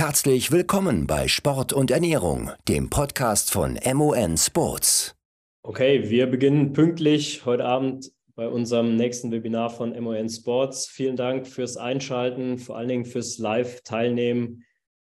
Herzlich 0.00 0.50
willkommen 0.50 1.06
bei 1.06 1.28
Sport 1.28 1.74
und 1.74 1.90
Ernährung, 1.90 2.52
dem 2.68 2.88
Podcast 2.88 3.52
von 3.52 3.78
MON 3.92 4.38
Sports. 4.38 5.14
Okay, 5.62 6.08
wir 6.08 6.26
beginnen 6.26 6.72
pünktlich 6.72 7.44
heute 7.44 7.66
Abend 7.66 8.10
bei 8.34 8.48
unserem 8.48 8.96
nächsten 8.96 9.30
Webinar 9.30 9.68
von 9.68 9.90
MON 10.02 10.30
Sports. 10.30 10.86
Vielen 10.86 11.16
Dank 11.16 11.46
fürs 11.46 11.76
Einschalten, 11.76 12.56
vor 12.56 12.78
allen 12.78 12.88
Dingen 12.88 13.04
fürs 13.04 13.36
Live-Teilnehmen 13.36 14.64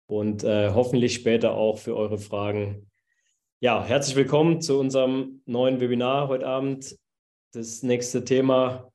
und 0.07 0.45
äh, 0.45 0.71
hoffentlich 0.73 1.13
später 1.13 1.53
auch 1.53 1.77
für 1.77 1.95
eure 1.95 2.17
Fragen. 2.17 2.91
Ja, 3.61 3.85
herzlich 3.85 4.17
willkommen 4.17 4.63
zu 4.63 4.81
unserem 4.81 5.43
neuen 5.45 5.81
Webinar 5.83 6.29
heute 6.29 6.47
Abend. 6.47 6.97
Das 7.53 7.83
nächste 7.83 8.25
Thema, 8.25 8.90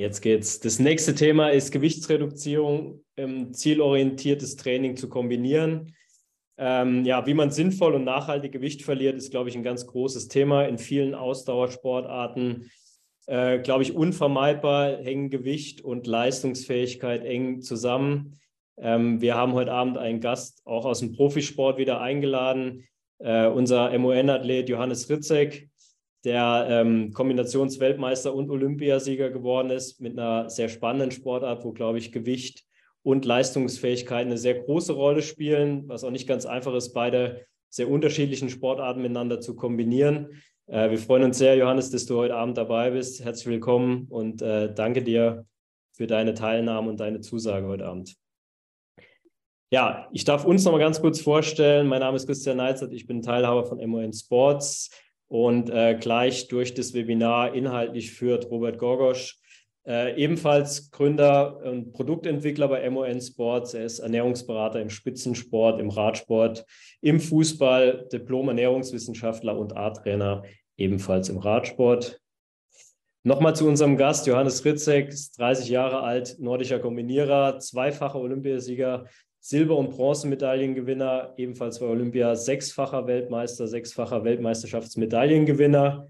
jetzt 0.00 0.22
geht's. 0.22 0.60
Das 0.60 0.78
nächste 0.78 1.14
Thema 1.14 1.50
ist 1.50 1.72
Gewichtsreduzierung, 1.72 3.04
ähm, 3.16 3.52
zielorientiertes 3.52 4.56
Training 4.56 4.96
zu 4.96 5.08
kombinieren. 5.08 5.94
Ähm, 6.56 7.04
ja, 7.04 7.26
wie 7.26 7.34
man 7.34 7.50
sinnvoll 7.50 7.94
und 7.94 8.04
nachhaltig 8.04 8.52
Gewicht 8.52 8.82
verliert, 8.82 9.16
ist, 9.16 9.30
glaube 9.30 9.50
ich, 9.50 9.56
ein 9.56 9.62
ganz 9.62 9.86
großes 9.86 10.28
Thema 10.28 10.64
in 10.64 10.78
vielen 10.78 11.14
Ausdauersportarten. 11.14 12.70
Äh, 13.26 13.60
glaube 13.60 13.82
ich, 13.82 13.94
unvermeidbar 13.94 14.96
hängen 14.96 15.30
Gewicht 15.30 15.82
und 15.82 16.06
Leistungsfähigkeit 16.06 17.24
eng 17.24 17.60
zusammen. 17.60 18.38
Ähm, 18.78 19.20
wir 19.20 19.36
haben 19.36 19.52
heute 19.52 19.72
Abend 19.72 19.98
einen 19.98 20.20
Gast 20.20 20.62
auch 20.64 20.86
aus 20.86 21.00
dem 21.00 21.12
Profisport 21.12 21.78
wieder 21.78 22.00
eingeladen, 22.00 22.88
äh, 23.18 23.46
unser 23.46 23.96
MON-Athlet 23.98 24.68
Johannes 24.68 25.08
Ritzek, 25.10 25.69
der 26.24 26.66
ähm, 26.68 27.12
Kombinationsweltmeister 27.12 28.34
und 28.34 28.50
Olympiasieger 28.50 29.30
geworden 29.30 29.70
ist 29.70 30.00
mit 30.00 30.18
einer 30.18 30.50
sehr 30.50 30.68
spannenden 30.68 31.10
Sportart, 31.10 31.64
wo, 31.64 31.72
glaube 31.72 31.98
ich, 31.98 32.12
Gewicht 32.12 32.64
und 33.02 33.24
Leistungsfähigkeit 33.24 34.26
eine 34.26 34.36
sehr 34.36 34.60
große 34.60 34.92
Rolle 34.92 35.22
spielen, 35.22 35.88
was 35.88 36.04
auch 36.04 36.10
nicht 36.10 36.28
ganz 36.28 36.44
einfach 36.44 36.74
ist, 36.74 36.92
beide 36.92 37.46
sehr 37.70 37.88
unterschiedlichen 37.88 38.50
Sportarten 38.50 39.00
miteinander 39.00 39.40
zu 39.40 39.56
kombinieren. 39.56 40.42
Äh, 40.66 40.90
wir 40.90 40.98
freuen 40.98 41.24
uns 41.24 41.38
sehr, 41.38 41.56
Johannes, 41.56 41.90
dass 41.90 42.04
du 42.04 42.16
heute 42.16 42.34
Abend 42.34 42.58
dabei 42.58 42.90
bist. 42.90 43.24
Herzlich 43.24 43.46
willkommen 43.46 44.06
und 44.10 44.42
äh, 44.42 44.74
danke 44.74 45.02
dir 45.02 45.46
für 45.92 46.06
deine 46.06 46.34
Teilnahme 46.34 46.90
und 46.90 47.00
deine 47.00 47.20
Zusage 47.20 47.66
heute 47.66 47.86
Abend. 47.86 48.16
Ja, 49.72 50.08
ich 50.12 50.24
darf 50.24 50.44
uns 50.44 50.64
noch 50.64 50.72
mal 50.72 50.78
ganz 50.78 51.00
kurz 51.00 51.20
vorstellen. 51.20 51.86
Mein 51.86 52.00
Name 52.00 52.16
ist 52.16 52.26
Christian 52.26 52.56
Neizert, 52.56 52.92
ich 52.92 53.06
bin 53.06 53.22
Teilhaber 53.22 53.64
von 53.64 53.78
MON 53.88 54.12
Sports 54.12 54.90
und 55.30 55.70
äh, 55.70 55.94
gleich 55.94 56.48
durch 56.48 56.74
das 56.74 56.92
Webinar 56.92 57.54
inhaltlich 57.54 58.10
führt 58.10 58.50
Robert 58.50 58.78
Gorgosch, 58.78 59.38
äh, 59.86 60.20
ebenfalls 60.20 60.90
Gründer 60.90 61.62
und 61.64 61.92
Produktentwickler 61.92 62.66
bei 62.66 62.90
MON 62.90 63.20
Sports. 63.20 63.72
Er 63.74 63.84
ist 63.84 64.00
Ernährungsberater 64.00 64.80
im 64.80 64.90
Spitzensport, 64.90 65.78
im 65.78 65.88
Radsport, 65.88 66.66
im 67.00 67.20
Fußball, 67.20 68.08
Diplom-Ernährungswissenschaftler 68.12 69.56
und 69.56 69.76
A-Trainer 69.76 70.42
ebenfalls 70.76 71.28
im 71.28 71.38
Radsport. 71.38 72.20
Nochmal 73.22 73.54
zu 73.54 73.68
unserem 73.68 73.96
Gast, 73.96 74.26
Johannes 74.26 74.64
Ritzek, 74.64 75.14
30 75.36 75.68
Jahre 75.68 76.00
alt, 76.00 76.38
nordischer 76.40 76.80
Kombinierer, 76.80 77.60
zweifacher 77.60 78.18
Olympiasieger, 78.18 79.06
Silber- 79.40 79.76
und 79.78 79.90
Bronzemedaillengewinner, 79.90 81.32
ebenfalls 81.38 81.80
bei 81.80 81.86
Olympia 81.86 82.36
sechsfacher 82.36 83.06
Weltmeister, 83.06 83.66
sechsfacher 83.66 84.22
Weltmeisterschaftsmedaillengewinner. 84.22 86.08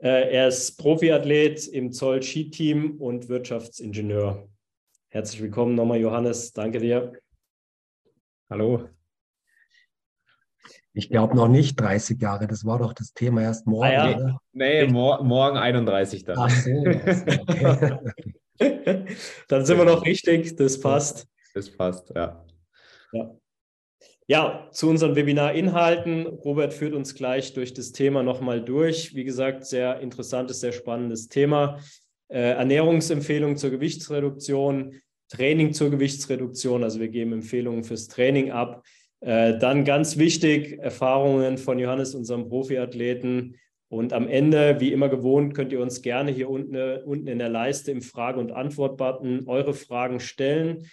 Äh, 0.00 0.32
er 0.34 0.48
ist 0.48 0.76
Profiathlet 0.76 1.66
im 1.66 1.92
Zoll-Ski-Team 1.92 3.00
und 3.00 3.28
Wirtschaftsingenieur. 3.28 4.48
Herzlich 5.08 5.40
willkommen 5.40 5.74
nochmal, 5.74 5.98
Johannes. 5.98 6.52
Danke 6.52 6.78
dir. 6.78 7.14
Hallo. 8.50 8.90
Ich 10.92 11.08
glaube 11.08 11.36
noch 11.36 11.48
nicht 11.48 11.80
30 11.80 12.20
Jahre, 12.20 12.46
das 12.46 12.66
war 12.66 12.78
doch 12.78 12.92
das 12.92 13.14
Thema 13.14 13.42
erst 13.42 13.66
morgen. 13.66 13.86
Ah, 13.86 14.10
ja. 14.10 14.40
Nee, 14.52 14.86
mor 14.88 15.22
morgen 15.22 15.56
31 15.56 16.24
dann. 16.24 16.38
Ach 16.38 16.50
so. 16.50 16.70
Okay. 16.70 17.98
dann 19.48 19.64
sind 19.64 19.78
wir 19.78 19.84
noch 19.84 20.04
richtig, 20.04 20.56
das 20.56 20.78
passt. 20.78 21.28
Das 21.54 21.70
passt, 21.70 22.12
ja. 22.14 22.44
Ja. 23.12 23.34
Ja, 24.30 24.68
zu 24.72 24.90
unseren 24.90 25.16
Webinar-Inhalten. 25.16 26.26
Robert 26.26 26.74
führt 26.74 26.92
uns 26.92 27.14
gleich 27.14 27.54
durch 27.54 27.72
das 27.72 27.92
Thema 27.92 28.22
nochmal 28.22 28.62
durch. 28.62 29.14
Wie 29.14 29.24
gesagt, 29.24 29.64
sehr 29.64 30.00
interessantes, 30.00 30.60
sehr 30.60 30.72
spannendes 30.72 31.28
Thema. 31.28 31.78
Äh, 32.28 32.50
Ernährungsempfehlungen 32.50 33.56
zur 33.56 33.70
Gewichtsreduktion, 33.70 35.00
Training 35.30 35.72
zur 35.72 35.90
Gewichtsreduktion. 35.90 36.84
Also 36.84 37.00
wir 37.00 37.08
geben 37.08 37.32
Empfehlungen 37.32 37.84
fürs 37.84 38.08
Training 38.08 38.50
ab. 38.50 38.84
Äh, 39.20 39.58
dann 39.58 39.84
ganz 39.84 40.18
wichtig, 40.18 40.78
Erfahrungen 40.78 41.56
von 41.56 41.78
Johannes, 41.78 42.14
unserem 42.14 42.48
Profiathleten. 42.48 43.56
Und 43.88 44.12
am 44.12 44.28
Ende, 44.28 44.78
wie 44.80 44.92
immer 44.92 45.08
gewohnt, 45.08 45.54
könnt 45.54 45.72
ihr 45.72 45.80
uns 45.80 46.02
gerne 46.02 46.30
hier 46.30 46.50
unten, 46.50 46.76
unten 47.04 47.26
in 47.26 47.38
der 47.38 47.48
Leiste 47.48 47.90
im 47.90 48.02
Frage- 48.02 48.38
und 48.38 48.52
Antwort-Button 48.52 49.44
eure 49.46 49.72
Fragen 49.72 50.20
stellen. 50.20 50.86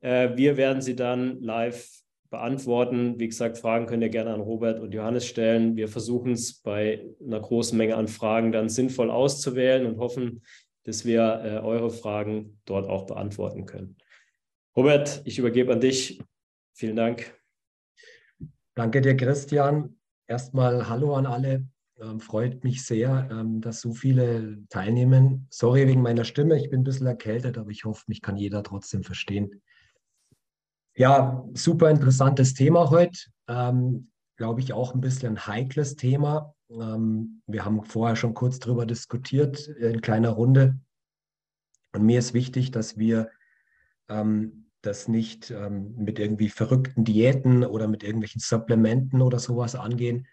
Äh, 0.00 0.36
wir 0.36 0.56
werden 0.56 0.82
sie 0.82 0.96
dann 0.96 1.40
live 1.40 1.88
beantworten. 2.30 3.18
Wie 3.18 3.28
gesagt, 3.28 3.58
Fragen 3.58 3.86
könnt 3.86 4.02
ihr 4.02 4.08
gerne 4.08 4.32
an 4.32 4.40
Robert 4.40 4.80
und 4.80 4.94
Johannes 4.94 5.26
stellen. 5.26 5.76
Wir 5.76 5.88
versuchen 5.88 6.32
es 6.32 6.54
bei 6.54 7.04
einer 7.24 7.40
großen 7.40 7.76
Menge 7.76 7.96
an 7.96 8.08
Fragen 8.08 8.52
dann 8.52 8.68
sinnvoll 8.68 9.10
auszuwählen 9.10 9.86
und 9.86 9.98
hoffen, 9.98 10.42
dass 10.84 11.04
wir 11.04 11.42
äh, 11.44 11.58
eure 11.58 11.90
Fragen 11.90 12.60
dort 12.64 12.88
auch 12.88 13.06
beantworten 13.06 13.66
können. 13.66 13.96
Robert, 14.76 15.22
ich 15.24 15.38
übergebe 15.38 15.72
an 15.72 15.80
dich. 15.80 16.22
Vielen 16.72 16.96
Dank. 16.96 17.34
Danke 18.74 19.00
dir, 19.00 19.16
Christian. 19.16 19.98
Erstmal 20.26 20.88
Hallo 20.88 21.14
an 21.16 21.26
alle. 21.26 21.66
Ähm, 22.00 22.20
freut 22.20 22.64
mich 22.64 22.86
sehr, 22.86 23.28
ähm, 23.30 23.60
dass 23.60 23.80
so 23.80 23.92
viele 23.92 24.62
teilnehmen. 24.68 25.46
Sorry 25.50 25.86
wegen 25.86 26.00
meiner 26.00 26.24
Stimme, 26.24 26.56
ich 26.56 26.70
bin 26.70 26.80
ein 26.80 26.84
bisschen 26.84 27.06
erkältet, 27.06 27.58
aber 27.58 27.70
ich 27.70 27.84
hoffe, 27.84 28.04
mich 28.06 28.22
kann 28.22 28.36
jeder 28.36 28.62
trotzdem 28.62 29.02
verstehen. 29.02 29.60
Ja, 30.96 31.44
super 31.54 31.90
interessantes 31.90 32.54
Thema 32.54 32.90
heute. 32.90 33.18
Ähm, 33.48 34.10
Glaube 34.36 34.60
ich 34.60 34.72
auch 34.72 34.94
ein 34.94 35.00
bisschen 35.00 35.34
ein 35.34 35.46
heikles 35.46 35.96
Thema. 35.96 36.54
Ähm, 36.70 37.42
wir 37.46 37.64
haben 37.64 37.84
vorher 37.84 38.16
schon 38.16 38.34
kurz 38.34 38.58
darüber 38.58 38.86
diskutiert 38.86 39.68
in 39.68 40.00
kleiner 40.00 40.30
Runde. 40.30 40.78
Und 41.92 42.04
mir 42.04 42.18
ist 42.18 42.34
wichtig, 42.34 42.70
dass 42.70 42.96
wir 42.96 43.30
ähm, 44.08 44.70
das 44.82 45.08
nicht 45.08 45.50
ähm, 45.50 45.94
mit 45.96 46.18
irgendwie 46.18 46.48
verrückten 46.48 47.04
Diäten 47.04 47.64
oder 47.64 47.86
mit 47.86 48.02
irgendwelchen 48.02 48.40
Supplementen 48.40 49.20
oder 49.20 49.38
sowas 49.38 49.74
angehen, 49.74 50.26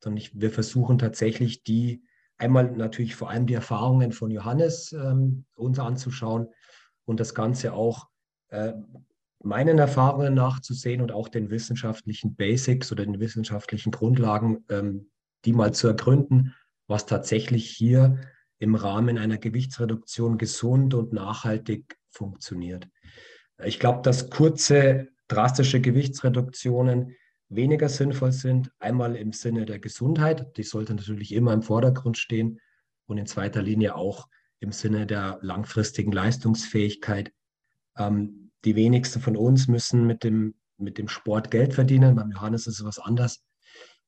sondern 0.00 0.18
ich, 0.18 0.38
wir 0.38 0.50
versuchen 0.50 0.98
tatsächlich 0.98 1.62
die, 1.62 2.02
einmal 2.36 2.72
natürlich 2.72 3.14
vor 3.14 3.30
allem 3.30 3.46
die 3.46 3.54
Erfahrungen 3.54 4.12
von 4.12 4.30
Johannes 4.30 4.92
ähm, 4.92 5.44
uns 5.54 5.78
anzuschauen 5.78 6.48
und 7.04 7.20
das 7.20 7.34
Ganze 7.34 7.72
auch 7.72 8.08
äh, 8.48 8.72
meinen 9.44 9.78
Erfahrungen 9.78 10.34
nachzusehen 10.34 11.00
und 11.00 11.12
auch 11.12 11.28
den 11.28 11.50
wissenschaftlichen 11.50 12.34
Basics 12.34 12.92
oder 12.92 13.04
den 13.04 13.20
wissenschaftlichen 13.20 13.90
Grundlagen, 13.90 14.64
ähm, 14.68 15.10
die 15.44 15.52
mal 15.52 15.74
zu 15.74 15.88
ergründen, 15.88 16.54
was 16.86 17.06
tatsächlich 17.06 17.68
hier 17.68 18.20
im 18.58 18.74
Rahmen 18.74 19.18
einer 19.18 19.38
Gewichtsreduktion 19.38 20.38
gesund 20.38 20.94
und 20.94 21.12
nachhaltig 21.12 21.96
funktioniert. 22.10 22.88
Ich 23.64 23.80
glaube, 23.80 24.02
dass 24.02 24.30
kurze, 24.30 25.08
drastische 25.28 25.80
Gewichtsreduktionen 25.80 27.16
weniger 27.48 27.88
sinnvoll 27.88 28.32
sind. 28.32 28.70
Einmal 28.78 29.16
im 29.16 29.32
Sinne 29.32 29.66
der 29.66 29.78
Gesundheit, 29.78 30.56
die 30.56 30.62
sollte 30.62 30.94
natürlich 30.94 31.32
immer 31.32 31.52
im 31.52 31.62
Vordergrund 31.62 32.18
stehen 32.18 32.60
und 33.06 33.18
in 33.18 33.26
zweiter 33.26 33.62
Linie 33.62 33.94
auch 33.96 34.28
im 34.60 34.72
Sinne 34.72 35.06
der 35.06 35.38
langfristigen 35.42 36.12
Leistungsfähigkeit. 36.12 37.32
Ähm, 37.96 38.41
die 38.64 38.76
wenigsten 38.76 39.20
von 39.20 39.36
uns 39.36 39.68
müssen 39.68 40.06
mit 40.06 40.24
dem, 40.24 40.54
mit 40.78 40.98
dem 40.98 41.08
Sport 41.08 41.50
Geld 41.50 41.74
verdienen. 41.74 42.16
Beim 42.16 42.30
Johannes 42.30 42.66
ist 42.66 42.80
es 42.80 42.84
was 42.84 42.98
anderes. 42.98 43.42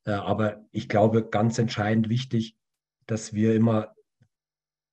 Äh, 0.05 0.13
aber 0.13 0.65
ich 0.71 0.89
glaube, 0.89 1.29
ganz 1.29 1.59
entscheidend 1.59 2.09
wichtig, 2.09 2.57
dass 3.07 3.33
wir 3.33 3.55
immer 3.55 3.95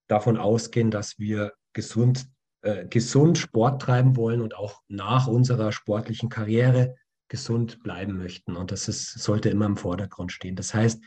davon 0.08 0.38
ausgehen, 0.38 0.92
dass 0.92 1.20
wir 1.20 1.54
gesund, 1.74 2.28
äh, 2.62 2.88
gesund 2.88 3.38
Sport 3.38 3.82
treiben 3.82 4.16
wollen 4.16 4.42
und 4.42 4.56
auch 4.56 4.82
nach 4.88 5.28
unserer 5.28 5.72
sportlichen 5.72 6.30
Karriere 6.30 6.96
gesund 7.30 7.82
bleiben 7.82 8.18
möchten. 8.18 8.58
Und 8.58 8.72
das 8.72 8.90
ist, 8.90 9.20
sollte 9.20 9.50
immer 9.50 9.66
im 9.66 9.78
Vordergrund 9.78 10.34
stehen. 10.34 10.58
Das 10.58 10.74
heißt, 10.74 11.02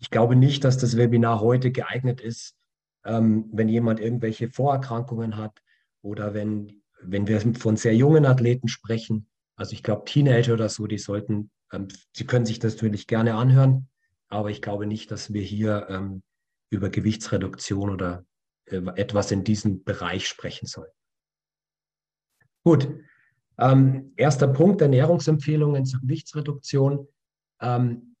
ich 0.00 0.10
glaube 0.10 0.34
nicht, 0.34 0.64
dass 0.64 0.78
das 0.78 0.96
Webinar 0.96 1.40
heute 1.40 1.70
geeignet 1.70 2.20
ist, 2.20 2.56
ähm, 3.04 3.48
wenn 3.52 3.68
jemand 3.68 4.00
irgendwelche 4.00 4.48
Vorerkrankungen 4.48 5.36
hat 5.36 5.62
oder 6.02 6.34
wenn 6.34 6.81
wenn 7.04 7.26
wir 7.26 7.40
von 7.56 7.76
sehr 7.76 7.94
jungen 7.94 8.26
Athleten 8.26 8.68
sprechen, 8.68 9.28
also 9.56 9.72
ich 9.72 9.82
glaube 9.82 10.04
Teenager 10.04 10.54
oder 10.54 10.68
so, 10.68 10.86
die 10.86 10.98
sollten, 10.98 11.50
ähm, 11.72 11.88
sie 12.14 12.26
können 12.26 12.46
sich 12.46 12.58
das 12.58 12.74
natürlich 12.74 13.06
gerne 13.06 13.34
anhören, 13.34 13.88
aber 14.28 14.50
ich 14.50 14.62
glaube 14.62 14.86
nicht, 14.86 15.10
dass 15.10 15.32
wir 15.32 15.42
hier 15.42 15.86
ähm, 15.90 16.22
über 16.70 16.90
Gewichtsreduktion 16.90 17.90
oder 17.90 18.24
äh, 18.66 18.80
etwas 18.96 19.30
in 19.30 19.44
diesem 19.44 19.84
Bereich 19.84 20.26
sprechen 20.26 20.66
sollen. 20.66 20.90
Gut, 22.64 22.88
Ähm, 23.58 24.14
erster 24.16 24.48
Punkt, 24.48 24.80
Ernährungsempfehlungen 24.80 25.84
zur 25.84 26.00
Gewichtsreduktion. 26.00 27.06
Ähm, 27.60 28.16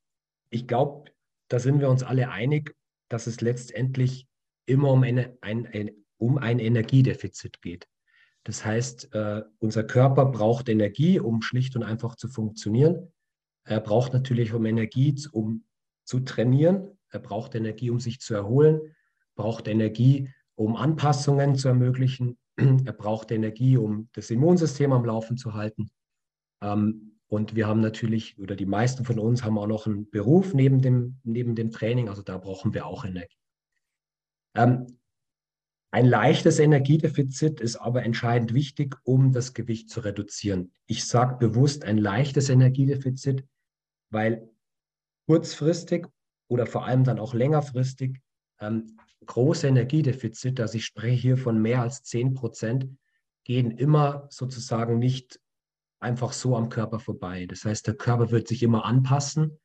ich 0.50 0.68
glaube, 0.68 1.10
da 1.48 1.58
sind 1.58 1.80
wir 1.80 1.88
uns 1.88 2.02
alle 2.02 2.28
einig, 2.28 2.76
dass 3.08 3.26
es 3.26 3.40
letztendlich 3.40 4.26
immer 4.66 4.90
um, 4.92 5.02
eine, 5.02 5.36
ein, 5.40 5.66
ein, 5.66 5.90
um 6.18 6.36
ein 6.36 6.58
Energiedefizit 6.58 7.62
geht. 7.62 7.88
Das 8.44 8.64
heißt, 8.64 9.14
äh, 9.14 9.42
unser 9.58 9.84
Körper 9.84 10.26
braucht 10.26 10.68
Energie, 10.68 11.20
um 11.20 11.42
schlicht 11.42 11.76
und 11.76 11.82
einfach 11.82 12.16
zu 12.16 12.28
funktionieren. 12.28 13.12
Er 13.64 13.80
braucht 13.80 14.12
natürlich 14.12 14.52
um 14.52 14.66
Energie, 14.66 15.14
um 15.30 15.64
zu 16.04 16.20
trainieren. 16.20 16.98
Er 17.10 17.20
braucht 17.20 17.54
Energie, 17.54 17.90
um 17.90 18.00
sich 18.00 18.20
zu 18.20 18.34
erholen. 18.34 18.80
Braucht 19.36 19.68
Energie, 19.68 20.28
um 20.56 20.76
Anpassungen 20.76 21.54
zu 21.54 21.68
ermöglichen. 21.68 22.38
Er 22.84 22.92
braucht 22.92 23.30
Energie, 23.30 23.76
um 23.78 24.08
das 24.12 24.30
Immunsystem 24.30 24.92
am 24.92 25.04
Laufen 25.04 25.36
zu 25.38 25.54
halten. 25.54 25.90
Ähm, 26.62 27.18
und 27.28 27.54
wir 27.56 27.66
haben 27.66 27.80
natürlich, 27.80 28.38
oder 28.38 28.56
die 28.56 28.66
meisten 28.66 29.06
von 29.06 29.18
uns 29.18 29.42
haben 29.42 29.56
auch 29.56 29.66
noch 29.66 29.86
einen 29.86 30.10
Beruf 30.10 30.52
neben 30.52 30.82
dem, 30.82 31.18
neben 31.22 31.54
dem 31.54 31.70
Training. 31.70 32.10
Also 32.10 32.20
da 32.22 32.36
brauchen 32.36 32.74
wir 32.74 32.84
auch 32.84 33.06
Energie. 33.06 33.38
Ähm, 34.54 34.98
ein 35.94 36.06
leichtes 36.06 36.58
Energiedefizit 36.58 37.60
ist 37.60 37.76
aber 37.76 38.02
entscheidend 38.02 38.54
wichtig, 38.54 38.96
um 39.04 39.30
das 39.30 39.52
Gewicht 39.52 39.90
zu 39.90 40.00
reduzieren. 40.00 40.72
Ich 40.86 41.04
sage 41.04 41.36
bewusst 41.36 41.84
ein 41.84 41.98
leichtes 41.98 42.48
Energiedefizit, 42.48 43.44
weil 44.08 44.48
kurzfristig 45.26 46.06
oder 46.48 46.64
vor 46.64 46.86
allem 46.86 47.04
dann 47.04 47.18
auch 47.18 47.34
längerfristig 47.34 48.22
ähm, 48.58 48.98
große 49.26 49.68
Energiedefizite, 49.68 50.62
also 50.62 50.78
ich 50.78 50.86
spreche 50.86 51.20
hier 51.20 51.36
von 51.36 51.60
mehr 51.60 51.82
als 51.82 52.02
10 52.04 52.32
Prozent, 52.32 52.88
gehen 53.44 53.70
immer 53.70 54.26
sozusagen 54.30 54.98
nicht 54.98 55.40
einfach 56.00 56.32
so 56.32 56.56
am 56.56 56.70
Körper 56.70 57.00
vorbei. 57.00 57.44
Das 57.44 57.66
heißt, 57.66 57.86
der 57.86 57.94
Körper 57.94 58.30
wird 58.30 58.48
sich 58.48 58.62
immer 58.62 58.86
anpassen 58.86 59.58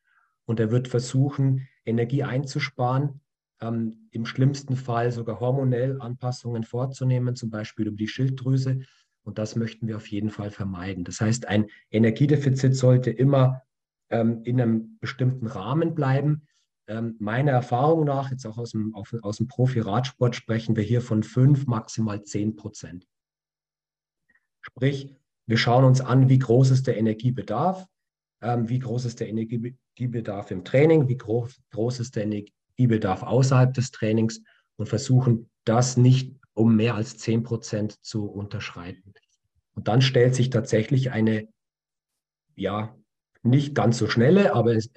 und 0.46 0.60
er 0.60 0.72
wird 0.72 0.90
versuchen, 0.90 1.70
Energie 1.86 2.24
einzusparen, 2.24 3.22
ähm, 3.62 4.10
im 4.12 4.26
schlimmsten 4.26 4.76
Fall 4.76 5.12
sogar 5.12 5.40
hormonell 5.40 6.00
Anpassungen 6.02 6.64
vorzunehmen, 6.64 7.36
zum 7.36 7.50
Beispiel 7.50 7.88
über 7.88 7.98
die 7.98 8.08
Schilddrüse. 8.08 8.82
Und 9.24 9.38
das 9.38 9.56
möchten 9.56 9.88
wir 9.88 9.98
auf 9.98 10.08
jeden 10.08 10.30
Fall 10.30 10.52
vermeiden. 10.52 11.04
Das 11.04 11.20
heißt, 11.20 11.48
ein 11.48 11.68
Energiedefizit 11.92 12.76
sollte 12.76 13.12
immer 13.12 13.62
ähm, 14.10 14.42
in 14.44 14.62
einem 14.62 14.98
bestimmten 15.00 15.48
Rahmen 15.48 15.96
bleiben. 15.96 16.44
Ähm, 16.88 17.18
meiner 17.20 17.52
Erfahrung 17.52 18.06
nach, 18.06 18.32
jetzt 18.32 18.46
auch 18.46 18.58
aus 18.58 18.72
dem, 18.72 18.96
auf, 18.96 19.14
aus 19.22 19.38
dem 19.38 19.48
Profi-Radsport, 19.48 20.36
sprechen 20.36 20.76
wir 20.76 20.84
hier 20.84 21.02
von 21.02 21.24
fünf, 21.24 21.68
maximal 21.68 22.24
zehn 22.24 22.56
Prozent. 22.56 23.06
Sprich, 24.62 25.14
wir 25.46 25.58
schauen 25.58 25.84
uns 25.84 26.00
an, 26.00 26.30
wie 26.30 26.40
groß 26.40 26.72
ist 26.72 26.88
der 26.88 26.98
Energiebedarf, 26.98 27.86
ähm, 28.42 28.70
wie 28.70 28.80
groß 28.80 29.06
ist 29.06 29.20
der 29.20 29.28
Energiebedarf 29.28 30.52
im 30.52 30.64
Training, 30.64 31.08
wie 31.10 31.18
groß, 31.18 31.62
groß 31.72 32.00
ist 32.00 32.16
der 32.16 32.24
Energiebedarf 32.78 33.24
außerhalb 33.24 33.74
des 33.74 33.92
Trainings 33.92 34.42
und 34.76 34.88
versuchen, 34.88 35.50
das 35.66 35.98
nicht 35.98 36.36
um 36.54 36.76
mehr 36.76 36.96
als 36.96 37.18
zehn 37.18 37.44
Prozent 37.44 38.04
zu 38.04 38.26
unterschreiten. 38.26 39.14
Und 39.76 39.88
dann 39.88 40.02
stellt 40.02 40.36
sich 40.36 40.50
tatsächlich 40.50 41.12
eine 41.12 41.48
ja, 42.56 42.98
nicht 43.44 43.76
ganz 43.76 43.98
so 43.98 44.10
schnelle, 44.10 44.56
aber 44.56 44.76
es 44.76 44.90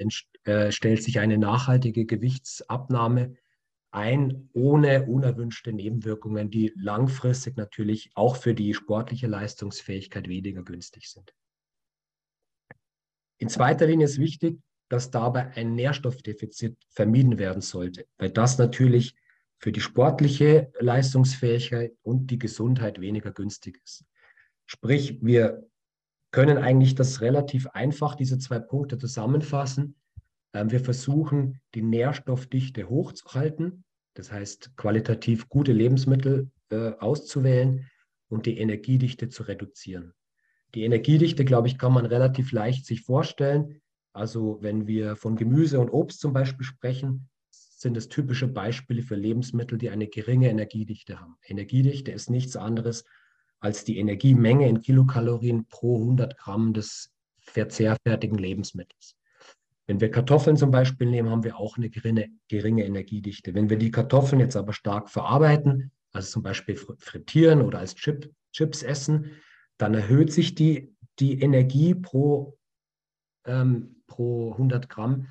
äh, 0.45 0.73
stellt 0.73 1.03
sich 1.03 1.21
eine 1.21 1.39
nachhaltige 1.39 2.07
Gewichtsabnahme 2.07 3.37
ein, 3.93 4.49
ohne 4.53 5.07
unerwünschte 5.07 5.73
Nebenwirkungen, 5.73 6.51
die 6.51 6.73
langfristig 6.77 7.57
natürlich 7.57 8.11
auch 8.15 8.37
für 8.37 8.55
die 8.55 8.73
sportliche 8.73 9.27
Leistungsfähigkeit 9.27 10.29
weniger 10.29 10.63
günstig 10.63 11.11
sind. 11.11 11.35
In 13.39 13.49
zweiter 13.49 13.87
Linie 13.87 14.07
ist 14.07 14.19
wichtig, 14.19 14.61
dass 14.91 15.11
dabei 15.11 15.53
ein 15.55 15.75
Nährstoffdefizit 15.75 16.77
vermieden 16.91 17.39
werden 17.39 17.63
sollte, 17.63 18.07
weil 18.19 18.31
das 18.31 18.59
natürlich 18.59 19.15
für 19.59 19.73
die 19.73 19.81
sportliche 19.81 20.73
Leistungsfähigkeit 20.81 21.93
und 22.03 22.31
die 22.31 22.39
Gesundheit 22.39 23.01
weniger 23.01 23.31
günstig 23.31 23.81
ist. 23.85 24.05
Sprich, 24.67 25.19
wir 25.23 25.67
können 26.33 26.59
eigentlich 26.59 26.95
das 26.95 27.21
relativ 27.21 27.67
einfach, 27.69 28.15
diese 28.15 28.39
zwei 28.39 28.59
Punkte 28.59 28.99
zusammenfassen. 28.99 29.97
Ähm, 30.55 30.71
wir 30.71 30.81
versuchen, 30.81 31.61
die 31.75 31.83
Nährstoffdichte 31.83 32.89
hochzuhalten, 32.89 33.85
das 34.15 34.33
heißt 34.33 34.77
qualitativ 34.77 35.49
gute 35.49 35.73
Lebensmittel 35.73 36.51
äh, 36.71 36.93
auszuwählen 36.99 37.89
und 38.29 38.47
die 38.47 38.59
Energiedichte 38.59 39.29
zu 39.29 39.45
reduzieren. 39.45 40.15
Die 40.75 40.85
Energiedichte, 40.85 41.45
glaube 41.45 41.69
ich, 41.69 41.79
kann 41.79 41.93
man 41.93 42.07
relativ 42.07 42.53
leicht 42.53 42.87
sich 42.87 43.03
vorstellen. 43.03 43.81
Also 44.13 44.59
wenn 44.61 44.87
wir 44.87 45.17
von 45.17 45.37
Gemüse 45.37 45.79
und 45.81 45.91
Obst 45.91 46.21
zum 46.21 46.33
Beispiel 46.33 46.65
sprechen, 46.65 47.29
sind 47.51 47.97
es 47.97 48.09
typische 48.09 48.47
Beispiele 48.47 49.03
für 49.03 49.15
Lebensmittel, 49.15 49.79
die 49.79 49.91
eine 49.91 50.07
geringe 50.07 50.51
Energiedichte 50.51 51.21
haben. 51.21 51.37
Energiedichte 51.47 52.13
ist 52.13 52.29
nichts 52.29 52.57
anderes 52.57 53.05
als 53.61 53.85
die 53.85 53.99
Energiemenge 53.99 54.69
in 54.69 54.83
Kilokalorien 54.83 55.67
pro 55.67 55.97
100 55.99 56.37
Gramm 56.37 56.75
des 56.75 57.13
verzehrfertigen 57.41 58.37
Lebensmittels. 58.37 59.17
Wenn 59.87 60.01
wir 60.01 60.11
Kartoffeln 60.11 60.57
zum 60.57 60.71
Beispiel 60.71 61.09
nehmen, 61.09 61.31
haben 61.31 61.43
wir 61.43 61.59
auch 61.59 61.77
eine 61.77 61.91
geringe, 61.91 62.29
geringe 62.49 62.85
Energiedichte. 62.85 63.55
Wenn 63.55 63.71
wir 63.71 63.77
die 63.77 63.91
Kartoffeln 63.91 64.41
jetzt 64.41 64.57
aber 64.57 64.73
stark 64.73 65.11
verarbeiten, 65.11 65.91
also 66.13 66.31
zum 66.31 66.43
Beispiel 66.43 66.77
frittieren 66.77 67.63
oder 67.63 67.81
als 67.81 67.95
Chip, 67.95 68.33
Chips 68.53 68.83
essen, 68.83 69.33
dann 69.79 69.95
erhöht 69.95 70.33
sich 70.33 70.55
die, 70.55 70.95
die 71.19 71.41
Energie 71.41 71.95
pro, 71.95 72.59
ähm, 73.45 74.03
pro 74.07 74.53
100 74.53 74.89
Gramm. 74.89 75.29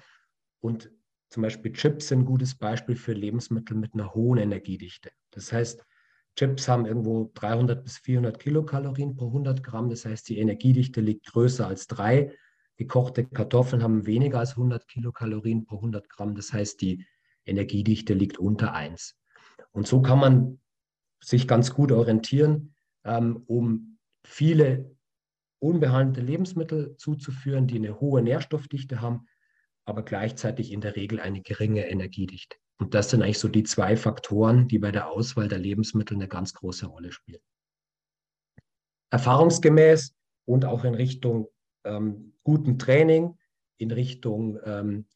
Und 0.61 0.91
zum 1.29 1.43
Beispiel 1.43 1.73
Chips 1.73 2.07
sind 2.07 2.19
ein 2.19 2.25
gutes 2.25 2.55
Beispiel 2.55 2.95
für 2.95 3.13
Lebensmittel 3.13 3.75
mit 3.77 3.93
einer 3.93 4.13
hohen 4.13 4.39
Energiedichte. 4.39 5.11
Das 5.31 5.51
heißt, 5.51 5.85
Chips 6.35 6.67
haben 6.67 6.85
irgendwo 6.85 7.31
300 7.33 7.83
bis 7.83 7.97
400 7.97 8.39
Kilokalorien 8.39 9.15
pro 9.15 9.27
100 9.27 9.61
Gramm. 9.61 9.89
Das 9.89 10.05
heißt, 10.05 10.29
die 10.29 10.39
Energiedichte 10.39 11.01
liegt 11.01 11.25
größer 11.27 11.67
als 11.67 11.87
drei. 11.87 12.33
Gekochte 12.77 13.25
Kartoffeln 13.25 13.83
haben 13.83 14.05
weniger 14.05 14.39
als 14.39 14.51
100 14.51 14.87
Kilokalorien 14.87 15.65
pro 15.65 15.75
100 15.75 16.09
Gramm. 16.09 16.35
Das 16.35 16.53
heißt, 16.53 16.81
die 16.81 17.05
Energiedichte 17.45 18.13
liegt 18.13 18.37
unter 18.37 18.73
1. 18.73 19.17
Und 19.71 19.87
so 19.87 20.01
kann 20.01 20.19
man 20.19 20.59
sich 21.21 21.47
ganz 21.47 21.73
gut 21.73 21.91
orientieren, 21.91 22.73
ähm, 23.03 23.43
um 23.47 23.97
viele 24.25 24.95
unbehandelte 25.59 26.21
Lebensmittel 26.21 26.95
zuzuführen, 26.97 27.67
die 27.67 27.77
eine 27.77 27.99
hohe 27.99 28.21
Nährstoffdichte 28.21 29.01
haben, 29.01 29.27
aber 29.85 30.03
gleichzeitig 30.03 30.71
in 30.71 30.81
der 30.81 30.95
Regel 30.95 31.19
eine 31.19 31.41
geringe 31.41 31.87
Energiedichte. 31.87 32.57
Und 32.77 32.93
das 32.93 33.09
sind 33.09 33.21
eigentlich 33.21 33.39
so 33.39 33.49
die 33.49 33.63
zwei 33.63 33.97
Faktoren, 33.97 34.67
die 34.67 34.79
bei 34.79 34.91
der 34.91 35.09
Auswahl 35.09 35.47
der 35.47 35.59
Lebensmittel 35.59 36.15
eine 36.15 36.29
ganz 36.29 36.53
große 36.53 36.85
Rolle 36.85 37.11
spielen. 37.11 37.41
Erfahrungsgemäß 39.11 40.15
und 40.45 40.65
auch 40.65 40.85
in 40.85 40.93
Richtung 40.93 41.49
ähm, 41.83 42.33
guten 42.43 42.79
Training, 42.79 43.37
in 43.77 43.91
Richtung 43.91 44.59
ähm, 44.63 45.07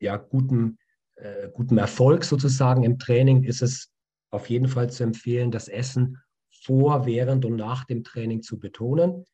ja, 0.00 0.16
guten, 0.16 0.78
äh, 1.16 1.48
gutem 1.50 1.78
Erfolg 1.78 2.24
sozusagen 2.24 2.84
im 2.84 2.98
Training 2.98 3.42
ist 3.42 3.62
es 3.62 3.90
auf 4.30 4.50
jeden 4.50 4.68
Fall 4.68 4.90
zu 4.90 5.04
empfehlen, 5.04 5.50
das 5.50 5.68
Essen 5.68 6.18
vor, 6.62 7.06
während 7.06 7.44
und 7.44 7.56
nach 7.56 7.84
dem 7.84 8.04
Training 8.04 8.42
zu 8.42 8.58
betonen. 8.58 9.24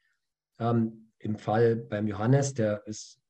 Ähm, 0.61 1.11
Im 1.19 1.37
Fall 1.37 1.77
beim 1.77 2.07
Johannes, 2.07 2.55
der 2.55 2.87
ist 2.87 3.21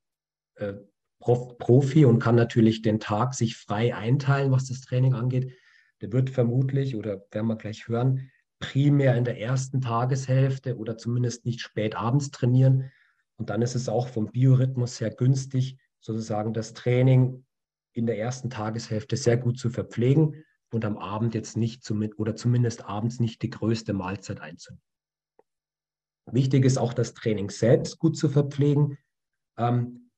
äh, 0.56 0.74
Profi 1.20 2.04
und 2.04 2.18
kann 2.18 2.34
natürlich 2.34 2.82
den 2.82 2.98
Tag 2.98 3.34
sich 3.34 3.56
frei 3.56 3.94
einteilen, 3.94 4.52
was 4.52 4.68
das 4.68 4.80
Training 4.80 5.14
angeht. 5.14 5.52
Der 6.00 6.12
wird 6.12 6.30
vermutlich, 6.30 6.96
oder 6.96 7.24
werden 7.30 7.46
wir 7.46 7.56
gleich 7.56 7.88
hören, 7.88 8.30
primär 8.58 9.16
in 9.16 9.24
der 9.24 9.38
ersten 9.38 9.80
Tageshälfte 9.80 10.76
oder 10.76 10.96
zumindest 10.96 11.44
nicht 11.44 11.60
spät 11.60 11.94
abends 11.94 12.30
trainieren. 12.30 12.90
Und 13.36 13.50
dann 13.50 13.62
ist 13.62 13.74
es 13.74 13.88
auch 13.88 14.08
vom 14.08 14.30
Biorhythmus 14.30 14.96
sehr 14.96 15.10
günstig, 15.10 15.78
sozusagen 16.00 16.52
das 16.52 16.72
Training 16.74 17.44
in 17.92 18.06
der 18.06 18.18
ersten 18.18 18.50
Tageshälfte 18.50 19.16
sehr 19.16 19.36
gut 19.36 19.58
zu 19.58 19.70
verpflegen 19.70 20.44
und 20.72 20.84
am 20.84 20.96
Abend 20.96 21.34
jetzt 21.34 21.56
nicht 21.56 21.84
zum, 21.84 22.06
oder 22.16 22.36
zumindest 22.36 22.84
abends 22.84 23.20
nicht 23.20 23.42
die 23.42 23.50
größte 23.50 23.92
Mahlzeit 23.92 24.40
einzunehmen. 24.40 24.82
Wichtig 26.32 26.64
ist 26.64 26.78
auch 26.78 26.92
das 26.92 27.14
Training 27.14 27.50
selbst 27.50 27.98
gut 27.98 28.16
zu 28.16 28.28
verpflegen. 28.28 28.98
Ähm, 29.56 30.10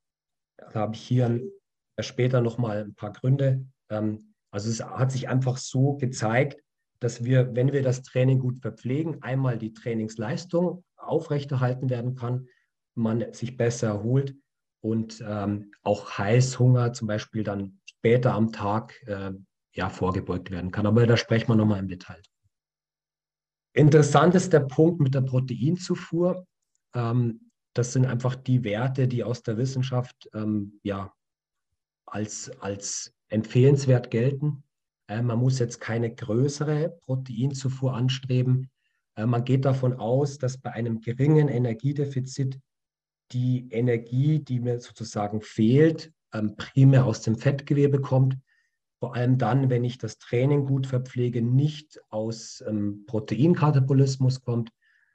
da 0.56 0.80
habe 0.80 0.94
ich 0.94 1.02
hier 1.02 1.40
später 2.00 2.40
nochmal 2.40 2.84
ein 2.84 2.94
paar 2.94 3.12
Gründe. 3.12 3.66
Ähm, 3.90 4.34
also 4.50 4.70
es 4.70 4.84
hat 4.84 5.12
sich 5.12 5.28
einfach 5.28 5.56
so 5.56 5.96
gezeigt, 5.96 6.62
dass 7.00 7.24
wir, 7.24 7.54
wenn 7.54 7.72
wir 7.72 7.82
das 7.82 8.02
Training 8.02 8.38
gut 8.38 8.60
verpflegen, 8.60 9.22
einmal 9.22 9.58
die 9.58 9.72
Trainingsleistung 9.72 10.84
aufrechterhalten 10.96 11.90
werden 11.90 12.14
kann, 12.14 12.46
man 12.94 13.32
sich 13.32 13.56
besser 13.56 13.88
erholt 13.88 14.36
und 14.80 15.22
ähm, 15.26 15.72
auch 15.82 16.18
Heißhunger 16.18 16.92
zum 16.92 17.08
Beispiel 17.08 17.42
dann 17.42 17.80
später 17.86 18.34
am 18.34 18.52
Tag 18.52 18.94
äh, 19.06 19.32
ja, 19.74 19.88
vorgebeugt 19.88 20.50
werden 20.50 20.70
kann. 20.70 20.86
Aber 20.86 21.06
da 21.06 21.16
sprechen 21.16 21.48
wir 21.48 21.56
nochmal 21.56 21.80
im 21.80 21.88
Detail. 21.88 22.20
Interessant 23.74 24.34
ist 24.34 24.52
der 24.52 24.60
Punkt 24.60 25.00
mit 25.00 25.14
der 25.14 25.22
Proteinzufuhr. 25.22 26.46
Ähm, 26.94 27.50
das 27.74 27.92
sind 27.92 28.04
einfach 28.04 28.34
die 28.34 28.64
Werte, 28.64 29.08
die 29.08 29.24
aus 29.24 29.42
der 29.42 29.56
Wissenschaft 29.56 30.28
ähm, 30.34 30.78
ja, 30.82 31.12
als, 32.04 32.50
als 32.60 33.14
empfehlenswert 33.28 34.10
gelten. 34.10 34.62
Äh, 35.08 35.22
man 35.22 35.38
muss 35.38 35.58
jetzt 35.58 35.80
keine 35.80 36.14
größere 36.14 36.98
Proteinzufuhr 37.00 37.94
anstreben. 37.94 38.70
Äh, 39.16 39.26
man 39.26 39.44
geht 39.44 39.64
davon 39.64 39.94
aus, 39.94 40.38
dass 40.38 40.58
bei 40.58 40.72
einem 40.72 41.00
geringen 41.00 41.48
Energiedefizit 41.48 42.60
die 43.32 43.68
Energie, 43.70 44.40
die 44.40 44.60
mir 44.60 44.80
sozusagen 44.80 45.40
fehlt, 45.40 46.12
ähm, 46.34 46.56
primär 46.56 47.06
aus 47.06 47.22
dem 47.22 47.36
Fettgewebe 47.36 48.00
kommt. 48.00 48.36
Vor 49.02 49.16
allem 49.16 49.36
dann, 49.36 49.68
wenn 49.68 49.82
ich 49.82 49.98
das 49.98 50.18
Training 50.18 50.64
gut 50.64 50.86
verpflege, 50.86 51.42
nicht 51.42 52.00
aus 52.10 52.62
ähm, 52.68 53.02
Proteinkatabolismus 53.08 54.42
kommt, 54.42 54.70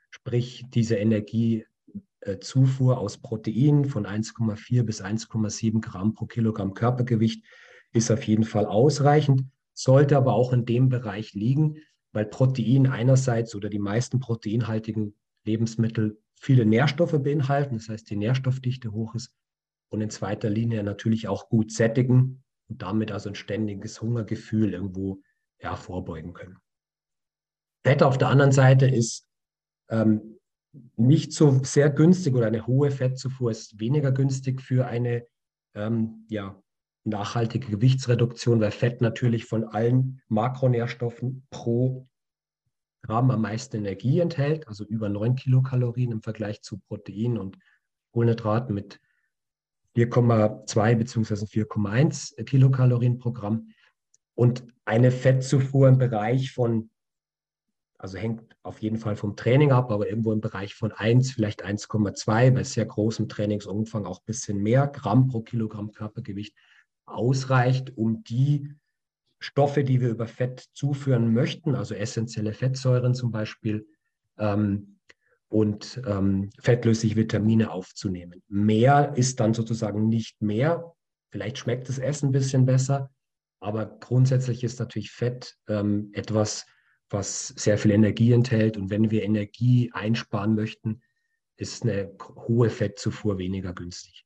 sprich 0.10 0.66
diese 0.74 0.98
Energiezufuhr 0.98 2.96
äh, 2.96 2.98
aus 2.98 3.20
Proteinen 3.20 3.86
von 3.86 4.06
1,4 4.06 4.84
bis 4.84 5.02
1,7 5.02 5.80
Gramm 5.80 6.14
pro 6.14 6.26
Kilogramm 6.26 6.74
Körpergewicht 6.74 7.46
ist 7.94 8.12
auf 8.12 8.24
jeden 8.24 8.44
Fall 8.44 8.66
ausreichend, 8.66 9.46
sollte 9.74 10.18
aber 10.18 10.34
auch 10.34 10.52
in 10.52 10.66
dem 10.66 10.90
Bereich 10.90 11.32
liegen, 11.34 11.78
weil 12.12 12.26
Protein 12.26 12.88
einerseits 12.88 13.56
oder 13.56 13.70
die 13.70 13.80
meisten 13.80 14.20
proteinhaltigen 14.20 15.16
Lebensmittel 15.46 16.20
viele 16.36 16.66
Nährstoffe 16.66 17.24
beinhalten, 17.24 17.78
das 17.78 17.88
heißt 17.88 18.10
die 18.10 18.18
Nährstoffdichte 18.18 18.92
hoch 18.92 19.16
ist 19.16 19.34
und 19.88 20.02
in 20.02 20.10
zweiter 20.10 20.50
Linie 20.50 20.84
natürlich 20.84 21.30
auch 21.30 21.48
gut 21.48 21.72
sättigen 21.72 22.44
und 22.70 22.82
damit 22.82 23.12
also 23.12 23.30
ein 23.30 23.36
ständiges 23.36 24.02
Hungergefühl 24.02 24.74
irgendwo 24.74 25.22
ja, 25.62 25.76
vorbeugen 25.76 26.34
können. 26.34 26.58
Fett 27.84 28.04
auf 28.04 28.18
der 28.18 28.30
anderen 28.30 28.52
Seite 28.52 28.88
ist 28.88 29.28
ähm, 29.90 30.40
nicht 30.96 31.34
so 31.34 31.64
sehr 31.64 31.90
günstig 31.90 32.36
oder 32.36 32.48
eine 32.48 32.68
hohe 32.68 32.92
Fettzufuhr 32.92 33.52
ist 33.52 33.80
weniger 33.80 34.12
günstig 34.12 34.62
für 34.62 34.88
eine 34.88 35.26
ähm, 35.74 36.26
ja, 36.30 36.62
nachhaltige 37.04 37.70
Gewichtsreduktion, 37.72 38.60
weil 38.60 38.72
Fett 38.72 39.02
natürlich 39.02 39.46
von 39.46 39.64
allen 39.64 40.22
Makronährstoffen 40.28 41.48
pro 41.50 42.08
Gramm 43.04 43.32
am 43.32 43.42
meisten 43.42 43.78
Energie 43.78 44.20
enthält, 44.20 44.68
also 44.68 44.84
über 44.84 45.08
9 45.08 45.36
Kilokalorien 45.36 46.12
im 46.12 46.22
Vergleich 46.22 46.62
zu 46.62 46.78
Protein 46.78 47.38
und 47.38 47.58
Kohlenhydraten 48.12 48.76
mit 48.76 49.00
4,2 49.98 50.96
bzw. 50.96 51.34
4,1 51.46 52.44
Kilokalorien 52.44 53.18
pro 53.18 53.32
Gramm. 53.32 53.72
Und 54.36 54.64
eine 54.86 55.10
Fettzufuhr 55.10 55.90
im 55.90 55.98
Bereich 55.98 56.52
von, 56.52 56.92
also 57.98 58.20
hängt 58.20 58.56
auf 58.62 58.80
jeden 58.80 58.98
Fall 58.98 59.16
vom 59.16 59.36
Training 59.36 59.72
ab, 59.72 59.92
aber 59.92 60.08
irgendwo 60.08 60.32
im 60.32 60.42
Bereich 60.42 60.76
von 60.76 60.92
1, 60.92 61.32
vielleicht 61.32 61.66
1,2, 61.66 62.52
bei 62.52 62.64
sehr 62.64 62.86
großem 62.86 63.28
Trainingsumfang 63.28 64.06
auch 64.06 64.20
ein 64.20 64.26
bisschen 64.26 64.62
mehr 64.62 64.86
Gramm 64.88 65.28
pro 65.28 65.42
Kilogramm 65.42 65.92
Körpergewicht 65.92 66.56
ausreicht, 67.08 67.98
um 67.98 68.24
die 68.24 68.72
Stoffe, 69.40 69.84
die 69.84 70.00
wir 70.00 70.10
über 70.10 70.28
Fett 70.28 70.60
zuführen 70.74 71.34
möchten, 71.34 71.74
also 71.74 71.96
essentielle 71.96 72.54
Fettsäuren 72.54 73.16
zum 73.16 73.32
Beispiel 73.32 73.88
ähm, 74.38 74.97
und 75.50 76.02
ähm, 76.06 76.50
fettlösliche 76.60 77.16
Vitamine 77.16 77.72
aufzunehmen. 77.72 78.44
Mehr 78.48 79.14
ist 79.16 79.40
dann 79.40 79.54
sozusagen 79.54 80.10
nicht 80.10 80.42
mehr. 80.42 80.94
Vielleicht 81.30 81.58
schmeckt 81.58 81.90
das 81.90 82.00
Essen 82.00 82.30
ein 82.30 82.34
bisschen 82.34 82.66
besser, 82.66 83.12
aber 83.60 83.86
grundsätzlich 83.86 84.64
ist 84.64 84.80
natürlich 84.80 85.12
Fett 85.12 85.56
ähm, 85.68 86.10
etwas, 86.14 86.66
was 87.10 87.48
sehr 87.50 87.78
viel 87.78 87.92
Energie 87.92 88.34
enthält. 88.34 88.78
Und 88.78 88.90
wenn 88.90 89.12
wir 89.12 89.24
Energie 89.24 89.92
einsparen 89.94 90.56
möchten, 90.56 91.02
ist 91.56 91.84
eine 91.84 92.12
hohe 92.48 92.70
Fettzufuhr 92.70 93.38
weniger 93.38 93.74
günstig. 93.74 94.26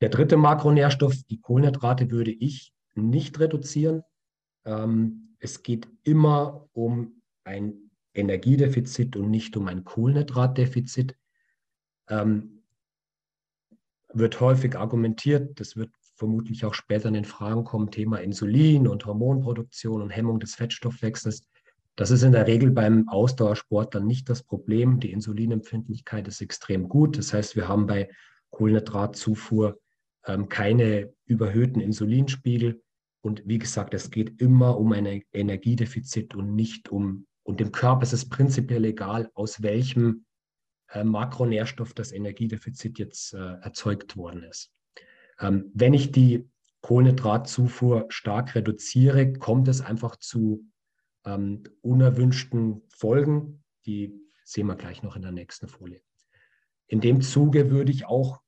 Der 0.00 0.08
dritte 0.08 0.36
Makronährstoff, 0.36 1.14
die 1.28 1.40
Kohlenhydrate, 1.40 2.10
würde 2.10 2.32
ich 2.32 2.72
nicht 2.94 3.38
reduzieren. 3.38 4.02
Ähm, 4.64 5.36
es 5.38 5.62
geht 5.62 5.88
immer 6.04 6.68
um 6.72 7.22
ein 7.44 7.89
Energiedefizit 8.14 9.16
und 9.16 9.30
nicht 9.30 9.56
um 9.56 9.68
ein 9.68 9.84
Kohlenhydratdefizit. 9.84 11.16
Ähm, 12.08 12.62
wird 14.12 14.40
häufig 14.40 14.76
argumentiert, 14.76 15.60
das 15.60 15.76
wird 15.76 15.90
vermutlich 16.16 16.64
auch 16.64 16.74
später 16.74 17.08
in 17.08 17.14
den 17.14 17.24
Fragen 17.24 17.64
kommen, 17.64 17.90
Thema 17.90 18.18
Insulin 18.18 18.86
und 18.88 19.06
Hormonproduktion 19.06 20.02
und 20.02 20.10
Hemmung 20.10 20.40
des 20.40 20.54
Fettstoffwechsels. 20.54 21.46
Das 21.96 22.10
ist 22.10 22.22
in 22.22 22.32
der 22.32 22.46
Regel 22.46 22.70
beim 22.70 23.08
Ausdauersport 23.08 23.94
dann 23.94 24.06
nicht 24.06 24.28
das 24.28 24.42
Problem. 24.42 25.00
Die 25.00 25.12
Insulinempfindlichkeit 25.12 26.28
ist 26.28 26.40
extrem 26.40 26.88
gut. 26.88 27.18
Das 27.18 27.32
heißt, 27.32 27.56
wir 27.56 27.68
haben 27.68 27.86
bei 27.86 28.10
Kohlenhydratzufuhr 28.50 29.78
ähm, 30.26 30.48
keine 30.48 31.12
überhöhten 31.26 31.80
Insulinspiegel. 31.80 32.82
Und 33.22 33.42
wie 33.46 33.58
gesagt, 33.58 33.94
es 33.94 34.10
geht 34.10 34.40
immer 34.40 34.78
um 34.78 34.92
ein 34.92 35.22
Energiedefizit 35.32 36.34
und 36.34 36.54
nicht 36.54 36.88
um, 36.90 37.26
und 37.42 37.60
dem 37.60 37.72
Körper 37.72 38.02
ist 38.02 38.12
es 38.12 38.28
prinzipiell 38.28 38.84
egal, 38.84 39.30
aus 39.34 39.62
welchem 39.62 40.24
äh, 40.88 41.04
Makronährstoff 41.04 41.94
das 41.94 42.12
Energiedefizit 42.12 42.98
jetzt 42.98 43.34
äh, 43.34 43.38
erzeugt 43.60 44.16
worden 44.16 44.42
ist. 44.44 44.72
Ähm, 45.38 45.70
wenn 45.74 45.94
ich 45.94 46.12
die 46.12 46.48
Kohlenhydratzufuhr 46.82 48.06
stark 48.08 48.54
reduziere, 48.54 49.32
kommt 49.34 49.68
es 49.68 49.80
einfach 49.80 50.16
zu 50.16 50.66
ähm, 51.24 51.62
unerwünschten 51.82 52.82
Folgen. 52.88 53.64
Die 53.86 54.14
sehen 54.44 54.66
wir 54.66 54.76
gleich 54.76 55.02
noch 55.02 55.16
in 55.16 55.22
der 55.22 55.32
nächsten 55.32 55.68
Folie. 55.68 56.00
In 56.86 57.00
dem 57.00 57.20
Zuge 57.20 57.70
würde 57.70 57.92
ich 57.92 58.06
auch 58.06 58.40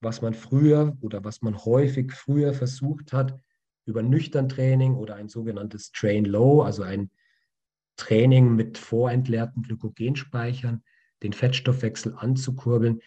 was 0.00 0.22
man 0.22 0.34
früher 0.34 0.96
oder 1.00 1.24
was 1.24 1.42
man 1.42 1.64
häufig 1.64 2.12
früher 2.12 2.54
versucht 2.54 3.12
hat, 3.12 3.38
über 3.86 4.02
nüchtern 4.02 4.48
Training 4.48 4.94
oder 4.94 5.14
ein 5.16 5.28
sogenanntes 5.28 5.92
Train 5.92 6.24
Low, 6.24 6.62
also 6.62 6.82
ein 6.82 7.10
Training 7.96 8.54
mit 8.54 8.78
vorentleerten 8.78 9.62
Glykogenspeichern, 9.62 10.82
den 11.22 11.32
Fettstoffwechsel 11.32 12.14
anzukurbeln. 12.16 13.00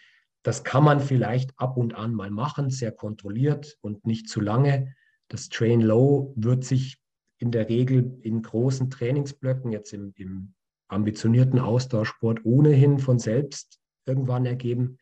Das 0.44 0.64
kann 0.64 0.84
man 0.84 1.00
vielleicht 1.00 1.58
ab 1.58 1.78
und 1.78 1.96
an 1.96 2.14
mal 2.14 2.32
machen, 2.32 2.70
sehr 2.70 2.92
kontrolliert 2.92 3.78
und 3.82 4.06
nicht 4.06 4.30
zu 4.30 4.42
lange. 4.42 4.96
Das 5.28 5.50
Train 5.50 5.82
Low 5.82 6.34
wird 6.36 6.64
sich 6.64 6.98
in 7.38 7.52
der 7.52 7.70
Regel 7.70 8.20
in 8.22 8.42
großen 8.42 8.90
Trainingsblöcken, 8.90 9.72
jetzt 9.72 9.94
im, 9.94 10.14
im 10.16 10.54
ambitionierten 10.88 11.60
Austauschsport, 11.60 12.44
ohnehin 12.44 13.00
von 13.00 13.20
selbst 13.20 13.80
irgendwann 14.06 14.46
ergeben. 14.46 14.98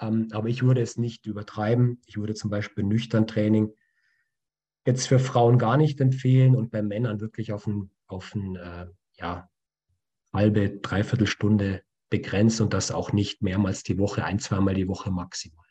Ähm, 0.00 0.28
aber 0.32 0.48
ich 0.48 0.62
würde 0.62 0.80
es 0.80 0.96
nicht 0.96 1.26
übertreiben. 1.26 2.00
Ich 2.06 2.16
würde 2.16 2.34
zum 2.34 2.50
Beispiel 2.50 2.84
nüchtern 2.84 3.26
Training 3.26 3.72
jetzt 4.86 5.08
für 5.08 5.18
Frauen 5.18 5.58
gar 5.58 5.76
nicht 5.76 6.00
empfehlen 6.00 6.56
und 6.56 6.70
bei 6.70 6.82
Männern 6.82 7.20
wirklich 7.20 7.52
auf 7.52 7.66
ein, 7.66 7.90
auf 8.06 8.34
ein 8.34 8.56
äh, 8.56 8.86
ja, 9.20 9.48
halbe, 10.32 10.78
dreiviertel 10.78 11.26
Stunde 11.26 11.82
begrenzt 12.10 12.60
und 12.60 12.74
das 12.74 12.90
auch 12.90 13.12
nicht 13.12 13.42
mehrmals 13.42 13.82
die 13.82 13.98
Woche, 13.98 14.24
ein, 14.24 14.38
zweimal 14.38 14.74
die 14.74 14.88
Woche 14.88 15.10
maximal. 15.10 15.66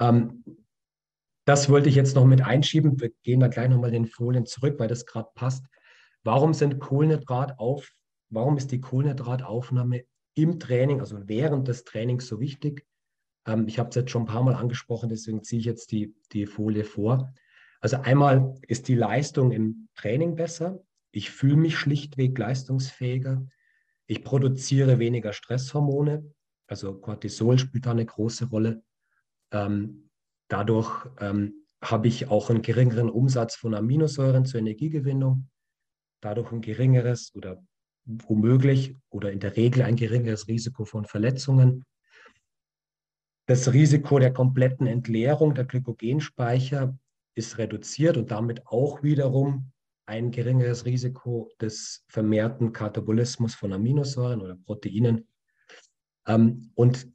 Ähm, 0.00 0.44
das 1.44 1.68
wollte 1.68 1.88
ich 1.88 1.96
jetzt 1.96 2.14
noch 2.14 2.24
mit 2.24 2.42
einschieben. 2.42 3.00
Wir 3.00 3.10
gehen 3.22 3.40
da 3.40 3.48
gleich 3.48 3.68
nochmal 3.68 3.90
den 3.90 4.06
Folien 4.06 4.46
zurück, 4.46 4.78
weil 4.78 4.88
das 4.88 5.06
gerade 5.06 5.30
passt. 5.34 5.66
Warum 6.22 6.54
sind 6.54 6.78
Kohlenhydrat 6.78 7.58
auf, 7.58 7.90
warum 8.30 8.56
ist 8.56 8.70
die 8.70 8.80
Kohlenhydrataufnahme 8.80 10.04
im 10.34 10.60
Training, 10.60 11.00
also 11.00 11.28
während 11.28 11.68
des 11.68 11.84
Trainings 11.84 12.26
so 12.26 12.40
wichtig. 12.40 12.86
Ähm, 13.46 13.66
ich 13.66 13.78
habe 13.78 13.88
es 13.90 13.96
jetzt 13.96 14.10
schon 14.10 14.22
ein 14.22 14.26
paar 14.26 14.42
Mal 14.42 14.54
angesprochen, 14.54 15.08
deswegen 15.08 15.42
ziehe 15.42 15.60
ich 15.60 15.66
jetzt 15.66 15.90
die, 15.90 16.14
die 16.32 16.46
Folie 16.46 16.84
vor. 16.84 17.32
Also 17.82 17.96
einmal 17.98 18.54
ist 18.68 18.86
die 18.86 18.94
Leistung 18.94 19.50
im 19.50 19.88
Training 19.96 20.36
besser. 20.36 20.82
Ich 21.10 21.30
fühle 21.30 21.56
mich 21.56 21.76
schlichtweg 21.76 22.38
leistungsfähiger. 22.38 23.44
Ich 24.06 24.22
produziere 24.22 25.00
weniger 25.00 25.32
Stresshormone. 25.32 26.32
Also 26.68 26.94
Cortisol 26.94 27.58
spielt 27.58 27.86
da 27.86 27.90
eine 27.90 28.06
große 28.06 28.46
Rolle. 28.46 28.84
Ähm, 29.50 30.10
dadurch 30.48 31.06
ähm, 31.18 31.66
habe 31.82 32.06
ich 32.06 32.28
auch 32.28 32.50
einen 32.50 32.62
geringeren 32.62 33.10
Umsatz 33.10 33.56
von 33.56 33.74
Aminosäuren 33.74 34.44
zur 34.44 34.60
Energiegewinnung. 34.60 35.50
Dadurch 36.20 36.52
ein 36.52 36.60
geringeres 36.60 37.34
oder 37.34 37.64
womöglich 38.04 38.96
oder 39.10 39.32
in 39.32 39.40
der 39.40 39.56
Regel 39.56 39.82
ein 39.82 39.96
geringeres 39.96 40.46
Risiko 40.46 40.84
von 40.84 41.04
Verletzungen. 41.04 41.84
Das 43.46 43.72
Risiko 43.72 44.20
der 44.20 44.32
kompletten 44.32 44.86
Entleerung 44.86 45.54
der 45.54 45.64
Glykogenspeicher 45.64 46.96
ist 47.34 47.58
reduziert 47.58 48.16
und 48.16 48.30
damit 48.30 48.66
auch 48.66 49.02
wiederum 49.02 49.72
ein 50.06 50.30
geringeres 50.30 50.84
Risiko 50.84 51.50
des 51.60 52.04
vermehrten 52.08 52.72
Katabolismus 52.72 53.54
von 53.54 53.72
Aminosäuren 53.72 54.42
oder 54.42 54.56
Proteinen. 54.56 55.26
Ähm, 56.26 56.70
und 56.74 57.08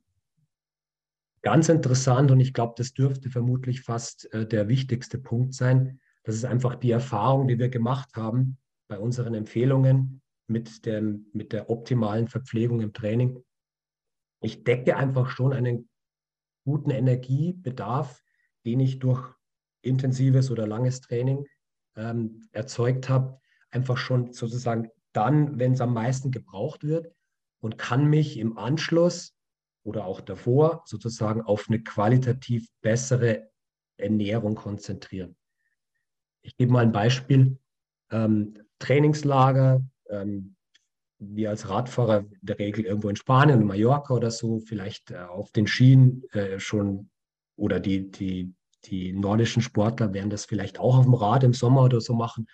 ganz 1.42 1.70
interessant, 1.70 2.32
und 2.32 2.40
ich 2.40 2.54
glaube, 2.54 2.74
das 2.78 2.94
dürfte 2.94 3.30
vermutlich 3.30 3.82
fast 3.82 4.34
äh, 4.34 4.48
der 4.48 4.68
wichtigste 4.68 5.18
Punkt 5.18 5.54
sein, 5.54 6.00
das 6.24 6.36
ist 6.36 6.46
einfach 6.46 6.76
die 6.76 6.92
Erfahrung, 6.92 7.48
die 7.48 7.58
wir 7.60 7.70
gemacht 7.70 8.16
haben 8.16 8.58
bei 8.90 9.00
unseren 9.00 9.34
Empfehlungen, 9.34 10.22
mit, 10.48 10.86
dem, 10.86 11.28
mit 11.34 11.52
der 11.52 11.70
optimalen 11.70 12.28
Verpflegung 12.28 12.82
im 12.82 12.94
Training. 12.94 13.44
Ich 14.42 14.64
decke 14.64 14.96
einfach 14.96 15.30
schon 15.30 15.54
einen 15.54 15.90
guten 16.66 16.90
Energiebedarf, 16.90 18.24
den 18.66 18.80
ich 18.80 19.00
durch 19.00 19.37
intensives 19.81 20.51
oder 20.51 20.67
langes 20.67 21.01
Training 21.01 21.46
ähm, 21.96 22.48
erzeugt 22.51 23.10
habe, 23.10 23.39
einfach 23.69 23.98
schon 23.98 24.34
sozusagen 24.34 24.89
dann, 25.13 25.60
wenn 25.60 25.74
es 25.74 25.81
am 25.81 25.93
meisten 25.93 26.31
gebraucht 26.31 26.84
wird 26.84 27.12
und 27.60 27.77
kann 27.77 28.05
mich 28.05 28.38
im 28.38 28.57
Anschluss 28.57 29.34
oder 29.84 30.05
auch 30.05 30.22
davor 30.22 30.84
sozusagen 30.86 31.41
auf 31.41 31.67
eine 31.67 31.81
qualitativ 31.81 32.69
bessere 32.81 33.50
Ernährung 33.98 34.55
konzentrieren. 34.55 35.36
Ich 36.41 36.55
gebe 36.55 36.72
mal 36.72 36.84
ein 36.84 36.91
Beispiel. 36.91 37.57
Ähm, 38.12 38.53
Trainingslager, 38.79 39.81
ähm, 40.10 40.55
wir 41.19 41.50
als 41.50 41.67
Radfahrer 41.67 42.19
in 42.19 42.39
der 42.41 42.60
Regel 42.60 42.86
irgendwo 42.86 43.10
in 43.10 43.15
Spanien, 43.15 43.62
in 43.62 43.67
Mallorca 43.67 44.13
oder 44.13 44.29
so, 44.29 44.60
vielleicht 44.60 45.12
äh, 45.12 45.17
auf 45.17 45.51
den 45.51 45.67
Schienen 45.67 46.24
äh, 46.31 46.60
schon 46.60 47.10
oder 47.55 47.79
die, 47.79 48.12
die, 48.12 48.53
die 48.89 49.13
nordischen 49.13 49.62
Sportler 49.62 50.13
werden 50.13 50.29
das 50.29 50.46
vielleicht 50.46 50.79
auch 50.79 50.98
auf 50.98 51.06
dem 51.06 51.13
Rad 51.13 51.44
im 51.44 51.53
Sommer 51.53 51.84
oder 51.84 52.01
so 52.01 52.13
machen. 52.13 52.48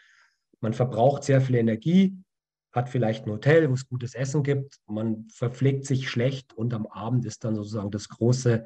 Man 0.60 0.74
verbraucht 0.74 1.24
sehr 1.24 1.42
viel 1.42 1.56
Energie, 1.56 2.18
hat 2.72 2.90
vielleicht 2.90 3.26
ein 3.26 3.32
Hotel, 3.32 3.70
wo 3.70 3.74
es 3.74 3.88
gutes 3.88 4.16
Essen 4.16 4.44
gibt, 4.44 4.80
man 4.88 5.28
verpflegt 5.30 5.86
sich 5.86 6.10
schlecht 6.10 6.54
und 6.54 6.74
am 6.74 6.88
Abend 6.88 7.26
ist 7.26 7.44
dann 7.44 7.56
sozusagen 7.56 7.92
das 7.92 8.10
große 8.10 8.66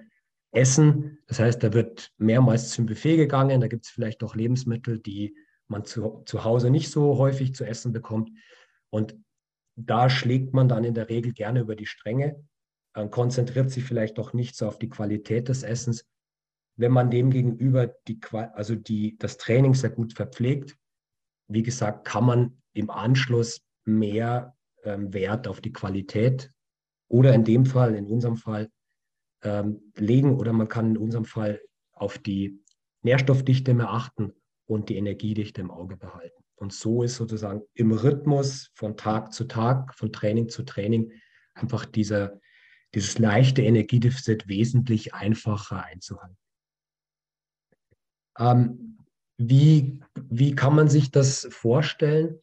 Essen. 0.51 1.19
Das 1.27 1.39
heißt, 1.39 1.61
da 1.61 1.73
wird 1.73 2.11
mehrmals 2.17 2.69
zum 2.71 2.85
Buffet 2.85 3.17
gegangen, 3.17 3.61
da 3.61 3.67
gibt 3.67 3.85
es 3.85 3.91
vielleicht 3.91 4.23
auch 4.23 4.35
Lebensmittel, 4.35 4.99
die 4.99 5.35
man 5.67 5.83
zu, 5.83 6.23
zu 6.25 6.43
Hause 6.43 6.69
nicht 6.69 6.89
so 6.89 7.17
häufig 7.17 7.53
zu 7.53 7.65
essen 7.65 7.91
bekommt. 7.91 8.31
Und 8.89 9.15
da 9.75 10.09
schlägt 10.09 10.53
man 10.53 10.69
dann 10.69 10.83
in 10.83 10.93
der 10.93 11.09
Regel 11.09 11.33
gerne 11.33 11.59
über 11.59 11.75
die 11.75 11.85
Stränge, 11.85 12.43
konzentriert 13.11 13.69
sich 13.69 13.83
vielleicht 13.83 14.17
auch 14.17 14.33
nicht 14.33 14.55
so 14.55 14.67
auf 14.67 14.79
die 14.79 14.89
Qualität 14.89 15.49
des 15.49 15.63
Essens. 15.63 16.05
Wenn 16.77 16.91
man 16.91 17.09
dem 17.09 17.31
gegenüber 17.31 17.87
die, 18.07 18.19
also 18.53 18.75
die, 18.75 19.17
das 19.17 19.37
Training 19.37 19.73
sehr 19.73 19.89
gut 19.89 20.13
verpflegt, 20.13 20.77
wie 21.47 21.63
gesagt, 21.63 22.05
kann 22.05 22.25
man 22.25 22.61
im 22.73 22.89
Anschluss 22.89 23.61
mehr 23.85 24.55
ähm, 24.83 25.13
Wert 25.13 25.47
auf 25.47 25.59
die 25.59 25.73
Qualität 25.73 26.51
oder 27.09 27.33
in 27.33 27.43
dem 27.43 27.65
Fall, 27.65 27.95
in 27.95 28.05
unserem 28.05 28.37
Fall, 28.37 28.69
ähm, 29.43 29.91
legen 29.95 30.37
oder 30.37 30.53
man 30.53 30.67
kann 30.67 30.91
in 30.91 30.97
unserem 30.97 31.25
Fall 31.25 31.61
auf 31.93 32.17
die 32.17 32.63
Nährstoffdichte 33.01 33.73
mehr 33.73 33.89
achten 33.89 34.33
und 34.65 34.89
die 34.89 34.97
Energiedichte 34.97 35.61
im 35.61 35.71
Auge 35.71 35.97
behalten. 35.97 36.43
Und 36.55 36.73
so 36.73 37.03
ist 37.03 37.15
sozusagen 37.15 37.61
im 37.73 37.91
Rhythmus 37.91 38.71
von 38.73 38.97
Tag 38.97 39.31
zu 39.31 39.45
Tag, 39.45 39.93
von 39.93 40.11
Training 40.11 40.49
zu 40.49 40.63
Training 40.63 41.11
einfach 41.53 41.85
dieser, 41.85 42.39
dieses 42.93 43.19
leichte 43.19 43.61
Energiedefizit 43.61 44.47
wesentlich 44.47 45.13
einfacher 45.13 45.85
einzuhalten. 45.85 46.37
Ähm, 48.37 48.97
wie, 49.37 49.99
wie 50.29 50.55
kann 50.55 50.75
man 50.75 50.89
sich 50.89 51.11
das 51.11 51.47
vorstellen? 51.51 52.39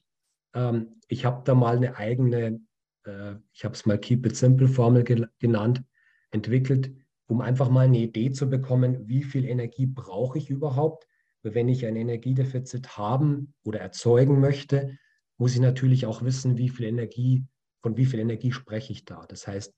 Ähm, 0.55 1.01
ich 1.09 1.25
habe 1.25 1.43
da 1.45 1.55
mal 1.55 1.77
eine 1.77 1.97
eigene, 1.97 2.61
äh, 3.05 3.35
ich 3.53 3.65
habe 3.65 3.75
es 3.75 3.87
mal 3.87 3.99
Keep 3.99 4.27
It 4.27 4.37
Simple 4.37 4.69
Formel 4.69 5.05
ge 5.05 5.27
genannt, 5.39 5.83
entwickelt, 6.31 6.93
um 7.27 7.41
einfach 7.41 7.69
mal 7.69 7.87
eine 7.87 7.99
Idee 7.99 8.31
zu 8.31 8.49
bekommen, 8.49 9.09
wie 9.09 9.23
viel 9.23 9.45
Energie 9.45 9.87
brauche 9.87 10.39
ich 10.39 10.51
überhaupt, 10.51 11.07
wenn 11.43 11.69
ich 11.69 11.85
ein 11.87 11.97
Energiedefizit 11.97 12.97
haben 12.97 13.55
oder 13.65 13.81
erzeugen 13.81 14.41
möchte, 14.41 14.97
muss 15.37 15.55
ich 15.55 15.61
natürlich 15.61 16.07
auch 16.07 16.23
wissen, 16.23 16.57
wie 16.57 16.69
viel 16.69 16.87
Energie, 16.87 17.45
von 17.83 17.97
wie 17.97 18.07
viel 18.07 18.21
Energie 18.21 18.53
spreche 18.53 18.93
ich 18.93 19.05
da. 19.05 19.27
Das 19.27 19.47
heißt, 19.47 19.75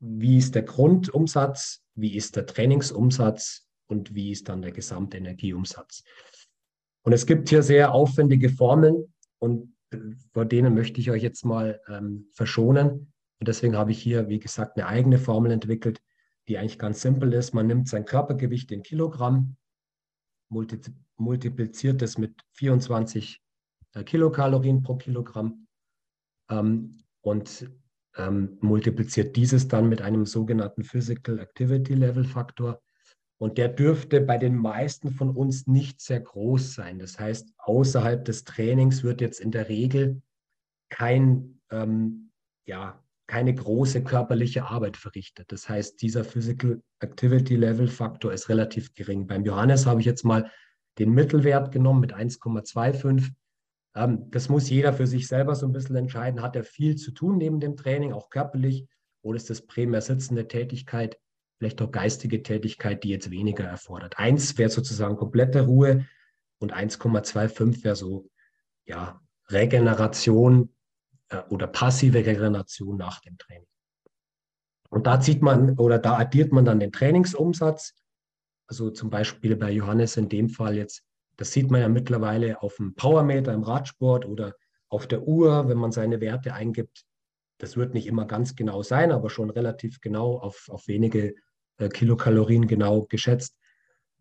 wie 0.00 0.36
ist 0.36 0.54
der 0.54 0.62
Grundumsatz, 0.62 1.82
wie 1.94 2.14
ist 2.14 2.36
der 2.36 2.46
Trainingsumsatz 2.46 3.63
und 3.86 4.14
wie 4.14 4.30
ist 4.32 4.48
dann 4.48 4.62
der 4.62 4.72
gesamte 4.72 5.16
Energieumsatz. 5.16 6.04
Und 7.02 7.12
es 7.12 7.26
gibt 7.26 7.48
hier 7.48 7.62
sehr 7.62 7.92
aufwendige 7.92 8.48
Formeln 8.48 9.12
und 9.38 9.74
vor 10.32 10.44
denen 10.44 10.74
möchte 10.74 11.00
ich 11.00 11.10
euch 11.10 11.22
jetzt 11.22 11.44
mal 11.44 11.80
ähm, 11.88 12.28
verschonen. 12.32 13.12
Und 13.38 13.48
deswegen 13.48 13.76
habe 13.76 13.92
ich 13.92 14.02
hier, 14.02 14.28
wie 14.28 14.38
gesagt, 14.38 14.76
eine 14.76 14.86
eigene 14.86 15.18
Formel 15.18 15.52
entwickelt, 15.52 16.00
die 16.48 16.58
eigentlich 16.58 16.78
ganz 16.78 17.00
simpel 17.00 17.32
ist. 17.32 17.54
Man 17.54 17.66
nimmt 17.66 17.88
sein 17.88 18.04
Körpergewicht 18.04 18.70
in 18.72 18.82
Kilogramm, 18.82 19.56
multipliziert 20.48 22.02
es 22.02 22.18
mit 22.18 22.42
24 22.52 23.42
äh, 23.94 24.04
Kilokalorien 24.04 24.82
pro 24.82 24.96
Kilogramm 24.96 25.66
ähm, 26.50 26.98
und 27.22 27.70
ähm, 28.16 28.58
multipliziert 28.60 29.34
dieses 29.36 29.66
dann 29.68 29.88
mit 29.88 30.02
einem 30.02 30.26
sogenannten 30.26 30.84
Physical 30.84 31.38
Activity 31.38 31.94
Level 31.94 32.24
Faktor. 32.24 32.80
Und 33.38 33.58
der 33.58 33.68
dürfte 33.68 34.20
bei 34.20 34.38
den 34.38 34.56
meisten 34.56 35.10
von 35.10 35.30
uns 35.30 35.66
nicht 35.66 36.00
sehr 36.00 36.20
groß 36.20 36.74
sein. 36.74 36.98
Das 36.98 37.18
heißt, 37.18 37.52
außerhalb 37.58 38.24
des 38.24 38.44
Trainings 38.44 39.02
wird 39.02 39.20
jetzt 39.20 39.40
in 39.40 39.50
der 39.50 39.68
Regel 39.68 40.22
kein, 40.88 41.60
ähm, 41.70 42.30
ja, 42.66 43.02
keine 43.26 43.54
große 43.54 44.04
körperliche 44.04 44.66
Arbeit 44.66 44.96
verrichtet. 44.96 45.50
Das 45.50 45.68
heißt, 45.68 46.00
dieser 46.02 46.24
Physical 46.24 46.82
Activity 47.00 47.56
Level 47.56 47.88
Faktor 47.88 48.32
ist 48.32 48.48
relativ 48.48 48.94
gering. 48.94 49.26
Beim 49.26 49.44
Johannes 49.44 49.86
habe 49.86 50.00
ich 50.00 50.06
jetzt 50.06 50.24
mal 50.24 50.50
den 50.98 51.10
Mittelwert 51.10 51.72
genommen 51.72 52.00
mit 52.00 52.14
1,25. 52.14 53.32
Ähm, 53.96 54.30
das 54.30 54.48
muss 54.48 54.70
jeder 54.70 54.92
für 54.92 55.06
sich 55.06 55.26
selber 55.26 55.54
so 55.54 55.66
ein 55.66 55.72
bisschen 55.72 55.96
entscheiden. 55.96 56.42
Hat 56.42 56.54
er 56.54 56.64
viel 56.64 56.96
zu 56.96 57.12
tun 57.12 57.38
neben 57.38 57.60
dem 57.60 57.76
Training, 57.76 58.12
auch 58.12 58.30
körperlich, 58.30 58.86
oder 59.22 59.36
ist 59.36 59.50
das 59.50 59.66
primär 59.66 60.02
sitzende 60.02 60.46
Tätigkeit, 60.46 61.18
vielleicht 61.58 61.80
auch 61.82 61.90
geistige 61.90 62.42
Tätigkeit, 62.42 63.04
die 63.04 63.10
jetzt 63.10 63.30
weniger 63.30 63.64
erfordert? 63.64 64.18
Eins 64.18 64.56
wäre 64.58 64.70
sozusagen 64.70 65.16
komplette 65.16 65.62
Ruhe 65.62 66.06
und 66.58 66.74
1,25 66.74 67.84
wäre 67.84 67.96
so, 67.96 68.28
ja, 68.86 69.20
Regeneration, 69.50 70.74
äh, 71.28 71.42
oder 71.48 71.66
passive 71.66 72.18
Regeneration 72.18 72.96
nach 72.96 73.20
dem 73.20 73.38
Training. 73.38 73.66
Und 74.90 75.06
da 75.06 75.20
zieht 75.20 75.42
man 75.42 75.76
oder 75.78 75.98
da 75.98 76.18
addiert 76.18 76.52
man 76.52 76.64
dann 76.64 76.80
den 76.80 76.92
Trainingsumsatz. 76.92 77.94
Also 78.68 78.90
zum 78.90 79.10
Beispiel 79.10 79.56
bei 79.56 79.70
Johannes 79.70 80.16
in 80.16 80.28
dem 80.28 80.48
Fall 80.48 80.76
jetzt, 80.76 81.02
das 81.36 81.52
sieht 81.52 81.70
man 81.70 81.80
ja 81.80 81.88
mittlerweile 81.88 82.62
auf 82.62 82.76
dem 82.76 82.94
Powermeter 82.94 83.52
im 83.52 83.64
Radsport 83.64 84.24
oder 84.24 84.54
auf 84.88 85.08
der 85.08 85.22
Uhr, 85.22 85.68
wenn 85.68 85.78
man 85.78 85.90
seine 85.90 86.20
Werte 86.20 86.54
eingibt. 86.54 87.04
Das 87.64 87.78
wird 87.78 87.94
nicht 87.94 88.06
immer 88.06 88.26
ganz 88.26 88.56
genau 88.56 88.82
sein, 88.82 89.10
aber 89.10 89.30
schon 89.30 89.48
relativ 89.48 90.02
genau 90.02 90.36
auf, 90.36 90.68
auf 90.68 90.86
wenige 90.86 91.34
äh, 91.78 91.88
Kilokalorien 91.88 92.66
genau 92.66 93.06
geschätzt 93.06 93.56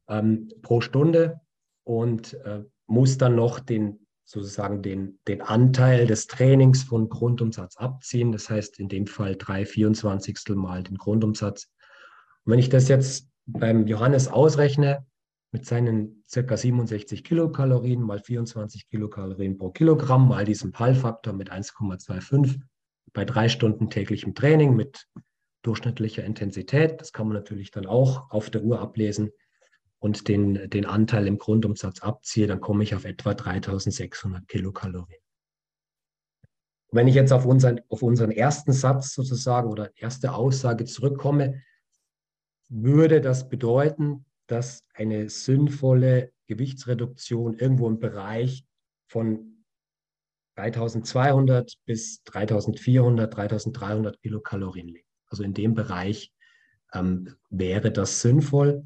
ähm, 0.08 0.48
pro 0.62 0.80
Stunde 0.80 1.42
und 1.84 2.36
äh, 2.46 2.64
muss 2.88 3.18
dann 3.18 3.36
noch 3.36 3.60
den 3.60 4.08
sozusagen 4.24 4.82
den, 4.82 5.20
den 5.28 5.42
Anteil 5.42 6.08
des 6.08 6.28
Trainings 6.28 6.84
von 6.84 7.10
Grundumsatz 7.10 7.76
abziehen. 7.76 8.32
Das 8.32 8.50
heißt 8.50 8.80
in 8.80 8.88
dem 8.88 9.08
Fall 9.08 9.36
drei 9.36 9.66
Vierundzwanzigstel 9.66 10.56
mal 10.56 10.82
den 10.82 10.96
Grundumsatz. 10.96 11.70
Und 12.46 12.54
wenn 12.54 12.60
ich 12.60 12.70
das 12.70 12.88
jetzt 12.88 13.28
beim 13.46 13.88
Johannes 13.88 14.30
ausrechne, 14.30 15.06
mit 15.52 15.66
seinen 15.66 16.24
circa 16.30 16.56
67 16.56 17.26
Kilokalorien 17.26 18.02
mal 18.02 18.20
24 18.20 18.88
Kilokalorien 18.88 19.58
pro 19.58 19.72
Kilogramm 19.72 20.30
mal 20.30 20.46
diesem 20.46 20.72
PAL-Faktor 20.72 21.34
mit 21.34 21.52
1,25 21.52 22.62
bei 23.12 23.26
drei 23.26 23.50
Stunden 23.50 23.90
täglichem 23.90 24.34
Training 24.34 24.76
mit 24.76 25.08
durchschnittlicher 25.64 26.24
Intensität. 26.24 27.02
Das 27.02 27.14
kann 27.14 27.28
man 27.28 27.36
natürlich 27.36 27.72
dann 27.72 27.86
auch 27.86 28.30
auf 28.30 28.50
der 28.50 28.64
Uhr 28.64 28.80
ablesen 28.80 29.32
und 30.04 30.28
den, 30.28 30.70
den 30.70 30.86
Anteil 30.86 31.28
im 31.28 31.38
Grundumsatz 31.38 32.02
abziehe, 32.02 32.46
dann 32.46 32.60
komme 32.60 32.84
ich 32.84 32.94
auf 32.94 33.06
etwa 33.06 33.34
3600 33.34 34.46
Kilokalorien. 34.50 35.22
Wenn 36.92 37.08
ich 37.08 37.16
jetzt 37.16 37.32
auf 37.32 37.46
unseren, 37.46 37.80
auf 37.88 38.04
unseren 38.04 38.32
ersten 38.32 38.74
Satz 38.74 39.14
sozusagen 39.14 39.70
oder 39.70 39.92
erste 39.96 40.34
Aussage 40.34 40.84
zurückkomme, 40.84 41.62
würde 42.68 43.22
das 43.22 43.48
bedeuten, 43.48 44.26
dass 44.48 44.84
eine 44.94 45.30
sinnvolle 45.30 46.34
Gewichtsreduktion 46.48 47.58
irgendwo 47.58 47.88
im 47.88 48.00
Bereich 48.00 48.66
von 49.08 49.53
3200 50.56 51.74
bis 51.86 52.24
3400, 52.24 53.36
3300 53.36 54.22
Kilokalorien 54.22 54.88
liegt. 54.88 55.10
Also 55.28 55.44
in 55.44 55.54
dem 55.54 55.74
Bereich 55.74 56.32
ähm, 56.94 57.36
wäre 57.50 57.92
das 57.92 58.22
sinnvoll 58.22 58.86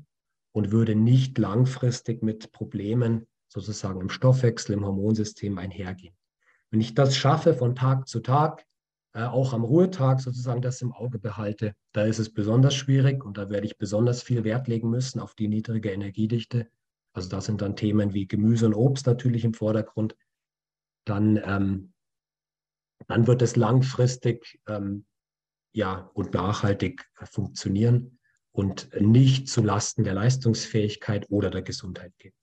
und 0.51 0.71
würde 0.71 0.95
nicht 0.95 1.37
langfristig 1.37 2.23
mit 2.23 2.51
Problemen 2.51 3.27
sozusagen 3.47 4.01
im 4.01 4.09
Stoffwechsel, 4.09 4.73
im 4.73 4.85
Hormonsystem 4.85 5.57
einhergehen. 5.57 6.15
Wenn 6.71 6.81
ich 6.81 6.93
das 6.93 7.15
schaffe 7.15 7.53
von 7.53 7.75
Tag 7.75 8.07
zu 8.07 8.19
Tag, 8.19 8.65
äh, 9.13 9.23
auch 9.23 9.53
am 9.53 9.63
Ruhetag 9.63 10.19
sozusagen 10.19 10.61
das 10.61 10.81
im 10.81 10.91
Auge 10.91 11.19
behalte, 11.19 11.73
da 11.93 12.03
ist 12.03 12.19
es 12.19 12.33
besonders 12.33 12.75
schwierig 12.75 13.23
und 13.23 13.37
da 13.37 13.49
werde 13.49 13.65
ich 13.65 13.77
besonders 13.77 14.21
viel 14.21 14.43
Wert 14.43 14.67
legen 14.67 14.89
müssen 14.89 15.19
auf 15.19 15.33
die 15.33 15.47
niedrige 15.47 15.91
Energiedichte. 15.91 16.67
Also 17.13 17.29
da 17.29 17.41
sind 17.41 17.61
dann 17.61 17.75
Themen 17.75 18.13
wie 18.13 18.27
Gemüse 18.27 18.67
und 18.67 18.73
Obst 18.73 19.07
natürlich 19.07 19.43
im 19.43 19.53
Vordergrund. 19.53 20.15
Dann 21.07 21.41
ähm, 21.43 21.93
dann 23.07 23.27
wird 23.27 23.41
es 23.41 23.55
langfristig 23.55 24.59
ähm, 24.67 25.05
ja, 25.73 26.09
und 26.13 26.33
nachhaltig 26.33 27.05
funktionieren 27.23 28.19
und 28.51 28.89
nicht 28.99 29.47
zu 29.47 29.61
Lasten 29.61 30.03
der 30.03 30.13
Leistungsfähigkeit 30.13 31.29
oder 31.29 31.51
der 31.51 31.61
Gesundheit 31.61 32.17
gehen. 32.17 32.33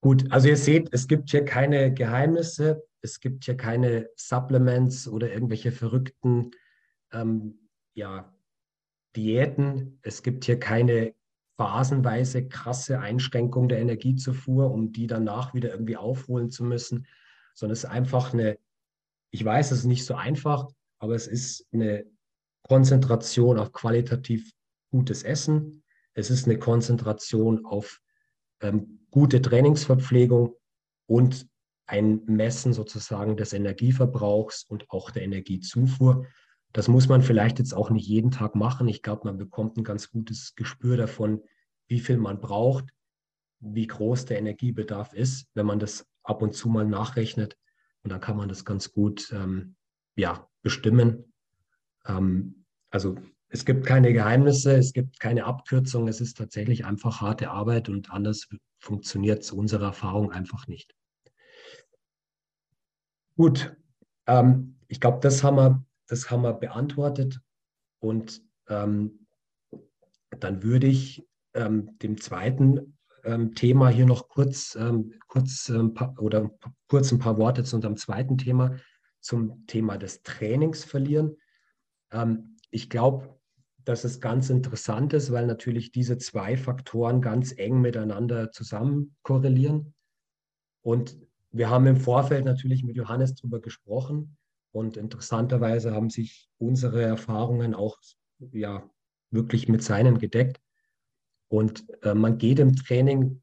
Gut, 0.00 0.30
also 0.30 0.48
ihr 0.48 0.56
seht, 0.56 0.88
es 0.92 1.08
gibt 1.08 1.30
hier 1.30 1.44
keine 1.44 1.92
Geheimnisse, 1.92 2.86
es 3.02 3.20
gibt 3.20 3.44
hier 3.44 3.56
keine 3.56 4.08
Supplements 4.16 5.08
oder 5.08 5.32
irgendwelche 5.32 5.72
verrückten 5.72 6.52
ähm, 7.12 7.68
ja, 7.94 8.32
Diäten. 9.16 9.98
Es 10.02 10.22
gibt 10.22 10.44
hier 10.44 10.58
keine 10.58 11.14
phasenweise 11.58 12.46
krasse 12.46 13.00
Einschränkung 13.00 13.68
der 13.68 13.80
Energiezufuhr, 13.80 14.70
um 14.70 14.92
die 14.92 15.08
danach 15.08 15.54
wieder 15.54 15.70
irgendwie 15.70 15.96
aufholen 15.96 16.50
zu 16.50 16.64
müssen, 16.64 17.06
sondern 17.54 17.72
es 17.72 17.84
ist 17.84 17.90
einfach 17.90 18.32
eine, 18.32 18.58
ich 19.30 19.44
weiß, 19.44 19.72
es 19.72 19.80
ist 19.80 19.84
nicht 19.84 20.06
so 20.06 20.14
einfach, 20.14 20.68
aber 21.00 21.16
es 21.16 21.26
ist 21.26 21.66
eine 21.72 22.06
Konzentration 22.62 23.58
auf 23.58 23.72
qualitativ 23.72 24.52
gutes 24.90 25.24
Essen. 25.24 25.82
Es 26.14 26.30
ist 26.30 26.46
eine 26.46 26.58
Konzentration 26.58 27.64
auf 27.64 28.00
ähm, 28.60 29.00
gute 29.10 29.42
Trainingsverpflegung 29.42 30.54
und 31.06 31.48
ein 31.86 32.24
Messen 32.26 32.72
sozusagen 32.72 33.36
des 33.36 33.52
Energieverbrauchs 33.52 34.64
und 34.64 34.90
auch 34.90 35.10
der 35.10 35.22
Energiezufuhr. 35.22 36.26
Das 36.72 36.88
muss 36.88 37.08
man 37.08 37.22
vielleicht 37.22 37.58
jetzt 37.58 37.72
auch 37.72 37.90
nicht 37.90 38.06
jeden 38.06 38.30
Tag 38.30 38.54
machen. 38.54 38.88
Ich 38.88 39.02
glaube, 39.02 39.26
man 39.26 39.38
bekommt 39.38 39.76
ein 39.76 39.84
ganz 39.84 40.10
gutes 40.10 40.54
Gespür 40.54 40.96
davon, 40.96 41.42
wie 41.88 42.00
viel 42.00 42.18
man 42.18 42.40
braucht, 42.40 42.84
wie 43.60 43.86
groß 43.86 44.26
der 44.26 44.38
Energiebedarf 44.38 45.14
ist, 45.14 45.48
wenn 45.54 45.66
man 45.66 45.78
das 45.78 46.06
ab 46.22 46.42
und 46.42 46.54
zu 46.54 46.68
mal 46.68 46.84
nachrechnet. 46.84 47.56
Und 48.02 48.12
dann 48.12 48.20
kann 48.20 48.36
man 48.36 48.48
das 48.48 48.64
ganz 48.64 48.92
gut 48.92 49.32
ähm, 49.32 49.76
ja, 50.14 50.48
bestimmen. 50.62 51.32
Ähm, 52.06 52.66
also 52.90 53.16
es 53.48 53.64
gibt 53.64 53.86
keine 53.86 54.12
Geheimnisse, 54.12 54.76
es 54.76 54.92
gibt 54.92 55.20
keine 55.20 55.44
Abkürzung, 55.44 56.06
es 56.06 56.20
ist 56.20 56.36
tatsächlich 56.36 56.84
einfach 56.84 57.22
harte 57.22 57.50
Arbeit 57.50 57.88
und 57.88 58.10
anders 58.10 58.48
funktioniert 58.78 59.42
es 59.42 59.52
unserer 59.52 59.86
Erfahrung 59.86 60.32
einfach 60.32 60.66
nicht. 60.66 60.94
Gut, 63.36 63.74
ähm, 64.26 64.76
ich 64.88 65.00
glaube, 65.00 65.20
das 65.20 65.42
haben 65.42 65.56
wir 65.56 65.84
das 66.08 66.30
haben 66.30 66.42
wir 66.42 66.54
beantwortet. 66.54 67.40
Und 68.00 68.42
ähm, 68.68 69.26
dann 70.30 70.62
würde 70.62 70.86
ich 70.86 71.26
ähm, 71.54 71.98
dem 71.98 72.20
zweiten 72.20 72.98
ähm, 73.24 73.54
Thema 73.54 73.88
hier 73.88 74.06
noch 74.06 74.28
kurz, 74.28 74.74
ähm, 74.74 75.14
kurz 75.26 75.68
ähm, 75.68 75.94
oder 76.18 76.50
kurz 76.88 77.12
ein 77.12 77.18
paar 77.18 77.38
Worte 77.38 77.64
zu 77.64 77.76
unserem 77.76 77.96
zweiten 77.96 78.38
Thema, 78.38 78.76
zum 79.20 79.66
Thema 79.66 79.98
des 79.98 80.22
Trainings 80.22 80.84
verlieren. 80.84 81.36
Ähm, 82.10 82.56
ich 82.70 82.88
glaube, 82.90 83.38
dass 83.84 84.04
es 84.04 84.20
ganz 84.20 84.50
interessant 84.50 85.12
ist, 85.12 85.32
weil 85.32 85.46
natürlich 85.46 85.92
diese 85.92 86.18
zwei 86.18 86.56
Faktoren 86.56 87.22
ganz 87.22 87.54
eng 87.56 87.80
miteinander 87.80 88.50
zusammen 88.50 89.16
korrelieren. 89.22 89.94
Und 90.82 91.18
wir 91.50 91.70
haben 91.70 91.86
im 91.86 91.96
Vorfeld 91.96 92.44
natürlich 92.44 92.84
mit 92.84 92.96
Johannes 92.96 93.34
darüber 93.34 93.60
gesprochen. 93.60 94.37
Und 94.72 94.96
interessanterweise 94.96 95.92
haben 95.92 96.10
sich 96.10 96.48
unsere 96.58 97.02
Erfahrungen 97.02 97.74
auch 97.74 97.98
ja, 98.52 98.88
wirklich 99.30 99.68
mit 99.68 99.82
seinen 99.82 100.18
gedeckt. 100.18 100.60
Und 101.48 101.86
äh, 102.02 102.14
man 102.14 102.38
geht 102.38 102.58
im 102.58 102.76
Training 102.76 103.42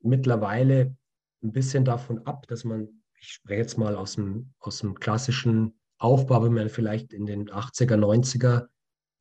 mittlerweile 0.00 0.96
ein 1.42 1.52
bisschen 1.52 1.84
davon 1.84 2.26
ab, 2.26 2.46
dass 2.48 2.64
man, 2.64 3.02
ich 3.18 3.28
spreche 3.32 3.60
jetzt 3.60 3.78
mal 3.78 3.96
aus 3.96 4.14
dem, 4.14 4.52
aus 4.58 4.78
dem 4.80 4.94
klassischen 4.94 5.78
Aufbau, 5.98 6.44
wie 6.44 6.50
man 6.50 6.68
vielleicht 6.68 7.12
in 7.12 7.26
den 7.26 7.48
80er, 7.48 7.96
90er 7.96 8.68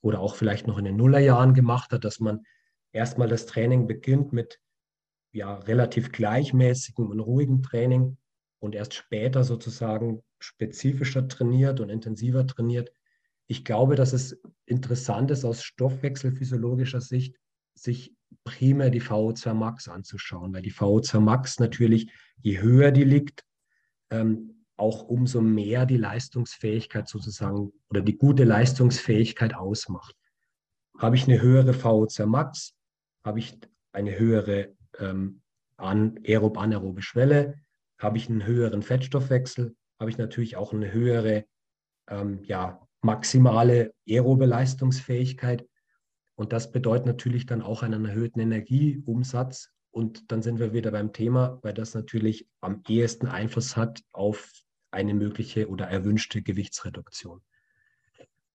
oder 0.02 0.20
auch 0.20 0.36
vielleicht 0.36 0.68
noch 0.68 0.78
in 0.78 0.86
den 0.86 0.98
Nullerjahren 0.98 1.54
gemacht 1.54 1.92
hat, 1.92 2.04
dass 2.04 2.20
man 2.20 2.46
erstmal 2.92 3.28
das 3.28 3.46
Training 3.46 3.88
beginnt 3.88 4.34
mit 4.34 4.60
ja, 5.32 5.56
relativ 5.56 6.12
gleichmäßigem 6.12 7.10
und 7.10 7.20
ruhigem 7.20 7.64
Training 7.64 8.18
und 8.60 8.76
erst 8.76 8.94
später 8.94 9.44
sozusagen 9.44 10.24
spezifischer 10.46 11.28
trainiert 11.28 11.80
und 11.80 11.90
intensiver 11.90 12.46
trainiert. 12.46 12.92
Ich 13.48 13.66
glaube, 13.66 13.96
dass 13.96 14.14
es 14.14 14.42
interessant 14.66 15.32
ist, 15.32 15.46
aus 15.46 15.64
stoffwechselphysiologischer 15.64 17.02
Sicht 17.02 17.38
sich 17.74 18.14
primär 18.44 18.90
die 18.90 19.02
VO2 19.02 19.54
Max 19.54 19.88
anzuschauen, 19.88 20.54
weil 20.54 20.62
die 20.62 20.74
VO2 20.74 21.20
Max 21.20 21.60
natürlich, 21.60 22.12
je 22.42 22.62
höher 22.62 22.92
die 22.92 23.04
liegt, 23.04 23.44
ähm, 24.10 24.64
auch 24.78 25.04
umso 25.04 25.42
mehr 25.42 25.86
die 25.86 25.98
Leistungsfähigkeit 25.98 27.08
sozusagen 27.08 27.72
oder 27.90 28.02
die 28.02 28.18
gute 28.18 28.44
Leistungsfähigkeit 28.44 29.56
ausmacht. 29.56 30.16
Habe 30.98 31.16
ich 31.16 31.28
eine 31.28 31.42
höhere 31.42 31.72
VO2 31.72 32.26
Max, 32.26 32.74
habe 33.24 33.40
ich 33.40 33.58
eine 33.94 34.18
höhere 34.18 34.74
ähm, 35.00 35.42
aerob-anaerobe 35.78 37.02
Schwelle, 37.02 37.56
habe 37.98 38.18
ich 38.18 38.30
einen 38.30 38.46
höheren 38.46 38.82
Fettstoffwechsel, 38.82 39.76
habe 40.00 40.10
ich 40.10 40.18
natürlich 40.18 40.58
auch 40.58 40.74
eine 40.74 40.92
höhere 40.92 41.46
ähm, 42.10 42.44
ja, 42.44 42.86
maximale 43.02 43.94
aerobe 44.08 44.46
Leistungsfähigkeit. 44.46 45.68
Und 46.36 46.52
das 46.52 46.72
bedeutet 46.72 47.06
natürlich 47.06 47.46
dann 47.46 47.62
auch 47.62 47.84
einen 47.84 48.06
erhöhten 48.06 48.40
Energieumsatz. 48.40 49.72
Und 49.92 50.32
dann 50.32 50.42
sind 50.42 50.60
wir 50.60 50.74
wieder 50.74 50.92
beim 50.92 51.14
Thema, 51.14 51.60
weil 51.62 51.74
das 51.74 51.94
natürlich 51.94 52.50
am 52.60 52.82
ehesten 52.88 53.28
Einfluss 53.28 53.78
hat 53.78 54.02
auf 54.12 54.52
eine 54.92 55.14
mögliche 55.14 55.70
oder 55.70 55.88
erwünschte 55.88 56.42
Gewichtsreduktion. 56.42 57.42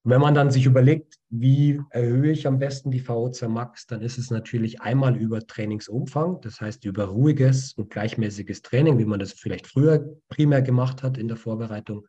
Wenn 0.03 0.21
man 0.21 0.35
dann 0.35 0.51
sich 0.51 0.65
überlegt, 0.65 1.19
wie 1.29 1.81
erhöhe 1.91 2.33
ich 2.33 2.47
am 2.47 2.59
besten 2.59 2.91
die 2.91 3.03
VO2 3.03 3.49
Max, 3.49 3.87
dann 3.87 4.01
ist 4.01 4.17
es 4.17 4.31
natürlich 4.31 4.81
einmal 4.81 5.17
über 5.17 5.47
Trainingsumfang, 5.47 6.41
das 6.41 6.61
heißt 6.61 6.87
über 6.87 7.05
ruhiges 7.05 7.75
und 7.75 7.91
gleichmäßiges 7.91 8.63
Training, 8.63 8.99
wie 8.99 9.05
man 9.05 9.21
das 9.21 9.33
vielleicht 9.33 9.67
früher 9.67 10.17
primär 10.29 10.63
gemacht 10.63 11.03
hat 11.03 11.19
in 11.19 11.29
der 11.29 11.37
Vorbereitung, 11.37 12.07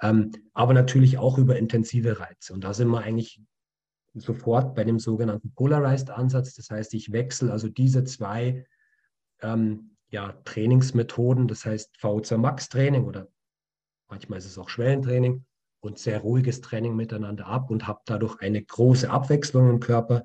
ähm, 0.00 0.30
aber 0.54 0.72
natürlich 0.72 1.18
auch 1.18 1.36
über 1.36 1.58
intensive 1.58 2.18
Reize. 2.18 2.54
Und 2.54 2.64
da 2.64 2.72
sind 2.72 2.88
wir 2.88 3.02
eigentlich 3.02 3.42
sofort 4.14 4.74
bei 4.74 4.84
dem 4.84 4.98
sogenannten 4.98 5.52
Polarized 5.54 6.10
Ansatz. 6.10 6.54
Das 6.54 6.70
heißt, 6.70 6.94
ich 6.94 7.12
wechsle 7.12 7.52
also 7.52 7.68
diese 7.68 8.04
zwei 8.04 8.66
ähm, 9.42 9.96
ja, 10.08 10.32
Trainingsmethoden, 10.44 11.46
das 11.46 11.66
heißt 11.66 11.96
VO2 12.00 12.38
Max 12.38 12.68
Training 12.70 13.04
oder 13.04 13.28
manchmal 14.08 14.38
ist 14.38 14.46
es 14.46 14.58
auch 14.58 14.70
Schwellentraining 14.70 15.44
und 15.82 15.98
sehr 15.98 16.20
ruhiges 16.20 16.60
Training 16.60 16.96
miteinander 16.96 17.46
ab 17.46 17.70
und 17.70 17.86
habe 17.86 18.00
dadurch 18.06 18.40
eine 18.40 18.62
große 18.62 19.10
Abwechslung 19.10 19.68
im 19.68 19.80
Körper, 19.80 20.22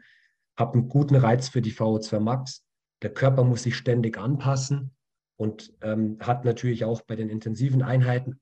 habe 0.56 0.74
einen 0.74 0.88
guten 0.88 1.16
Reiz 1.16 1.50
für 1.50 1.62
die 1.62 1.74
VO2 1.74 2.20
Max. 2.20 2.64
Der 3.02 3.14
Körper 3.14 3.44
muss 3.44 3.64
sich 3.64 3.76
ständig 3.76 4.18
anpassen 4.18 4.92
und 5.36 5.74
ähm, 5.82 6.18
hat 6.20 6.46
natürlich 6.46 6.86
auch 6.86 7.02
bei 7.02 7.16
den 7.16 7.30
intensiven 7.30 7.82
Einheiten, 7.82 8.40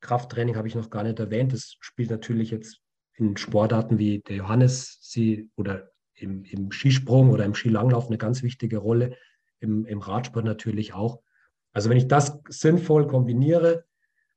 Krafttraining 0.00 0.56
habe 0.56 0.68
ich 0.68 0.74
noch 0.74 0.90
gar 0.90 1.02
nicht 1.02 1.18
erwähnt, 1.18 1.52
das 1.52 1.76
spielt 1.80 2.10
natürlich 2.10 2.50
jetzt 2.50 2.80
in 3.16 3.36
Sportarten 3.36 3.98
wie 3.98 4.20
der 4.20 4.36
Johannes 4.36 4.98
sie 5.02 5.50
oder 5.56 5.90
im, 6.14 6.44
im 6.44 6.72
Skisprung 6.72 7.30
oder 7.30 7.44
im 7.44 7.54
Skilanglauf 7.54 8.06
eine 8.06 8.18
ganz 8.18 8.42
wichtige 8.42 8.78
Rolle, 8.78 9.16
im, 9.60 9.84
im 9.84 10.00
Radsport 10.00 10.44
natürlich 10.44 10.94
auch. 10.94 11.22
Also 11.72 11.90
wenn 11.90 11.98
ich 11.98 12.08
das 12.08 12.40
sinnvoll 12.48 13.06
kombiniere, 13.06 13.84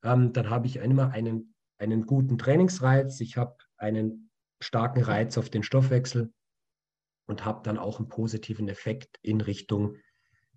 ähm, 0.03 0.33
dann 0.33 0.49
habe 0.49 0.67
ich 0.67 0.77
immer 0.77 1.12
einen 1.12 1.52
einen 1.83 2.05
guten 2.05 2.37
Trainingsreiz, 2.37 3.19
ich 3.19 3.37
habe 3.37 3.55
einen 3.77 4.29
starken 4.59 5.03
Reiz 5.03 5.37
auf 5.37 5.49
den 5.49 5.63
Stoffwechsel 5.63 6.33
und 7.27 7.45
habe 7.45 7.61
dann 7.63 7.77
auch 7.77 7.99
einen 7.99 8.09
positiven 8.09 8.67
Effekt 8.69 9.19
in 9.21 9.41
Richtung 9.41 9.97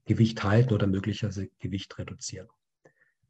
Gewicht 0.05 0.45
halten 0.45 0.73
oder 0.73 0.87
möglicherweise 0.87 1.49
Gewicht 1.59 1.99
reduzieren. 1.99 2.49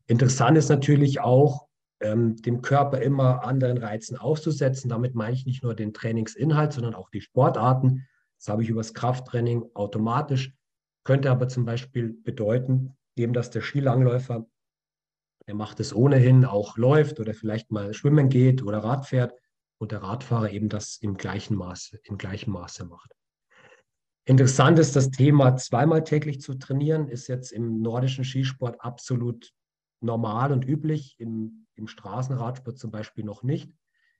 Interessant 0.07 0.59
ist 0.59 0.69
natürlich 0.69 1.21
auch, 1.21 1.67
ähm, 2.01 2.37
dem 2.37 2.61
Körper 2.61 3.01
immer 3.01 3.45
anderen 3.45 3.79
Reizen 3.79 4.17
auszusetzen. 4.17 4.91
Damit 4.91 5.15
meine 5.15 5.35
ich 5.35 5.47
nicht 5.47 5.63
nur 5.63 5.75
den 5.75 5.95
Trainingsinhalt, 5.95 6.73
sondern 6.73 6.95
auch 6.95 7.11
die 7.11 7.23
Sportarten. 7.23 8.07
Das 8.39 8.49
habe 8.49 8.63
ich 8.63 8.69
übers 8.69 8.93
Krafttraining 8.93 9.65
automatisch. 9.75 10.55
Könnte 11.05 11.31
aber 11.31 11.49
zum 11.49 11.65
Beispiel 11.65 12.13
bedeuten, 12.13 12.97
eben 13.17 13.33
dass 13.33 13.51
der 13.51 13.63
Skilangläufer 13.63 14.47
der 15.47 15.55
macht 15.55 15.81
es 15.81 15.95
ohnehin, 15.95 16.45
auch 16.45 16.77
läuft 16.77 17.21
oder 17.21 17.35
vielleicht 17.35 17.71
mal 17.71 17.95
schwimmen 17.95 18.29
geht 18.29 18.63
oder 18.63 18.79
Rad 18.79 19.07
fährt 19.07 19.33
und 19.79 19.93
der 19.93 20.03
Radfahrer 20.03 20.51
eben 20.51 20.69
das 20.69 20.97
im 21.01 21.17
gleichen 21.17 21.57
Maße, 21.57 22.01
im 22.05 22.19
gleichen 22.19 22.51
Maße 22.51 22.85
macht. 22.85 23.13
Interessant 24.25 24.79
ist 24.81 24.97
das 24.97 25.11
Thema, 25.11 25.57
zweimal 25.57 26.03
täglich 26.03 26.41
zu 26.41 26.55
trainieren, 26.55 27.09
ist 27.09 27.29
jetzt 27.29 27.53
im 27.53 27.81
nordischen 27.81 28.25
Skisport 28.25 28.81
absolut 28.81 29.53
normal 30.01 30.53
und 30.53 30.67
üblich, 30.67 31.15
im, 31.19 31.67
im 31.75 31.87
Straßenradsport 31.87 32.77
zum 32.77 32.91
Beispiel 32.91 33.25
noch 33.25 33.45
nicht. 33.45 33.73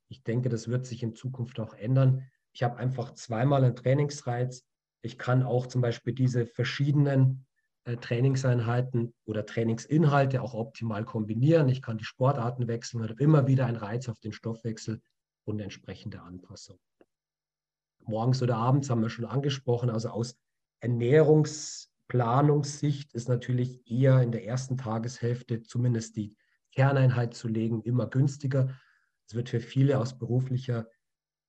Ich 0.09 0.23
denke, 0.23 0.49
das 0.49 0.69
wird 0.69 0.87
sich 0.87 1.03
in 1.03 1.17
Zukunft 1.17 1.59
auch 1.59 1.75
ändern. 1.75 2.31
Ich 2.53 2.63
habe 2.63 2.77
einfach 2.77 3.15
zweimal 3.15 3.65
einen 3.65 3.75
Trainingsreiz. 3.75 4.65
Ich 5.03 5.19
kann 5.19 5.43
auch 5.43 5.67
zum 5.67 5.81
Beispiel 5.81 6.13
diese 6.13 6.47
verschiedenen 6.47 7.46
Trainingseinheiten 7.95 9.15
oder 9.25 9.47
Trainingsinhalte 9.47 10.43
auch 10.43 10.55
optimal 10.55 11.05
kombinieren. 11.05 11.69
Ich 11.69 11.83
kann 11.83 11.99
die 11.99 12.05
Sportarten 12.05 12.67
wechseln 12.67 13.03
und 13.03 13.11
habe 13.11 13.23
immer 13.23 13.47
wieder 13.47 13.67
einen 13.67 13.77
Reiz 13.77 14.09
auf 14.09 14.19
den 14.19 14.33
Stoffwechsel 14.33 15.01
und 15.45 15.61
entsprechende 15.61 16.23
Anpassung. 16.23 16.81
Morgens 18.05 18.43
oder 18.43 18.57
abends 18.57 18.91
haben 18.91 19.03
wir 19.03 19.11
schon 19.11 19.25
angesprochen, 19.25 19.91
also 19.91 20.09
aus 20.09 20.37
Ernährungsplanungssicht 20.81 23.15
ist 23.15 23.29
natürlich 23.29 23.89
eher 23.89 24.21
in 24.21 24.33
der 24.33 24.45
ersten 24.45 24.77
Tageshälfte 24.77 25.63
zumindest 25.63 26.17
die 26.17 26.35
Kerneinheit 26.73 27.35
zu 27.35 27.47
legen 27.49 27.83
immer 27.83 28.09
günstiger. 28.09 28.77
Es 29.29 29.35
wird 29.35 29.49
für 29.49 29.61
viele 29.61 29.99
aus 29.99 30.19
beruflicher 30.19 30.89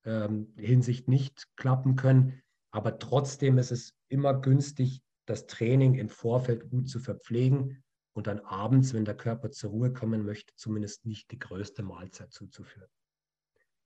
ähm, 0.06 0.54
Hinsicht 0.56 1.08
nicht 1.08 1.47
klappen 1.58 1.95
können, 1.95 2.43
aber 2.71 3.00
trotzdem 3.00 3.58
ist 3.58 3.71
es 3.71 3.95
immer 4.08 4.39
günstig, 4.39 5.02
das 5.27 5.45
Training 5.45 5.95
im 5.95 6.09
Vorfeld 6.09 6.69
gut 6.69 6.89
zu 6.89 6.99
verpflegen 6.99 7.83
und 8.13 8.27
dann 8.27 8.39
abends, 8.39 8.93
wenn 8.93 9.05
der 9.05 9.15
Körper 9.15 9.51
zur 9.51 9.69
Ruhe 9.69 9.93
kommen 9.93 10.25
möchte, 10.25 10.55
zumindest 10.55 11.05
nicht 11.05 11.29
die 11.31 11.37
größte 11.37 11.83
Mahlzeit 11.83 12.33
zuzuführen. 12.33 12.89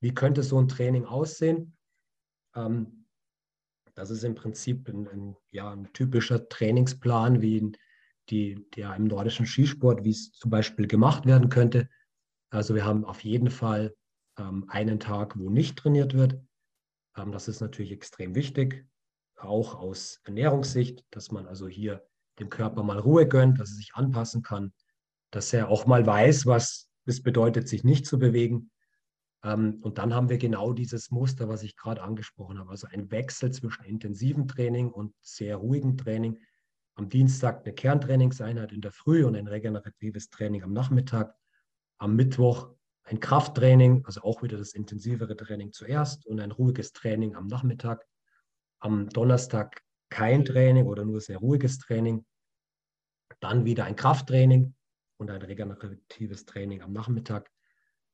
Wie 0.00 0.14
könnte 0.14 0.42
so 0.42 0.58
ein 0.58 0.68
Training 0.68 1.04
aussehen? 1.04 1.76
Ähm, 2.54 3.06
das 3.94 4.10
ist 4.10 4.24
im 4.24 4.34
Prinzip 4.34 4.88
ein, 4.88 5.06
ein, 5.08 5.36
ja, 5.50 5.70
ein 5.70 5.92
typischer 5.92 6.48
Trainingsplan, 6.48 7.42
wie 7.42 7.72
die, 8.30 8.66
der 8.70 8.94
im 8.96 9.04
nordischen 9.04 9.44
Skisport, 9.44 10.04
wie 10.04 10.10
es 10.10 10.32
zum 10.32 10.50
Beispiel 10.50 10.86
gemacht 10.86 11.26
werden 11.26 11.50
könnte. 11.50 11.90
Also 12.50 12.74
wir 12.74 12.84
haben 12.84 13.04
auf 13.04 13.24
jeden 13.24 13.50
Fall 13.50 13.94
ähm, 14.38 14.64
einen 14.68 15.00
Tag, 15.00 15.38
wo 15.38 15.50
nicht 15.50 15.76
trainiert 15.76 16.14
wird. 16.14 16.40
Ähm, 17.16 17.32
das 17.32 17.48
ist 17.48 17.60
natürlich 17.60 17.92
extrem 17.92 18.34
wichtig 18.34 18.86
auch 19.44 19.74
aus 19.74 20.20
Ernährungssicht, 20.24 21.04
dass 21.10 21.30
man 21.30 21.46
also 21.46 21.68
hier 21.68 22.04
dem 22.38 22.48
Körper 22.48 22.82
mal 22.82 22.98
Ruhe 22.98 23.26
gönnt, 23.26 23.60
dass 23.60 23.70
er 23.70 23.76
sich 23.76 23.94
anpassen 23.94 24.42
kann, 24.42 24.72
dass 25.30 25.52
er 25.52 25.68
auch 25.68 25.86
mal 25.86 26.06
weiß, 26.06 26.46
was 26.46 26.88
es 27.04 27.22
bedeutet, 27.22 27.68
sich 27.68 27.84
nicht 27.84 28.06
zu 28.06 28.18
bewegen. 28.18 28.70
Ähm, 29.44 29.78
und 29.82 29.98
dann 29.98 30.14
haben 30.14 30.28
wir 30.28 30.38
genau 30.38 30.72
dieses 30.72 31.10
Muster, 31.10 31.48
was 31.48 31.62
ich 31.62 31.76
gerade 31.76 32.02
angesprochen 32.02 32.58
habe, 32.58 32.70
also 32.70 32.86
ein 32.90 33.10
Wechsel 33.10 33.50
zwischen 33.50 33.84
intensivem 33.84 34.48
Training 34.48 34.90
und 34.90 35.14
sehr 35.20 35.56
ruhigem 35.56 35.96
Training. 35.96 36.38
Am 36.94 37.08
Dienstag 37.08 37.64
eine 37.64 37.74
Kerntrainingseinheit 37.74 38.72
in 38.72 38.82
der 38.82 38.92
Früh 38.92 39.24
und 39.24 39.34
ein 39.34 39.48
regeneratives 39.48 40.28
Training 40.28 40.62
am 40.62 40.72
Nachmittag. 40.72 41.34
Am 41.98 42.16
Mittwoch 42.16 42.70
ein 43.04 43.20
Krafttraining, 43.20 44.04
also 44.04 44.22
auch 44.22 44.42
wieder 44.42 44.58
das 44.58 44.74
intensivere 44.74 45.36
Training 45.36 45.72
zuerst 45.72 46.26
und 46.26 46.40
ein 46.40 46.50
ruhiges 46.50 46.92
Training 46.92 47.34
am 47.34 47.46
Nachmittag 47.46 48.06
am 48.82 49.08
Donnerstag 49.08 49.82
kein 50.10 50.44
Training 50.44 50.86
oder 50.86 51.04
nur 51.04 51.20
sehr 51.20 51.38
ruhiges 51.38 51.78
Training, 51.78 52.24
dann 53.40 53.64
wieder 53.64 53.84
ein 53.84 53.96
Krafttraining 53.96 54.74
und 55.18 55.30
ein 55.30 55.40
regeneratives 55.40 56.44
Training 56.44 56.82
am 56.82 56.92
Nachmittag. 56.92 57.50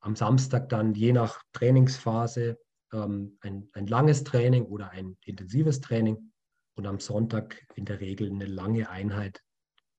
Am 0.00 0.14
Samstag 0.14 0.68
dann 0.68 0.94
je 0.94 1.12
nach 1.12 1.42
Trainingsphase 1.52 2.58
ähm, 2.92 3.38
ein, 3.40 3.68
ein 3.72 3.86
langes 3.86 4.24
Training 4.24 4.64
oder 4.66 4.90
ein 4.90 5.16
intensives 5.24 5.80
Training 5.80 6.32
und 6.74 6.86
am 6.86 7.00
Sonntag 7.00 7.66
in 7.74 7.84
der 7.84 8.00
Regel 8.00 8.30
eine 8.30 8.46
lange 8.46 8.88
Einheit 8.88 9.42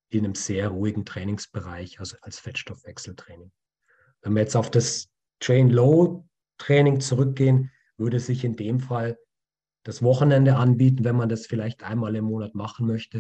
in 0.10 0.24
einem 0.24 0.36
sehr 0.36 0.70
ruhigen 0.70 1.04
Trainingsbereich, 1.04 2.00
also 2.00 2.16
als 2.22 2.40
Fettstoffwechseltraining. 2.40 3.52
Wenn 4.22 4.34
wir 4.34 4.42
jetzt 4.42 4.56
auf 4.56 4.72
das 4.72 5.10
Train 5.40 5.70
Low 5.70 6.28
Training 6.58 7.00
zurückgehen, 7.02 7.72
würde 7.98 8.20
sich 8.20 8.44
in 8.44 8.56
dem 8.56 8.80
Fall 8.80 9.18
das 9.84 10.04
Wochenende 10.04 10.56
anbieten, 10.56 11.04
wenn 11.04 11.16
man 11.16 11.30
das 11.30 11.46
vielleicht 11.46 11.84
einmal 11.84 12.16
im 12.16 12.26
Monat 12.26 12.56
machen 12.56 12.86
möchte. 12.86 13.20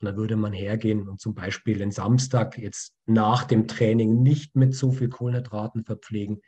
Und 0.00 0.06
dann 0.06 0.16
würde 0.16 0.36
man 0.36 0.52
hergehen 0.52 1.08
und 1.08 1.20
zum 1.20 1.34
Beispiel 1.34 1.78
den 1.78 1.90
Samstag 1.90 2.56
jetzt 2.56 2.94
nach 3.06 3.44
dem 3.44 3.66
Training 3.66 4.22
nicht 4.22 4.54
mit 4.54 4.74
so 4.74 4.92
viel 4.92 5.08
Kohlenhydraten 5.08 5.84
verpflegen 5.84 6.40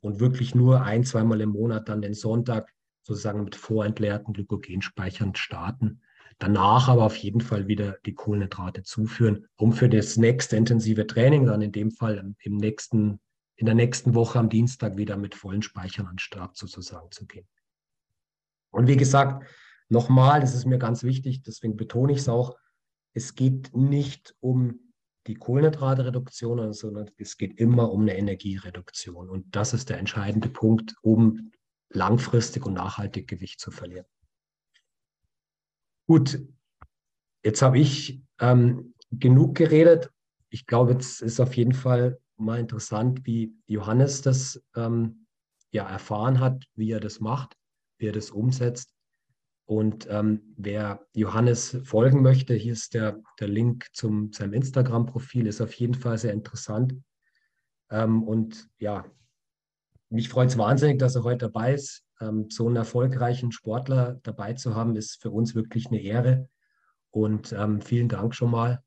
und 0.00 0.20
wirklich 0.20 0.54
nur 0.54 0.82
ein, 0.82 1.04
zweimal 1.04 1.40
im 1.40 1.50
Monat 1.50 1.88
dann 1.88 2.02
den 2.02 2.14
Sonntag 2.14 2.70
sozusagen 3.02 3.44
mit 3.44 3.56
vorentleerten 3.56 4.32
Glykogenspeichern 4.32 5.34
starten. 5.34 6.00
Danach 6.38 6.88
aber 6.88 7.04
auf 7.04 7.16
jeden 7.16 7.40
Fall 7.40 7.68
wieder 7.68 7.98
die 8.06 8.14
Kohlenhydrate 8.14 8.82
zuführen, 8.82 9.46
um 9.56 9.72
für 9.72 9.88
das 9.88 10.16
nächste 10.16 10.56
intensive 10.56 11.06
Training 11.06 11.46
dann 11.46 11.62
in 11.62 11.72
dem 11.72 11.90
Fall 11.90 12.34
im 12.40 12.56
nächsten, 12.56 13.20
in 13.56 13.66
der 13.66 13.74
nächsten 13.74 14.14
Woche 14.14 14.38
am 14.38 14.48
Dienstag 14.48 14.96
wieder 14.96 15.16
mit 15.16 15.34
vollen 15.34 15.62
Speichern 15.62 16.06
an 16.06 16.18
Start 16.18 16.56
sozusagen 16.56 17.10
zu 17.10 17.26
gehen. 17.26 17.46
Und 18.74 18.88
wie 18.88 18.96
gesagt, 18.96 19.46
nochmal, 19.88 20.40
das 20.40 20.54
ist 20.54 20.66
mir 20.66 20.78
ganz 20.78 21.04
wichtig, 21.04 21.42
deswegen 21.42 21.76
betone 21.76 22.12
ich 22.12 22.18
es 22.18 22.28
auch, 22.28 22.56
es 23.14 23.36
geht 23.36 23.74
nicht 23.74 24.34
um 24.40 24.80
die 25.28 25.36
Kohlenhydratreduktion, 25.36 26.72
sondern 26.72 27.08
es 27.16 27.38
geht 27.38 27.58
immer 27.58 27.92
um 27.92 28.02
eine 28.02 28.18
Energiereduktion. 28.18 29.30
Und 29.30 29.54
das 29.54 29.72
ist 29.72 29.90
der 29.90 29.98
entscheidende 29.98 30.48
Punkt, 30.48 30.96
um 31.02 31.52
langfristig 31.88 32.66
und 32.66 32.74
nachhaltig 32.74 33.28
Gewicht 33.28 33.60
zu 33.60 33.70
verlieren. 33.70 34.06
Gut, 36.08 36.40
jetzt 37.44 37.62
habe 37.62 37.78
ich 37.78 38.22
ähm, 38.40 38.94
genug 39.12 39.54
geredet. 39.54 40.10
Ich 40.50 40.66
glaube, 40.66 40.92
jetzt 40.92 41.22
ist 41.22 41.40
auf 41.40 41.56
jeden 41.56 41.72
Fall 41.72 42.18
mal 42.36 42.58
interessant, 42.58 43.24
wie 43.24 43.54
Johannes 43.66 44.20
das 44.20 44.60
ähm, 44.74 45.26
ja 45.70 45.88
erfahren 45.88 46.40
hat, 46.40 46.64
wie 46.74 46.90
er 46.90 47.00
das 47.00 47.20
macht 47.20 47.56
wie 47.98 48.08
er 48.08 48.12
das 48.12 48.30
umsetzt. 48.30 48.94
Und 49.66 50.06
ähm, 50.10 50.54
wer 50.56 51.06
Johannes 51.14 51.78
folgen 51.84 52.20
möchte, 52.22 52.54
hier 52.54 52.74
ist 52.74 52.92
der, 52.92 53.20
der 53.40 53.48
Link 53.48 53.86
zum 53.94 54.32
seinem 54.32 54.52
Instagram-Profil, 54.52 55.46
ist 55.46 55.62
auf 55.62 55.72
jeden 55.74 55.94
Fall 55.94 56.18
sehr 56.18 56.34
interessant. 56.34 56.94
Ähm, 57.90 58.22
und 58.22 58.68
ja, 58.78 59.06
mich 60.10 60.28
freut 60.28 60.50
es 60.50 60.58
wahnsinnig, 60.58 60.98
dass 60.98 61.16
er 61.16 61.24
heute 61.24 61.46
dabei 61.46 61.74
ist. 61.74 62.04
Ähm, 62.20 62.50
so 62.50 62.66
einen 62.66 62.76
erfolgreichen 62.76 63.52
Sportler 63.52 64.20
dabei 64.22 64.52
zu 64.52 64.74
haben, 64.74 64.96
ist 64.96 65.22
für 65.22 65.30
uns 65.30 65.54
wirklich 65.54 65.86
eine 65.86 66.00
Ehre. 66.00 66.48
Und 67.10 67.52
ähm, 67.52 67.80
vielen 67.80 68.08
Dank 68.08 68.34
schon 68.34 68.50
mal, 68.50 68.82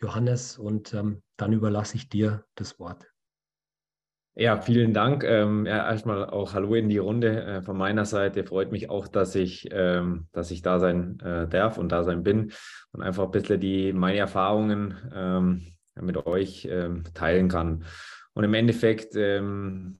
Johannes. 0.00 0.58
Und 0.58 0.94
ähm, 0.94 1.22
dann 1.36 1.52
überlasse 1.52 1.96
ich 1.96 2.08
dir 2.08 2.44
das 2.56 2.78
Wort. 2.80 3.06
Ja, 4.40 4.60
vielen 4.60 4.94
Dank. 4.94 5.24
Ähm, 5.24 5.66
ja, 5.66 5.90
erstmal 5.90 6.24
auch 6.24 6.54
Hallo 6.54 6.76
in 6.76 6.88
die 6.88 6.98
Runde 6.98 7.42
äh, 7.42 7.60
von 7.60 7.76
meiner 7.76 8.04
Seite. 8.04 8.44
Freut 8.44 8.70
mich 8.70 8.88
auch, 8.88 9.08
dass 9.08 9.34
ich, 9.34 9.68
ähm, 9.72 10.28
dass 10.30 10.52
ich 10.52 10.62
da 10.62 10.78
sein 10.78 11.18
äh, 11.18 11.48
darf 11.48 11.76
und 11.76 11.90
da 11.90 12.04
sein 12.04 12.22
bin 12.22 12.52
und 12.92 13.02
einfach 13.02 13.24
ein 13.24 13.30
bisschen 13.32 13.58
die, 13.58 13.92
meine 13.92 14.18
Erfahrungen 14.18 14.94
ähm, 15.12 15.66
mit 16.00 16.24
euch 16.24 16.68
ähm, 16.70 17.02
teilen 17.14 17.48
kann. 17.48 17.84
Und 18.32 18.44
im 18.44 18.54
Endeffekt 18.54 19.16
ähm, 19.16 19.98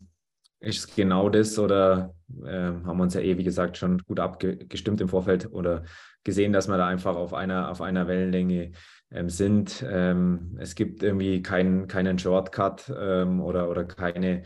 ist 0.60 0.78
es 0.78 0.94
genau 0.94 1.28
das 1.28 1.58
oder 1.58 2.14
äh, 2.44 2.50
haben 2.50 2.96
wir 2.96 3.02
uns 3.02 3.14
ja 3.14 3.20
eh, 3.20 3.38
wie 3.38 3.44
gesagt, 3.44 3.76
schon 3.76 3.98
gut 3.98 4.20
abgestimmt 4.20 5.00
im 5.00 5.08
Vorfeld 5.08 5.52
oder 5.52 5.84
gesehen, 6.24 6.52
dass 6.52 6.68
wir 6.68 6.76
da 6.76 6.86
einfach 6.86 7.16
auf 7.16 7.32
einer, 7.32 7.70
auf 7.70 7.80
einer 7.80 8.08
Wellenlänge 8.08 8.72
ähm, 9.10 9.28
sind. 9.30 9.84
Ähm, 9.88 10.56
es 10.58 10.74
gibt 10.74 11.02
irgendwie 11.02 11.42
kein, 11.42 11.86
keinen 11.86 12.18
Shortcut 12.18 12.92
ähm, 12.98 13.40
oder, 13.40 13.70
oder 13.70 13.84
keine 13.84 14.42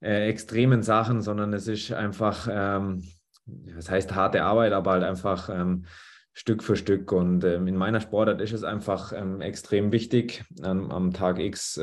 äh, 0.00 0.28
extremen 0.28 0.82
Sachen, 0.82 1.20
sondern 1.20 1.52
es 1.52 1.66
ist 1.66 1.92
einfach, 1.92 2.48
ähm, 2.50 3.02
das 3.44 3.90
heißt 3.90 4.14
harte 4.14 4.44
Arbeit, 4.44 4.72
aber 4.72 4.92
halt 4.92 5.04
einfach 5.04 5.50
ähm, 5.50 5.84
Stück 6.32 6.62
für 6.62 6.76
Stück. 6.76 7.10
Und 7.10 7.44
ähm, 7.44 7.66
in 7.66 7.76
meiner 7.76 8.00
Sportart 8.00 8.40
ist 8.40 8.52
es 8.52 8.62
einfach 8.62 9.12
extrem 9.40 9.90
wichtig, 9.90 10.44
am, 10.62 10.90
am 10.90 11.12
Tag 11.12 11.40
X 11.40 11.78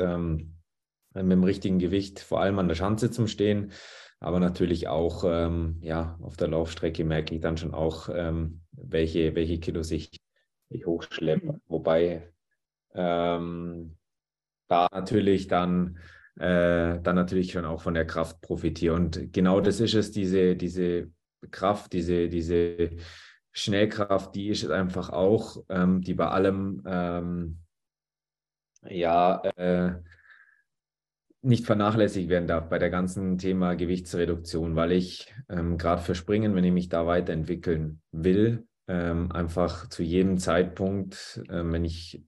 mit 1.23 1.32
dem 1.32 1.43
richtigen 1.43 1.80
Gewicht, 1.80 2.19
vor 2.19 2.41
allem 2.41 2.60
an 2.60 2.67
der 2.67 2.75
Schanze 2.75 3.12
zum 3.12 3.27
Stehen. 3.27 3.71
Aber 4.19 4.39
natürlich 4.39 4.88
auch 4.88 5.23
ja, 5.82 6.17
auf 6.23 6.38
der 6.38 6.47
Laufstrecke 6.47 7.03
merke 7.03 7.36
ich 7.36 7.41
dann 7.41 7.56
schon 7.58 7.75
auch, 7.75 8.10
welche, 8.71 9.36
welche 9.36 9.60
Kilos 9.60 9.91
ich 9.91 10.10
ich 10.69 10.86
hochschleppe. 10.86 11.53
Mhm. 11.53 11.62
Wobei 11.67 12.34
ähm, 12.93 13.97
da 14.67 14.88
natürlich 14.91 15.47
dann, 15.47 15.97
äh, 16.36 16.99
dann 16.99 17.15
natürlich 17.15 17.51
schon 17.51 17.65
auch 17.65 17.82
von 17.82 17.93
der 17.93 18.06
Kraft 18.06 18.41
profitiere. 18.41 18.95
Und 18.95 19.34
genau 19.34 19.62
das 19.62 19.80
ist 19.80 19.93
es, 19.93 20.12
diese, 20.12 20.56
diese 20.56 21.12
Kraft, 21.51 21.93
diese, 21.93 22.30
diese 22.30 22.91
Schnellkraft, 23.51 24.36
die 24.36 24.49
ist 24.49 24.63
es 24.63 24.69
einfach 24.69 25.10
auch, 25.10 25.63
ähm, 25.69 26.01
die 26.01 26.13
bei 26.13 26.27
allem 26.27 26.84
ähm, 26.86 27.60
ja 28.84 29.41
äh, 29.56 29.95
nicht 31.47 31.65
vernachlässigt 31.65 32.29
werden 32.29 32.47
darf 32.47 32.69
bei 32.69 32.77
der 32.77 32.89
ganzen 32.89 33.38
Thema 33.38 33.75
Gewichtsreduktion, 33.75 34.75
weil 34.75 34.91
ich 34.91 35.33
ähm, 35.49 35.77
gerade 35.77 36.01
für 36.01 36.15
Springen, 36.15 36.55
wenn 36.55 36.63
ich 36.63 36.73
mich 36.73 36.89
da 36.89 37.07
weiterentwickeln 37.07 38.01
will, 38.12 38.67
ähm, 38.88 39.31
einfach 39.31 39.88
zu 39.89 40.03
jedem 40.03 40.38
Zeitpunkt, 40.38 41.41
äh, 41.49 41.63
wenn 41.63 41.86
ich 41.86 42.23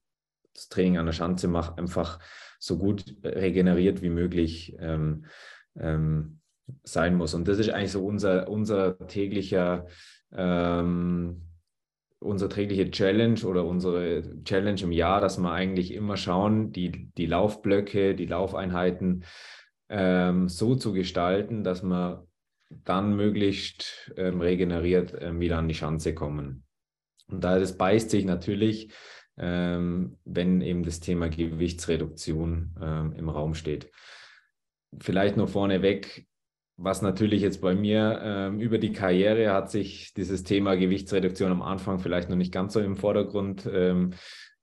das 0.54 0.70
Training 0.70 0.98
an 0.98 1.06
der 1.06 1.14
Schanze 1.14 1.48
mache, 1.48 1.78
einfach 1.78 2.20
so 2.60 2.78
gut 2.78 3.16
regeneriert 3.24 4.02
wie 4.02 4.10
möglich 4.10 4.76
ähm, 4.80 5.26
ähm, 5.78 6.40
sein 6.84 7.16
muss. 7.16 7.34
Und 7.34 7.48
das 7.48 7.60
ist 7.60 7.70
eigentlich 7.70 7.92
so 7.92 8.06
unser, 8.06 8.50
unser 8.50 8.98
täglicher 9.08 9.88
ähm, 10.32 11.49
unsere 12.20 12.50
tägliche 12.50 12.92
Challenge 12.92 13.40
oder 13.46 13.66
unsere 13.66 14.24
Challenge 14.44 14.82
im 14.82 14.92
Jahr, 14.92 15.22
dass 15.22 15.38
wir 15.38 15.52
eigentlich 15.52 15.94
immer 15.94 16.18
schauen, 16.18 16.72
die, 16.72 17.10
die 17.18 17.26
Laufblöcke, 17.26 18.14
die 18.16 18.26
Laufeinheiten 18.26 19.24
ähm, 19.90 20.50
so 20.50 20.76
zu 20.76 20.94
gestalten, 20.94 21.64
dass 21.64 21.82
wir 21.82 22.28
dann 22.70 23.16
möglichst 23.16 24.12
ähm, 24.18 24.42
regeneriert 24.42 25.16
ähm, 25.20 25.40
wieder 25.40 25.58
an 25.58 25.68
die 25.68 25.76
Schanze 25.76 26.14
kommen. 26.14 26.66
Und 27.28 27.44
da 27.44 27.58
das 27.58 27.78
beißt 27.78 28.10
sich 28.10 28.26
natürlich, 28.26 28.92
ähm, 29.38 30.18
wenn 30.26 30.62
eben 30.62 30.84
das 30.84 31.00
Thema 31.00 31.30
Gewichtsreduktion 31.30 32.76
ähm, 32.82 33.14
im 33.14 33.30
Raum 33.30 33.56
steht. 33.56 33.90
Vielleicht 35.00 35.38
noch 35.38 35.50
vorneweg, 35.50 36.28
was 36.82 37.02
natürlich 37.02 37.42
jetzt 37.42 37.62
bei 37.62 37.76
mir 37.76 38.22
ähm, 38.24 38.60
über 38.62 38.78
die 38.78 38.94
Karriere 38.94 39.52
hat 39.52 39.70
sich 39.70 40.14
dieses 40.14 40.44
Thema 40.44 40.76
Gewichtsreduktion 40.76 41.52
am 41.52 41.62
Anfang 41.62 42.00
vielleicht 42.00 42.30
noch 42.30 42.38
nicht 42.38 42.54
ganz 42.54 42.74
so 42.74 42.80
im 42.80 42.96
Vordergrund 42.96 43.70
ähm, 43.72 44.12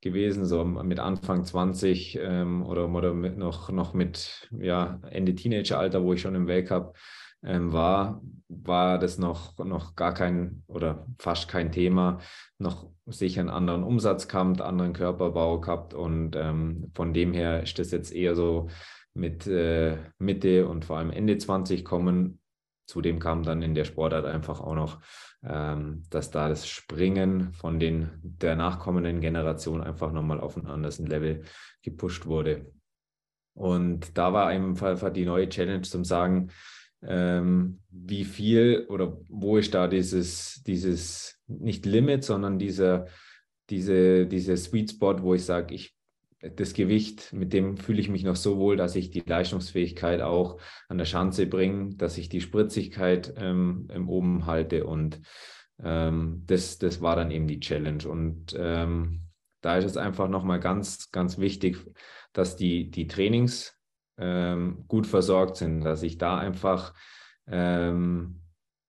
gewesen, 0.01 0.45
so 0.45 0.65
mit 0.65 0.99
Anfang 0.99 1.45
20 1.45 2.17
ähm, 2.19 2.63
oder, 2.63 2.89
oder 2.89 3.13
mit 3.13 3.37
noch, 3.37 3.69
noch 3.69 3.93
mit 3.93 4.49
ja, 4.51 4.99
Ende 5.11 5.35
Teenageralter, 5.35 6.03
wo 6.03 6.13
ich 6.13 6.21
schon 6.21 6.33
im 6.33 6.47
Weltcup 6.47 6.97
ähm, 7.43 7.71
war, 7.71 8.21
war 8.47 8.97
das 8.97 9.19
noch, 9.19 9.55
noch 9.59 9.95
gar 9.95 10.13
kein 10.13 10.63
oder 10.65 11.05
fast 11.19 11.47
kein 11.47 11.71
Thema, 11.71 12.19
noch 12.57 12.89
sicher 13.05 13.41
einen 13.41 13.51
anderen 13.51 13.83
Umsatz 13.83 14.27
gehabt, 14.27 14.61
anderen 14.61 14.93
Körperbau 14.93 15.59
gehabt 15.59 15.93
und 15.93 16.35
ähm, 16.35 16.91
von 16.95 17.13
dem 17.13 17.33
her 17.33 17.61
ist 17.61 17.77
das 17.77 17.91
jetzt 17.91 18.11
eher 18.11 18.35
so 18.35 18.69
mit 19.17 19.47
äh, 19.47 19.97
Mitte 20.19 20.67
und 20.67 20.85
vor 20.85 20.97
allem 20.97 21.11
Ende 21.11 21.37
20 21.37 21.83
kommen. 21.83 22.39
Zudem 22.85 23.19
kam 23.19 23.43
dann 23.43 23.61
in 23.61 23.75
der 23.75 23.83
Sportart 23.83 24.25
einfach 24.25 24.61
auch 24.61 24.75
noch, 24.75 25.01
ähm, 25.43 26.03
dass 26.09 26.31
da 26.31 26.47
das 26.47 26.67
Springen 26.67 27.51
von 27.51 27.79
den 27.79 28.09
der 28.21 28.55
nachkommenden 28.55 29.19
Generation 29.19 29.81
einfach 29.81 30.13
nochmal 30.13 30.39
auf 30.39 30.55
ein 30.55 30.67
anderes 30.67 30.99
Level 30.99 31.43
gepusht 31.81 32.25
wurde. 32.25 32.71
Und 33.53 34.17
da 34.17 34.31
war 34.33 34.47
einfach 34.47 35.11
die 35.11 35.25
neue 35.25 35.49
Challenge 35.49 35.81
zum 35.81 36.05
Sagen, 36.05 36.51
ähm, 37.01 37.79
wie 37.89 38.23
viel 38.23 38.85
oder 38.89 39.17
wo 39.29 39.57
ist 39.57 39.73
da 39.73 39.87
dieses, 39.87 40.61
dieses 40.65 41.39
nicht 41.47 41.85
Limit, 41.85 42.23
sondern 42.23 42.59
dieser, 42.59 43.07
diese, 43.69 44.27
diese 44.27 44.55
Sweet 44.55 44.91
Spot, 44.91 45.21
wo 45.21 45.33
ich 45.33 45.43
sage, 45.43 45.73
ich 45.73 45.96
das 46.41 46.73
Gewicht, 46.73 47.33
mit 47.33 47.51
dem 47.53 47.77
fühle 47.77 47.99
ich 47.99 48.09
mich 48.09 48.23
noch 48.23 48.35
so 48.35 48.57
wohl, 48.57 48.77
dass 48.77 48.95
ich 48.95 49.09
die 49.09 49.23
Leistungsfähigkeit 49.25 50.21
auch 50.21 50.59
an 50.87 50.97
der 50.97 51.05
Schanze 51.05 51.47
bringe, 51.47 51.95
dass 51.95 52.17
ich 52.17 52.29
die 52.29 52.41
Spritzigkeit 52.41 53.33
ähm, 53.37 53.87
oben 54.07 54.45
halte 54.45 54.85
und 54.85 55.21
ähm, 55.83 56.43
das, 56.45 56.77
das 56.77 57.01
war 57.01 57.15
dann 57.15 57.31
eben 57.31 57.47
die 57.47 57.59
Challenge. 57.59 58.07
Und 58.07 58.55
ähm, 58.57 59.21
da 59.61 59.77
ist 59.77 59.85
es 59.85 59.97
einfach 59.97 60.29
nochmal 60.29 60.59
ganz, 60.59 61.11
ganz 61.11 61.37
wichtig, 61.37 61.77
dass 62.33 62.55
die, 62.55 62.89
die 62.89 63.07
Trainings 63.07 63.75
ähm, 64.17 64.85
gut 64.87 65.07
versorgt 65.07 65.57
sind, 65.57 65.81
dass 65.81 66.03
ich 66.03 66.17
da 66.17 66.37
einfach 66.37 66.93
ähm, 67.47 68.41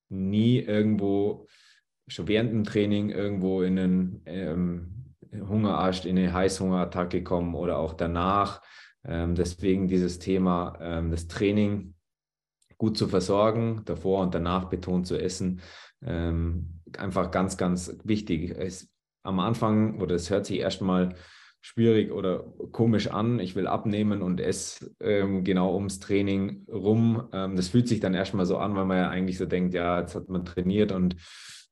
nie 0.08 0.58
irgendwo 0.58 1.46
schon 2.06 2.28
während 2.28 2.52
dem 2.52 2.64
Training 2.64 3.10
irgendwo 3.10 3.62
in 3.62 3.78
einen 3.78 4.22
ähm, 4.24 4.97
Hungerast, 5.32 6.06
in 6.06 6.18
eine 6.18 6.32
Heißhungerattacke 6.32 7.22
kommen 7.22 7.54
oder 7.54 7.78
auch 7.78 7.94
danach. 7.94 8.62
Ähm, 9.04 9.34
deswegen 9.34 9.88
dieses 9.88 10.18
Thema, 10.18 10.78
ähm, 10.80 11.10
das 11.10 11.28
Training 11.28 11.94
gut 12.76 12.96
zu 12.96 13.08
versorgen, 13.08 13.82
davor 13.84 14.22
und 14.22 14.34
danach 14.34 14.66
betont 14.66 15.06
zu 15.06 15.16
essen, 15.20 15.60
ähm, 16.04 16.80
einfach 16.96 17.30
ganz, 17.30 17.56
ganz 17.56 17.96
wichtig. 18.04 18.50
Es, 18.50 18.88
am 19.22 19.40
Anfang, 19.40 20.00
oder 20.00 20.14
es 20.14 20.30
hört 20.30 20.46
sich 20.46 20.58
erstmal 20.58 21.14
schwierig 21.60 22.12
oder 22.12 22.44
komisch 22.70 23.08
an, 23.08 23.40
ich 23.40 23.56
will 23.56 23.66
abnehmen 23.66 24.22
und 24.22 24.40
esse 24.40 24.94
ähm, 25.00 25.42
genau 25.42 25.74
ums 25.74 25.98
Training 25.98 26.64
rum. 26.70 27.28
Ähm, 27.32 27.56
das 27.56 27.68
fühlt 27.68 27.88
sich 27.88 28.00
dann 28.00 28.14
erstmal 28.14 28.46
so 28.46 28.58
an, 28.58 28.76
weil 28.76 28.84
man 28.84 28.96
ja 28.96 29.08
eigentlich 29.10 29.38
so 29.38 29.46
denkt, 29.46 29.74
ja, 29.74 30.00
jetzt 30.00 30.14
hat 30.14 30.28
man 30.28 30.44
trainiert 30.44 30.92
und 30.92 31.16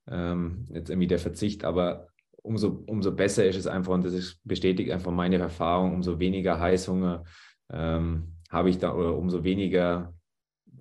ähm, 0.08 0.66
jetzt 0.72 0.90
irgendwie 0.90 1.06
der 1.06 1.18
Verzicht, 1.18 1.64
aber 1.64 2.08
umso, 2.46 2.84
umso 2.86 3.12
besser 3.12 3.44
ist 3.44 3.56
es 3.56 3.66
einfach, 3.66 3.92
und 3.92 4.04
das 4.04 4.12
ist, 4.12 4.40
bestätigt 4.44 4.90
einfach 4.90 5.10
meine 5.10 5.38
Erfahrung, 5.38 5.94
umso 5.94 6.18
weniger 6.18 6.60
Heißhunger 6.60 7.24
ähm, 7.72 8.36
habe 8.50 8.70
ich 8.70 8.78
da 8.78 8.94
oder 8.94 9.16
umso 9.16 9.44
weniger 9.44 10.14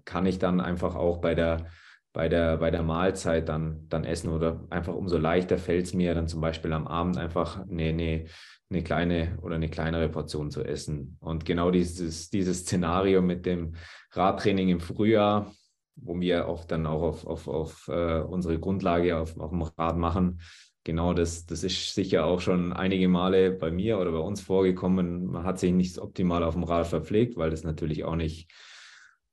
kann 0.06 0.25
ich 0.28 0.38
dann 0.38 0.62
einfach 0.62 0.95
auch 0.95 1.17
bei 1.17 1.34
der, 1.34 1.65
bei 2.13 2.30
der, 2.30 2.58
bei 2.58 2.69
der 2.69 2.84
Mahlzeit 2.84 3.49
dann, 3.49 3.89
dann 3.89 4.06
essen 4.06 4.30
oder 4.30 4.63
einfach 4.69 4.93
umso 4.93 5.17
leichter 5.17 5.58
fällt 5.58 5.86
es 5.88 5.93
mir 5.93 6.13
dann 6.13 6.28
zum 6.28 6.41
Beispiel 6.41 6.71
am 6.71 6.88
Abend 6.88 7.17
einfach 7.17 7.62
eine, 7.67 7.86
eine, 7.86 8.25
eine 8.69 8.84
kleine 8.84 9.38
oder 9.41 9.56
eine 9.56 9.69
kleinere 9.69 10.08
Portion 10.10 10.51
zu 10.51 10.63
essen. 10.63 11.17
Und 11.19 11.45
genau 11.45 11.71
dieses, 11.71 12.30
dieses 12.30 12.60
Szenario 12.60 13.21
mit 13.21 13.45
dem 13.45 13.75
Radtraining 14.12 14.69
im 14.69 14.80
Frühjahr, 14.80 15.51
wo 15.95 16.19
wir 16.19 16.47
oft 16.47 16.71
dann 16.71 16.86
auch 16.86 17.01
auf, 17.01 17.25
auf, 17.25 17.47
auf 17.47 17.88
uh, 17.88 18.25
unsere 18.28 18.60
Grundlage 18.60 19.17
auf, 19.17 19.38
auf 19.39 19.49
dem 19.49 19.63
Rad 19.63 19.97
machen, 19.97 20.39
genau 20.86 21.13
das, 21.13 21.45
das 21.45 21.63
ist 21.63 21.93
sicher 21.93 22.26
auch 22.26 22.39
schon 22.39 22.71
einige 22.71 23.10
Male 23.10 23.52
bei 23.52 23.71
mir 23.71 24.00
oder 24.00 24.13
bei 24.13 24.19
uns 24.19 24.39
vorgekommen. 24.39 25.26
Man 25.26 25.43
hat 25.43 25.60
sich 25.60 25.74
nicht 25.74 25.98
optimal 25.98 26.43
auf 26.43 26.54
dem 26.54 26.63
Rad 26.63 26.88
verpflegt, 26.88 27.36
weil 27.36 27.50
das 27.50 27.63
natürlich 27.63 28.06
auch 28.06 28.15
nicht 28.15 28.50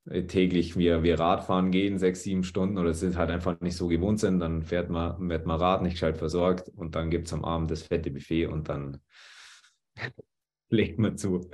äh, 0.06 0.24
täglich 0.24 0.76
wir, 0.76 1.04
wir 1.04 1.20
Radfahren 1.20 1.70
gehen, 1.70 1.98
sechs, 1.98 2.24
sieben 2.24 2.42
Stunden 2.42 2.78
oder 2.78 2.90
es 2.90 3.02
halt 3.16 3.30
einfach 3.30 3.60
nicht 3.60 3.76
so 3.76 3.86
gewohnt 3.86 4.18
sind, 4.18 4.40
dann 4.40 4.62
fährt 4.62 4.90
man, 4.90 5.28
wird 5.28 5.46
man 5.46 5.60
Rad 5.60 5.82
nicht 5.82 5.92
gescheit 5.92 6.16
versorgt 6.16 6.68
und 6.74 6.96
dann 6.96 7.10
gibt 7.10 7.28
es 7.28 7.32
am 7.32 7.44
Abend 7.44 7.70
das 7.70 7.82
fette 7.82 8.10
Buffet 8.10 8.46
und 8.46 8.68
dann 8.68 8.98
legt 10.70 10.98
man 10.98 11.18
zu. 11.18 11.50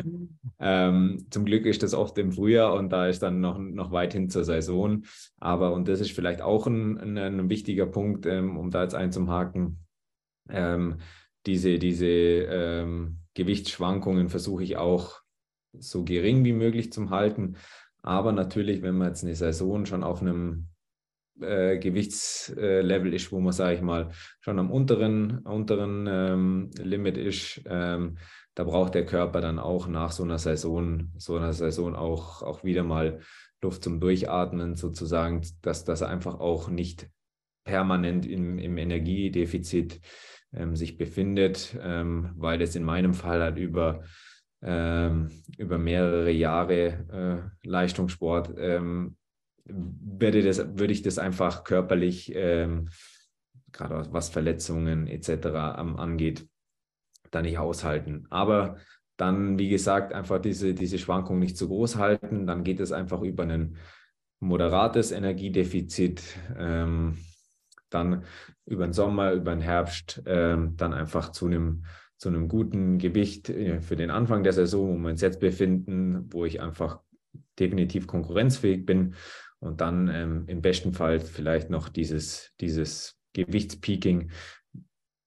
Ähm, 0.60 1.26
zum 1.28 1.44
Glück 1.44 1.66
ist 1.66 1.82
das 1.82 1.92
oft 1.92 2.16
im 2.18 2.30
Frühjahr 2.30 2.72
und 2.74 2.90
da 2.90 3.08
ist 3.08 3.20
dann 3.20 3.40
noch, 3.40 3.58
noch 3.58 3.90
weit 3.90 4.12
hin 4.12 4.30
zur 4.30 4.44
Saison. 4.44 5.02
Aber, 5.40 5.72
und 5.72 5.88
das 5.88 6.00
ist 6.00 6.12
vielleicht 6.12 6.40
auch 6.40 6.68
ein, 6.68 6.98
ein, 6.98 7.18
ein 7.18 7.50
wichtiger 7.50 7.86
Punkt, 7.86 8.26
ähm, 8.26 8.56
um 8.56 8.70
da 8.70 8.84
jetzt 8.84 8.94
einzuhaken, 8.94 9.87
ähm, 10.50 10.98
diese, 11.46 11.78
diese 11.78 12.06
ähm, 12.06 13.20
Gewichtsschwankungen 13.34 14.28
versuche 14.28 14.64
ich 14.64 14.76
auch 14.76 15.20
so 15.72 16.04
gering 16.04 16.44
wie 16.44 16.52
möglich 16.52 16.92
zu 16.92 17.10
halten. 17.10 17.56
Aber 18.02 18.32
natürlich, 18.32 18.82
wenn 18.82 18.96
man 18.96 19.08
jetzt 19.08 19.24
eine 19.24 19.34
Saison 19.34 19.86
schon 19.86 20.02
auf 20.02 20.20
einem 20.20 20.68
äh, 21.40 21.78
Gewichtslevel 21.78 23.14
ist, 23.14 23.32
wo 23.32 23.40
man, 23.40 23.52
sage 23.52 23.76
ich 23.76 23.82
mal, 23.82 24.10
schon 24.40 24.58
am 24.58 24.70
unteren, 24.70 25.38
unteren 25.38 26.06
ähm, 26.08 26.70
Limit 26.78 27.16
ist, 27.16 27.60
ähm, 27.66 28.18
da 28.54 28.64
braucht 28.64 28.94
der 28.94 29.06
Körper 29.06 29.40
dann 29.40 29.60
auch 29.60 29.86
nach 29.86 30.10
so 30.10 30.24
einer 30.24 30.38
Saison, 30.38 31.12
so 31.16 31.36
einer 31.36 31.52
Saison 31.52 31.94
auch, 31.94 32.42
auch 32.42 32.64
wieder 32.64 32.82
mal 32.82 33.20
Luft 33.62 33.84
zum 33.84 34.00
Durchatmen, 34.00 34.74
sozusagen, 34.74 35.42
dass 35.62 35.84
das 35.84 36.02
einfach 36.02 36.40
auch 36.40 36.68
nicht 36.68 37.08
permanent 37.64 38.26
im, 38.26 38.58
im 38.58 38.78
Energiedefizit 38.78 40.00
ähm, 40.52 40.76
sich 40.76 40.96
befindet, 40.96 41.76
ähm, 41.80 42.30
weil 42.36 42.62
es 42.62 42.74
in 42.76 42.84
meinem 42.84 43.14
Fall 43.14 43.42
halt 43.42 43.58
über, 43.58 44.02
ähm, 44.62 45.30
über 45.56 45.78
mehrere 45.78 46.30
Jahre 46.30 47.52
äh, 47.64 47.66
Leistungssport 47.68 48.54
ähm, 48.58 49.16
würde, 49.64 50.42
das, 50.42 50.58
würde 50.58 50.92
ich 50.92 51.02
das 51.02 51.18
einfach 51.18 51.64
körperlich, 51.64 52.32
ähm, 52.34 52.88
gerade 53.72 54.12
was 54.12 54.30
Verletzungen 54.30 55.06
etc. 55.06 55.46
angeht, 55.46 56.48
da 57.30 57.42
nicht 57.42 57.58
aushalten. 57.58 58.26
Aber 58.30 58.78
dann, 59.18 59.58
wie 59.58 59.68
gesagt, 59.68 60.14
einfach 60.14 60.40
diese, 60.40 60.74
diese 60.74 60.98
Schwankung 60.98 61.38
nicht 61.38 61.58
zu 61.58 61.68
groß 61.68 61.96
halten. 61.96 62.46
Dann 62.46 62.64
geht 62.64 62.80
es 62.80 62.92
einfach 62.92 63.20
über 63.20 63.42
ein 63.42 63.76
moderates 64.40 65.10
Energiedefizit. 65.10 66.22
Ähm, 66.56 67.18
dann 67.90 68.24
über 68.66 68.86
den 68.86 68.92
Sommer, 68.92 69.32
über 69.32 69.52
den 69.52 69.60
Herbst 69.60 70.22
ähm, 70.26 70.76
dann 70.76 70.92
einfach 70.92 71.32
zu 71.32 71.46
einem 71.46 71.84
zu 72.18 72.28
einem 72.28 72.48
guten 72.48 72.98
Gewicht 72.98 73.48
äh, 73.48 73.80
für 73.80 73.96
den 73.96 74.10
Anfang 74.10 74.42
der 74.42 74.52
Saison, 74.52 74.88
wo 74.88 74.98
wir 74.98 75.10
uns 75.10 75.20
jetzt 75.20 75.40
befinden, 75.40 76.26
wo 76.32 76.44
ich 76.44 76.60
einfach 76.60 77.00
definitiv 77.58 78.06
konkurrenzfähig 78.06 78.84
bin 78.84 79.14
und 79.60 79.80
dann 79.80 80.08
ähm, 80.08 80.44
im 80.46 80.60
besten 80.60 80.92
Fall 80.92 81.20
vielleicht 81.20 81.70
noch 81.70 81.88
dieses, 81.88 82.52
dieses 82.60 83.16
Gewichtspeaking 83.34 84.30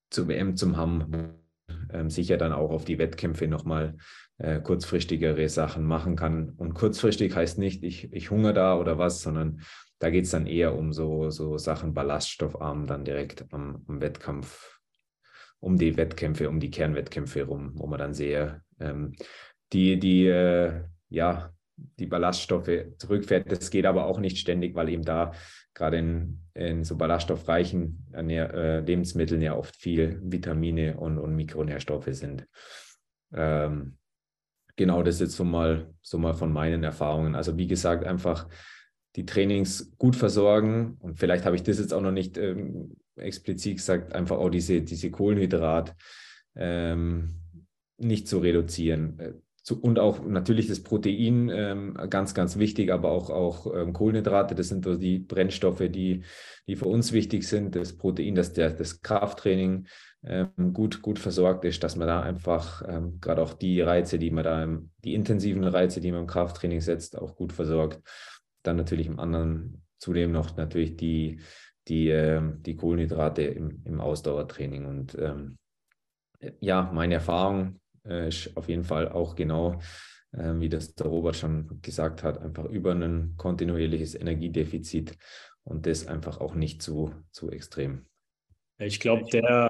zur 0.09 0.27
WM 0.27 0.55
zum 0.55 0.75
haben, 0.75 1.33
ähm, 1.93 2.09
sicher 2.09 2.37
dann 2.37 2.51
auch 2.51 2.71
auf 2.71 2.85
die 2.85 2.97
Wettkämpfe 2.97 3.47
nochmal 3.47 3.97
äh, 4.37 4.59
kurzfristigere 4.59 5.47
Sachen 5.49 5.85
machen 5.85 6.15
kann. 6.15 6.49
Und 6.49 6.73
kurzfristig 6.73 7.35
heißt 7.35 7.57
nicht, 7.57 7.83
ich, 7.83 8.11
ich 8.11 8.31
hungere 8.31 8.53
da 8.53 8.77
oder 8.77 8.97
was, 8.97 9.21
sondern 9.21 9.61
da 10.01 10.09
geht 10.09 10.25
es 10.25 10.31
dann 10.31 10.47
eher 10.47 10.75
um 10.75 10.93
so, 10.93 11.29
so 11.29 11.59
Sachen 11.59 11.93
ballaststoffarm 11.93 12.87
dann 12.87 13.05
direkt 13.05 13.45
am, 13.53 13.85
am, 13.87 14.01
Wettkampf, 14.01 14.79
um 15.59 15.77
die 15.77 15.95
Wettkämpfe, 15.95 16.49
um 16.49 16.59
die 16.59 16.71
Kernwettkämpfe 16.71 17.43
rum, 17.43 17.73
wo 17.75 17.85
man 17.85 17.99
dann 17.99 18.15
sehr 18.15 18.63
ähm, 18.79 19.13
die, 19.71 19.99
die 19.99 20.25
äh, 20.25 20.81
ja, 21.09 21.53
die 21.99 22.07
Ballaststoffe 22.07 22.71
zurückfährt. 22.97 23.51
Das 23.51 23.69
geht 23.69 23.85
aber 23.85 24.05
auch 24.05 24.19
nicht 24.19 24.39
ständig, 24.39 24.73
weil 24.73 24.89
eben 24.89 25.03
da 25.03 25.33
gerade 25.75 25.99
in, 25.99 26.39
in 26.55 26.83
so 26.83 26.97
ballaststoffreichen 26.97 28.07
Ernähr 28.11 28.51
äh, 28.55 28.79
Lebensmitteln 28.79 29.41
ja 29.41 29.55
oft 29.55 29.75
viel 29.75 30.19
Vitamine 30.23 30.97
und, 30.97 31.19
und 31.19 31.35
Mikronährstoffe 31.35 32.09
sind. 32.09 32.47
Ähm, 33.33 33.97
genau, 34.75 35.03
das 35.03 35.19
jetzt 35.19 35.35
so 35.35 35.43
mal, 35.43 35.93
so 36.01 36.17
mal 36.17 36.33
von 36.33 36.51
meinen 36.51 36.83
Erfahrungen. 36.83 37.35
Also 37.35 37.55
wie 37.57 37.67
gesagt, 37.67 38.03
einfach 38.03 38.47
die 39.15 39.25
Trainings 39.25 39.91
gut 39.97 40.15
versorgen 40.15 40.97
und 40.99 41.19
vielleicht 41.19 41.45
habe 41.45 41.55
ich 41.55 41.63
das 41.63 41.79
jetzt 41.79 41.93
auch 41.93 42.01
noch 42.01 42.11
nicht 42.11 42.37
ähm, 42.37 42.95
explizit 43.15 43.77
gesagt, 43.77 44.13
einfach 44.13 44.37
auch 44.37 44.49
diese, 44.49 44.81
diese 44.81 45.11
Kohlenhydrat 45.11 45.95
ähm, 46.55 47.35
nicht 47.97 48.27
zu 48.27 48.39
reduzieren. 48.39 49.19
Äh, 49.19 49.33
zu, 49.63 49.79
und 49.79 49.99
auch 49.99 50.25
natürlich 50.25 50.67
das 50.67 50.81
Protein 50.81 51.49
ähm, 51.53 51.97
ganz, 52.09 52.33
ganz 52.33 52.57
wichtig, 52.57 52.91
aber 52.91 53.11
auch, 53.11 53.29
auch 53.29 53.71
ähm, 53.75 53.93
Kohlenhydrate, 53.93 54.55
das 54.55 54.69
sind 54.69 54.85
so 54.85 54.95
die 54.95 55.19
Brennstoffe, 55.19 55.83
die, 55.87 56.23
die 56.67 56.75
für 56.75 56.87
uns 56.87 57.11
wichtig 57.11 57.47
sind. 57.47 57.75
Das 57.75 57.95
Protein, 57.95 58.33
dass 58.33 58.53
der, 58.53 58.71
das 58.71 59.01
Krafttraining 59.01 59.85
ähm, 60.23 60.73
gut, 60.73 61.03
gut 61.03 61.19
versorgt 61.19 61.63
ist, 61.65 61.83
dass 61.83 61.95
man 61.95 62.07
da 62.07 62.21
einfach 62.21 62.81
ähm, 62.87 63.19
gerade 63.21 63.43
auch 63.43 63.53
die 63.53 63.81
Reize, 63.81 64.17
die 64.17 64.31
man 64.31 64.43
da, 64.43 64.67
die 65.03 65.13
intensiven 65.13 65.63
Reize, 65.63 66.01
die 66.01 66.11
man 66.11 66.21
im 66.21 66.27
Krafttraining 66.27 66.81
setzt, 66.81 67.17
auch 67.17 67.35
gut 67.35 67.53
versorgt. 67.53 68.01
Dann 68.63 68.77
natürlich 68.77 69.07
im 69.07 69.19
anderen 69.19 69.83
zudem 69.97 70.31
noch 70.31 70.57
natürlich 70.57 70.97
die, 70.97 71.39
die, 71.87 72.09
äh, 72.09 72.41
die 72.59 72.75
Kohlenhydrate 72.75 73.43
im, 73.43 73.81
im 73.85 74.01
Ausdauertraining. 74.01 74.85
Und 74.85 75.17
ähm, 75.19 75.57
ja, 76.59 76.89
meine 76.93 77.15
Erfahrung 77.15 77.79
äh, 78.05 78.27
ist 78.27 78.55
auf 78.57 78.67
jeden 78.67 78.83
Fall 78.83 79.09
auch 79.09 79.35
genau, 79.35 79.79
äh, 80.31 80.53
wie 80.55 80.69
das 80.69 80.95
der 80.95 81.07
Robert 81.07 81.35
schon 81.35 81.81
gesagt 81.81 82.23
hat, 82.23 82.39
einfach 82.39 82.65
über 82.65 82.93
ein 82.93 83.35
kontinuierliches 83.37 84.15
Energiedefizit 84.15 85.17
und 85.63 85.85
das 85.85 86.07
einfach 86.07 86.39
auch 86.39 86.55
nicht 86.55 86.81
zu, 86.81 87.13
zu 87.31 87.51
extrem. 87.51 88.05
Ich 88.79 88.99
glaube, 88.99 89.25
der 89.31 89.69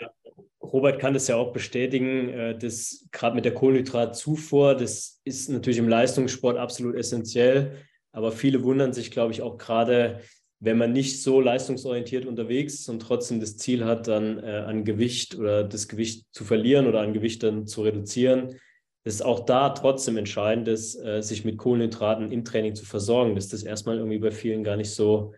Robert 0.62 1.00
kann 1.00 1.14
das 1.14 1.28
ja 1.28 1.36
auch 1.36 1.52
bestätigen, 1.52 2.30
äh, 2.30 2.58
dass 2.58 3.08
gerade 3.12 3.36
mit 3.36 3.46
der 3.46 3.54
Kohlenhydratzufuhr, 3.54 4.76
das 4.76 5.20
ist 5.26 5.50
natürlich 5.50 5.80
im 5.80 5.90
Leistungssport 5.90 6.58
absolut 6.58 6.96
essentiell, 6.96 7.78
aber 8.12 8.32
viele 8.32 8.64
wundern 8.64 8.94
sich, 8.94 9.12
glaube 9.12 9.32
ich, 9.32 9.42
auch 9.42 9.58
gerade, 9.58 10.22
wenn 10.60 10.78
man 10.78 10.92
nicht 10.92 11.22
so 11.22 11.42
leistungsorientiert 11.42 12.26
unterwegs 12.26 12.76
ist 12.76 12.90
und 12.90 13.02
trotzdem 13.02 13.40
das 13.40 13.58
Ziel 13.58 13.86
hat, 13.86 14.08
dann 14.08 14.44
äh, 14.44 14.64
an 14.68 14.84
Gewicht 14.86 15.36
oder 15.36 15.64
das 15.64 15.88
Gewicht 15.88 16.26
zu 16.32 16.44
verlieren 16.44 16.88
oder 16.88 17.02
an 17.02 17.14
Gewicht 17.14 17.44
dann 17.44 17.68
zu 17.68 17.82
reduzieren, 17.84 18.60
ist 19.04 19.26
auch 19.26 19.46
da 19.46 19.70
trotzdem 19.70 20.18
entscheidend, 20.18 20.68
dass, 20.68 20.96
äh, 20.96 21.22
sich 21.22 21.46
mit 21.46 21.58
Kohlenhydraten 21.58 22.32
im 22.32 22.46
Training 22.46 22.76
zu 22.76 22.86
versorgen, 22.86 23.36
dass 23.36 23.48
das 23.48 23.64
erstmal 23.64 23.98
irgendwie 23.98 24.20
bei 24.20 24.32
vielen 24.32 24.64
gar 24.64 24.78
nicht 24.78 24.92
so 24.92 25.34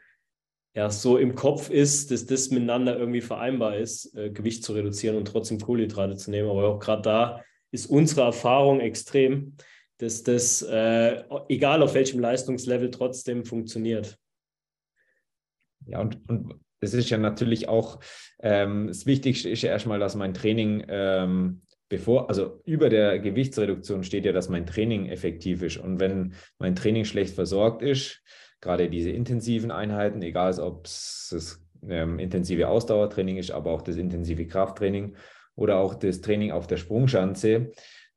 ja, 0.76 0.90
so 0.90 1.18
im 1.18 1.36
Kopf 1.36 1.70
ist, 1.70 2.10
dass 2.12 2.26
das 2.26 2.50
miteinander 2.50 2.98
irgendwie 2.98 3.22
vereinbar 3.22 3.78
ist, 3.78 4.16
äh, 4.16 4.32
Gewicht 4.32 4.64
zu 4.64 4.74
reduzieren 4.74 5.16
und 5.18 5.26
trotzdem 5.26 5.60
Kohlenhydrate 5.60 6.16
zu 6.16 6.32
nehmen. 6.32 6.50
Aber 6.50 6.68
auch 6.68 6.80
gerade 6.80 7.04
da 7.04 7.42
ist 7.72 7.86
unsere 7.86 8.22
Erfahrung 8.22 8.80
extrem, 8.80 9.56
dass 9.98 10.24
das, 10.24 10.62
äh, 10.62 11.24
egal 11.50 11.82
auf 11.82 11.94
welchem 11.94 12.20
Leistungslevel, 12.20 12.92
trotzdem 12.92 13.46
funktioniert. 13.46 14.18
Ja, 15.86 16.00
und, 16.02 16.18
und 16.30 16.56
das 16.80 16.94
ist 16.94 17.10
ja 17.10 17.18
natürlich 17.18 17.68
auch, 17.70 18.00
ähm, 18.42 18.88
das 18.88 19.06
Wichtigste 19.06 19.50
ist 19.50 19.62
ja 19.62 19.72
erstmal, 19.72 20.00
dass 20.00 20.16
mein 20.16 20.34
Training 20.34 20.84
ähm, 20.88 21.62
bevor, 21.94 22.28
also 22.28 22.60
über 22.66 22.90
der 22.90 23.20
Gewichtsreduktion 23.20 24.04
steht 24.04 24.26
ja, 24.26 24.32
dass 24.32 24.50
mein 24.50 24.66
Training 24.66 25.10
effektiv 25.10 25.62
ist. 25.62 25.78
Und 25.78 26.00
wenn 26.00 26.34
mein 26.58 26.76
Training 26.76 27.06
schlecht 27.06 27.36
versorgt 27.36 27.84
ist, 27.84 28.24
gerade 28.62 28.90
diese 28.90 29.12
intensiven 29.12 29.70
Einheiten, 29.70 30.24
egal 30.24 30.60
ob 30.60 30.88
es 30.88 31.28
das 31.32 31.64
ähm, 31.88 32.18
intensive 32.18 32.68
Ausdauertraining 32.68 33.38
ist, 33.38 33.52
aber 33.52 33.70
auch 33.70 33.84
das 33.84 33.98
intensive 33.98 34.48
Krafttraining 34.48 35.16
oder 35.56 35.78
auch 35.78 35.94
das 35.94 36.22
Training 36.22 36.52
auf 36.52 36.66
der 36.66 36.78
Sprungschanze, 36.78 37.72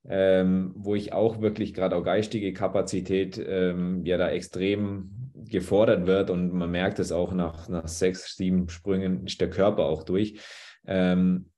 ähm, 0.08 0.72
wo 0.76 0.94
ich 0.94 1.12
auch 1.12 1.40
wirklich 1.40 1.74
gerade 1.74 1.96
auch 1.96 2.04
geistige 2.04 2.52
Kapazität 2.52 3.42
ähm, 3.44 4.04
ja 4.04 4.16
da 4.16 4.28
extrem 4.30 5.10
gefordert 5.48 6.06
wird 6.06 6.30
und 6.30 6.52
man 6.52 6.70
merkt 6.70 6.98
es 6.98 7.12
auch 7.12 7.32
nach, 7.32 7.68
nach 7.68 7.88
sechs, 7.88 8.36
sieben 8.36 8.68
Sprüngen 8.68 9.26
ist 9.26 9.40
der 9.40 9.50
Körper 9.50 9.84
auch 9.84 10.02
durch. 10.02 10.40
Ähm, 10.86 11.50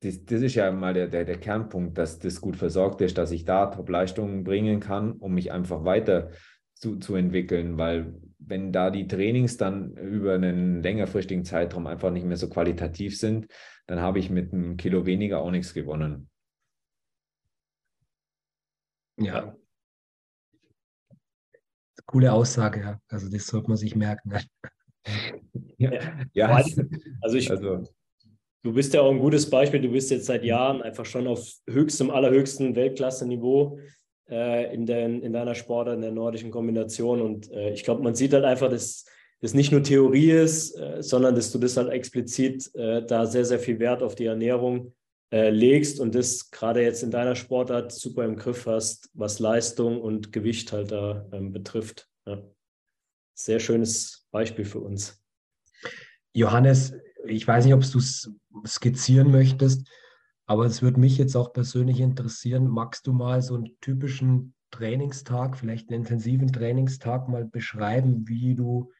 das, 0.00 0.24
das, 0.24 0.42
ist 0.42 0.54
ja 0.54 0.70
mal 0.70 0.92
der, 0.94 1.08
der, 1.08 1.24
der 1.24 1.38
Kernpunkt, 1.38 1.96
dass 1.96 2.18
das 2.18 2.40
gut 2.40 2.56
versorgt 2.56 3.00
ist, 3.00 3.16
dass 3.16 3.30
ich 3.30 3.44
da 3.44 3.66
Top-Leistungen 3.66 4.44
bringen 4.44 4.80
kann, 4.80 5.12
um 5.12 5.34
mich 5.34 5.50
einfach 5.50 5.84
weiter 5.84 6.30
zu, 6.74 6.96
zu 6.96 7.14
entwickeln, 7.14 7.78
weil 7.78 8.14
wenn 8.38 8.72
da 8.72 8.90
die 8.90 9.08
Trainings 9.08 9.56
dann 9.56 9.96
über 9.96 10.34
einen 10.34 10.82
längerfristigen 10.82 11.44
Zeitraum 11.44 11.86
einfach 11.86 12.10
nicht 12.10 12.26
mehr 12.26 12.36
so 12.36 12.50
qualitativ 12.50 13.18
sind, 13.18 13.46
dann 13.86 14.00
habe 14.00 14.18
ich 14.18 14.28
mit 14.28 14.52
einem 14.52 14.76
Kilo 14.76 15.06
weniger 15.06 15.40
auch 15.40 15.50
nichts 15.50 15.72
gewonnen. 15.72 16.28
Ja. 19.18 19.56
Coole 22.06 22.32
Aussage, 22.32 22.80
ja. 22.80 23.00
Also 23.08 23.30
das 23.30 23.46
sollte 23.46 23.68
man 23.68 23.76
sich 23.76 23.96
merken. 23.96 24.32
ja, 25.78 25.92
ja. 26.32 26.62
Also 27.22 27.36
ich, 27.36 27.50
also, 27.50 27.82
du 28.62 28.72
bist 28.72 28.92
ja 28.94 29.00
auch 29.00 29.10
ein 29.10 29.18
gutes 29.18 29.48
Beispiel. 29.48 29.80
Du 29.80 29.90
bist 29.90 30.10
jetzt 30.10 30.26
seit 30.26 30.44
Jahren 30.44 30.82
einfach 30.82 31.06
schon 31.06 31.26
auf 31.26 31.50
höchstem, 31.68 32.10
allerhöchstem 32.10 32.74
Weltklasse-Niveau 32.76 33.78
äh, 34.28 34.74
in, 34.74 34.86
den, 34.86 35.22
in 35.22 35.32
deiner 35.32 35.54
Sportart, 35.54 35.96
in 35.96 36.02
der 36.02 36.12
nordischen 36.12 36.50
Kombination. 36.50 37.22
Und 37.22 37.50
äh, 37.52 37.72
ich 37.72 37.84
glaube, 37.84 38.02
man 38.02 38.14
sieht 38.14 38.32
halt 38.32 38.44
einfach, 38.44 38.68
dass 38.68 39.06
das 39.40 39.54
nicht 39.54 39.72
nur 39.72 39.82
Theorie 39.82 40.30
ist, 40.30 40.74
äh, 40.76 41.02
sondern 41.02 41.34
dass 41.34 41.52
du 41.52 41.58
das 41.58 41.76
halt 41.76 41.90
explizit 41.90 42.74
äh, 42.74 43.04
da 43.04 43.26
sehr, 43.26 43.44
sehr 43.44 43.58
viel 43.58 43.78
Wert 43.78 44.02
auf 44.02 44.14
die 44.14 44.26
Ernährung 44.26 44.94
äh, 45.34 45.50
legst 45.50 45.98
und 45.98 46.14
das 46.14 46.52
gerade 46.52 46.80
jetzt 46.80 47.02
in 47.02 47.10
deiner 47.10 47.34
Sportart 47.34 47.90
super 47.90 48.24
im 48.24 48.36
Griff 48.36 48.66
hast, 48.66 49.10
was 49.14 49.40
Leistung 49.40 50.00
und 50.00 50.30
Gewicht 50.30 50.72
halt 50.72 50.92
da 50.92 51.26
ähm, 51.32 51.50
betrifft. 51.50 52.08
Ja. 52.24 52.40
Sehr 53.36 53.58
schönes 53.58 54.28
Beispiel 54.30 54.64
für 54.64 54.78
uns. 54.78 55.20
Johannes, 56.34 56.94
ich 57.26 57.48
weiß 57.48 57.64
nicht, 57.64 57.74
ob 57.74 57.80
du 57.80 57.98
es 57.98 58.30
skizzieren 58.64 59.32
möchtest. 59.32 59.88
Aber 60.46 60.66
es 60.66 60.82
würde 60.82 61.00
mich 61.00 61.18
jetzt 61.18 61.34
auch 61.34 61.52
persönlich 61.52 61.98
interessieren, 61.98 62.68
magst 62.68 63.08
du 63.08 63.12
mal 63.12 63.42
so 63.42 63.56
einen 63.56 63.76
typischen 63.80 64.54
Trainingstag, 64.70 65.56
vielleicht 65.56 65.90
einen 65.90 66.02
intensiven 66.02 66.52
Trainingstag 66.52 67.28
mal 67.28 67.44
beschreiben, 67.44 68.28
wie 68.28 68.54
du 68.54 68.92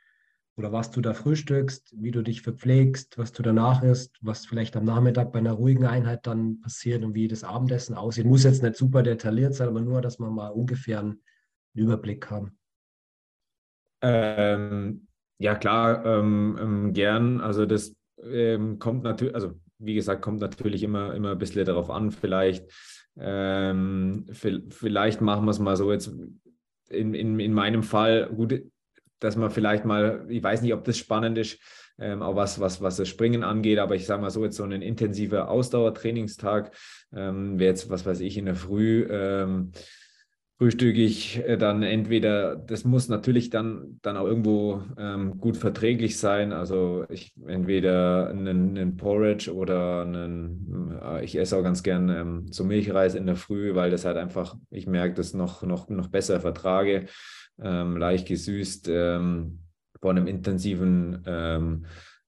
oder 0.57 0.73
was 0.73 0.91
du 0.91 1.01
da 1.01 1.15
frühstückst, 1.15 1.95
wie 1.99 2.11
du 2.13 2.23
dich 2.23 2.43
verpflegst, 2.43 3.19
was 3.19 3.33
du 3.33 3.43
danach 3.43 3.83
isst, 3.83 4.17
was 4.21 4.47
vielleicht 4.47 4.77
am 4.77 4.85
Nachmittag 4.85 5.33
bei 5.33 5.41
einer 5.41 5.53
ruhigen 5.53 5.85
Einheit 5.85 6.27
dann 6.27 6.61
passiert 6.61 7.03
und 7.03 7.15
wie 7.15 7.27
das 7.27 7.43
Abendessen 7.43 7.97
aussieht. 7.97 8.27
Muss 8.27 8.45
jetzt 8.45 8.63
nicht 8.63 8.77
super 8.77 9.03
detailliert 9.03 9.55
sein, 9.55 9.69
aber 9.69 9.81
nur, 9.81 10.01
dass 10.01 10.21
wir 10.21 10.31
mal 10.31 10.49
ungefähr 10.49 11.01
einen 11.01 11.23
Überblick 11.75 12.31
haben. 12.31 12.57
Ähm, 14.01 15.09
ja, 15.39 15.57
klar, 15.57 16.05
ähm, 16.07 16.59
ähm, 16.61 16.93
gern. 16.93 17.41
Also 17.41 17.67
das 17.67 17.97
ähm, 18.23 18.79
kommt 18.79 19.03
natürlich, 19.03 19.35
also 19.35 19.55
wie 19.79 19.95
gesagt, 19.95 20.23
kommt 20.23 20.41
natürlich 20.41 20.85
immer, 20.85 21.15
immer 21.15 21.33
ein 21.33 21.39
bisschen 21.39 21.65
darauf 21.65 21.91
an. 21.91 22.13
Vielleicht, 22.13 22.71
ähm, 23.17 24.27
vielleicht 24.31 25.21
machen 25.21 25.47
wir 25.47 25.51
es 25.51 25.59
mal 25.59 25.77
so 25.77 25.91
jetzt 25.91 26.15
in, 26.91 27.15
in, 27.15 27.41
in 27.41 27.53
meinem 27.53 27.83
Fall, 27.83 28.29
gut, 28.29 28.63
dass 29.25 29.37
man 29.37 29.51
vielleicht 29.51 29.85
mal, 29.85 30.27
ich 30.29 30.43
weiß 30.43 30.63
nicht, 30.63 30.75
ob 30.75 30.85
das 30.85 30.99
spannend 30.99 31.39
ist, 31.39 31.59
ähm, 31.99 32.23
auch 32.23 32.37
was, 32.37 32.61
was, 32.61 32.81
was 32.83 32.97
das 32.97 33.09
Springen 33.09 33.45
angeht, 33.45 33.79
aber 33.79 33.95
ich 33.95 34.07
sage 34.07 34.21
mal 34.21 34.31
so, 34.31 34.45
jetzt 34.45 34.57
so 34.57 34.65
ein 34.65 34.83
intensiver 34.83 35.49
Ausdauertrainingstag 35.49 36.73
ähm, 37.15 37.59
wäre 37.59 37.71
jetzt, 37.71 37.89
was 37.89 38.05
weiß 38.05 38.21
ich, 38.21 38.37
in 38.37 38.47
der 38.47 38.57
Früh. 38.57 39.07
Ähm, 39.09 39.73
frühstücke 40.59 41.01
ich 41.01 41.39
äh, 41.47 41.57
dann 41.57 41.83
entweder, 41.83 42.57
das 42.57 42.85
muss 42.85 43.09
natürlich 43.09 43.51
dann, 43.51 43.99
dann 44.03 44.17
auch 44.17 44.27
irgendwo 44.27 44.83
ähm, 44.97 45.39
gut 45.39 45.57
verträglich 45.57 46.19
sein. 46.19 46.53
Also 46.53 47.05
ich 47.09 47.35
entweder 47.47 48.29
einen, 48.29 48.79
einen 48.79 48.97
Porridge 48.97 49.53
oder 49.53 50.03
einen, 50.03 50.99
äh, 51.03 51.25
ich 51.25 51.37
esse 51.37 51.57
auch 51.57 51.63
ganz 51.63 51.83
gern 51.83 52.09
ähm, 52.09 52.47
so 52.51 52.65
Milchreis 52.65 53.15
in 53.15 53.27
der 53.27 53.37
Früh, 53.37 53.75
weil 53.75 53.91
das 53.91 54.05
halt 54.05 54.17
einfach, 54.17 54.57
ich 54.71 54.87
merke, 54.87 55.15
das 55.15 55.35
noch, 55.35 55.63
noch, 55.63 55.89
noch 55.89 56.09
besser 56.09 56.41
vertrage, 56.41 57.07
ähm, 57.61 57.97
leicht 57.97 58.29
gesüßt 58.29 58.89
ähm, 58.91 59.61
vor 60.01 60.11
einem 60.11 60.27
intensiven 60.27 61.23
ähm, 61.27 61.87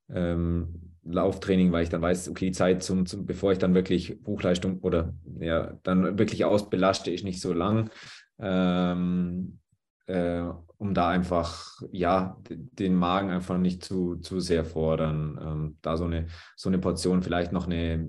ähm, 0.09 0.95
Lauftraining, 1.05 1.73
weil 1.73 1.85
ich 1.85 1.89
dann 1.89 2.03
weiß, 2.03 2.29
okay, 2.29 2.47
die 2.47 2.53
Zeit 2.53 2.83
zum, 2.83 3.07
zum, 3.07 3.27
bevor 3.27 3.53
ich 3.53 3.59
dann 3.59 3.75
wirklich 3.75 4.23
Buchleistung 4.23 4.81
oder 4.81 5.15
ja, 5.39 5.79
dann 5.83 6.19
wirklich 6.19 6.45
ausbelaste, 6.45 7.11
ist 7.11 7.25
nicht 7.25 7.41
so 7.41 7.53
lang. 7.53 7.91
Ähm, 8.39 9.59
äh, 10.07 10.43
um 10.79 10.95
da 10.95 11.09
einfach, 11.09 11.81
ja, 11.91 12.37
den 12.49 12.95
Magen 12.95 13.31
einfach 13.31 13.57
nicht 13.57 13.85
zu, 13.85 14.17
zu 14.17 14.41
sehr 14.41 14.65
fordern. 14.65 15.39
Ähm, 15.41 15.79
da 15.83 15.97
so 15.97 16.05
eine, 16.05 16.27
so 16.55 16.69
eine 16.69 16.79
Portion, 16.79 17.23
vielleicht 17.23 17.53
noch 17.53 17.67
eine, 17.67 18.09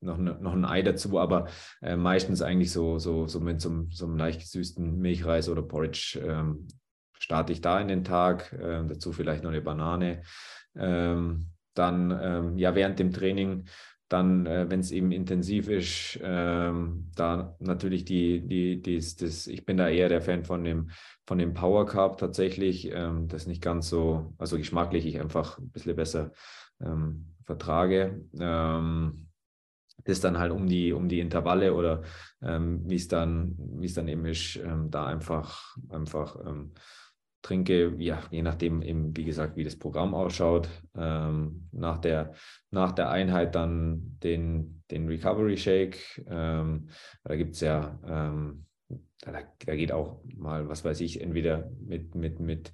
noch, 0.00 0.18
ne, 0.18 0.38
noch 0.40 0.52
ein 0.52 0.64
Ei 0.64 0.82
dazu, 0.82 1.18
aber 1.18 1.48
äh, 1.80 1.96
meistens 1.96 2.42
eigentlich 2.42 2.72
so, 2.72 2.98
so, 2.98 3.26
so 3.26 3.40
mit 3.40 3.60
so, 3.60 3.86
so 3.90 4.06
einem 4.06 4.16
leicht 4.16 4.40
gesüßten 4.40 4.98
Milchreis 4.98 5.48
oder 5.48 5.62
Porridge 5.62 6.20
ähm, 6.24 6.68
starte 7.18 7.52
ich 7.52 7.60
da 7.60 7.80
in 7.80 7.88
den 7.88 8.04
Tag. 8.04 8.52
Äh, 8.52 8.84
dazu 8.86 9.12
vielleicht 9.12 9.42
noch 9.42 9.50
eine 9.50 9.62
Banane. 9.62 10.22
Ähm, 10.74 11.48
dann 11.74 12.18
ähm, 12.22 12.58
ja 12.58 12.74
während 12.74 12.98
dem 12.98 13.12
Training 13.12 13.64
dann, 14.12 14.44
äh, 14.46 14.68
wenn 14.68 14.80
es 14.80 14.90
eben 14.90 15.10
intensiv 15.10 15.68
ist, 15.68 16.20
ähm, 16.22 17.10
da 17.16 17.56
natürlich 17.60 18.04
die, 18.04 18.46
die, 18.46 18.82
dies, 18.82 19.16
das, 19.16 19.46
ich 19.46 19.64
bin 19.64 19.78
da 19.78 19.88
eher 19.88 20.10
der 20.10 20.20
Fan 20.20 20.44
von 20.44 20.64
dem, 20.64 20.90
von 21.26 21.38
dem 21.38 21.54
Power 21.54 21.86
Carb 21.86 22.18
tatsächlich. 22.18 22.90
Ähm, 22.92 23.28
das 23.28 23.46
nicht 23.46 23.62
ganz 23.62 23.88
so, 23.88 24.34
also 24.36 24.58
geschmacklich 24.58 25.06
ich 25.06 25.18
einfach 25.18 25.58
ein 25.58 25.70
bisschen 25.70 25.96
besser 25.96 26.32
ähm, 26.80 27.34
vertrage. 27.44 28.22
Ähm, 28.38 29.28
das 30.04 30.20
dann 30.20 30.38
halt 30.38 30.52
um 30.52 30.66
die, 30.66 30.92
um 30.92 31.08
die 31.08 31.20
Intervalle 31.20 31.74
oder 31.74 32.02
ähm, 32.42 32.82
wie 32.86 32.96
es 32.96 33.08
dann, 33.08 33.56
es 33.82 33.94
dann 33.94 34.08
eben 34.08 34.26
ist, 34.26 34.56
ähm, 34.56 34.90
da 34.90 35.06
einfach, 35.06 35.76
einfach 35.90 36.36
ähm, 36.46 36.72
trinke, 37.42 37.94
ja, 37.98 38.22
je 38.30 38.42
nachdem 38.42 38.82
eben, 38.82 39.16
wie 39.16 39.24
gesagt, 39.24 39.56
wie 39.56 39.64
das 39.64 39.76
Programm 39.76 40.14
ausschaut. 40.14 40.68
Ähm, 40.96 41.68
nach, 41.72 41.98
der, 41.98 42.32
nach 42.70 42.92
der 42.92 43.10
Einheit 43.10 43.54
dann 43.54 44.18
den, 44.22 44.82
den 44.90 45.08
Recovery 45.08 45.56
Shake. 45.56 46.24
Ähm, 46.28 46.88
da 47.24 47.36
gibt 47.36 47.54
es 47.54 47.60
ja, 47.60 47.98
ähm, 48.06 48.66
da, 49.20 49.32
da, 49.32 49.76
geht 49.76 49.92
auch 49.92 50.22
mal, 50.36 50.68
was 50.68 50.84
weiß 50.84 51.00
ich, 51.00 51.20
entweder 51.20 51.70
mit, 51.80 52.14
mit, 52.14 52.40
mit, 52.40 52.72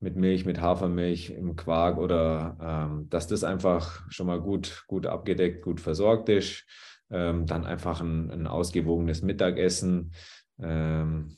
mit 0.00 0.16
Milch, 0.16 0.44
mit 0.44 0.60
Hafermilch 0.60 1.30
im 1.30 1.56
Quark 1.56 1.98
oder 1.98 2.56
ähm, 2.60 3.08
dass 3.08 3.26
das 3.26 3.44
einfach 3.44 4.08
schon 4.10 4.26
mal 4.26 4.40
gut, 4.40 4.84
gut 4.86 5.06
abgedeckt, 5.06 5.62
gut 5.62 5.80
versorgt 5.80 6.28
ist. 6.28 6.64
Ähm, 7.10 7.46
dann 7.46 7.64
einfach 7.64 8.00
ein, 8.00 8.30
ein 8.30 8.46
ausgewogenes 8.46 9.22
Mittagessen. 9.22 10.12
Ähm, 10.60 11.36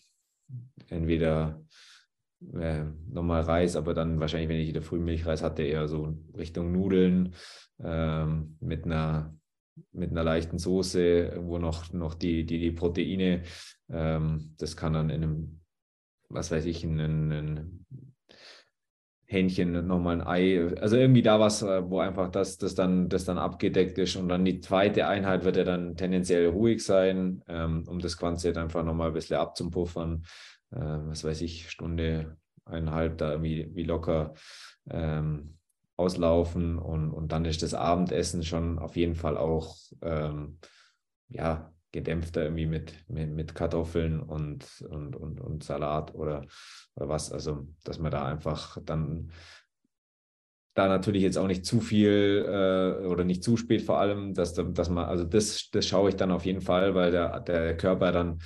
entweder 0.89 1.63
äh, 2.55 2.85
nochmal 3.09 3.43
Reis, 3.43 3.77
aber 3.77 3.95
dann 3.95 4.19
wahrscheinlich, 4.21 4.49
wenn 4.49 4.61
ich 4.61 4.69
wieder 4.69 4.83
Frühmilchreis 4.83 5.43
hatte, 5.43 5.63
eher 5.63 5.89
so 5.89 6.17
Richtung 6.37 6.73
Nudeln 6.73 7.35
ähm, 7.83 8.57
mit 8.61 8.85
einer 8.85 9.35
mit 9.93 10.11
einer 10.11 10.25
leichten 10.25 10.59
Soße, 10.59 11.39
wo 11.43 11.59
noch, 11.59 11.93
noch 11.93 12.15
die, 12.15 12.45
die, 12.45 12.59
die 12.59 12.73
Proteine, 12.73 13.43
ähm, 13.89 14.55
das 14.59 14.77
kann 14.77 14.93
dann 14.93 15.11
in 15.11 15.23
einem, 15.23 15.61
was 16.29 16.51
weiß 16.51 16.67
ich, 16.67 16.85
in 16.85 17.01
einem 17.01 17.87
Hähnchen 19.31 19.87
nochmal 19.87 20.21
ein 20.21 20.27
Ei, 20.27 20.75
also 20.81 20.97
irgendwie 20.97 21.23
da 21.23 21.39
was, 21.39 21.63
äh, 21.63 21.89
wo 21.89 22.01
einfach 22.01 22.31
das, 22.31 22.59
das, 22.59 22.75
dann, 22.75 23.09
das 23.09 23.25
dann 23.25 23.39
abgedeckt 23.39 23.97
ist 23.97 24.17
und 24.17 24.29
dann 24.29 24.45
die 24.45 24.61
zweite 24.61 25.07
Einheit 25.07 25.45
wird 25.45 25.57
ja 25.57 25.63
dann 25.63 25.97
tendenziell 25.97 26.49
ruhig 26.49 26.85
sein, 26.85 27.45
ähm, 27.47 27.85
um 27.87 28.01
das 28.01 28.17
Ganze 28.17 28.57
einfach 28.61 28.83
nochmal 28.83 29.09
ein 29.09 29.15
bisschen 29.15 29.37
abzupuffern. 29.37 30.25
Äh, 30.73 30.81
was 30.81 31.23
weiß 31.23 31.43
ich, 31.43 31.71
Stunde, 31.71 32.37
eineinhalb 32.65 33.19
da 33.19 33.31
irgendwie 33.31 33.71
wie 33.73 33.85
locker 33.85 34.35
ähm, 34.91 35.59
auslaufen 35.97 36.77
und, 36.79 37.13
und 37.13 37.31
dann 37.31 37.45
ist 37.45 37.63
das 37.63 37.73
Abendessen 37.73 38.43
schon 38.43 38.81
auf 38.81 38.97
jeden 38.97 39.15
Fall 39.15 39.37
auch 39.37 39.77
ähm, 40.03 40.59
ja, 41.29 41.73
gedämpfter 41.93 42.43
irgendwie 42.43 42.67
mit, 42.67 42.93
mit, 43.09 43.31
mit 43.31 43.55
Kartoffeln 43.55 44.21
und, 44.21 44.67
und, 44.89 45.17
und, 45.17 45.41
und 45.41 45.65
Salat 45.65 46.15
oder, 46.15 46.47
oder 46.95 47.09
was. 47.09 47.33
Also, 47.33 47.69
dass 47.85 47.99
man 47.99 48.13
da 48.13 48.25
einfach 48.25 48.79
dann 48.85 49.31
da 50.75 50.87
natürlich 50.87 51.23
jetzt 51.23 51.37
auch 51.37 51.49
nicht 51.49 51.67
zu 51.67 51.81
viel 51.81 52.45
äh, 52.47 53.07
oder 53.07 53.25
nicht 53.25 53.43
zu 53.43 53.57
spät 53.57 53.83
vor 53.83 53.99
allem, 53.99 54.35
dass, 54.35 54.55
dass 54.55 54.89
man, 54.89 55.07
also 55.07 55.25
das, 55.25 55.69
das 55.73 55.87
schaue 55.87 56.11
ich 56.11 56.17
dann 56.17 56.31
auf 56.31 56.47
jeden 56.47 56.61
Fall, 56.61 56.95
weil 56.95 57.11
der, 57.11 57.41
der 57.41 57.77
Körper 57.77 58.13
dann 58.13 58.39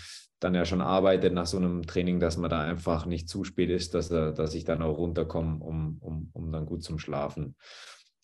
dann 0.44 0.54
ja 0.54 0.66
schon 0.66 0.82
arbeitet 0.82 1.32
nach 1.32 1.46
so 1.46 1.56
einem 1.56 1.86
Training, 1.86 2.20
dass 2.20 2.36
man 2.36 2.50
da 2.50 2.60
einfach 2.60 3.06
nicht 3.06 3.28
zu 3.30 3.44
spät 3.44 3.70
ist, 3.70 3.94
dass, 3.94 4.10
dass 4.10 4.54
ich 4.54 4.64
dann 4.64 4.82
auch 4.82 4.98
runterkomme, 4.98 5.64
um, 5.64 5.96
um, 6.00 6.30
um 6.34 6.52
dann 6.52 6.66
gut 6.66 6.82
zum 6.82 6.98
Schlafen. 6.98 7.56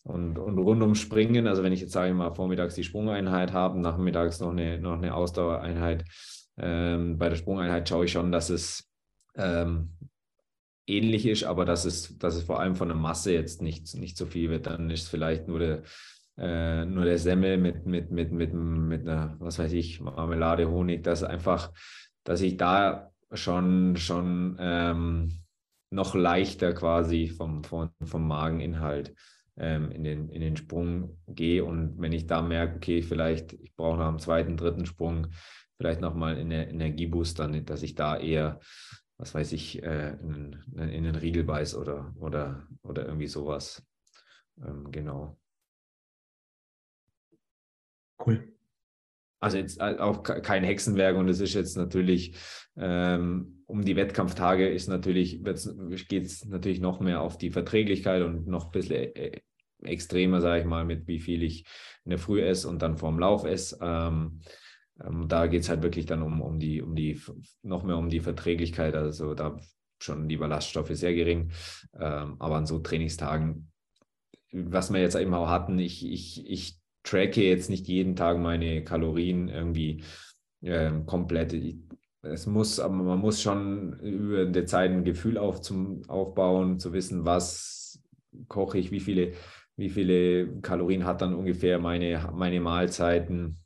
Und, 0.03 0.39
und 0.39 0.59
rund 0.59 0.83
ums 0.83 1.01
Springen, 1.01 1.47
also 1.47 1.63
wenn 1.63 1.73
ich 1.73 1.81
jetzt 1.81 1.93
sage 1.93 2.09
ich 2.09 2.15
mal 2.15 2.35
vormittags 2.35 2.75
die 2.75 2.85
Sprungeinheit 2.85 3.53
habe, 3.53 3.79
nachmittags 3.79 4.41
noch 4.41 4.51
eine, 4.51 4.79
noch 4.79 4.95
eine 4.95 5.15
Ausdauereinheit, 5.15 6.05
ähm, 6.57 7.19
bei 7.19 7.29
der 7.29 7.37
Sprungeinheit 7.37 7.89
schaue 7.89 8.07
ich 8.07 8.13
schon, 8.13 8.33
dass 8.33 8.51
es 8.51 8.89
ähm, 9.37 9.91
ähnlich 10.87 11.27
ist, 11.27 11.45
aber 11.45 11.65
dass 11.65 11.85
es, 11.85 12.17
dass 12.19 12.35
es 12.35 12.45
vor 12.45 12.61
allem 12.61 12.77
von 12.77 12.89
der 12.89 12.97
Masse 12.97 13.33
jetzt 13.33 13.63
nicht, 13.63 13.95
nicht 13.95 14.17
so 14.17 14.27
viel 14.27 14.51
wird. 14.51 14.67
Dann 14.67 14.91
ist 14.91 15.03
es 15.03 15.09
vielleicht 15.09 15.49
nur 15.49 15.59
der, 15.59 15.83
äh, 16.39 16.85
nur 16.87 17.05
der 17.05 17.19
Semmel 17.19 17.59
mit, 17.59 17.87
mit, 17.87 18.11
mit, 18.11 18.33
mit, 18.33 18.55
mit 18.55 19.03
einer, 19.03 19.37
was 19.39 19.59
weiß 19.59 19.73
ich, 19.73 20.01
Marmelade, 20.01 20.71
Honig, 20.71 21.05
das 21.05 21.23
einfach 21.23 21.71
dass 22.25 22.41
ich 22.43 22.57
da 22.57 23.11
schon, 23.33 23.97
schon 23.97 24.57
ähm, 24.61 25.43
noch 25.91 26.15
leichter 26.15 26.73
quasi 26.73 27.29
vom, 27.29 27.65
vom, 27.65 27.91
vom 28.03 28.27
Mageninhalt 28.27 29.15
ähm, 29.61 29.91
in, 29.93 30.03
den, 30.03 30.29
in 30.31 30.41
den 30.41 30.57
Sprung 30.57 31.19
gehe. 31.29 31.65
Und 31.65 32.01
wenn 32.01 32.13
ich 32.13 32.27
da 32.27 32.43
merke, 32.43 32.77
okay, 32.77 33.03
vielleicht, 33.03 33.53
ich 33.53 33.75
brauche 33.77 33.99
nach 33.99 34.09
dem 34.09 34.19
zweiten, 34.19 34.57
dritten 34.57 34.87
Sprung 34.87 35.29
vielleicht 35.77 36.01
nochmal 36.01 36.39
in 36.39 36.51
der 36.51 36.69
Energieboost, 36.69 37.39
dann, 37.39 37.65
dass 37.65 37.83
ich 37.83 37.95
da 37.95 38.17
eher, 38.19 38.59
was 39.19 39.35
weiß 39.35 39.53
ich, 39.53 39.83
äh, 39.83 40.17
in, 40.21 40.57
in 40.77 41.05
den 41.05 41.15
Riegel 41.15 41.45
beiß 41.45 41.77
oder, 41.77 42.15
oder, 42.19 42.67
oder 42.83 43.07
irgendwie 43.07 43.29
sowas. 43.29 43.87
Ähm, 44.63 44.91
genau. 44.91 45.39
Cool. 48.25 48.53
Also 49.43 49.57
jetzt 49.57 49.81
äh, 49.81 49.97
auch 49.99 50.23
kein 50.23 50.65
Hexenwerk 50.65 51.17
und 51.17 51.29
es 51.29 51.41
ist 51.41 51.55
jetzt 51.55 51.77
natürlich 51.77 52.37
ähm, 52.77 53.63
um 53.67 53.85
die 53.85 53.97
Wettkampftage 53.97 54.69
ist 54.69 54.89
natürlich, 54.89 55.43
geht 56.09 56.27
es 56.27 56.45
natürlich 56.45 56.81
noch 56.81 57.01
mehr 57.01 57.21
auf 57.21 57.39
die 57.39 57.51
Verträglichkeit 57.51 58.23
und 58.23 58.47
noch 58.49 58.67
ein 58.67 58.71
bisschen 58.73 59.15
äh, 59.15 59.41
extremer, 59.83 60.41
sage 60.41 60.61
ich 60.61 60.67
mal, 60.67 60.85
mit 60.85 61.07
wie 61.07 61.21
viel 61.21 61.43
ich 61.43 61.65
in 62.05 62.11
der 62.11 62.19
Früh 62.19 62.43
esse 62.43 62.69
und 62.69 62.83
dann 62.83 62.97
vorm 62.97 63.19
Lauf 63.19 63.45
esse. 63.45 63.79
Ähm, 63.81 64.41
ähm, 65.03 65.29
da 65.29 65.47
geht 65.47 65.63
es 65.63 65.69
halt 65.69 65.83
wirklich 65.83 66.07
dann 66.07 66.23
um, 66.23 66.41
um 66.41 66.59
die, 66.59 66.83
um 66.83 66.95
die, 66.95 67.21
noch 67.63 67.83
mehr 67.83 67.97
um 67.97 68.09
die 68.09 68.21
Verträglichkeit. 68.21 68.95
Also 68.95 69.35
da 69.35 69.57
schon 70.03 70.29
die 70.29 70.37
Ballaststoffe 70.37 70.91
sehr 70.93 71.15
gering. 71.15 71.51
Ähm, 71.95 72.37
aber 72.39 72.57
an 72.57 72.67
so 72.67 72.79
Trainingstagen, 72.79 73.71
was 74.53 74.93
wir 74.93 75.01
jetzt 75.01 75.17
eben 75.17 75.35
auch 75.35 75.49
hatten, 75.49 75.79
ich, 75.79 76.07
ich, 76.07 76.47
ich 76.49 76.79
tracke 77.03 77.43
jetzt 77.43 77.71
nicht 77.71 77.87
jeden 77.89 78.17
Tag 78.17 78.39
meine 78.39 78.85
Kalorien 78.85 79.49
irgendwie 79.49 80.05
äh, 80.63 80.91
komplett. 81.07 81.55
Es 82.23 82.47
muss, 82.47 82.81
aber 82.81 82.95
man 82.95 83.19
muss 83.19 83.41
schon 83.41 83.99
über 84.01 84.45
die 84.47 84.65
Zeit 84.65 84.91
ein 84.91 85.05
Gefühl 85.05 85.39
auf 85.39 85.61
zum 85.61 86.03
aufbauen, 86.09 86.79
zu 86.79 86.93
wissen, 86.93 87.25
was 87.25 88.03
koche 88.49 88.79
ich, 88.79 88.91
wie 88.91 89.01
viele, 89.01 89.33
wie 89.77 89.91
viele 89.91 90.61
Kalorien 90.61 91.05
hat 91.05 91.23
dann 91.23 91.35
ungefähr 91.35 91.79
meine, 91.79 92.31
meine 92.35 92.61
Mahlzeiten, 92.61 93.59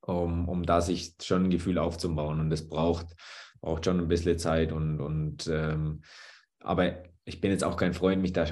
um, 0.00 0.48
um 0.48 0.64
da 0.64 0.80
sich 0.80 1.14
schon 1.22 1.44
ein 1.44 1.50
Gefühl 1.50 1.78
aufzubauen. 1.78 2.40
Und 2.40 2.50
das 2.50 2.68
braucht, 2.68 3.14
braucht 3.60 3.84
schon 3.84 4.00
ein 4.00 4.08
bisschen 4.08 4.38
Zeit 4.38 4.72
und, 4.72 5.00
und 5.00 5.46
ähm, 5.46 6.02
aber 6.60 7.02
ich 7.24 7.40
bin 7.40 7.50
jetzt 7.50 7.64
auch 7.64 7.76
kein 7.76 7.94
Freund, 7.94 8.22
mich 8.22 8.32
da 8.32 8.46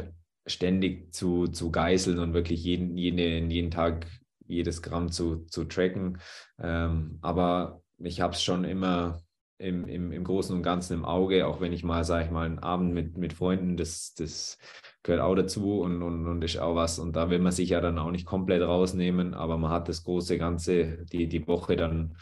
ständig 0.47 1.12
zu, 1.12 1.49
zu 1.49 1.70
geißeln 1.70 2.18
und 2.18 2.35
wirklich 2.35 2.62
jeden, 2.62 2.97
jeden, 2.97 3.51
jeden 3.51 3.70
Tag 3.70 4.07
jedes 4.47 4.83
Gramm 4.83 5.11
zu, 5.11 5.45
zu 5.47 5.64
tracken. 5.64 6.18
Ähm, 6.59 7.18
aber 7.20 7.83
ich 7.99 8.20
habe 8.20 8.35
es 8.35 8.43
schon 8.43 8.64
immer 8.64 9.20
im, 9.59 9.89
im, 9.89 10.12
im 10.12 10.24
Großen 10.24 10.55
und 10.55 10.62
Ganzen 10.62 10.95
im 10.95 11.05
Auge, 11.05 11.47
auch 11.47 11.61
wenn 11.61 11.72
ich 11.72 11.83
mal, 11.83 12.05
sage 12.05 12.27
ich 12.27 12.31
mal, 12.31 12.47
einen 12.47 12.59
Abend 12.59 12.93
mit, 12.93 13.16
mit 13.16 13.33
Freunden, 13.33 13.77
das, 13.77 14.14
das 14.14 14.59
gehört 15.07 15.22
auch 15.22 15.34
dazu 15.34 15.80
und, 15.80 16.02
und, 16.02 16.26
und 16.26 16.44
ist 16.44 16.59
auch 16.59 16.74
was. 16.74 16.98
Und 16.98 17.16
da 17.16 17.30
will 17.30 17.38
man 17.38 17.52
sich 17.52 17.70
ja 17.70 17.80
dann 17.80 17.98
auch 17.98 18.11
nicht 18.11 18.26
komplett 18.26 18.62
rausnehmen, 18.62 19.34
aber 19.34 19.57
man 19.57 19.70
hat 19.70 19.88
das 19.88 20.04
große 20.04 20.36
Ganze, 20.36 20.98
die, 21.07 21.28
die 21.28 21.46
Woche 21.46 21.76
dann 21.76 22.16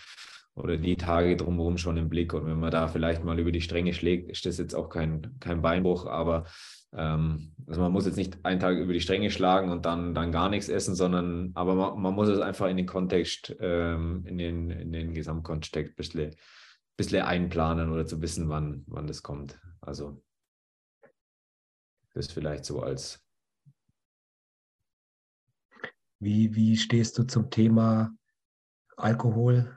oder 0.55 0.77
die 0.77 0.97
Tage 0.97 1.37
drumherum 1.37 1.79
schon 1.79 1.97
im 1.97 2.09
Blick. 2.09 2.33
Und 2.35 2.47
wenn 2.47 2.61
man 2.61 2.71
da 2.71 2.87
vielleicht 2.87 3.25
mal 3.25 3.41
über 3.41 3.51
die 3.51 3.63
Stränge 3.63 3.95
schlägt, 3.95 4.31
ist 4.31 4.47
das 4.47 4.59
jetzt 4.59 4.75
auch 4.75 4.89
kein, 4.89 5.35
kein 5.41 5.63
Beinbruch, 5.63 6.07
aber 6.07 6.45
ähm, 6.93 7.53
also 7.67 7.81
man 7.81 7.91
muss 7.91 8.07
jetzt 8.07 8.19
nicht 8.19 8.45
einen 8.45 8.61
Tag 8.61 8.77
über 8.77 8.93
die 8.93 9.01
Stränge 9.01 9.31
schlagen 9.31 9.71
und 9.71 9.87
dann, 9.87 10.15
dann 10.15 10.31
gar 10.31 10.51
nichts 10.51 10.69
essen, 10.69 10.95
sondern 10.95 11.51
aber 11.55 11.75
man, 11.75 12.01
man 12.01 12.15
muss 12.15 12.29
es 12.29 12.39
einfach 12.39 12.69
in 12.69 12.77
den 12.77 12.87
Kontext, 12.87 13.57
ähm, 13.61 14.25
in, 14.27 14.39
den, 14.39 14.71
in 14.71 14.93
den 14.93 15.15
Gesamtkontext 15.15 15.93
ein 15.93 15.97
bisschen, 15.97 16.37
bisschen 16.97 17.23
einplanen 17.23 17.91
oder 17.91 18.07
zu 18.07 18.21
wissen, 18.21 18.49
wann, 18.49 18.85
wann 18.87 19.09
das 19.09 19.23
kommt. 19.23 19.59
Also 19.81 20.23
das 22.15 22.33
vielleicht 22.33 22.65
so 22.65 22.81
als. 22.83 23.21
Wie, 26.21 26.55
wie 26.55 26.77
stehst 26.77 27.19
du 27.19 27.25
zum 27.25 27.51
Thema 27.51 28.17
Alkohol? 28.97 29.77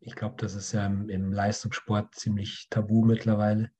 Ich 0.00 0.14
glaube, 0.14 0.36
das 0.38 0.54
ist 0.54 0.72
ja 0.72 0.86
im, 0.86 1.08
im 1.10 1.32
Leistungssport 1.32 2.14
ziemlich 2.14 2.68
tabu 2.70 3.04
mittlerweile. 3.04 3.70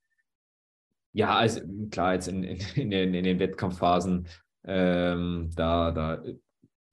Ja, 1.13 1.37
also 1.37 1.61
klar, 1.91 2.15
jetzt 2.15 2.29
in, 2.29 2.43
in, 2.43 2.59
in, 2.75 2.91
den, 2.91 3.15
in 3.15 3.25
den 3.25 3.39
Wettkampfphasen, 3.39 4.29
ähm, 4.65 5.51
da, 5.55 5.93
da, 5.93 6.23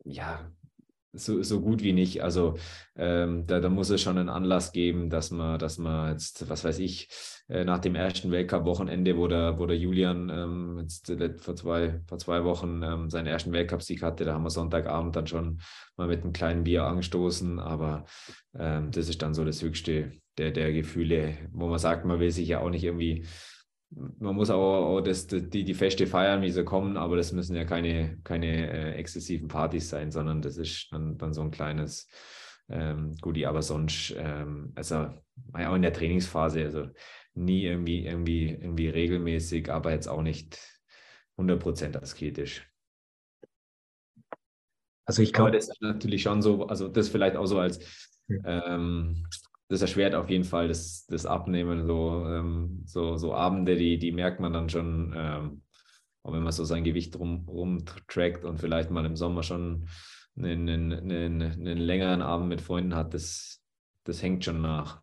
ja, 0.04 0.52
so, 1.14 1.44
so 1.44 1.62
gut 1.62 1.84
wie 1.84 1.94
nicht. 1.94 2.24
Also 2.24 2.56
ähm, 2.96 3.46
da, 3.48 3.60
da 3.60 3.70
muss 3.70 3.90
es 3.90 4.02
schon 4.02 4.18
einen 4.18 4.30
Anlass 4.30 4.72
geben, 4.72 5.10
dass 5.10 5.32
man, 5.32 5.60
dass 5.60 5.78
man 5.78 6.12
jetzt, 6.12 6.50
was 6.50 6.64
weiß 6.64 6.80
ich, 6.80 7.10
äh, 7.50 7.66
nach 7.66 7.80
dem 7.80 7.96
ersten 7.96 8.32
Weltcup-Wochenende, 8.32 9.18
wo 9.18 9.28
der, 9.28 9.60
wo 9.60 9.66
der 9.66 9.78
Julian 9.78 10.30
ähm, 10.30 10.78
jetzt 10.82 11.12
vor 11.44 11.56
zwei, 11.56 12.02
vor 12.08 12.18
zwei 12.18 12.44
Wochen 12.44 12.82
ähm, 12.84 13.10
seinen 13.10 13.28
ersten 13.28 13.52
Weltcup-Sieg 13.52 14.02
hatte, 14.02 14.26
da 14.26 14.34
haben 14.34 14.44
wir 14.44 14.50
Sonntagabend 14.50 15.16
dann 15.16 15.28
schon 15.28 15.62
mal 15.98 16.08
mit 16.08 16.24
einem 16.24 16.34
kleinen 16.34 16.64
Bier 16.64 16.86
angestoßen. 16.86 17.60
Aber 17.60 18.06
ähm, 18.58 18.92
das 18.92 19.10
ist 19.10 19.22
dann 19.22 19.34
so 19.34 19.44
das 19.44 19.62
höchste 19.62 20.14
der, 20.38 20.52
der 20.52 20.72
Gefühle, 20.72 21.38
wo 21.52 21.68
man 21.68 21.80
sagt, 21.80 22.06
man 22.06 22.20
will 22.20 22.32
sich 22.32 22.48
ja 22.48 22.62
auch 22.62 22.70
nicht 22.70 22.84
irgendwie 22.84 23.26
man 23.92 24.36
muss 24.36 24.50
auch, 24.50 24.86
auch 24.86 25.02
das, 25.02 25.28
die, 25.28 25.64
die 25.64 25.74
Feste 25.74 26.08
feiern, 26.08 26.42
wie 26.42 26.52
sie 26.52 26.64
kommen, 26.64 26.98
aber 26.98 27.18
das 27.18 27.34
müssen 27.34 27.56
ja 27.56 27.66
keine, 27.66 28.18
keine 28.24 28.72
äh, 28.72 28.94
exzessiven 28.96 29.48
Partys 29.48 29.90
sein, 29.90 30.12
sondern 30.12 30.42
das 30.42 30.58
ist 30.58 30.88
dann, 30.92 31.18
dann 31.18 31.34
so 31.34 31.42
ein 31.42 31.52
kleines 31.52 32.08
ähm, 32.70 33.16
Goodie, 33.22 33.46
aber 33.46 33.62
sonst, 33.62 34.16
ähm, 34.18 34.72
also 34.76 35.10
auch 35.54 35.76
in 35.76 35.82
der 35.82 35.94
Trainingsphase, 35.94 36.64
also 36.64 36.88
nie 37.34 37.64
irgendwie, 37.64 38.06
irgendwie, 38.06 38.50
irgendwie 38.50 38.88
regelmäßig, 38.90 39.70
aber 39.70 39.92
jetzt 39.92 40.08
auch 40.08 40.22
nicht 40.22 40.58
100% 41.38 41.98
asketisch. 41.98 42.68
Also 45.06 45.22
ich 45.22 45.34
glaube, 45.34 45.52
das 45.52 45.68
ist 45.68 45.82
natürlich 45.82 46.22
schon 46.22 46.42
so, 46.42 46.68
also 46.68 46.88
das 46.88 47.10
vielleicht 47.10 47.36
auch 47.36 47.46
so 47.46 47.60
als 47.60 48.10
ähm, 48.46 49.26
das 49.72 49.82
erschwert 49.82 50.16
auf 50.16 50.30
jeden 50.30 50.44
Fall 50.44 50.68
das, 50.68 51.06
das 51.06 51.26
Abnehmen. 51.26 51.88
So, 51.88 52.26
ähm, 52.28 52.84
so, 52.86 53.16
so 53.16 53.34
Abende, 53.34 53.78
die, 53.78 53.98
die 53.98 54.12
merkt 54.12 54.42
man 54.42 54.52
dann 54.52 54.68
schon, 54.68 55.14
ähm, 55.16 55.64
auch 56.24 56.34
wenn 56.34 56.44
man 56.44 56.52
so 56.52 56.66
sein 56.66 56.84
Gewicht 56.84 57.18
rum, 57.18 57.48
rumtrackt 57.48 58.44
und 58.44 58.60
vielleicht 58.60 58.92
mal 58.92 59.06
im 59.06 59.16
Sommer 59.16 59.44
schon 59.44 59.88
einen, 60.36 60.68
einen, 60.68 60.92
einen, 60.92 61.42
einen 61.42 61.78
längeren 61.78 62.22
Abend 62.22 62.50
mit 62.50 62.60
Freunden 62.60 62.96
hat, 62.96 63.14
das, 63.14 63.64
das 64.04 64.22
hängt 64.22 64.44
schon 64.44 64.62
nach. 64.62 65.02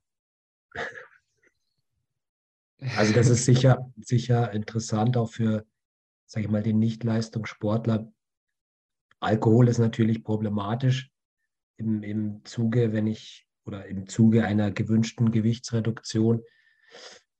Also 2.94 3.14
das 3.14 3.30
ist 3.30 3.46
sicher, 3.46 3.90
sicher 3.96 4.52
interessant 4.52 5.16
auch 5.16 5.30
für, 5.30 5.64
sage 6.26 6.44
ich 6.44 6.52
mal, 6.52 6.62
den 6.62 6.78
Nicht-Leistungssportler. 6.78 8.12
Alkohol 9.18 9.68
ist 9.68 9.78
natürlich 9.78 10.22
problematisch 10.22 11.10
im, 11.78 12.02
im 12.02 12.44
Zuge, 12.44 12.92
wenn 12.92 13.06
ich 13.06 13.47
oder 13.68 13.86
im 13.86 14.08
Zuge 14.08 14.44
einer 14.44 14.70
gewünschten 14.70 15.30
Gewichtsreduktion 15.30 16.42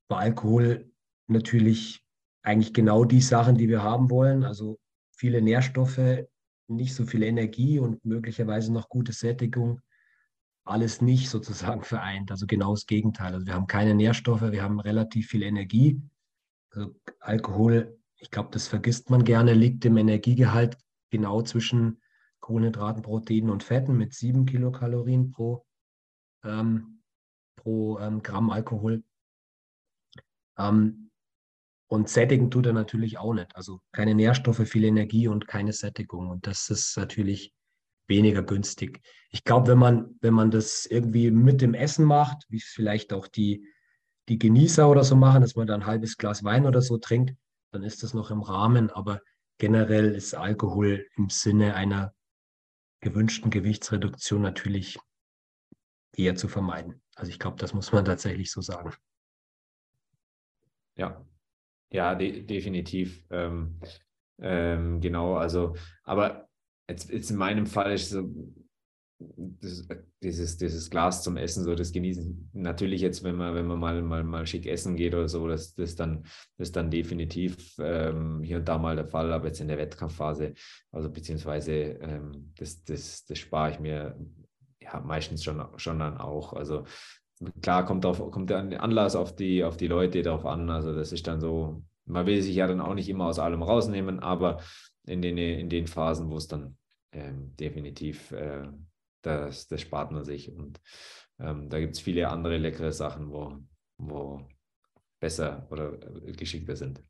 bei 0.09 0.17
Alkohol 0.17 0.93
natürlich 1.27 2.05
eigentlich 2.43 2.75
genau 2.75 3.05
die 3.05 3.23
Sachen, 3.23 3.57
die 3.57 3.69
wir 3.69 3.83
haben 3.83 4.11
wollen. 4.11 4.45
Also 4.45 4.79
viele 5.11 5.43
Nährstoffe, 5.43 6.27
nicht 6.69 6.95
so 6.95 7.07
viel 7.07 7.23
Energie 7.23 7.79
und 7.79 8.05
möglicherweise 8.05 8.73
noch 8.73 8.91
gute 8.91 9.13
Sättigung. 9.13 9.81
Alles 10.65 11.01
nicht 11.01 11.31
sozusagen 11.31 11.83
vereint. 11.95 12.31
Also 12.31 12.47
genau 12.47 12.75
das 12.75 12.87
Gegenteil. 12.87 13.35
Also 13.35 13.47
wir 13.47 13.55
haben 13.55 13.67
keine 13.67 13.95
Nährstoffe, 13.95 14.53
wir 14.53 14.63
haben 14.63 14.81
relativ 14.81 15.29
viel 15.29 15.43
Energie. 15.43 16.01
Also 16.71 16.95
Alkohol, 17.21 17.99
ich 18.19 18.31
glaube, 18.31 18.51
das 18.53 18.69
vergisst 18.69 19.09
man 19.09 19.25
gerne, 19.25 19.55
liegt 19.55 19.85
im 19.87 19.97
Energiegehalt 19.97 20.77
genau 21.11 21.41
zwischen 21.41 22.03
Kohlenhydraten, 22.41 23.03
Proteinen 23.03 23.49
und 23.49 23.63
Fetten 23.63 23.97
mit 23.97 24.13
7 24.13 24.45
Kilokalorien 24.45 25.33
pro 25.33 25.65
ähm, 26.45 27.03
pro 27.57 27.99
ähm, 27.99 28.23
Gramm 28.23 28.51
Alkohol. 28.51 29.03
Ähm, 30.59 31.11
und 31.91 32.09
sättigen 32.09 32.51
tut 32.51 32.67
er 32.67 32.75
natürlich 32.75 33.19
auch 33.19 33.33
nicht. 33.33 33.57
Also 33.57 33.81
keine 33.93 34.15
Nährstoffe, 34.15 34.69
viel 34.69 34.85
Energie 34.85 35.29
und 35.29 35.49
keine 35.49 35.73
Sättigung. 35.73 36.29
Und 36.29 36.47
das 36.47 36.69
ist 36.69 36.97
natürlich 36.97 37.55
weniger 38.07 38.43
günstig. 38.43 39.01
Ich 39.31 39.45
glaube, 39.45 39.69
wenn 39.69 39.79
man, 39.79 40.17
wenn 40.21 40.35
man 40.35 40.51
das 40.51 40.87
irgendwie 40.87 41.31
mit 41.31 41.61
dem 41.61 41.75
Essen 41.75 42.05
macht, 42.05 42.45
wie 42.49 42.61
vielleicht 42.61 43.13
auch 43.13 43.27
die, 43.27 43.67
die 44.29 44.39
Genießer 44.39 44.89
oder 44.89 45.05
so 45.05 45.17
machen, 45.17 45.41
dass 45.41 45.57
man 45.57 45.67
da 45.67 45.75
ein 45.75 45.87
halbes 45.87 46.17
Glas 46.19 46.45
Wein 46.45 46.67
oder 46.67 46.83
so 46.83 46.99
trinkt, 46.99 47.35
dann 47.73 47.83
ist 47.83 48.03
das 48.03 48.13
noch 48.15 48.31
im 48.31 48.43
Rahmen. 48.43 48.91
Aber 48.91 49.21
generell 49.59 50.15
ist 50.15 50.35
Alkohol 50.35 51.07
im 51.17 51.31
Sinne 51.31 51.75
einer 51.75 52.15
gewünschten 53.01 53.51
Gewichtsreduktion 53.51 54.43
natürlich 54.43 54.99
eher 56.19 56.35
zu 56.35 56.49
vermeiden. 56.49 57.01
Also 57.15 57.31
ich 57.31 57.39
glaube, 57.39 57.57
das 57.59 57.73
muss 57.73 57.93
man 57.93 58.05
tatsächlich 58.05 58.51
so 58.51 58.61
sagen. 58.61 58.93
Ja, 60.97 61.25
ja, 61.91 62.15
de 62.15 62.43
definitiv. 62.43 63.25
Ähm, 63.31 63.81
ähm, 64.41 65.01
genau, 65.01 65.37
also, 65.37 65.75
aber 66.05 66.49
jetzt, 66.89 67.11
jetzt 67.11 67.31
in 67.31 67.37
meinem 67.37 67.67
Fall 67.67 67.93
ist 67.93 68.11
so, 68.11 68.29
das, 69.21 69.87
dieses, 70.23 70.59
dieses 70.59 70.91
Glas 70.91 71.23
zum 71.23 71.37
Essen, 71.37 71.65
so 71.65 71.75
das 71.75 71.93
Genießen. 71.93 72.51
Natürlich 72.53 73.01
jetzt, 73.01 73.25
wenn 73.25 73.37
man, 73.37 73.55
wenn 73.55 73.67
man 73.67 73.79
mal, 73.79 74.03
mal, 74.03 74.23
mal 74.23 74.47
schick 74.47 74.67
essen 74.67 74.97
geht 74.97 75.15
oder 75.15 75.29
so, 75.29 75.49
das, 75.49 75.75
das, 75.75 75.97
dann, 75.97 76.25
das 76.57 76.71
dann 76.71 76.91
definitiv 76.91 77.75
ähm, 77.81 78.43
hier 78.43 78.59
und 78.59 78.69
da 78.69 78.79
mal 78.79 78.95
der 78.95 79.09
Fall, 79.09 79.33
aber 79.33 79.49
jetzt 79.49 79.61
in 79.61 79.69
der 79.69 79.79
Wettkampfphase, 79.79 80.55
also 80.93 81.11
beziehungsweise 81.11 81.73
ähm, 81.73 82.53
das, 82.57 82.85
das, 82.85 83.25
das 83.25 83.39
spare 83.39 83.73
ich 83.73 83.81
mir 83.81 84.17
ja, 84.93 85.01
meistens 85.01 85.45
schon, 85.45 85.65
schon 85.77 85.99
dann 85.99 86.19
auch. 86.19 86.53
Also 86.53 86.85
klar 87.63 87.85
kommt, 87.85 88.07
auf, 88.07 88.19
kommt 88.31 88.51
der 88.51 88.83
Anlass 88.83 89.17
auf 89.17 89.35
die, 89.35 89.65
auf 89.65 89.77
die 89.77 89.87
Leute 89.87 90.23
darauf 90.23 90.47
an. 90.47 90.71
Also 90.71 90.95
das 90.95 91.13
ist 91.13 91.27
dann 91.27 91.41
so, 91.41 91.83
man 92.05 92.27
will 92.27 92.43
sich 92.43 92.57
ja 92.57 92.67
dann 92.67 92.81
auch 92.81 92.95
nicht 92.95 93.09
immer 93.09 93.27
aus 93.27 93.39
allem 93.39 93.63
rausnehmen, 93.63 94.21
aber 94.21 94.63
in 95.07 95.23
den, 95.23 95.39
in 95.39 95.69
den 95.69 95.87
Phasen, 95.87 96.31
wo 96.31 96.37
es 96.37 96.49
dann 96.49 96.77
ähm, 97.13 97.55
definitiv 97.57 98.33
äh, 98.33 98.69
das, 99.23 99.69
das 99.69 99.81
spart 99.81 100.11
man 100.11 100.25
sich. 100.25 100.53
Und 100.53 100.81
ähm, 101.39 101.69
da 101.69 101.79
gibt 101.79 101.97
es 101.97 102.01
viele 102.01 102.29
andere 102.29 102.59
leckere 102.59 102.93
Sachen, 102.93 103.31
wo, 103.31 103.59
wo 103.99 104.47
besser 105.21 105.67
oder 105.71 105.99
geschickter 106.33 106.77
sind. 106.77 107.03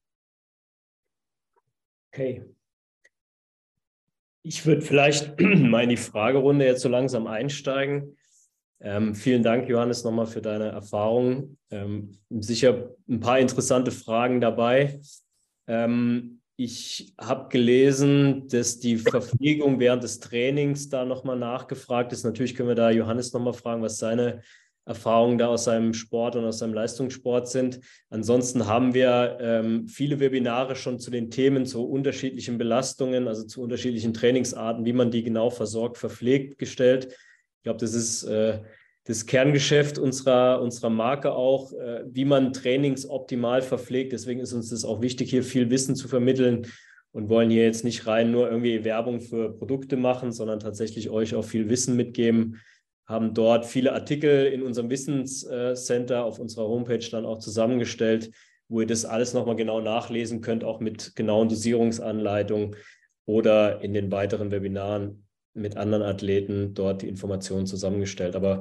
Okay, 2.13 2.55
ich 4.43 4.65
würde 4.67 4.83
vielleicht 4.83 5.41
mal 5.41 5.83
in 5.83 5.91
die 5.91 5.97
Fragerunde 5.97 6.65
jetzt 6.65 6.83
so 6.83 6.89
langsam 6.89 7.27
einsteigen. 7.27 8.17
Ähm, 8.81 9.15
vielen 9.15 9.43
Dank, 9.43 9.69
Johannes, 9.69 10.05
nochmal 10.05 10.27
für 10.27 10.41
deine 10.41 10.69
Erfahrungen. 10.69 11.59
Ähm, 11.71 12.19
sicher 12.31 12.91
ein 13.09 13.21
paar 13.21 13.41
interessante 13.41 13.91
Fragen 13.91 14.41
dabei. 14.41 15.01
Ähm, 15.67 16.41
ich 16.57 17.15
habe 17.21 17.49
gelesen, 17.51 18.49
dass 18.49 18.81
die 18.81 18.97
Verpflegung 18.97 19.79
während 19.79 20.03
des 20.03 20.19
Trainings 20.19 20.89
da 20.89 21.05
nochmal 21.05 21.39
nachgefragt 21.39 22.13
ist. 22.13 22.25
Natürlich 22.25 22.55
können 22.55 22.69
wir 22.69 22.75
da 22.75 22.91
Johannes 22.91 23.33
nochmal 23.33 23.53
fragen, 23.53 23.83
was 23.83 23.99
seine 23.99 24.43
Erfahrungen 24.89 25.37
da 25.37 25.49
aus 25.49 25.65
seinem 25.65 25.93
Sport 25.93 26.35
und 26.35 26.45
aus 26.45 26.59
seinem 26.59 26.73
Leistungssport 26.73 27.49
sind. 27.49 27.79
Ansonsten 28.09 28.67
haben 28.67 28.95
wir 28.95 29.37
ähm, 29.41 29.87
viele 29.87 30.19
Webinare 30.19 30.75
schon 30.75 30.99
zu 30.99 31.11
den 31.11 31.31
Themen 31.31 31.67
zu 31.67 31.87
unterschiedlichen 31.87 32.57
Belastungen, 32.57 33.29
also 33.29 33.45
zu 33.45 33.61
unterschiedlichen 33.61 34.15
Trainingsarten, 34.15 34.87
wie 34.87 34.95
man 34.95 35.11
die 35.11 35.23
genau 35.23 35.51
versorgt, 35.51 35.99
verpflegt 35.99 36.59
gestellt. 36.59 37.09
Ich 37.59 37.63
glaube, 37.65 37.79
das 37.79 37.93
ist 37.93 38.25
äh, 38.25 38.61
das 39.05 39.27
Kerngeschäft 39.27 39.99
unserer, 39.99 40.63
unserer 40.63 40.91
Marke 40.91 41.33
auch, 41.33 41.73
äh, 41.75 42.05
wie 42.07 42.25
man 42.25 42.55
Trainings 42.55 43.09
optimal 43.09 43.61
verpflegt. 43.61 44.13
Deswegen 44.13 44.41
ist 44.41 44.55
uns 44.55 44.71
das 44.71 44.87
auch 44.87 45.03
wichtig, 45.03 45.29
hier 45.31 45.43
viel 45.43 45.69
Wissen 45.71 45.97
zu 45.97 46.09
vermitteln 46.09 46.67
und 47.13 47.29
wollen 47.29 47.51
hier 47.51 47.65
jetzt 47.65 47.85
nicht 47.85 48.07
rein 48.07 48.31
nur 48.31 48.51
irgendwie 48.51 48.85
Werbung 48.85 49.21
für 49.21 49.53
Produkte 49.53 49.99
machen, 49.99 50.33
sondern 50.33 50.61
tatsächlich 50.61 51.11
euch 51.11 51.35
auch 51.35 51.45
viel 51.45 51.69
Wissen 51.69 51.95
mitgeben, 51.95 52.61
haben 53.09 53.33
dort 53.33 53.65
viele 53.65 53.95
Artikel 53.95 54.47
in 54.47 54.63
unserem 54.63 54.91
Wissenscenter 54.91 56.25
auf 56.25 56.39
unserer 56.39 56.69
Homepage 56.69 57.09
dann 57.11 57.25
auch 57.25 57.39
zusammengestellt, 57.39 58.31
wo 58.69 58.83
ihr 58.83 58.87
das 58.87 59.07
alles 59.07 59.33
nochmal 59.33 59.57
genau 59.57 59.81
nachlesen 59.81 60.43
könnt, 60.43 60.63
auch 60.63 60.79
mit 60.79 61.17
genauen 61.17 61.49
Dosierungsanleitungen 61.49 62.77
oder 63.25 63.81
in 63.81 63.95
den 63.95 64.13
weiteren 64.13 64.51
Webinaren 64.51 65.25
mit 65.55 65.79
anderen 65.79 66.05
Athleten 66.05 66.75
dort 66.75 67.01
die 67.01 67.09
Informationen 67.09 67.67
zusammengestellt. 67.67 68.37
Aber 68.37 68.61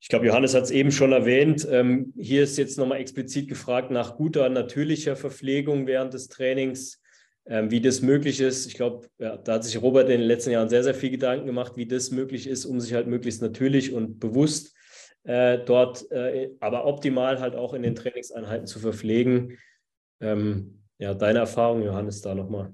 ich 0.00 0.08
glaube, 0.08 0.26
Johannes 0.26 0.54
hat 0.54 0.62
es 0.62 0.70
eben 0.70 0.92
schon 0.92 1.10
erwähnt. 1.10 1.66
Ähm, 1.68 2.12
hier 2.16 2.44
ist 2.44 2.58
jetzt 2.58 2.78
nochmal 2.78 3.00
explizit 3.00 3.48
gefragt 3.48 3.90
nach 3.90 4.16
guter, 4.16 4.48
natürlicher 4.48 5.16
Verpflegung 5.16 5.88
während 5.88 6.14
des 6.14 6.28
Trainings 6.28 7.02
wie 7.48 7.80
das 7.80 8.02
möglich 8.02 8.40
ist. 8.40 8.66
Ich 8.66 8.74
glaube, 8.74 9.06
ja, 9.18 9.36
da 9.36 9.54
hat 9.54 9.64
sich 9.64 9.80
Robert 9.80 10.10
in 10.10 10.18
den 10.18 10.26
letzten 10.26 10.50
Jahren 10.50 10.68
sehr, 10.68 10.82
sehr 10.82 10.94
viel 10.94 11.10
Gedanken 11.10 11.46
gemacht, 11.46 11.76
wie 11.76 11.86
das 11.86 12.10
möglich 12.10 12.48
ist, 12.48 12.64
um 12.64 12.80
sich 12.80 12.92
halt 12.92 13.06
möglichst 13.06 13.40
natürlich 13.40 13.92
und 13.92 14.18
bewusst 14.18 14.74
äh, 15.26 15.58
dort, 15.64 16.10
äh, 16.10 16.50
aber 16.60 16.86
optimal 16.86 17.40
halt 17.40 17.54
auch 17.54 17.74
in 17.74 17.82
den 17.82 17.94
Trainingseinheiten 17.94 18.66
zu 18.66 18.78
verpflegen. 18.78 19.58
Ähm, 20.20 20.82
ja, 20.98 21.14
deine 21.14 21.40
Erfahrung, 21.40 21.82
Johannes, 21.82 22.22
da 22.22 22.34
nochmal. 22.34 22.72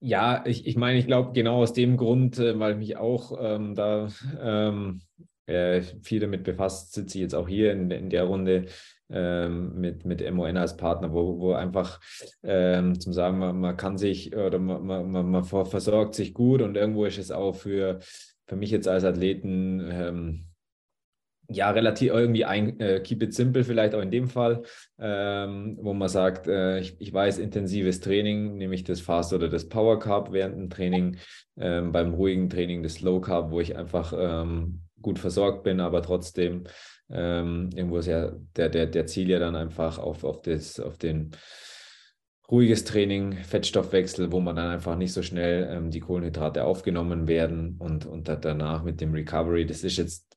Ja, 0.00 0.44
ich, 0.46 0.66
ich 0.66 0.76
meine, 0.76 0.98
ich 0.98 1.06
glaube, 1.06 1.32
genau 1.32 1.62
aus 1.62 1.72
dem 1.72 1.96
Grund, 1.96 2.38
äh, 2.38 2.58
weil 2.58 2.76
mich 2.76 2.96
auch 2.96 3.36
ähm, 3.40 3.74
da 3.74 4.08
ähm, 4.40 5.00
äh, 5.46 5.82
viel 6.02 6.20
damit 6.20 6.44
befasst, 6.44 6.92
sitze 6.92 7.18
ich 7.18 7.22
jetzt 7.22 7.34
auch 7.34 7.48
hier 7.48 7.72
in, 7.72 7.90
in 7.90 8.10
der 8.10 8.24
Runde 8.24 8.66
ähm, 9.10 9.80
mit, 9.80 10.04
mit 10.04 10.30
MON 10.32 10.56
als 10.56 10.76
Partner, 10.76 11.12
wo, 11.12 11.38
wo 11.38 11.52
einfach 11.52 12.00
ähm, 12.42 12.98
zum 13.00 13.12
sagen, 13.12 13.38
man, 13.38 13.58
man 13.58 13.76
kann 13.76 13.98
sich 13.98 14.34
oder 14.36 14.58
man, 14.58 15.10
man, 15.10 15.30
man 15.30 15.44
versorgt 15.44 16.14
sich 16.14 16.34
gut 16.34 16.62
und 16.62 16.76
irgendwo 16.76 17.04
ist 17.04 17.18
es 17.18 17.30
auch 17.30 17.54
für, 17.54 18.00
für 18.46 18.56
mich 18.56 18.70
jetzt 18.70 18.88
als 18.88 19.04
Athleten 19.04 19.88
ähm, 19.90 20.44
ja, 21.50 21.70
relativ 21.70 22.12
irgendwie 22.12 22.44
ein, 22.44 22.78
äh, 22.78 23.00
keep 23.00 23.22
it 23.22 23.32
simple 23.32 23.64
vielleicht 23.64 23.94
auch 23.94 24.02
in 24.02 24.10
dem 24.10 24.28
Fall, 24.28 24.62
ähm, 24.98 25.78
wo 25.80 25.94
man 25.94 26.08
sagt, 26.08 26.46
äh, 26.46 26.80
ich, 26.80 27.00
ich 27.00 27.12
weiß, 27.12 27.38
intensives 27.38 28.00
Training, 28.00 28.58
nämlich 28.58 28.84
das 28.84 29.00
Fast 29.00 29.32
oder 29.32 29.48
das 29.48 29.66
Power 29.66 29.98
Carb 29.98 30.32
während 30.32 30.56
dem 30.56 30.68
Training, 30.68 31.16
ähm, 31.56 31.90
beim 31.90 32.12
ruhigen 32.12 32.50
Training 32.50 32.82
das 32.82 32.94
Slow 32.94 33.22
Carb, 33.22 33.50
wo 33.50 33.60
ich 33.60 33.76
einfach 33.76 34.12
ähm, 34.16 34.82
gut 35.00 35.18
versorgt 35.18 35.62
bin, 35.62 35.80
aber 35.80 36.02
trotzdem 36.02 36.64
ähm, 37.10 37.70
irgendwo 37.74 37.98
ist 37.98 38.06
ja 38.06 38.32
der, 38.56 38.68
der, 38.68 38.86
der 38.86 39.06
Ziel 39.06 39.30
ja 39.30 39.38
dann 39.38 39.56
einfach 39.56 39.98
auf, 39.98 40.24
auf, 40.24 40.42
das, 40.42 40.78
auf 40.80 40.98
den 40.98 41.30
ruhiges 42.50 42.84
Training, 42.84 43.32
Fettstoffwechsel, 43.32 44.32
wo 44.32 44.40
man 44.40 44.56
dann 44.56 44.68
einfach 44.68 44.96
nicht 44.96 45.12
so 45.12 45.22
schnell 45.22 45.68
ähm, 45.70 45.90
die 45.90 46.00
Kohlenhydrate 46.00 46.64
aufgenommen 46.64 47.28
werden 47.28 47.76
und, 47.78 48.06
und 48.06 48.28
danach 48.28 48.82
mit 48.82 49.00
dem 49.00 49.12
Recovery. 49.12 49.66
Das 49.66 49.84
ist 49.84 49.96
jetzt 49.96 50.27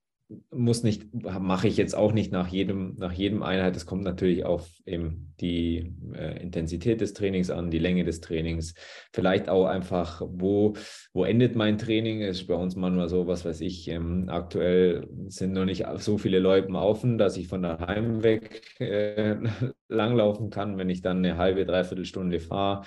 muss 0.52 0.84
nicht, 0.84 1.14
mache 1.14 1.68
ich 1.68 1.78
jetzt 1.78 1.96
auch 1.96 2.14
nicht 2.14 2.32
nach 2.32 2.48
jedem, 2.48 2.96
nach 2.98 3.12
jedem 3.12 3.44
Einheit. 3.44 3.76
Es 3.76 3.86
kommt 3.86 4.04
natürlich 4.04 4.46
auf 4.46 4.70
eben 4.86 5.34
die 5.40 5.94
äh, 6.14 6.42
Intensität 6.42 7.02
des 7.02 7.14
Trainings 7.14 7.50
an, 7.50 7.72
die 7.72 7.80
Länge 7.80 8.04
des 8.04 8.22
Trainings. 8.22 8.74
Vielleicht 9.12 9.50
auch 9.50 9.66
einfach, 9.66 10.22
wo, 10.26 10.74
wo 11.14 11.24
endet 11.26 11.56
mein 11.56 11.78
Training? 11.78 12.22
Ist 12.22 12.48
bei 12.48 12.56
uns 12.56 12.76
manchmal 12.76 13.10
so, 13.10 13.28
was 13.28 13.46
weiß 13.46 13.62
ich, 13.62 13.88
ähm, 13.90 14.30
aktuell 14.30 15.08
sind 15.28 15.54
noch 15.54 15.66
nicht 15.66 15.86
so 15.98 16.18
viele 16.18 16.40
Leute 16.40 16.70
offen, 16.74 17.18
dass 17.18 17.38
ich 17.38 17.48
von 17.48 17.64
daheim 17.64 18.24
weg 18.24 18.62
äh, 18.80 19.38
langlaufen 19.90 20.50
kann. 20.50 20.78
Wenn 20.78 20.90
ich 20.90 21.02
dann 21.02 21.18
eine 21.18 21.38
halbe, 21.38 21.66
dreiviertel 21.66 22.06
Stunde 22.06 22.40
fahre, 22.40 22.86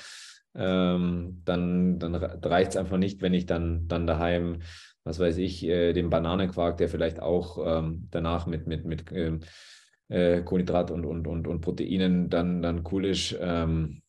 ähm, 0.54 1.42
dann, 1.44 1.98
dann 1.98 2.14
reicht 2.14 2.70
es 2.70 2.76
einfach 2.76 2.98
nicht, 2.98 3.22
wenn 3.22 3.34
ich 3.34 3.46
dann, 3.46 3.88
dann 3.88 4.06
daheim 4.06 4.60
was 5.04 5.18
weiß 5.18 5.36
ich, 5.38 5.62
äh, 5.64 5.92
den 5.92 6.10
Bananenquark, 6.10 6.78
der 6.78 6.88
vielleicht 6.88 7.20
auch 7.20 7.58
ähm, 7.64 8.08
danach 8.10 8.46
mit, 8.46 8.66
mit, 8.66 8.84
mit 8.84 9.04
ähm, 9.12 9.40
äh, 10.08 10.42
Kohlenhydrat 10.42 10.90
und, 10.90 11.04
und, 11.04 11.26
und, 11.26 11.46
und 11.46 11.60
Proteinen 11.60 12.30
dann, 12.30 12.62
dann 12.62 12.84
cool 12.90 13.06
ist, 13.06 13.36
ähm, 13.40 14.02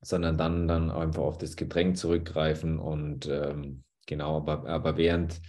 sondern 0.00 0.38
dann, 0.38 0.68
dann 0.68 0.90
einfach 0.90 1.22
auf 1.22 1.38
das 1.38 1.56
Getränk 1.56 1.96
zurückgreifen 1.96 2.78
und 2.78 3.26
ähm, 3.26 3.82
genau, 4.06 4.36
aber, 4.36 4.66
aber 4.68 4.96
während, 4.96 5.40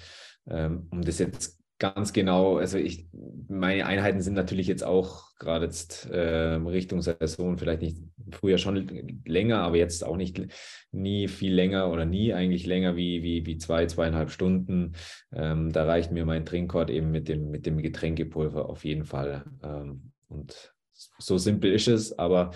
ähm, 0.48 0.88
um 0.90 1.04
das 1.04 1.20
jetzt 1.20 1.59
ganz 1.80 2.12
genau, 2.12 2.58
also 2.58 2.78
ich, 2.78 3.08
meine 3.48 3.86
Einheiten 3.86 4.22
sind 4.22 4.34
natürlich 4.34 4.68
jetzt 4.68 4.84
auch 4.84 5.30
gerade 5.40 5.66
jetzt 5.66 6.06
äh, 6.10 6.56
Richtung 6.56 7.02
Saison, 7.02 7.58
vielleicht 7.58 7.82
nicht 7.82 7.98
früher 8.32 8.58
schon 8.58 9.22
länger, 9.26 9.60
aber 9.62 9.78
jetzt 9.78 10.04
auch 10.04 10.18
nicht 10.18 10.46
nie 10.92 11.30
viel 11.30 11.54
länger 11.54 11.90
oder 11.90 12.06
nie 12.06 12.34
eigentlich 12.34 12.66
länger 12.66 12.98
wie, 12.98 13.24
wie, 13.24 13.46
wie 13.46 13.58
zwei, 13.58 13.86
zweieinhalb 13.86 14.30
Stunden. 14.30 14.94
Ähm, 15.32 15.72
da 15.72 15.86
reicht 15.86 16.12
mir 16.12 16.26
mein 16.26 16.46
Trinkkord 16.46 16.90
eben 16.90 17.12
mit 17.12 17.30
dem, 17.30 17.50
mit 17.50 17.66
dem 17.66 17.82
Getränkepulver 17.82 18.70
auf 18.70 18.84
jeden 18.84 19.06
Fall. 19.06 19.46
Ähm, 19.64 20.12
und 20.28 20.74
so 21.18 21.38
simpel 21.38 21.72
ist 21.72 21.88
es, 21.88 22.20
aber 22.20 22.52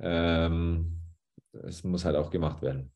ähm, 0.00 1.00
es 1.52 1.84
muss 1.84 2.06
halt 2.06 2.16
auch 2.16 2.30
gemacht 2.30 2.62
werden. 2.62 2.93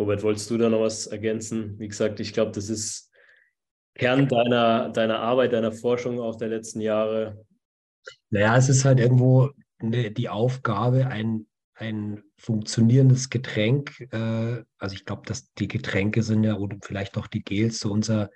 Robert, 0.00 0.22
wolltest 0.22 0.50
du 0.50 0.56
da 0.56 0.70
noch 0.70 0.80
was 0.80 1.06
ergänzen? 1.06 1.78
Wie 1.78 1.86
gesagt, 1.86 2.20
ich 2.20 2.32
glaube, 2.32 2.52
das 2.52 2.70
ist 2.70 3.12
Kern 3.94 4.28
deiner, 4.28 4.88
deiner 4.88 5.18
Arbeit, 5.18 5.52
deiner 5.52 5.72
Forschung 5.72 6.20
auch 6.20 6.36
der 6.36 6.48
letzten 6.48 6.80
Jahre. 6.80 7.44
Naja, 8.30 8.56
es 8.56 8.70
ist 8.70 8.86
halt 8.86 8.98
irgendwo 8.98 9.50
eine, 9.78 10.10
die 10.10 10.30
Aufgabe, 10.30 11.08
ein, 11.08 11.46
ein 11.74 12.22
funktionierendes 12.38 13.28
Getränk, 13.28 14.00
äh, 14.10 14.64
also 14.78 14.94
ich 14.94 15.04
glaube, 15.04 15.26
dass 15.26 15.52
die 15.52 15.68
Getränke 15.68 16.22
sind 16.22 16.44
ja 16.44 16.56
oder 16.56 16.78
vielleicht 16.80 17.18
auch 17.18 17.26
die 17.26 17.44
Gels 17.44 17.80
so 17.80 17.92
unser, 17.92 18.30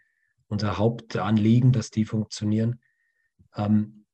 unser 0.48 0.76
Hauptanliegen, 0.76 1.72
dass 1.72 1.90
die 1.90 2.04
funktionieren. 2.04 2.78
Ähm, 3.56 4.04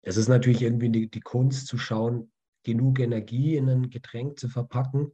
es 0.00 0.16
ist 0.16 0.28
natürlich 0.28 0.62
irgendwie 0.62 0.88
die, 0.88 1.10
die 1.10 1.20
Kunst 1.20 1.66
zu 1.66 1.76
schauen, 1.76 2.32
genug 2.62 2.98
Energie 2.98 3.56
in 3.56 3.68
ein 3.68 3.90
Getränk 3.90 4.38
zu 4.38 4.48
verpacken, 4.48 5.12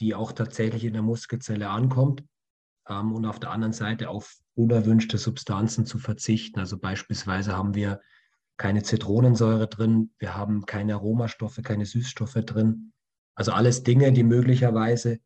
die 0.00 0.14
auch 0.14 0.32
tatsächlich 0.32 0.84
in 0.84 0.92
der 0.92 1.02
Muskelzelle 1.02 1.68
ankommt 1.68 2.24
ähm, 2.88 3.12
und 3.12 3.24
auf 3.26 3.40
der 3.40 3.50
anderen 3.50 3.72
Seite 3.72 4.08
auf 4.10 4.36
unerwünschte 4.54 5.18
Substanzen 5.18 5.86
zu 5.86 5.98
verzichten. 5.98 6.58
Also 6.60 6.78
beispielsweise 6.78 7.56
haben 7.56 7.74
wir 7.74 8.00
keine 8.56 8.82
Zitronensäure 8.82 9.68
drin, 9.68 10.10
wir 10.18 10.36
haben 10.36 10.66
keine 10.66 10.94
Aromastoffe, 10.94 11.62
keine 11.62 11.86
Süßstoffe 11.86 12.40
drin. 12.44 12.92
Also 13.36 13.52
alles 13.52 13.84
Dinge, 13.84 14.12
die 14.12 14.24
möglicherweise 14.24 15.20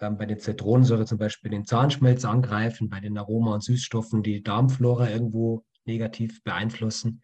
ähm, 0.00 0.18
bei 0.18 0.26
den 0.26 0.38
Zitronensäure 0.38 1.06
zum 1.06 1.18
Beispiel 1.18 1.50
den 1.50 1.64
Zahnschmelz 1.64 2.24
angreifen, 2.24 2.90
bei 2.90 3.00
den 3.00 3.16
Aroma- 3.16 3.54
und 3.54 3.64
Süßstoffen 3.64 4.22
die 4.22 4.42
Darmflora 4.42 5.08
irgendwo 5.08 5.64
negativ 5.86 6.42
beeinflussen. 6.42 7.22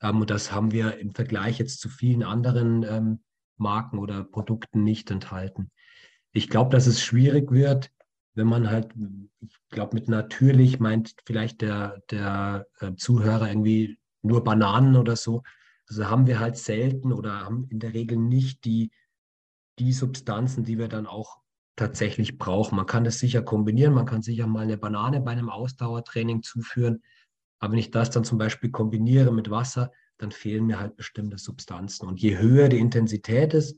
Ähm, 0.00 0.20
und 0.20 0.30
das 0.30 0.52
haben 0.52 0.70
wir 0.70 0.98
im 0.98 1.12
Vergleich 1.12 1.58
jetzt 1.58 1.80
zu 1.80 1.88
vielen 1.88 2.22
anderen 2.22 2.84
ähm, 2.84 3.24
Marken 3.56 3.98
oder 3.98 4.22
Produkten 4.22 4.84
nicht 4.84 5.10
enthalten 5.10 5.70
ich 6.32 6.48
glaube, 6.48 6.70
dass 6.70 6.86
es 6.86 7.02
schwierig 7.02 7.50
wird, 7.50 7.90
wenn 8.34 8.46
man 8.46 8.70
halt, 8.70 8.94
ich 9.40 9.58
glaube, 9.70 9.94
mit 9.94 10.08
natürlich 10.08 10.78
meint 10.78 11.14
vielleicht 11.24 11.60
der, 11.62 12.02
der 12.10 12.66
äh, 12.78 12.94
Zuhörer 12.94 13.48
irgendwie 13.48 13.98
nur 14.22 14.44
Bananen 14.44 14.96
oder 14.96 15.16
so. 15.16 15.42
Also 15.88 16.08
haben 16.08 16.26
wir 16.26 16.38
halt 16.38 16.56
selten 16.56 17.12
oder 17.12 17.40
haben 17.40 17.66
in 17.70 17.80
der 17.80 17.94
Regel 17.94 18.16
nicht 18.16 18.64
die, 18.64 18.92
die 19.78 19.92
Substanzen, 19.92 20.64
die 20.64 20.78
wir 20.78 20.88
dann 20.88 21.06
auch 21.06 21.38
tatsächlich 21.74 22.38
brauchen. 22.38 22.76
Man 22.76 22.86
kann 22.86 23.04
das 23.04 23.18
sicher 23.18 23.42
kombinieren, 23.42 23.94
man 23.94 24.06
kann 24.06 24.22
sicher 24.22 24.46
mal 24.46 24.62
eine 24.62 24.76
Banane 24.76 25.20
bei 25.20 25.32
einem 25.32 25.48
Ausdauertraining 25.48 26.42
zuführen. 26.42 27.02
Aber 27.58 27.72
wenn 27.72 27.78
ich 27.78 27.90
das 27.90 28.10
dann 28.10 28.24
zum 28.24 28.38
Beispiel 28.38 28.70
kombiniere 28.70 29.32
mit 29.32 29.50
Wasser, 29.50 29.90
dann 30.18 30.30
fehlen 30.30 30.66
mir 30.66 30.78
halt 30.78 30.96
bestimmte 30.96 31.38
Substanzen. 31.38 32.06
Und 32.06 32.20
je 32.20 32.38
höher 32.38 32.68
die 32.68 32.78
Intensität 32.78 33.54
ist, 33.54 33.76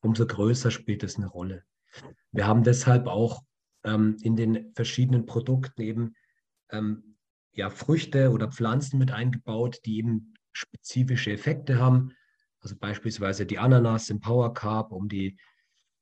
umso 0.00 0.26
größer 0.26 0.70
spielt 0.70 1.02
es 1.02 1.16
eine 1.16 1.28
Rolle. 1.28 1.64
Wir 2.32 2.46
haben 2.46 2.64
deshalb 2.64 3.06
auch 3.06 3.42
ähm, 3.84 4.16
in 4.22 4.36
den 4.36 4.72
verschiedenen 4.74 5.26
Produkten 5.26 5.82
eben 5.82 6.14
ähm, 6.70 7.16
ja, 7.52 7.70
Früchte 7.70 8.30
oder 8.30 8.50
Pflanzen 8.50 8.98
mit 8.98 9.12
eingebaut, 9.12 9.80
die 9.84 9.98
eben 9.98 10.34
spezifische 10.52 11.32
Effekte 11.32 11.78
haben. 11.78 12.12
Also 12.60 12.76
beispielsweise 12.76 13.46
die 13.46 13.58
Ananas 13.58 14.10
im 14.10 14.20
Power 14.20 14.54
Carb, 14.54 14.92
um, 14.92 15.08
die, 15.08 15.36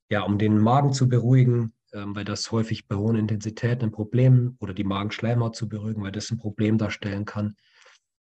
ja, 0.08 0.22
um 0.22 0.38
den 0.38 0.58
Magen 0.58 0.92
zu 0.92 1.08
beruhigen, 1.08 1.74
ähm, 1.92 2.14
weil 2.14 2.24
das 2.24 2.50
häufig 2.52 2.86
bei 2.86 2.96
hohen 2.96 3.16
Intensitäten 3.16 3.88
ein 3.88 3.92
Problem 3.92 4.56
oder 4.60 4.72
die 4.72 4.84
Magenschleimhaut 4.84 5.56
zu 5.56 5.68
beruhigen, 5.68 6.02
weil 6.02 6.12
das 6.12 6.30
ein 6.30 6.38
Problem 6.38 6.78
darstellen 6.78 7.24
kann. 7.24 7.56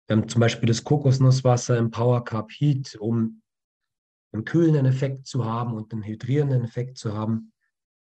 Ähm, 0.08 0.28
zum 0.28 0.40
Beispiel 0.40 0.66
das 0.66 0.84
Kokosnusswasser 0.84 1.76
im 1.76 1.90
Power 1.90 2.24
Carb 2.24 2.50
Heat, 2.52 2.96
um 2.98 3.42
einen 4.32 4.44
kühlenden 4.44 4.86
Effekt 4.86 5.26
zu 5.26 5.44
haben 5.44 5.74
und 5.74 5.92
einen 5.92 6.04
hydrierenden 6.04 6.64
Effekt 6.64 6.98
zu 6.98 7.14
haben, 7.14 7.52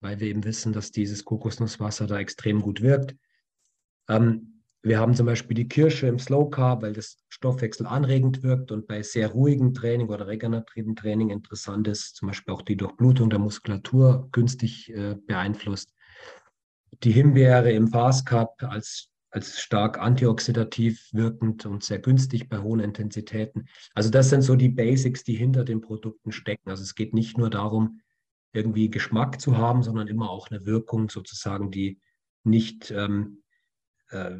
weil 0.00 0.20
wir 0.20 0.28
eben 0.28 0.44
wissen, 0.44 0.72
dass 0.72 0.90
dieses 0.90 1.24
Kokosnusswasser 1.24 2.06
da 2.06 2.18
extrem 2.18 2.60
gut 2.60 2.82
wirkt. 2.82 3.16
Ähm, 4.08 4.62
wir 4.82 5.00
haben 5.00 5.14
zum 5.14 5.26
Beispiel 5.26 5.54
die 5.56 5.68
Kirsche 5.68 6.06
im 6.06 6.18
Slow 6.18 6.50
Carb, 6.50 6.82
weil 6.82 6.92
das 6.92 7.18
Stoffwechsel 7.28 7.86
anregend 7.86 8.42
wirkt 8.42 8.70
und 8.70 8.86
bei 8.86 9.02
sehr 9.02 9.28
ruhigem 9.28 9.74
Training 9.74 10.08
oder 10.08 10.28
regenerativen 10.28 10.94
Training 10.94 11.30
interessant 11.30 11.88
ist, 11.88 12.16
zum 12.16 12.28
Beispiel 12.28 12.54
auch 12.54 12.62
die 12.62 12.76
Durchblutung 12.76 13.28
der 13.28 13.40
Muskulatur 13.40 14.28
günstig 14.30 14.90
äh, 14.90 15.16
beeinflusst. 15.26 15.92
Die 17.02 17.10
Himbeere 17.10 17.72
im 17.72 17.88
Fast 17.88 18.24
Carb 18.26 18.62
als 18.62 19.07
als 19.30 19.60
stark 19.60 19.98
antioxidativ 19.98 21.12
wirkend 21.12 21.66
und 21.66 21.84
sehr 21.84 21.98
günstig 21.98 22.48
bei 22.48 22.58
hohen 22.58 22.80
Intensitäten. 22.80 23.68
Also 23.94 24.10
das 24.10 24.30
sind 24.30 24.42
so 24.42 24.56
die 24.56 24.70
Basics, 24.70 25.22
die 25.24 25.34
hinter 25.34 25.64
den 25.64 25.80
Produkten 25.80 26.32
stecken. 26.32 26.70
Also 26.70 26.82
es 26.82 26.94
geht 26.94 27.14
nicht 27.14 27.36
nur 27.36 27.50
darum, 27.50 28.00
irgendwie 28.52 28.90
Geschmack 28.90 29.40
zu 29.40 29.58
haben, 29.58 29.82
sondern 29.82 30.08
immer 30.08 30.30
auch 30.30 30.50
eine 30.50 30.64
Wirkung 30.64 31.10
sozusagen, 31.10 31.70
die 31.70 32.00
nicht 32.44 32.90
ähm, 32.90 33.42
äh, 34.10 34.36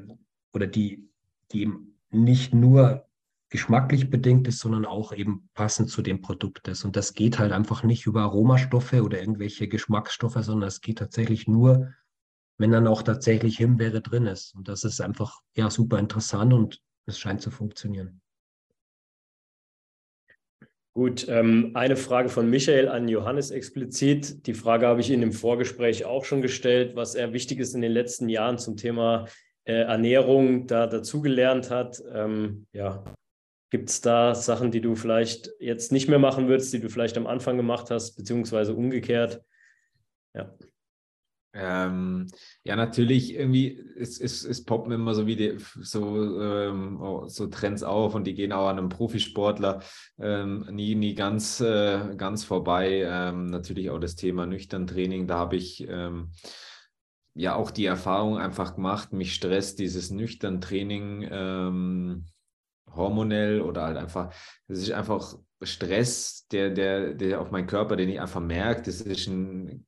oder 0.53 0.66
die, 0.66 1.11
die 1.53 1.70
nicht 2.11 2.55
nur 2.55 3.07
geschmacklich 3.51 4.11
bedingt 4.11 4.47
ist, 4.49 4.61
sondern 4.61 4.84
auch 4.84 5.12
eben 5.12 5.49
passend 5.55 5.91
zu 5.91 6.03
dem 6.03 6.20
Produkt 6.20 6.68
ist. 6.68 6.84
Und 6.84 6.97
das 6.97 7.14
geht 7.14 7.39
halt 7.39 7.53
einfach 7.53 7.82
nicht 7.82 8.07
über 8.07 8.22
Aromastoffe 8.22 9.03
oder 9.03 9.20
irgendwelche 9.20 9.68
Geschmacksstoffe, 9.68 10.39
sondern 10.41 10.68
es 10.68 10.80
geht 10.80 10.99
tatsächlich 10.99 11.49
nur 11.49 11.93
wenn 12.59 12.73
dann 12.73 12.87
auch 12.87 13.03
tatsächlich 13.03 13.57
Himbeere 13.57 14.01
drin 14.01 14.27
ist. 14.27 14.55
Und 14.55 14.69
das 14.69 14.85
ist 14.85 15.01
einfach 15.01 15.41
ja 15.55 15.71
super 15.71 15.99
interessant 15.99 16.53
und 16.53 16.81
es 17.07 17.19
scheint 17.19 17.41
zu 17.41 17.51
funktionieren. 17.51 18.21
Gut, 20.93 21.29
ähm, 21.29 21.71
eine 21.75 21.97
Frage 21.97 22.29
von 22.29 22.51
Michael 22.51 22.89
an 22.89 23.07
Johannes 23.07 23.53
explizit. 23.53 24.47
Die 24.49 24.55
Frage 24.55 24.89
habe 24.89 25.01
ich 25.01 25.11
Ihnen 25.11 25.23
im 25.23 25.33
Vorgespräch 25.33 26.05
auch 26.05 26.25
schon 26.25 26.43
gestellt, 26.43 26.97
was 26.97 27.15
eher 27.15 27.33
wichtig 27.33 27.61
ist 27.61 27.75
in 27.75 27.83
den 27.83 27.93
letzten 27.93 28.29
Jahren 28.29 28.59
zum 28.59 28.77
Thema 28.77 29.27
äh, 29.65 29.75
Ernährung 29.75 30.67
da 30.67 30.89
dazugelernt 30.89 31.71
hat. 31.71 32.03
Ähm, 32.13 32.67
ja, 32.73 33.05
gibt 33.71 33.91
es 33.91 34.01
da 34.01 34.35
Sachen, 34.35 34.73
die 34.73 34.81
du 34.81 34.97
vielleicht 34.97 35.51
jetzt 35.61 35.93
nicht 35.93 36.09
mehr 36.09 36.19
machen 36.19 36.49
würdest, 36.49 36.73
die 36.73 36.81
du 36.81 36.89
vielleicht 36.89 37.17
am 37.17 37.29
Anfang 37.29 37.57
gemacht 37.57 37.91
hast, 37.91 38.17
beziehungsweise 38.17 38.75
umgekehrt? 38.75 39.43
Ja. 40.35 40.53
Ähm, 41.55 42.27
ja, 42.63 42.77
natürlich, 42.77 43.35
irgendwie, 43.35 43.83
es, 43.97 44.21
es, 44.21 44.45
es 44.45 44.65
poppen 44.65 44.93
immer 44.93 45.15
so 45.15 45.27
wie 45.27 45.37
die, 45.37 45.57
so, 45.81 46.41
ähm, 46.41 47.01
so 47.27 47.47
Trends 47.47 47.83
auf 47.83 48.15
und 48.15 48.27
die 48.27 48.35
gehen 48.35 48.53
auch 48.53 48.69
an 48.69 48.79
einem 48.79 48.91
Profisportler 48.91 49.81
ähm, 50.19 50.67
nie, 50.71 50.95
nie 50.95 51.15
ganz, 51.15 51.61
äh, 51.61 52.15
ganz 52.17 52.45
vorbei. 52.45 53.03
Ähm, 53.07 53.47
natürlich 53.47 53.91
auch 53.91 53.99
das 53.99 54.15
Thema 54.15 54.47
nüchtern 54.47 54.87
Training, 54.87 55.27
da 55.27 55.39
habe 55.39 55.57
ich 55.57 55.87
ähm, 55.89 56.33
ja 57.35 57.55
auch 57.55 57.71
die 57.71 57.87
Erfahrung 57.87 58.39
einfach 58.39 58.75
gemacht, 58.75 59.13
mich 59.13 59.35
stresst 59.35 59.79
dieses 59.79 60.11
nüchtern 60.11 60.61
Training 60.61 61.27
ähm, 61.31 62.27
hormonell 62.95 63.63
oder 63.63 63.85
halt 63.85 63.97
einfach, 63.97 64.33
es 64.67 64.81
ist 64.81 64.93
einfach 64.93 65.35
Stress, 65.63 66.47
der, 66.53 66.71
der, 66.71 67.15
der 67.15 67.41
auf 67.41 67.51
meinen 67.51 67.67
Körper, 67.67 67.97
den 67.97 68.09
ich 68.09 68.21
einfach 68.21 68.41
merke, 68.41 68.83
das 68.83 69.01
ist 69.01 69.27
ein 69.27 69.87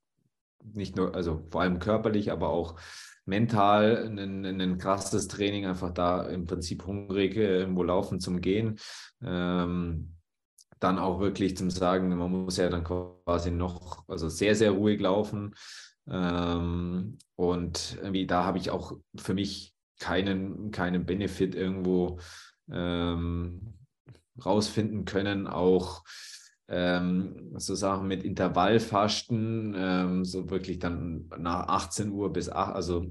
nicht 0.63 0.97
nur, 0.97 1.15
also 1.15 1.47
vor 1.51 1.63
allem 1.63 1.79
körperlich, 1.79 2.33
aber 2.33 2.51
auch 2.51 2.79
mental 3.25 4.09
ein, 4.19 4.45
ein 4.45 4.79
krasses 4.79 5.29
Training, 5.29 5.67
einfach 5.67 5.91
da 5.93 6.23
im 6.23 6.47
Prinzip 6.47 6.87
hungrig 6.87 7.37
äh, 7.37 7.61
irgendwo 7.61 7.83
laufen 7.83 8.21
zum 8.21 8.41
Gehen. 8.41 8.79
Ähm, 9.23 10.17
dann 10.81 10.99
auch 10.99 11.21
wirklich 11.21 11.57
zum 11.57 11.71
Sagen, 11.71 12.09
man 12.17 12.31
muss 12.31 12.57
ja 12.57 12.69
dann 12.71 12.85
quasi 12.85 13.51
noch, 13.51 14.09
also 14.09 14.29
sehr, 14.29 14.55
sehr 14.55 14.73
ruhig 14.73 15.01
laufen. 15.01 15.55
Ähm, 16.09 17.19
und 17.37 17.99
irgendwie 18.01 18.27
da 18.27 18.45
habe 18.45 18.59
ich 18.59 18.71
auch 18.71 18.93
für 19.17 19.35
mich 19.35 19.75
keinen, 20.01 20.71
keinen 20.71 21.05
Benefit 21.05 21.55
irgendwo 21.55 22.19
ähm, 22.73 23.75
rausfinden 24.45 25.05
können, 25.05 25.47
auch 25.47 26.03
ähm, 26.71 27.53
so 27.57 27.75
Sachen 27.75 28.07
mit 28.07 28.23
Intervallfasten, 28.23 29.75
ähm, 29.77 30.25
so 30.25 30.49
wirklich 30.51 30.79
dann 30.79 31.29
nach 31.37 31.69
18 31.69 32.11
Uhr 32.11 32.33
bis 32.33 32.49
8, 32.49 32.75
also 32.75 33.07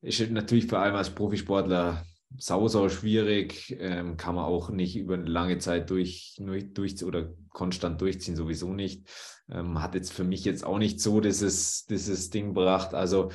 ist 0.00 0.30
natürlich 0.30 0.66
vor 0.66 0.80
allem 0.80 0.96
als 0.96 1.10
Profisportler 1.10 2.04
sau, 2.38 2.66
sau 2.66 2.88
schwierig, 2.88 3.76
ähm, 3.78 4.16
kann 4.16 4.34
man 4.34 4.44
auch 4.44 4.70
nicht 4.70 4.96
über 4.96 5.14
eine 5.14 5.26
lange 5.26 5.58
Zeit 5.58 5.90
durch, 5.90 6.40
durch 6.74 7.04
oder 7.04 7.32
konstant 7.50 8.00
durchziehen, 8.00 8.36
sowieso 8.36 8.72
nicht. 8.72 9.08
Ähm, 9.50 9.80
hat 9.82 9.94
jetzt 9.94 10.12
für 10.12 10.24
mich 10.24 10.44
jetzt 10.44 10.64
auch 10.64 10.78
nicht 10.78 11.00
so 11.00 11.20
dieses, 11.20 11.86
dieses 11.86 12.30
Ding 12.30 12.48
gebracht. 12.48 12.94
Also 12.94 13.30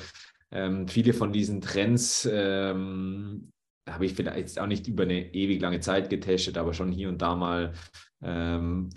ähm, 0.50 0.88
viele 0.88 1.12
von 1.12 1.32
diesen 1.32 1.60
Trends 1.60 2.28
ähm, 2.30 3.52
habe 3.88 4.04
ich 4.04 4.14
vielleicht 4.14 4.36
jetzt 4.36 4.60
auch 4.60 4.66
nicht 4.66 4.88
über 4.88 5.04
eine 5.04 5.32
ewig 5.34 5.60
lange 5.60 5.80
Zeit 5.80 6.10
getestet, 6.10 6.58
aber 6.58 6.74
schon 6.74 6.92
hier 6.92 7.08
und 7.08 7.22
da 7.22 7.34
mal 7.34 7.72
ähm, 8.22 8.90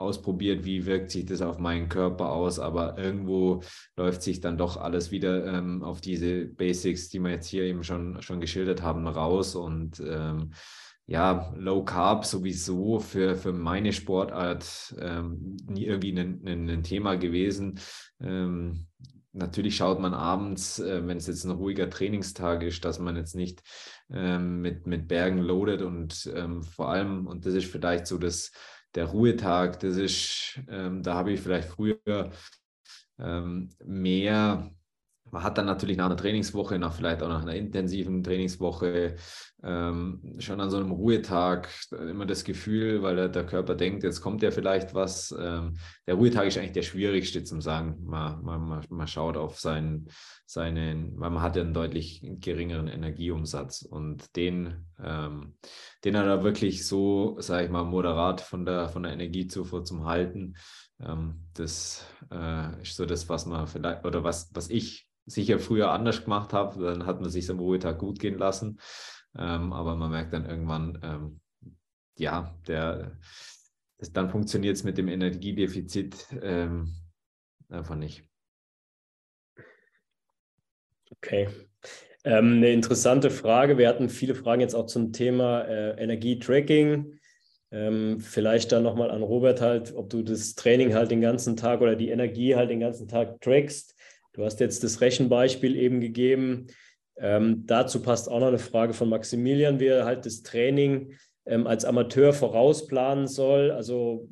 ausprobiert, 0.00 0.64
wie 0.64 0.86
wirkt 0.86 1.10
sich 1.10 1.26
das 1.26 1.42
auf 1.42 1.58
meinen 1.58 1.88
Körper 1.88 2.32
aus, 2.32 2.58
aber 2.58 2.96
irgendwo 2.98 3.62
läuft 3.96 4.22
sich 4.22 4.40
dann 4.40 4.56
doch 4.56 4.78
alles 4.78 5.10
wieder 5.10 5.46
ähm, 5.46 5.82
auf 5.82 6.00
diese 6.00 6.46
Basics, 6.46 7.10
die 7.10 7.20
wir 7.20 7.30
jetzt 7.30 7.48
hier 7.48 7.64
eben 7.64 7.84
schon, 7.84 8.20
schon 8.22 8.40
geschildert 8.40 8.82
haben, 8.82 9.06
raus 9.06 9.54
und 9.54 10.00
ähm, 10.00 10.52
ja, 11.06 11.52
Low 11.56 11.84
Carb 11.84 12.24
sowieso 12.24 13.00
für, 13.00 13.34
für 13.34 13.52
meine 13.52 13.92
Sportart 13.92 14.94
ähm, 15.00 15.56
nie 15.66 15.84
irgendwie 15.84 16.16
ein, 16.18 16.40
ein, 16.46 16.70
ein 16.70 16.82
Thema 16.84 17.16
gewesen. 17.16 17.80
Ähm, 18.20 18.86
natürlich 19.32 19.76
schaut 19.76 20.00
man 20.00 20.14
abends, 20.14 20.78
äh, 20.78 21.06
wenn 21.06 21.18
es 21.18 21.26
jetzt 21.26 21.44
ein 21.44 21.50
ruhiger 21.50 21.88
Trainingstag 21.90 22.62
ist, 22.62 22.84
dass 22.84 22.98
man 22.98 23.16
jetzt 23.16 23.34
nicht 23.34 23.62
ähm, 24.10 24.60
mit, 24.60 24.86
mit 24.86 25.08
Bergen 25.08 25.38
loadet 25.38 25.82
und 25.82 26.30
ähm, 26.34 26.62
vor 26.62 26.88
allem, 26.90 27.26
und 27.26 27.46
das 27.46 27.54
ist 27.54 27.70
vielleicht 27.70 28.06
so 28.06 28.18
das, 28.18 28.52
der 28.94 29.06
Ruhetag, 29.06 29.80
das 29.80 29.96
ist, 29.96 30.60
ähm, 30.68 31.02
da 31.02 31.14
habe 31.14 31.32
ich 31.32 31.40
vielleicht 31.40 31.68
früher 31.68 32.30
ähm, 33.18 33.70
mehr 33.84 34.70
man 35.30 35.42
hat 35.42 35.58
dann 35.58 35.66
natürlich 35.66 35.96
nach 35.96 36.06
einer 36.06 36.16
Trainingswoche, 36.16 36.78
nach 36.78 36.94
vielleicht 36.94 37.22
auch 37.22 37.28
nach 37.28 37.42
einer 37.42 37.54
intensiven 37.54 38.22
Trainingswoche, 38.22 39.16
ähm, 39.62 40.36
schon 40.38 40.60
an 40.60 40.70
so 40.70 40.78
einem 40.78 40.90
Ruhetag 40.90 41.68
immer 41.92 42.26
das 42.26 42.44
Gefühl, 42.44 43.02
weil 43.02 43.16
der, 43.16 43.28
der 43.28 43.44
Körper 43.44 43.74
denkt, 43.74 44.02
jetzt 44.02 44.20
kommt 44.20 44.42
ja 44.42 44.50
vielleicht 44.50 44.94
was. 44.94 45.34
Ähm, 45.38 45.76
der 46.06 46.14
Ruhetag 46.14 46.46
ist 46.46 46.58
eigentlich 46.58 46.72
der 46.72 46.82
schwierigste 46.82 47.44
zum 47.44 47.60
Sagen. 47.60 47.98
Man, 48.04 48.42
man, 48.42 48.86
man 48.88 49.06
schaut 49.06 49.36
auf 49.36 49.60
seinen, 49.60 50.08
seinen, 50.46 51.18
weil 51.20 51.30
man 51.30 51.42
hat 51.42 51.56
ja 51.56 51.62
einen 51.62 51.74
deutlich 51.74 52.22
geringeren 52.40 52.88
Energieumsatz 52.88 53.82
und 53.82 54.34
den, 54.36 54.86
ähm, 55.02 55.56
den 56.04 56.16
hat 56.16 56.26
er 56.26 56.42
wirklich 56.42 56.86
so, 56.86 57.36
sage 57.40 57.66
ich 57.66 57.70
mal, 57.70 57.84
moderat 57.84 58.40
von 58.40 58.64
der, 58.64 58.88
von 58.88 59.02
der 59.02 59.12
Energiezufuhr 59.12 59.84
zum 59.84 60.06
Halten. 60.06 60.54
Ähm, 61.00 61.46
das 61.54 62.06
äh, 62.30 62.82
ist 62.82 62.96
so 62.96 63.04
das, 63.04 63.28
was 63.28 63.46
man 63.46 63.66
vielleicht, 63.66 64.04
oder 64.04 64.24
was, 64.24 64.50
was 64.54 64.70
ich 64.70 65.09
sicher 65.26 65.58
früher 65.58 65.90
anders 65.90 66.24
gemacht 66.24 66.52
habe, 66.52 66.84
dann 66.84 67.06
hat 67.06 67.20
man 67.20 67.30
sich 67.30 67.48
am 67.50 67.58
Ruhetag 67.58 67.98
gut 67.98 68.18
gehen 68.18 68.38
lassen. 68.38 68.80
Ähm, 69.38 69.72
aber 69.72 69.94
man 69.96 70.10
merkt 70.10 70.32
dann 70.32 70.46
irgendwann, 70.46 70.98
ähm, 71.02 71.40
ja, 72.18 72.54
der, 72.66 73.18
das, 73.98 74.12
dann 74.12 74.30
funktioniert 74.30 74.76
es 74.76 74.84
mit 74.84 74.98
dem 74.98 75.08
Energiedefizit 75.08 76.26
ähm, 76.42 76.94
einfach 77.68 77.96
nicht. 77.96 78.24
Okay. 81.10 81.48
Ähm, 82.24 82.56
eine 82.56 82.70
interessante 82.70 83.30
Frage. 83.30 83.78
Wir 83.78 83.88
hatten 83.88 84.08
viele 84.08 84.34
Fragen 84.34 84.60
jetzt 84.60 84.74
auch 84.74 84.86
zum 84.86 85.12
Thema 85.12 85.62
äh, 85.62 86.02
Energietracking. 86.02 87.18
Ähm, 87.72 88.20
vielleicht 88.20 88.72
dann 88.72 88.82
nochmal 88.82 89.10
an 89.10 89.22
Robert 89.22 89.60
halt, 89.60 89.94
ob 89.94 90.10
du 90.10 90.22
das 90.22 90.54
Training 90.54 90.92
halt 90.92 91.10
den 91.10 91.20
ganzen 91.20 91.56
Tag 91.56 91.80
oder 91.80 91.94
die 91.94 92.10
Energie 92.10 92.56
halt 92.56 92.70
den 92.70 92.80
ganzen 92.80 93.06
Tag 93.06 93.40
trackst. 93.40 93.94
Du 94.32 94.44
hast 94.44 94.60
jetzt 94.60 94.84
das 94.84 95.00
Rechenbeispiel 95.00 95.76
eben 95.76 96.00
gegeben. 96.00 96.68
Ähm, 97.16 97.64
dazu 97.66 98.00
passt 98.00 98.28
auch 98.28 98.40
noch 98.40 98.48
eine 98.48 98.58
Frage 98.58 98.94
von 98.94 99.08
Maximilian, 99.08 99.80
wie 99.80 99.86
er 99.86 100.04
halt 100.04 100.24
das 100.24 100.42
Training 100.42 101.12
ähm, 101.46 101.66
als 101.66 101.84
Amateur 101.84 102.32
vorausplanen 102.32 103.26
soll. 103.26 103.70
Also 103.70 104.28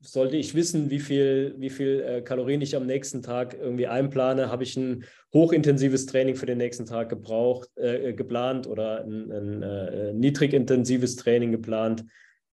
sollte 0.00 0.36
ich 0.36 0.54
wissen, 0.54 0.90
wie 0.90 0.98
viel, 0.98 1.54
wie 1.58 1.70
viel 1.70 2.00
äh, 2.00 2.22
Kalorien 2.22 2.60
ich 2.60 2.74
am 2.74 2.86
nächsten 2.86 3.22
Tag 3.22 3.54
irgendwie 3.54 3.86
einplane, 3.86 4.50
habe 4.50 4.64
ich 4.64 4.76
ein 4.76 5.04
hochintensives 5.32 6.06
Training 6.06 6.34
für 6.34 6.46
den 6.46 6.58
nächsten 6.58 6.86
Tag 6.86 7.08
gebraucht, 7.08 7.68
äh, 7.76 8.12
geplant 8.12 8.66
oder 8.66 9.04
ein, 9.04 9.30
ein 9.30 9.62
äh, 9.62 10.12
niedrigintensives 10.12 11.16
Training 11.16 11.52
geplant. 11.52 12.04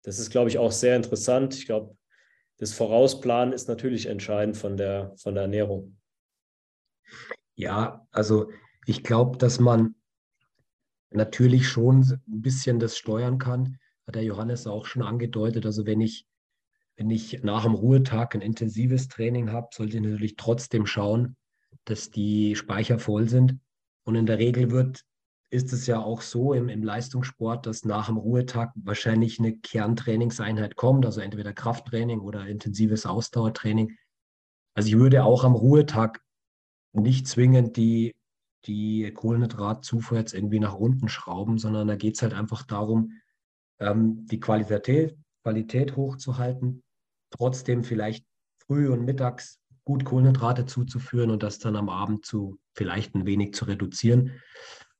Das 0.03 0.19
ist, 0.19 0.31
glaube 0.31 0.51
ich, 0.51 0.59
auch 0.59 0.73
sehr 0.73 0.97
interessant. 0.97 1.55
Ich 1.55 1.67
glaube, 1.67 1.97
das 2.59 2.73
Vorausplanen 2.73 3.53
ist 3.53 3.69
natürlich 3.69 4.07
entscheidend 4.07 4.57
von 4.57 4.77
der, 4.77 5.13
von 5.17 5.35
der 5.35 5.43
Ernährung. 5.43 5.97
Ja, 7.55 8.07
also 8.11 8.51
ich 8.87 9.03
glaube, 9.03 9.39
dass 9.39 9.61
man 9.61 9.95
natürlich 11.11 11.69
schon 11.69 12.01
ein 12.01 12.43
bisschen 12.43 12.79
das 12.79 12.97
steuern 12.97 13.39
kann, 13.39 13.79
hat 14.07 14.15
der 14.15 14.25
Johannes 14.25 14.67
auch 14.67 14.87
schon 14.87 15.03
angedeutet. 15.03 15.67
Also 15.67 15.87
wenn 15.87 16.01
ich, 16.01 16.27
wenn 16.97 17.11
ich 17.11 17.43
nach 17.43 17.65
dem 17.65 17.75
Ruhetag 17.75 18.35
ein 18.35 18.41
intensives 18.41 19.09
Training 19.09 19.51
habe, 19.53 19.69
sollte 19.73 19.97
ich 19.97 20.03
natürlich 20.03 20.37
trotzdem 20.37 20.87
schauen, 20.87 21.37
dass 21.85 22.11
die 22.11 22.57
Speicher 22.57 22.99
voll 22.99 23.29
sind. 23.29 23.59
Und 24.05 24.17
in 24.17 24.27
der 24.27 24.39
Regel 24.39 24.71
wird, 24.71 25.05
ist 25.51 25.73
es 25.73 25.87
ja 25.87 26.01
auch 26.01 26.23
so 26.23 26.55
im, 26.55 26.69
im 26.69 26.83
Leistungssport, 26.83 27.67
dass 27.67 27.85
nach 27.85 28.07
dem 28.07 28.17
Ruhetag 28.17 28.73
wahrscheinlich 28.75 29.39
eine 29.39 29.55
Kerntrainingseinheit 29.55 30.77
kommt, 30.77 31.05
also 31.05 31.21
entweder 31.21 31.53
Krafttraining 31.53 32.21
oder 32.21 32.47
intensives 32.47 33.05
Ausdauertraining. 33.05 33.97
Also 34.75 34.89
ich 34.89 34.97
würde 34.97 35.25
auch 35.25 35.45
am 35.45 35.55
Ruhetag 35.55 36.22
nicht 36.93 37.27
zwingend 37.27 37.77
die, 37.77 38.15
die 38.67 39.13
Kohlenhydratzufuhr 39.13 40.19
jetzt 40.19 40.35
irgendwie 40.35 40.61
nach 40.61 40.75
unten 40.75 41.09
schrauben, 41.09 41.59
sondern 41.59 41.89
da 41.89 41.97
geht 41.97 42.17
es 42.17 42.23
halt 42.23 42.35
einfach 42.35 42.63
darum, 42.63 43.13
ähm, 43.81 44.27
die 44.27 44.41
Qualität, 44.41 45.17
Qualität 45.43 45.97
hochzuhalten, 45.97 46.83
trotzdem 47.31 47.83
vielleicht 47.83 48.25
früh 48.59 48.89
und 48.89 49.05
mittags 49.05 49.59
gut 49.85 50.05
Kohlenhydrate 50.05 50.67
zuzuführen 50.67 51.31
und 51.31 51.43
das 51.43 51.59
dann 51.59 51.77
am 51.77 51.89
Abend 51.89 52.25
zu 52.25 52.59
vielleicht 52.75 53.15
ein 53.15 53.27
wenig 53.27 53.55
zu 53.55 53.65
reduzieren. 53.65 54.41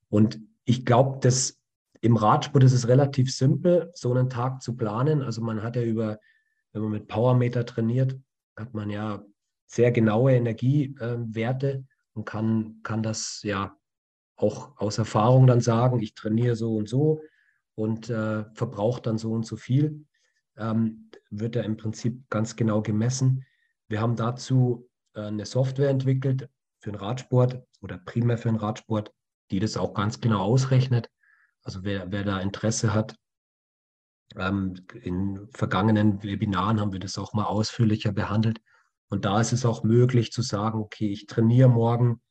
Und 0.09 0.41
ich 0.65 0.85
glaube, 0.85 1.21
dass 1.21 1.59
im 2.01 2.17
Radsport 2.17 2.65
ist 2.65 2.73
es 2.73 2.89
relativ 2.89 3.33
simpel, 3.33 3.91
so 3.95 4.13
einen 4.13 4.29
Tag 4.29 4.61
zu 4.61 4.75
planen. 4.75 5.23
Also 5.23 5.41
man 5.41 5.63
hat 5.63 5.77
ja 5.77 5.83
über, 5.83 6.19
wenn 6.73 6.83
man 6.83 6.91
mit 6.91 7.07
Powermeter 7.07 7.65
trainiert, 7.65 8.19
hat 8.57 8.75
man 8.75 8.91
ja 8.91 9.25
sehr 9.73 9.91
genaue 9.91 10.35
Energiewerte 10.35 11.85
und 12.13 12.27
kann, 12.27 12.81
kann 12.83 13.03
das 13.03 13.41
ja 13.43 13.75
auch 14.37 14.77
aus 14.77 14.99
Erfahrung 14.99 15.47
dann 15.47 15.61
sagen, 15.61 16.01
ich 16.01 16.15
trainiere 16.15 16.57
so 16.57 16.77
und 16.77 16.89
so 16.89 17.23
und 17.75 18.11
äh, 18.11 18.45
verbrauche 18.53 19.01
dann 19.01 19.17
so 19.17 19.33
und 19.33 19.47
so 19.47 19.57
viel. 19.57 20.05
Ähm, 20.59 21.11
wird 21.31 21.57
ja 21.57 21.63
im 21.63 21.79
Prinzip 21.79 22.29
ganz 22.29 22.55
genau 22.55 22.83
gemessen. 22.83 23.47
Wir 23.89 24.03
haben 24.03 24.15
dazu 24.15 24.91
äh, 25.15 25.23
eine 25.23 25.47
Software 25.47 25.89
entwickelt 25.89 26.51
für 26.81 26.93
den 26.93 27.01
Radsport 27.01 27.63
oder 27.81 27.97
primär 27.97 28.37
für 28.37 28.51
den 28.51 28.57
Radsport, 28.57 29.11
die 29.51 29.59
das 29.59 29.79
auch 29.79 29.95
ganz 29.95 30.21
genau 30.21 30.43
ausrechnet. 30.43 31.09
Also 31.63 31.83
wer, 31.83 32.13
wer 32.13 32.25
da 32.25 32.41
Interesse 32.41 32.93
hat, 32.93 33.17
ähm, 34.37 34.75
in 35.03 35.49
vergangenen 35.55 36.23
Webinaren 36.23 36.79
haben 36.79 36.93
wir 36.93 37.01
das 37.01 37.17
auch 37.17 37.33
mal 37.33 37.45
ausführlicher 37.45 38.13
behandelt. 38.13 38.61
Und 39.13 39.27
da 39.27 39.43
ist 39.43 39.53
es 39.53 39.67
auch 39.67 39.83
möglich 39.83 40.33
zu 40.33 40.41
sagen, 40.41 40.79
okay, 40.79 41.07
ich 41.13 41.27
trainiere 41.27 41.69
morgen 41.69 42.23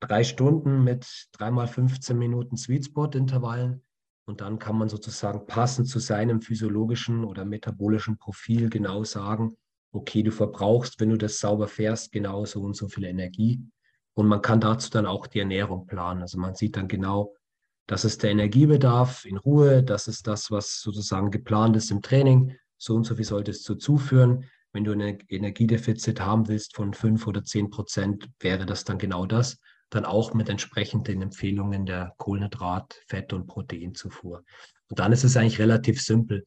drei 0.00 0.22
Stunden 0.22 0.84
mit 0.84 1.30
dreimal 1.32 1.66
15 1.66 2.18
Minuten 2.18 2.58
Sweet 2.58 2.84
Spot 2.84 3.06
Intervallen. 3.06 3.82
Und 4.26 4.42
dann 4.42 4.58
kann 4.58 4.76
man 4.76 4.90
sozusagen 4.90 5.46
passend 5.46 5.88
zu 5.88 5.98
seinem 5.98 6.42
physiologischen 6.42 7.24
oder 7.24 7.46
metabolischen 7.46 8.18
Profil 8.18 8.68
genau 8.68 9.02
sagen, 9.04 9.56
okay, 9.92 10.22
du 10.22 10.30
verbrauchst, 10.30 11.00
wenn 11.00 11.08
du 11.08 11.16
das 11.16 11.38
sauber 11.38 11.68
fährst, 11.68 12.12
genau 12.12 12.44
so 12.44 12.60
und 12.60 12.76
so 12.76 12.88
viel 12.88 13.04
Energie. 13.04 13.62
Und 14.12 14.26
man 14.26 14.42
kann 14.42 14.60
dazu 14.60 14.90
dann 14.90 15.06
auch 15.06 15.26
die 15.26 15.40
Ernährung 15.40 15.86
planen. 15.86 16.20
Also 16.20 16.38
man 16.38 16.54
sieht 16.54 16.76
dann 16.76 16.86
genau, 16.86 17.34
das 17.86 18.04
ist 18.04 18.22
der 18.22 18.30
Energiebedarf 18.30 19.24
in 19.24 19.38
Ruhe, 19.38 19.82
das 19.82 20.06
ist 20.06 20.26
das, 20.26 20.50
was 20.50 20.82
sozusagen 20.82 21.30
geplant 21.30 21.76
ist 21.76 21.90
im 21.90 22.02
Training. 22.02 22.54
So 22.76 22.94
und 22.94 23.04
so 23.04 23.14
viel 23.14 23.24
solltest 23.24 23.66
du 23.70 23.76
zuführen. 23.76 24.44
Wenn 24.76 24.84
du 24.84 24.92
ein 24.92 25.18
Energiedefizit 25.28 26.20
haben 26.20 26.48
willst 26.48 26.76
von 26.76 26.92
fünf 26.92 27.26
oder 27.26 27.42
zehn 27.42 27.70
Prozent, 27.70 28.28
wäre 28.40 28.66
das 28.66 28.84
dann 28.84 28.98
genau 28.98 29.24
das. 29.24 29.58
Dann 29.88 30.04
auch 30.04 30.34
mit 30.34 30.50
entsprechenden 30.50 31.22
Empfehlungen 31.22 31.86
der 31.86 32.14
Kohlenhydrat-, 32.18 33.00
Fett- 33.08 33.32
und 33.32 33.46
Proteinzufuhr. 33.46 34.44
Und 34.90 34.98
dann 34.98 35.12
ist 35.12 35.24
es 35.24 35.34
eigentlich 35.34 35.60
relativ 35.60 36.02
simpel. 36.02 36.46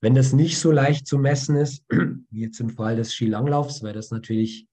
Wenn 0.00 0.14
das 0.14 0.32
nicht 0.32 0.58
so 0.58 0.72
leicht 0.72 1.06
zu 1.06 1.18
messen 1.18 1.56
ist, 1.56 1.84
wie 2.30 2.40
jetzt 2.40 2.58
im 2.58 2.70
Fall 2.70 2.96
des 2.96 3.12
Skilanglaufs, 3.12 3.82
weil 3.82 3.92
das 3.92 4.10
natürlich 4.10 4.66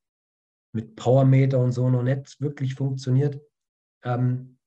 mit 0.71 0.95
Powermeter 0.95 1.59
und 1.59 1.73
so 1.73 1.89
noch 1.89 2.03
nicht 2.03 2.39
wirklich 2.39 2.75
funktioniert, 2.75 3.41
ähm, 4.05 4.57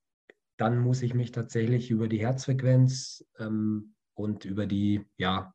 dann 0.58 0.80
muss 0.80 1.00
ich 1.00 1.14
mich 1.14 1.32
tatsächlich 1.32 1.90
über 1.90 2.08
die 2.08 2.20
Herzfrequenz 2.20 3.24
ähm, 3.38 3.94
und 4.12 4.44
über 4.44 4.66
die, 4.66 5.02
ja, 5.16 5.54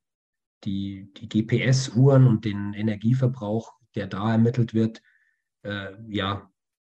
die, 0.64 1.12
die 1.18 1.30
GPS-Uhren 1.30 2.28
und 2.28 2.46
den 2.46 2.74
Energieverbrauch, 2.74 3.74
der 3.96 4.08
da 4.08 4.32
ermittelt 4.32 4.74
wird, 4.74 5.02
äh, 5.64 5.94
ja, 6.10 6.50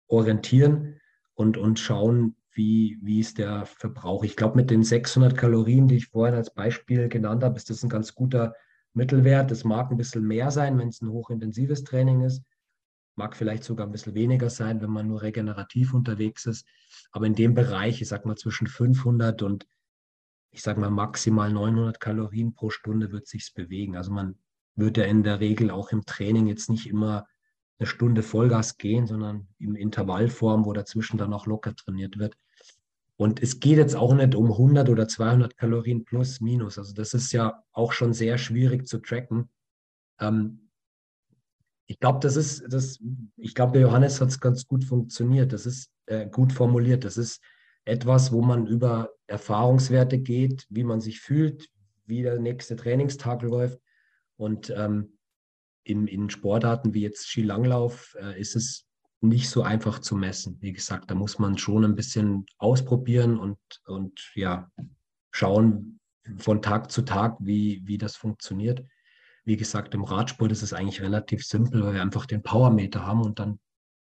orientieren 0.07 0.99
und, 1.34 1.57
und 1.57 1.80
schauen, 1.80 2.36
wie, 2.53 2.99
wie 3.01 3.20
ist 3.20 3.38
der 3.38 3.66
Verbrauch. 3.66 4.24
Ich 4.24 4.36
glaube, 4.36 4.57
mit 4.57 4.70
den 4.70 4.84
600 4.84 5.38
Kalorien, 5.38 5.88
die 5.88 5.95
ich 5.97 6.07
vorhin 6.07 6.36
als 6.36 6.53
Beispiel 6.53 7.07
genannt 7.07 7.43
habe, 7.43 7.55
ist 7.55 7.70
das 7.70 7.84
ein 7.84 7.89
ganz 7.89 8.14
guter 8.14 8.55
Mittelwert. 8.93 9.51
Das 9.51 9.64
mag 9.64 9.89
ein 9.89 9.97
bisschen 9.97 10.28
mehr 10.28 10.51
sein, 10.51 10.78
wenn 10.78 10.89
es 10.89 11.01
ein 11.01 11.09
hochintensives 11.09 11.84
Training 11.84 12.22
ist. 12.22 12.43
Mag 13.16 13.36
vielleicht 13.36 13.64
sogar 13.64 13.88
ein 13.88 13.91
bisschen 13.91 14.16
weniger 14.16 14.49
sein, 14.49 14.82
wenn 14.82 14.89
man 14.89 15.07
nur 15.07 15.22
regenerativ 15.22 15.93
unterwegs 15.93 16.45
ist. 16.45 16.68
Aber 17.12 17.26
in 17.26 17.36
dem 17.36 17.53
Bereich, 17.53 18.01
ich 18.01 18.07
sag 18.07 18.26
mal 18.26 18.38
zwischen 18.38 18.68
500 18.68 19.41
und 19.43 19.66
ich 20.52 20.62
sag 20.62 20.78
mal 20.78 20.91
maximal 20.91 21.52
900 21.52 21.99
Kalorien 21.99 22.54
pro 22.54 22.70
Stunde 22.70 23.12
wird 23.12 23.28
sich's 23.28 23.52
bewegen. 23.52 23.95
Also 23.95 24.12
man 24.12 24.36
wird 24.76 24.97
ja 24.97 25.06
in 25.06 25.24
der 25.24 25.39
Regel 25.39 25.72
auch 25.72 25.91
im 25.91 26.06
Training 26.06 26.47
jetzt 26.47 26.70
nicht 26.70 26.88
immer 26.88 27.26
eine 27.80 27.88
Stunde 27.88 28.22
Vollgas 28.22 28.78
gehen, 28.78 29.08
sondern 29.08 29.47
im 29.60 29.76
Intervallform, 29.76 30.66
wo 30.66 30.74
dazwischen 30.74 31.18
dann 31.18 31.34
auch 31.34 31.47
locker 31.47 31.76
trainiert 31.76 32.20
wird. 32.20 32.38
Und 33.16 33.41
es 33.41 33.60
geht 33.60 33.78
jetzt 33.78 33.95
auch 33.95 34.14
nicht 34.14 34.36
um 34.36 34.52
100 34.52 34.89
oder 34.89 35.08
200 35.08 35.58
Kalorien 35.58 36.06
plus, 36.06 36.41
minus. 36.41 36.78
Also 36.78 36.93
das 36.93 37.14
ist 37.14 37.32
ja 37.32 37.64
auch 37.72 37.91
schon 37.91 38.14
sehr 38.14 38.38
schwierig 38.38 38.88
zu 38.88 38.99
tracken. 38.99 39.49
Ähm, 40.20 40.70
ich 41.86 41.99
glaube, 41.99 42.20
das 42.20 42.36
ist, 42.36 42.64
das, 42.68 42.99
ich 43.38 43.54
glaube, 43.54 43.74
der 43.74 43.82
Johannes 43.82 44.22
hat 44.22 44.30
es 44.30 44.39
ganz 44.39 44.66
gut 44.66 44.84
funktioniert. 44.84 45.54
Das 45.54 45.66
ist 45.66 45.91
äh, 46.08 46.30
gut 46.30 46.54
formuliert. 46.54 47.04
Das 47.04 47.18
ist 47.18 47.41
etwas, 47.86 48.32
wo 48.32 48.41
man 48.41 48.67
über 48.67 49.11
Erfahrungswerte 49.27 50.19
geht, 50.19 50.67
wie 50.69 50.84
man 50.84 51.01
sich 51.01 51.19
fühlt, 51.19 51.69
wie 52.05 52.21
der 52.21 52.39
nächste 52.39 52.75
Trainingstag 52.75 53.41
läuft. 53.41 53.79
Und 54.38 54.69
ähm, 54.75 55.17
in, 55.84 56.07
in 56.07 56.29
Sportarten 56.29 56.93
wie 56.93 57.01
jetzt 57.01 57.27
Skilanglauf 57.27 58.15
äh, 58.19 58.39
ist 58.39 58.55
es 58.55 58.88
nicht 59.21 59.49
so 59.49 59.61
einfach 59.61 59.99
zu 59.99 60.15
messen. 60.15 60.57
Wie 60.61 60.73
gesagt, 60.73 61.11
da 61.11 61.15
muss 61.15 61.39
man 61.39 61.57
schon 61.57 61.86
ein 61.86 61.95
bisschen 61.95 62.45
ausprobieren 62.57 63.38
und, 63.38 63.59
und 63.86 64.32
ja, 64.36 64.69
schauen 65.32 65.99
von 66.38 66.61
Tag 66.61 66.91
zu 66.91 67.03
Tag, 67.03 67.38
wie, 67.39 67.82
wie 67.86 67.97
das 67.97 68.15
funktioniert. 68.15 68.84
Wie 69.43 69.57
gesagt, 69.57 69.93
im 69.93 70.03
Radsport 70.03 70.51
ist 70.51 70.63
es 70.63 70.73
eigentlich 70.73 71.01
relativ 71.01 71.43
simpel, 71.45 71.84
weil 71.84 71.93
wir 71.95 72.01
einfach 72.01 72.25
den 72.25 72.43
Powermeter 72.43 73.05
haben 73.05 73.21
und 73.21 73.39
dann 73.39 73.59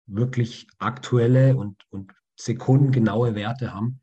wirklich 0.08 0.68
aktuelle 0.78 1.56
und, 1.56 1.78
und 1.90 2.12
sekundengenaue 2.46 3.36
Werte 3.36 3.74
haben. 3.74 4.02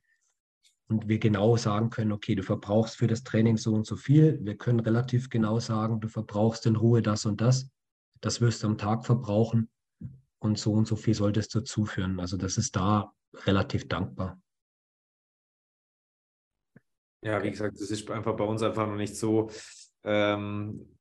Und 0.88 1.06
wir 1.06 1.18
genau 1.18 1.56
sagen 1.56 1.90
können, 1.90 2.12
okay, 2.12 2.34
du 2.34 2.42
verbrauchst 2.42 2.96
für 2.96 3.06
das 3.06 3.22
Training 3.22 3.58
so 3.58 3.74
und 3.74 3.86
so 3.86 3.96
viel. 3.96 4.38
Wir 4.42 4.56
können 4.56 4.80
relativ 4.80 5.28
genau 5.28 5.60
sagen, 5.60 6.00
du 6.00 6.08
verbrauchst 6.08 6.64
in 6.64 6.76
Ruhe 6.76 7.02
das 7.02 7.26
und 7.26 7.40
das. 7.42 7.70
Das 8.20 8.40
wirst 8.40 8.62
du 8.62 8.68
am 8.68 8.78
Tag 8.78 9.04
verbrauchen 9.04 9.68
und 10.38 10.58
so 10.58 10.72
und 10.72 10.86
so 10.86 10.96
viel 10.96 11.14
solltest 11.14 11.54
du 11.54 11.60
zuführen. 11.60 12.18
Also 12.20 12.36
das 12.38 12.56
ist 12.56 12.74
da 12.74 13.12
relativ 13.44 13.86
dankbar. 13.86 14.40
Ja, 17.22 17.42
wie 17.42 17.50
gesagt, 17.50 17.78
das 17.80 17.90
ist 17.90 18.10
einfach 18.10 18.36
bei 18.36 18.44
uns 18.44 18.62
einfach 18.62 18.86
noch 18.86 18.96
nicht 18.96 19.16
so 19.16 19.50
ähm, 20.04 20.96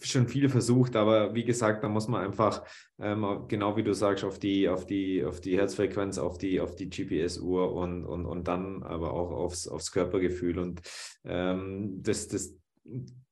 schon 0.00 0.28
viel 0.28 0.48
versucht, 0.48 0.96
aber 0.96 1.34
wie 1.34 1.44
gesagt, 1.44 1.84
da 1.84 1.88
muss 1.88 2.08
man 2.08 2.24
einfach, 2.24 2.64
ähm, 2.98 3.44
genau 3.48 3.76
wie 3.76 3.82
du 3.82 3.94
sagst, 3.94 4.24
auf 4.24 4.38
die, 4.38 4.68
auf 4.68 4.86
die, 4.86 5.24
auf 5.24 5.40
die 5.40 5.56
Herzfrequenz, 5.56 6.18
auf 6.18 6.38
die, 6.38 6.60
auf 6.60 6.74
die 6.74 6.88
GPS-Uhr 6.88 7.72
und, 7.72 8.04
und, 8.04 8.26
und 8.26 8.48
dann 8.48 8.82
aber 8.82 9.12
auch 9.12 9.30
aufs, 9.30 9.68
aufs 9.68 9.92
Körpergefühl. 9.92 10.58
Und 10.58 10.82
ähm, 11.24 12.02
das, 12.02 12.28
das, 12.28 12.54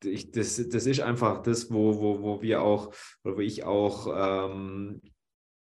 ich, 0.05 0.30
das, 0.30 0.68
das 0.68 0.86
ist 0.86 1.01
einfach 1.01 1.42
das, 1.42 1.70
wo, 1.70 2.01
wo, 2.01 2.22
wo 2.22 2.42
wir 2.42 2.62
auch, 2.62 2.92
wo 3.22 3.38
ich 3.40 3.64
auch 3.64 4.48
ähm, 4.51 5.01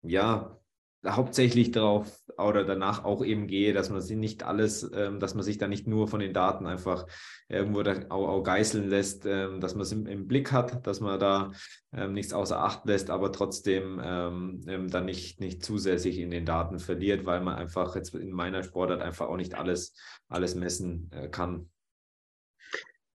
ja, 0.02 0.58
hauptsächlich 1.06 1.70
darauf 1.70 2.22
oder 2.38 2.64
danach 2.64 3.04
auch 3.04 3.24
eben 3.24 3.46
gehe, 3.46 3.72
dass 3.72 3.90
man 3.90 4.00
sich 4.00 4.16
nicht 4.16 4.42
alles, 4.42 4.90
ähm, 4.94 5.20
dass 5.20 5.34
man 5.34 5.44
sich 5.44 5.58
da 5.58 5.68
nicht 5.68 5.86
nur 5.86 6.08
von 6.08 6.20
den 6.20 6.32
Daten 6.32 6.66
einfach 6.66 7.06
irgendwo 7.48 7.82
da 7.82 7.94
auch, 8.08 8.28
auch 8.28 8.42
geißeln 8.42 8.88
lässt, 8.88 9.26
ähm, 9.26 9.60
dass 9.60 9.74
man 9.74 9.82
es 9.82 9.92
im, 9.92 10.06
im, 10.06 10.26
Blick 10.26 10.52
hat, 10.52 10.86
dass 10.86 11.00
man 11.00 11.20
da 11.20 11.52
ähm, 11.92 12.12
nichts 12.12 12.32
außer 12.32 12.58
Acht 12.58 12.86
lässt, 12.86 13.10
aber 13.10 13.32
trotzdem 13.32 14.00
ähm, 14.02 14.60
ähm, 14.66 14.88
dann 14.88 15.04
nicht, 15.04 15.40
nicht 15.40 15.64
zusätzlich 15.64 16.18
in 16.18 16.30
den 16.30 16.46
Daten 16.46 16.78
verliert, 16.78 17.26
weil 17.26 17.40
man 17.40 17.56
einfach 17.56 17.94
jetzt 17.96 18.14
in 18.14 18.32
meiner 18.32 18.62
Sportart 18.62 19.02
einfach 19.02 19.28
auch 19.28 19.36
nicht 19.36 19.54
alles, 19.54 19.94
alles 20.28 20.54
messen 20.54 21.10
äh, 21.12 21.28
kann. 21.28 21.70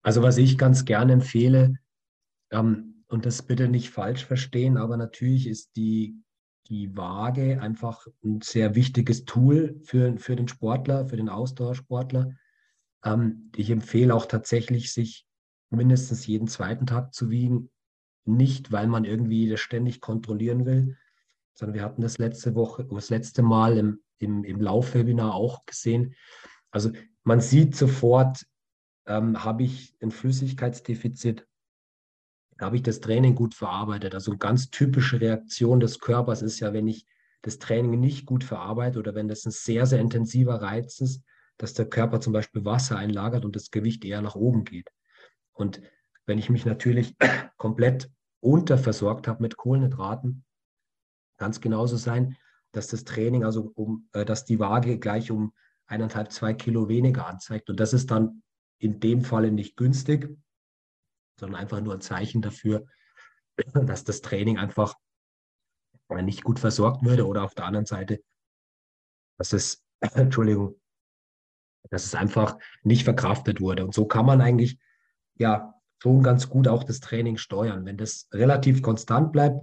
Also 0.02 0.22
was 0.22 0.38
ich 0.38 0.58
ganz 0.58 0.86
gerne 0.86 1.14
empfehle, 1.14 1.76
ähm, 2.52 3.04
und 3.10 3.26
das 3.26 3.42
bitte 3.42 3.68
nicht 3.68 3.90
falsch 3.90 4.24
verstehen, 4.24 4.78
aber 4.78 4.96
natürlich 4.96 5.48
ist 5.48 5.76
die 5.76 6.22
die 6.70 6.96
Waage 6.96 7.62
einfach 7.62 8.08
ein 8.24 8.42
sehr 8.42 8.76
wichtiges 8.76 9.26
Tool 9.26 9.80
für, 9.84 10.18
für 10.18 10.36
den 10.36 10.48
Sportler, 10.48 11.06
für 11.06 11.18
den 11.18 11.30
Ausdauersportler. 11.30 12.36
Ähm, 13.04 13.52
ich 13.56 13.70
empfehle 13.70 14.14
auch 14.14 14.26
tatsächlich, 14.26 14.94
sich 14.94 15.26
mindestens 15.72 16.26
jeden 16.28 16.48
zweiten 16.48 16.86
Tag 16.86 17.14
zu 17.14 17.30
wiegen. 17.30 17.70
Nicht, 18.26 18.72
weil 18.72 18.88
man 18.88 19.06
irgendwie 19.06 19.50
das 19.50 19.60
ständig 19.60 20.02
kontrollieren 20.02 20.66
will, 20.66 20.98
sondern 21.54 21.76
wir 21.76 21.84
hatten 21.84 22.02
das 22.02 22.20
letzte 22.20 22.54
Woche, 22.56 22.86
das 22.86 23.10
letzte 23.10 23.42
Mal 23.42 23.78
im, 23.78 24.02
im, 24.20 24.44
im 24.44 24.62
Laufwebinar 24.62 25.34
auch 25.34 25.66
gesehen. 25.66 26.16
Also 26.72 26.92
man 27.24 27.42
sieht 27.42 27.76
sofort, 27.76 28.46
ähm, 29.08 29.44
habe 29.44 29.64
ich 29.64 29.96
ein 30.02 30.12
Flüssigkeitsdefizit 30.12 31.48
habe 32.66 32.76
ich 32.76 32.84
das 32.84 33.00
Training 33.00 33.36
gut 33.36 33.54
verarbeitet. 33.56 34.14
Also 34.14 34.32
eine 34.32 34.38
ganz 34.38 34.70
typische 34.70 35.22
Reaktion 35.22 35.80
des 35.80 36.00
Körpers 36.00 36.42
ist 36.42 36.60
ja, 36.60 36.74
wenn 36.74 36.88
ich 36.88 37.06
das 37.42 37.58
Training 37.58 38.00
nicht 38.00 38.26
gut 38.26 38.44
verarbeite 38.44 39.00
oder 39.00 39.16
wenn 39.16 39.28
das 39.28 39.46
ein 39.46 39.52
sehr, 39.52 39.86
sehr 39.86 40.00
intensiver 40.00 40.62
Reiz 40.62 41.00
ist, 41.00 41.24
dass 41.58 41.74
der 41.74 41.90
Körper 41.90 42.20
zum 42.20 42.34
Beispiel 42.34 42.66
Wasser 42.66 42.98
einlagert 42.98 43.46
und 43.46 43.56
das 43.56 43.72
Gewicht 43.72 44.04
eher 44.04 44.22
nach 44.22 44.36
oben 44.36 44.66
geht. 44.66 44.90
Und 45.54 45.82
wenn 46.26 46.38
ich 46.38 46.50
mich 46.50 46.66
natürlich 46.66 47.16
komplett 47.58 48.12
unterversorgt 48.42 49.28
habe 49.28 49.42
mit 49.42 49.58
Kohlenhydraten, 49.58 50.44
es 51.38 51.62
genauso 51.62 51.96
sein, 51.96 52.36
dass 52.74 52.88
das 52.88 53.06
Training, 53.06 53.44
also 53.44 53.72
um, 53.76 54.10
äh, 54.14 54.26
dass 54.26 54.46
die 54.46 54.60
Waage 54.60 55.00
gleich 55.00 55.32
um 55.32 55.54
eineinhalb, 55.88 56.32
zwei 56.32 56.54
Kilo 56.54 56.90
weniger 56.90 57.28
anzeigt. 57.28 57.70
Und 57.70 57.80
das 57.80 57.94
ist 57.94 58.12
dann 58.12 58.44
in 58.78 59.00
dem 59.00 59.22
Falle 59.22 59.52
nicht 59.52 59.76
günstig, 59.76 60.38
sondern 61.40 61.60
einfach 61.60 61.82
nur 61.82 61.94
ein 61.94 62.02
Zeichen 62.02 62.42
dafür, 62.42 62.86
dass 63.74 64.04
das 64.04 64.22
Training 64.22 64.58
einfach 64.58 64.96
nicht 66.22 66.44
gut 66.44 66.60
versorgt 66.60 67.04
würde 67.04 67.28
oder 67.28 67.44
auf 67.44 67.54
der 67.54 67.66
anderen 67.66 67.86
Seite, 67.86 68.22
dass 69.38 69.54
es, 69.54 69.84
Entschuldigung, 70.14 70.80
dass 71.90 72.06
es 72.06 72.16
einfach 72.16 72.58
nicht 72.84 73.04
verkraftet 73.04 73.62
wurde. 73.62 73.86
Und 73.86 73.94
so 73.94 74.06
kann 74.06 74.26
man 74.26 74.42
eigentlich 74.42 74.78
ja 75.36 75.74
schon 76.02 76.24
ganz 76.24 76.50
gut 76.50 76.68
auch 76.68 76.84
das 76.84 77.00
Training 77.00 77.38
steuern. 77.38 77.86
Wenn 77.86 77.98
das 77.98 78.28
relativ 78.32 78.82
konstant 78.82 79.32
bleibt, 79.32 79.62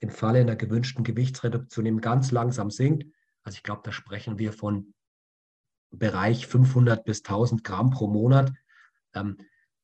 im 0.00 0.10
Falle 0.10 0.40
einer 0.40 0.56
gewünschten 0.56 1.04
Gewichtsreduktion 1.04 1.86
eben 1.86 2.00
ganz 2.00 2.32
langsam 2.32 2.70
sinkt 2.70 3.06
Also 3.44 3.56
ich 3.56 3.62
glaube, 3.62 3.82
da 3.84 3.92
sprechen 3.92 4.38
wir 4.38 4.52
von 4.52 4.94
Bereich 5.90 6.46
500 6.46 7.04
bis 7.04 7.18
1000 7.18 7.62
Gramm 7.62 7.90
pro 7.90 8.08
Monat. 8.08 8.52
Ähm, 9.14 9.36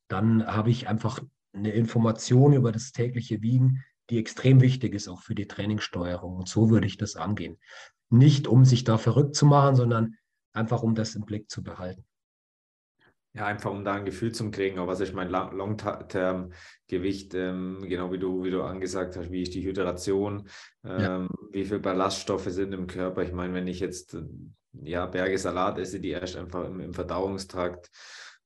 dann 0.09 0.47
habe 0.47 0.71
ich 0.71 0.89
einfach 0.89 1.21
eine 1.53 1.73
Information 1.73 2.53
über 2.53 2.73
das 2.73 2.93
tägliche 2.93 3.43
Wiegen, 3.43 3.85
die 4.11 4.19
extrem 4.19 4.61
wichtig 4.61 4.95
ist, 4.95 5.09
auch 5.09 5.23
für 5.23 5.35
die 5.35 5.47
Trainingssteuerung. 5.47 6.37
Und 6.37 6.49
so 6.49 6.71
würde 6.71 6.87
ich 6.87 6.97
das 6.97 7.17
angehen. 7.17 7.59
Nicht, 8.11 8.47
um 8.47 8.65
sich 8.65 8.85
da 8.85 8.97
verrückt 8.97 9.35
zu 9.35 9.47
machen, 9.47 9.77
sondern 9.77 10.17
einfach, 10.53 10.83
um 10.83 10.95
das 10.95 11.15
im 11.15 11.27
Blick 11.27 11.51
zu 11.51 11.63
behalten. 11.63 12.05
Ja, 13.35 13.47
einfach 13.47 13.71
um 13.71 13.85
da 13.85 13.95
ein 13.95 14.07
Gefühl 14.07 14.33
zu 14.33 14.51
kriegen, 14.51 14.79
aber 14.79 14.93
was 14.93 15.01
ist 15.01 15.15
mein 15.15 15.29
Long-Term-Gewicht, 15.29 17.35
ähm, 17.35 17.85
genau 17.87 18.11
wie 18.11 18.19
du, 18.19 18.43
wie 18.43 18.51
du 18.51 18.63
angesagt 18.63 19.17
hast, 19.17 19.31
wie 19.31 19.43
ist 19.43 19.55
die 19.55 19.63
Hydration, 19.63 20.49
ähm, 20.85 21.01
ja. 21.01 21.29
wie 21.53 21.67
viele 21.67 21.81
Ballaststoffe 21.81 22.49
sind 22.49 22.73
im 22.73 22.87
Körper. 22.87 23.23
Ich 23.23 23.33
meine, 23.33 23.53
wenn 23.53 23.69
ich 23.69 23.81
jetzt 23.81 24.17
ja, 24.73 25.07
Berge 25.07 25.39
Salat 25.39 25.79
esse, 25.79 26.01
die 26.01 26.11
erst 26.11 26.37
einfach 26.37 26.65
im, 26.65 26.81
im 26.81 26.95
Verdauungstrakt 26.95 27.91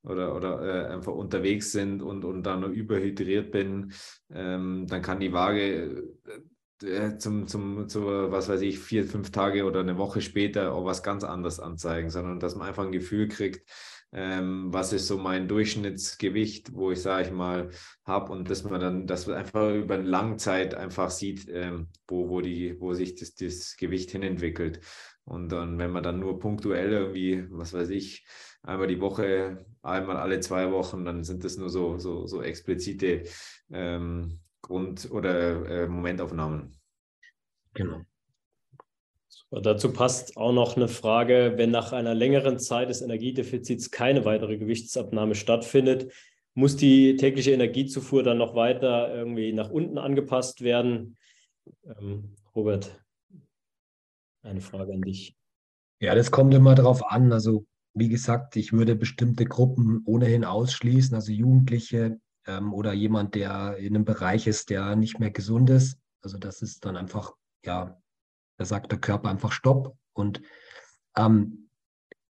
oder, 0.03 0.35
oder 0.35 0.63
äh, 0.63 0.93
einfach 0.93 1.13
unterwegs 1.13 1.73
sind 1.73 2.03
und, 2.03 2.25
und 2.25 2.43
dann 2.45 2.73
überhydriert 2.73 3.51
bin, 3.51 3.93
ähm, 4.33 4.87
dann 4.89 5.03
kann 5.03 5.21
die 5.21 5.33
Waage 5.33 6.05
äh, 6.83 6.87
äh, 6.87 7.19
zum, 7.19 7.47
zum, 7.47 7.89
zu, 7.89 8.05
was 8.05 8.49
weiß 8.49 8.61
ich, 8.63 8.79
vier, 8.79 9.05
fünf 9.05 9.31
Tage 9.31 9.65
oder 9.65 9.81
eine 9.81 9.99
Woche 9.99 10.21
später 10.21 10.73
auch 10.75 10.85
was 10.85 11.03
ganz 11.03 11.25
anderes 11.25 11.61
anzeigen, 11.61 12.11
sondern 12.11 12.41
dass 12.41 12.57
man 12.57 12.69
einfach 12.69 12.85
ein 12.85 12.93
Gefühl 12.93 13.29
kriegt, 13.29 13.69
ähm, 14.13 14.73
was 14.73 14.93
ist 14.93 15.07
so 15.07 15.17
mein 15.17 15.49
Durchschnittsgewicht, 15.49 16.75
wo 16.75 16.91
ich, 16.93 17.01
sage 17.01 17.29
ich 17.29 17.33
mal, 17.33 17.71
habe 18.05 18.33
und 18.33 18.51
dass 18.51 18.65
man 18.65 18.81
dann, 18.81 19.07
dass 19.07 19.27
man 19.27 19.37
einfach 19.37 19.75
über 19.75 19.95
eine 19.95 20.03
lange 20.03 20.37
Zeit 20.37 20.75
einfach 20.75 21.11
sieht, 21.11 21.49
ähm, 21.49 21.89
wo, 22.09 22.29
wo, 22.29 22.41
die, 22.41 22.79
wo 22.81 22.93
sich 22.93 23.15
das, 23.15 23.35
das 23.35 23.77
Gewicht 23.77 24.11
hinentwickelt. 24.11 24.81
Und 25.25 25.51
dann, 25.53 25.79
wenn 25.79 25.93
man 25.93 26.03
dann 26.03 26.19
nur 26.19 26.41
punktuell 26.41 26.93
irgendwie, 26.93 27.47
was 27.51 27.73
weiß 27.73 27.91
ich, 27.91 28.27
einmal 28.63 28.87
die 28.87 29.01
Woche, 29.01 29.65
einmal 29.83 30.17
alle 30.17 30.41
zwei 30.41 30.71
Wochen, 30.71 31.05
dann 31.05 31.25
sind 31.25 31.45
das 31.45 31.57
nur 31.57 31.71
so, 31.71 31.99
so, 31.99 32.27
so 32.27 32.43
explizite 32.43 33.25
ähm, 33.73 34.41
Grund- 34.63 35.11
oder 35.11 35.67
äh, 35.69 35.89
Momentaufnahmen. 35.89 36.77
Genau. 37.75 38.03
Dazu 39.51 39.93
passt 39.93 40.37
auch 40.39 40.53
noch 40.53 40.77
eine 40.77 40.89
Frage, 40.89 41.55
wenn 41.57 41.71
nach 41.71 41.93
einer 41.93 42.15
längeren 42.15 42.59
Zeit 42.59 42.89
des 42.89 43.03
Energiedefizits 43.03 43.91
keine 43.91 44.25
weitere 44.25 44.57
Gewichtsabnahme 44.57 45.35
stattfindet, 45.35 46.11
muss 46.55 46.77
die 46.77 47.17
tägliche 47.17 47.53
Energiezufuhr 47.53 48.23
dann 48.23 48.39
noch 48.39 48.55
weiter 48.55 49.15
irgendwie 49.15 49.53
nach 49.53 49.71
unten 49.71 49.99
angepasst 49.99 50.63
werden? 50.63 51.19
Ähm, 51.85 52.35
Robert, 52.55 52.99
eine 54.43 54.61
Frage 54.61 54.93
an 54.95 55.03
dich. 55.03 55.37
Ja, 56.01 56.15
das 56.15 56.31
kommt 56.31 56.55
immer 56.55 56.75
darauf 56.75 57.05
an. 57.11 57.33
Also 57.33 57.67
wie 57.95 58.09
gesagt, 58.09 58.57
ich 58.57 58.73
würde 58.73 58.95
bestimmte 58.95 59.45
Gruppen 59.45 60.03
ohnehin 60.05 60.45
ausschließen, 60.45 61.15
also 61.15 61.33
Jugendliche 61.33 62.21
ähm, 62.47 62.73
oder 62.73 62.93
jemand, 62.93 63.35
der 63.35 63.77
in 63.77 63.95
einem 63.95 64.05
Bereich 64.05 64.47
ist, 64.47 64.71
der 64.71 64.97
nicht 64.97 65.19
mehr 65.19 65.31
gesund 65.31 65.71
ist. 65.71 65.99
Also 66.23 66.39
das 66.39 66.63
ist 66.63 66.85
dann 66.85 66.97
einfach, 66.97 67.33
ja, 67.65 68.01
da 68.57 68.65
sagt 68.65 68.93
der 68.93 69.01
Körper 69.01 69.29
einfach 69.29 69.53
Stopp. 69.53 69.97
Und 70.15 70.41
ähm, 71.17 71.69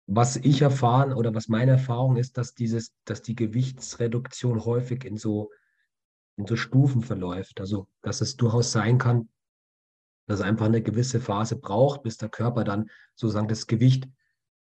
was 0.07 0.38
ich 0.38 0.62
erfahren 0.62 1.14
oder 1.14 1.36
was 1.36 1.49
meine 1.49 1.72
Erfahrung 1.72 2.16
ist, 2.16 2.38
dass 2.38 2.55
dieses, 2.55 2.93
dass 3.05 3.22
die 3.22 3.36
Gewichtsreduktion 3.36 4.66
häufig 4.66 5.03
in 5.05 5.18
so, 5.18 5.51
in 6.38 6.47
so 6.47 6.55
Stufen 6.55 7.01
verläuft. 7.01 7.60
Also, 7.60 7.88
dass 8.01 8.22
es 8.22 8.36
durchaus 8.38 8.72
sein 8.72 8.97
kann, 8.97 9.30
dass 10.26 10.39
es 10.39 10.45
einfach 10.45 10.68
eine 10.68 10.82
gewisse 10.82 11.20
Phase 11.20 11.57
braucht, 11.57 12.03
bis 12.03 12.18
der 12.18 12.30
Körper 12.30 12.64
dann 12.64 12.89
sozusagen 13.16 13.47
das 13.47 13.68
Gewicht, 13.68 14.07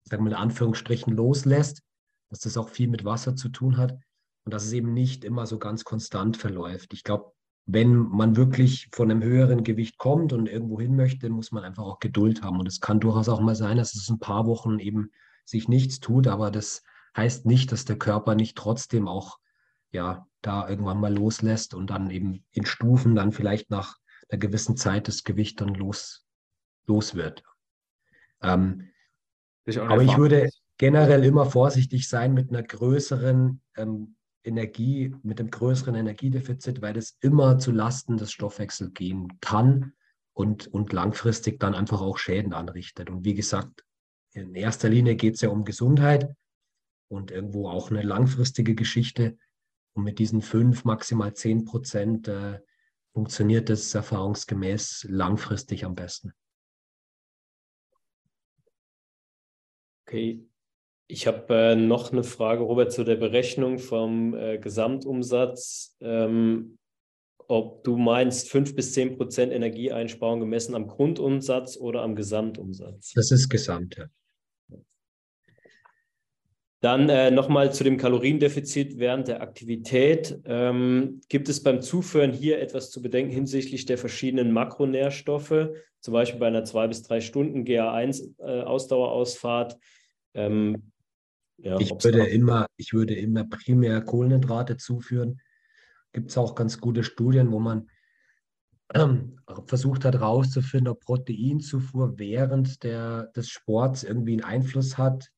sagen 0.09 0.23
wir 0.23 0.31
in 0.31 0.37
Anführungsstrichen, 0.37 1.13
loslässt, 1.13 1.81
dass 2.29 2.39
das 2.39 2.57
auch 2.57 2.69
viel 2.69 2.87
mit 2.87 3.05
Wasser 3.05 3.35
zu 3.35 3.49
tun 3.49 3.77
hat 3.77 3.97
und 4.45 4.53
dass 4.53 4.65
es 4.65 4.73
eben 4.73 4.93
nicht 4.93 5.23
immer 5.23 5.45
so 5.45 5.59
ganz 5.59 5.83
konstant 5.83 6.37
verläuft. 6.37 6.93
Ich 6.93 7.03
glaube, 7.03 7.33
wenn 7.65 7.95
man 7.95 8.37
wirklich 8.37 8.89
von 8.93 9.11
einem 9.11 9.21
höheren 9.21 9.63
Gewicht 9.63 9.97
kommt 9.97 10.31
und 10.31 10.47
irgendwo 10.47 10.79
hin 10.79 10.95
möchte, 10.95 11.29
muss 11.29 11.51
man 11.51 11.65
einfach 11.65 11.83
auch 11.83 11.99
Geduld 11.99 12.41
haben. 12.41 12.59
Und 12.59 12.67
es 12.67 12.79
kann 12.79 13.01
durchaus 13.01 13.27
auch 13.27 13.41
mal 13.41 13.55
sein, 13.55 13.77
dass 13.77 13.93
es 13.93 14.09
ein 14.09 14.19
paar 14.19 14.47
Wochen 14.47 14.79
eben 14.79 15.11
sich 15.43 15.67
nichts 15.67 15.99
tut, 15.99 16.27
aber 16.27 16.49
das 16.49 16.83
heißt 17.15 17.45
nicht, 17.45 17.71
dass 17.71 17.83
der 17.83 17.97
Körper 17.97 18.35
nicht 18.35 18.57
trotzdem 18.57 19.07
auch 19.07 19.37
ja 19.91 20.25
da 20.41 20.69
irgendwann 20.69 20.99
mal 20.99 21.13
loslässt 21.13 21.73
und 21.73 21.89
dann 21.89 22.09
eben 22.09 22.45
in 22.51 22.65
Stufen 22.65 23.15
dann 23.15 23.31
vielleicht 23.31 23.69
nach 23.69 23.97
einer 24.29 24.39
gewissen 24.39 24.77
Zeit 24.77 25.07
das 25.07 25.23
Gewicht 25.23 25.59
dann 25.59 25.73
los, 25.73 26.25
los 26.85 27.15
wird. 27.15 27.43
Ähm, 28.41 28.89
aber 29.75 30.03
ich 30.03 30.17
würde 30.17 30.49
generell 30.77 31.23
immer 31.23 31.45
vorsichtig 31.45 32.07
sein 32.07 32.33
mit 32.33 32.49
einer 32.49 32.63
größeren 32.63 33.61
ähm, 33.75 34.15
Energie, 34.43 35.13
mit 35.23 35.39
dem 35.39 35.49
größeren 35.51 35.95
Energiedefizit, 35.95 36.81
weil 36.81 36.93
das 36.93 37.17
immer 37.19 37.59
zu 37.59 37.71
Lasten 37.71 38.17
des 38.17 38.31
Stoffwechsels 38.31 38.93
gehen 38.93 39.39
kann 39.41 39.93
und, 40.33 40.67
und 40.67 40.93
langfristig 40.93 41.59
dann 41.59 41.75
einfach 41.75 42.01
auch 42.01 42.17
Schäden 42.17 42.53
anrichtet. 42.53 43.09
Und 43.09 43.25
wie 43.25 43.33
gesagt, 43.33 43.83
in 44.33 44.55
erster 44.55 44.87
Linie 44.87 45.15
geht 45.15 45.35
es 45.35 45.41
ja 45.41 45.49
um 45.49 45.65
Gesundheit 45.65 46.33
und 47.09 47.31
irgendwo 47.31 47.69
auch 47.69 47.89
eine 47.89 48.03
langfristige 48.03 48.75
Geschichte. 48.75 49.37
Und 49.93 50.03
mit 50.03 50.19
diesen 50.19 50.41
fünf, 50.41 50.85
maximal 50.85 51.33
zehn 51.33 51.65
Prozent 51.65 52.27
äh, 52.27 52.59
funktioniert 53.13 53.69
das 53.69 53.93
erfahrungsgemäß 53.95 55.07
langfristig 55.09 55.85
am 55.85 55.95
besten. 55.95 56.33
Okay, 60.07 60.47
ich 61.07 61.27
habe 61.27 61.53
äh, 61.53 61.75
noch 61.75 62.13
eine 62.13 62.23
Frage, 62.23 62.63
Robert, 62.63 62.93
zu 62.93 63.03
der 63.03 63.17
Berechnung 63.17 63.77
vom 63.77 64.33
äh, 64.33 64.57
Gesamtumsatz. 64.57 65.97
Ähm, 65.99 66.77
ob 67.49 67.83
du 67.83 67.97
meinst, 67.97 68.49
5 68.49 68.73
bis 68.73 68.93
10 68.93 69.17
Prozent 69.17 69.51
Energieeinsparung 69.51 70.39
gemessen 70.39 70.75
am 70.75 70.87
Grundumsatz 70.87 71.75
oder 71.75 72.03
am 72.03 72.15
Gesamtumsatz? 72.15 73.11
Das 73.15 73.31
ist 73.31 73.49
Gesamt, 73.49 73.97
ja. 73.97 74.05
Dann 76.79 77.09
äh, 77.09 77.31
nochmal 77.31 77.73
zu 77.73 77.83
dem 77.83 77.97
Kaloriendefizit 77.97 78.99
während 78.99 79.27
der 79.27 79.41
Aktivität. 79.41 80.39
Ähm, 80.45 81.21
gibt 81.27 81.49
es 81.49 81.63
beim 81.63 81.81
Zuführen 81.81 82.31
hier 82.31 82.61
etwas 82.61 82.91
zu 82.91 83.01
bedenken 83.01 83.31
hinsichtlich 83.31 83.85
der 83.85 83.97
verschiedenen 83.97 84.51
Makronährstoffe, 84.51 85.69
zum 85.99 86.13
Beispiel 86.13 86.39
bei 86.39 86.45
einer 86.47 86.65
2 86.65 86.87
bis 86.87 87.01
3 87.01 87.19
Stunden 87.21 87.63
GA1-Ausdauerausfahrt? 87.63 89.79
Äh, 90.33 90.45
ähm, 90.45 90.91
ja, 91.57 91.79
ich, 91.79 91.91
würde 92.03 92.27
immer, 92.27 92.67
ich 92.77 92.93
würde 92.93 93.15
immer 93.15 93.45
primär 93.45 93.99
Kohlenhydrate 94.01 94.77
zuführen. 94.77 95.41
Gibt 96.13 96.29
es 96.29 96.37
auch 96.37 96.53
ganz 96.53 96.79
gute 96.79 97.03
Studien, 97.03 97.51
wo 97.51 97.59
man 97.59 97.89
ähm, 98.93 99.39
versucht 99.65 100.05
hat 100.05 100.13
herauszufinden, 100.13 100.89
ob 100.89 101.01
Proteinzufuhr 101.01 102.17
während 102.17 102.83
der, 102.83 103.23
des 103.35 103.49
Sports 103.49 104.03
irgendwie 104.03 104.33
einen 104.33 104.43
Einfluss 104.43 104.97
hat. 104.97 105.31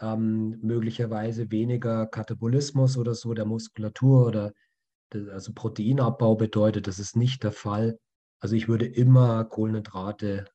Ähm, 0.00 0.58
möglicherweise 0.62 1.50
weniger 1.50 2.06
Katabolismus 2.06 2.96
oder 2.96 3.14
so 3.14 3.34
der 3.34 3.44
Muskulatur 3.44 4.26
oder 4.26 4.52
also 5.32 5.52
Proteinabbau 5.52 6.36
bedeutet, 6.36 6.86
das 6.86 6.98
ist 6.98 7.16
nicht 7.16 7.42
der 7.42 7.52
Fall. 7.52 7.98
Also 8.40 8.54
ich 8.54 8.68
würde 8.68 8.86
immer 8.86 9.44
Kohlenhydrate 9.44 10.46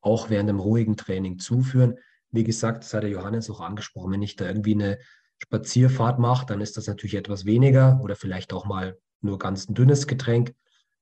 auch 0.00 0.30
während 0.30 0.48
dem 0.48 0.60
ruhigen 0.60 0.96
Training 0.96 1.38
zuführen. 1.38 1.96
Wie 2.30 2.44
gesagt, 2.44 2.84
das 2.84 2.94
hat 2.94 3.02
der 3.02 3.10
Johannes 3.10 3.50
auch 3.50 3.60
angesprochen, 3.60 4.12
wenn 4.12 4.22
ich 4.22 4.36
da 4.36 4.46
irgendwie 4.46 4.74
eine 4.74 4.98
Spazierfahrt 5.42 6.18
mache, 6.18 6.46
dann 6.46 6.60
ist 6.60 6.76
das 6.76 6.86
natürlich 6.86 7.14
etwas 7.14 7.44
weniger 7.44 8.00
oder 8.02 8.16
vielleicht 8.16 8.52
auch 8.52 8.64
mal 8.64 8.98
nur 9.20 9.38
ganz 9.38 9.68
ein 9.68 9.74
dünnes 9.74 10.06
Getränk. 10.06 10.54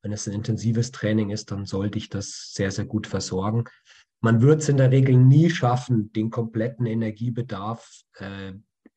Wenn 0.02 0.12
es 0.12 0.26
ein 0.28 0.34
intensives 0.34 0.92
Training 0.92 1.30
ist, 1.30 1.50
dann 1.50 1.64
sollte 1.64 1.98
ich 1.98 2.08
das 2.08 2.52
sehr, 2.52 2.70
sehr 2.70 2.84
gut 2.84 3.06
versorgen. 3.06 3.64
Man 4.26 4.42
wird 4.42 4.60
es 4.60 4.68
in 4.68 4.76
der 4.76 4.90
Regel 4.90 5.16
nie 5.16 5.50
schaffen, 5.50 6.12
den 6.12 6.30
kompletten 6.30 6.84
Energiebedarf 6.84 8.02
äh, 8.14 8.54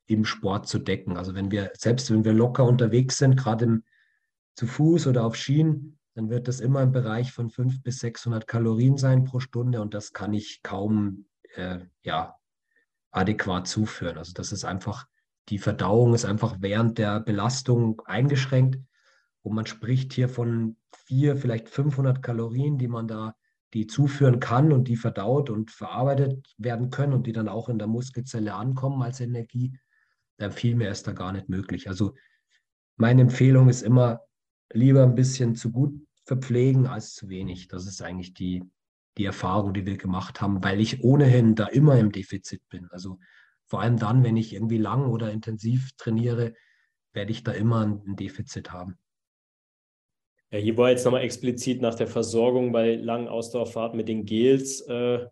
im 0.08 0.26
Sport 0.26 0.68
zu 0.68 0.80
decken. 0.80 1.18
Also 1.18 1.36
wenn 1.36 1.52
wir, 1.52 1.72
selbst 1.78 2.10
wenn 2.10 2.26
wir 2.26 2.34
locker 2.34 2.66
unterwegs 2.66 3.20
sind, 3.20 3.38
gerade 3.38 3.84
zu 4.56 4.66
Fuß 4.66 5.06
oder 5.06 5.24
auf 5.24 5.36
Schienen, 5.36 6.00
dann 6.16 6.32
wird 6.32 6.48
das 6.48 6.60
immer 6.60 6.82
im 6.82 6.92
Bereich 6.92 7.32
von 7.32 7.52
500 7.52 7.84
bis 7.84 8.00
600 8.00 8.48
Kalorien 8.48 8.98
sein 8.98 9.24
pro 9.24 9.40
Stunde 9.40 9.82
und 9.82 9.94
das 9.94 10.14
kann 10.14 10.34
ich 10.34 10.64
kaum 10.64 11.28
äh, 11.54 11.82
ja, 12.02 12.36
adäquat 13.12 13.68
zuführen. 13.68 14.18
Also 14.18 14.34
das 14.34 14.52
ist 14.52 14.66
einfach, 14.66 15.06
die 15.50 15.60
Verdauung 15.60 16.16
ist 16.16 16.26
einfach 16.26 16.56
während 16.60 16.98
der 16.98 17.20
Belastung 17.20 18.02
eingeschränkt 18.06 18.80
und 19.44 19.54
man 19.54 19.68
spricht 19.68 20.12
hier 20.12 20.28
von 20.28 20.76
vier, 21.06 21.38
vielleicht 21.38 21.70
500 21.70 22.24
Kalorien, 22.24 22.80
die 22.80 22.88
man 22.88 23.08
da, 23.08 23.36
die 23.74 23.88
zuführen 23.88 24.40
kann 24.40 24.72
und 24.72 24.88
die 24.88 24.96
verdaut 24.96 25.50
und 25.50 25.72
verarbeitet 25.72 26.56
werden 26.58 26.90
können 26.90 27.14
und 27.14 27.28
die 27.28 27.34
dann 27.34 27.48
auch 27.48 27.70
in 27.70 27.78
der 27.78 27.88
Muskelzelle 27.88 28.54
ankommen 28.54 29.02
als 29.02 29.20
Energie. 29.20 29.78
Dann 30.38 30.52
viel 30.52 30.76
mehr 30.76 30.91
ist 30.91 31.08
da 31.08 31.12
gar 31.12 31.32
nicht 31.32 31.50
möglich. 31.50 31.88
Also 31.88 32.16
meine 32.98 33.22
Empfehlung 33.22 33.70
ist 33.70 33.82
immer, 33.82 34.22
lieber 34.72 35.04
ein 35.04 35.16
bisschen 35.16 35.56
zu 35.56 35.72
gut 35.72 35.94
verpflegen 36.26 36.88
als 36.88 37.14
zu 37.14 37.30
wenig. 37.30 37.68
Das 37.68 37.86
ist 37.86 38.02
eigentlich 38.02 38.34
die, 38.34 38.64
die 39.18 39.26
Erfahrung, 39.26 39.74
die 39.74 39.86
wir 39.86 39.98
gemacht 39.98 40.41
haben, 40.41 40.64
weil 40.64 40.80
ich 40.80 41.04
ohnehin 41.04 41.56
da 41.56 41.66
immer 41.68 41.98
im 41.98 42.12
Defizit 42.12 42.62
bin. 42.70 42.88
Also 42.91 43.20
vor 43.66 43.82
allem 43.82 43.98
dann, 43.98 44.24
wenn 44.24 44.38
ich 44.38 44.54
irgendwie 44.54 44.78
lang 44.78 45.06
oder 45.06 45.32
intensiv 45.32 45.91
trainiere, 45.98 46.54
werde 47.14 47.32
ich 47.32 47.44
da 47.44 47.52
immer 47.52 47.86
ein 47.86 48.16
Defizit 48.16 48.72
haben. 48.72 48.98
Ja, 50.52 50.58
hier 50.58 50.78
war 50.78 50.90
jetzt 50.90 51.06
nochmal 51.06 51.22
explizit 51.22 51.82
nach 51.82 51.96
der 51.96 52.08
Versorgung 52.08 52.72
bei 52.72 52.96
langen 52.96 53.28
Ausdauerfahrten 53.28 53.98
mit 53.98 54.08
den 54.08 54.26
Gels 54.26 54.82
äh, 54.82 55.26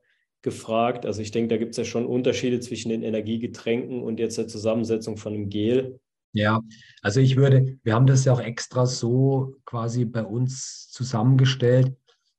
gefragt. 0.43 1.05
Also 1.05 1.21
ich 1.21 1.31
denke, 1.31 1.49
da 1.49 1.57
gibt 1.57 1.71
es 1.71 1.77
ja 1.77 1.85
schon 1.85 2.05
Unterschiede 2.05 2.59
zwischen 2.59 2.89
den 2.89 3.01
Energiegetränken 3.01 4.03
und 4.03 4.19
jetzt 4.19 4.37
der 4.37 4.47
Zusammensetzung 4.47 5.17
von 5.17 5.33
einem 5.33 5.49
Gel. 5.49 5.99
Ja, 6.33 6.61
also 7.01 7.19
ich 7.19 7.35
würde, 7.35 7.79
wir 7.83 7.95
haben 7.95 8.05
das 8.05 8.25
ja 8.25 8.33
auch 8.33 8.41
extra 8.41 8.85
so 8.85 9.55
quasi 9.65 10.05
bei 10.05 10.23
uns 10.23 10.89
zusammengestellt. 10.89 11.95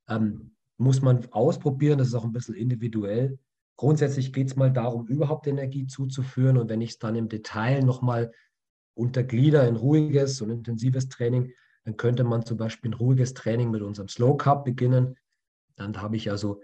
Ähm, 0.08 0.52
muss 0.76 1.02
man 1.02 1.26
ausprobieren, 1.32 1.98
das 1.98 2.08
ist 2.08 2.14
auch 2.14 2.24
ein 2.24 2.32
bisschen 2.32 2.54
individuell. 2.54 3.38
Grundsätzlich 3.76 4.32
geht 4.32 4.48
es 4.48 4.56
mal 4.56 4.72
darum, 4.72 5.06
überhaupt 5.08 5.48
Energie 5.48 5.86
zuzuführen. 5.86 6.58
Und 6.58 6.68
wenn 6.68 6.80
ich 6.80 6.90
es 6.90 6.98
dann 6.98 7.16
im 7.16 7.28
Detail 7.28 7.82
nochmal 7.82 8.32
unterglieder 8.94 9.66
in 9.66 9.74
ruhiges 9.74 10.40
und 10.40 10.50
intensives 10.50 11.08
Training, 11.08 11.52
dann 11.88 11.96
könnte 11.96 12.22
man 12.22 12.44
zum 12.44 12.58
Beispiel 12.58 12.90
ein 12.90 12.94
ruhiges 12.94 13.32
Training 13.32 13.70
mit 13.70 13.80
unserem 13.80 14.08
Slow 14.08 14.36
Cup 14.36 14.66
beginnen. 14.66 15.16
Dann 15.74 15.96
habe 16.02 16.16
ich 16.16 16.30
also 16.30 16.60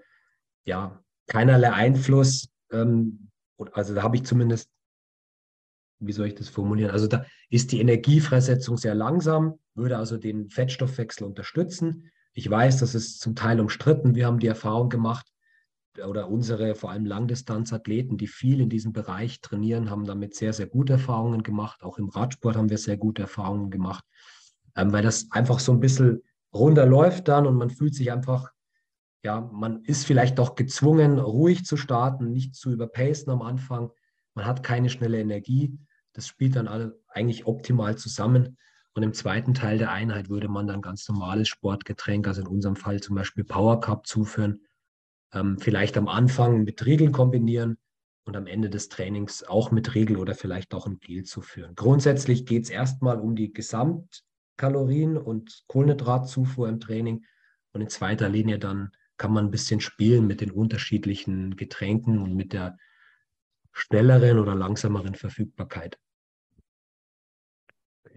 ja 0.67 1.03
keinerlei 1.29 1.73
Einfluss. 1.73 2.51
Ähm, 2.71 3.31
also 3.73 3.95
da 3.95 4.03
habe 4.03 4.17
ich 4.17 4.25
zumindest, 4.25 4.69
wie 5.99 6.13
soll 6.13 6.27
ich 6.27 6.35
das 6.35 6.51
formulieren? 6.51 6.91
Also 6.91 7.07
da 7.07 7.25
ist 7.49 7.73
die 7.73 7.81
Energiefreisetzung 7.81 8.77
sehr 8.77 8.95
langsam, 8.95 9.59
würde 9.75 9.97
also 9.97 10.19
den 10.19 10.51
Fettstoffwechsel 10.51 11.27
unterstützen. 11.27 12.11
Ich 12.35 12.51
weiß, 12.51 12.81
das 12.81 12.95
ist 12.95 13.21
zum 13.21 13.35
Teil 13.35 13.61
umstritten. 13.61 14.15
Wir 14.15 14.27
haben 14.27 14.41
die 14.41 14.47
Erfahrung 14.49 14.91
gemacht, 14.91 15.27
oder 16.07 16.29
unsere 16.29 16.75
vor 16.75 16.91
allem 16.91 17.07
Langdistanzathleten, 17.07 18.19
die 18.19 18.27
viel 18.27 18.61
in 18.61 18.69
diesem 18.69 18.93
Bereich 18.93 19.41
trainieren, 19.41 19.89
haben 19.89 20.05
damit 20.05 20.35
sehr, 20.35 20.53
sehr 20.53 20.67
gute 20.67 20.95
Erfahrungen 20.95 21.43
gemacht. 21.43 21.83
Auch 21.83 21.97
im 21.97 22.11
Radsport 22.11 22.57
haben 22.57 22.69
wir 22.69 22.77
sehr 22.77 22.99
gute 22.99 23.23
Erfahrungen 23.23 23.71
gemacht, 23.71 24.05
ähm, 24.77 24.93
weil 24.93 25.03
das 25.03 25.31
einfach 25.31 25.59
so 25.59 25.73
ein 25.73 25.81
bisschen 25.81 26.23
runder 26.55 26.87
läuft 26.87 27.29
dann 27.29 27.47
und 27.47 27.57
man 27.57 27.71
fühlt 27.71 27.95
sich 27.95 28.13
einfach, 28.13 28.51
ja, 29.25 29.41
man 29.53 29.83
ist 29.85 30.07
vielleicht 30.07 30.39
doch 30.39 30.55
gezwungen, 30.55 31.19
ruhig 31.19 31.65
zu 31.65 31.77
starten, 31.77 32.31
nicht 32.31 32.55
zu 32.55 32.71
überpacen 32.71 33.31
am 33.31 33.43
Anfang. 33.43 33.91
Man 34.35 34.47
hat 34.47 34.63
keine 34.63 34.91
schnelle 34.91 35.21
Energie. 35.21 35.79
Das 36.13 36.27
spielt 36.27 36.57
dann 36.57 36.69
alle 36.69 37.01
eigentlich 37.09 37.47
optimal 37.47 37.97
zusammen. 37.97 38.57
Und 38.95 39.03
im 39.03 39.13
zweiten 39.13 39.55
Teil 39.55 39.79
der 39.79 39.91
Einheit 39.91 40.29
würde 40.29 40.49
man 40.49 40.69
dann 40.69 40.81
ganz 40.81 41.09
normales 41.09 41.49
Sportgetränk, 41.49 42.29
also 42.29 42.43
in 42.43 42.47
unserem 42.47 42.77
Fall 42.77 43.01
zum 43.01 43.17
Beispiel 43.17 43.43
Power 43.43 43.81
Cup 43.81 44.07
zuführen. 44.07 44.63
Ähm, 45.33 45.59
vielleicht 45.59 45.97
am 45.97 46.07
Anfang 46.07 46.63
mit 46.63 46.87
Regeln 46.87 47.11
kombinieren 47.11 47.79
und 48.25 48.37
am 48.37 48.47
Ende 48.47 48.71
des 48.71 48.89
Trainings 48.89 49.43
auch 49.43 49.73
mit 49.73 49.95
Regel 49.97 50.17
oder 50.17 50.35
vielleicht 50.35 50.75
auch 50.75 50.87
ein 50.87 51.01
Gel 51.01 51.25
zuführen. 51.25 51.75
Grundsätzlich 51.75 52.47
geht 52.47 52.65
es 52.65 52.71
erstmal 52.71 53.19
um 53.19 53.35
die 53.35 53.53
Gesamtkalorien 54.57 55.17
und 55.17 55.65
Kohlenhydratzufuhr 55.67 56.69
im 56.69 56.81
Training. 56.81 57.25
Und 57.73 57.81
in 57.81 57.89
zweiter 57.89 58.29
Linie 58.29 58.59
dann 58.59 58.93
kann 59.17 59.33
man 59.33 59.47
ein 59.47 59.51
bisschen 59.51 59.81
spielen 59.81 60.27
mit 60.27 60.41
den 60.41 60.51
unterschiedlichen 60.51 61.57
Getränken 61.57 62.19
und 62.19 62.35
mit 62.35 62.53
der 62.53 62.77
schnelleren 63.73 64.39
oder 64.39 64.55
langsameren 64.55 65.15
Verfügbarkeit. 65.15 65.99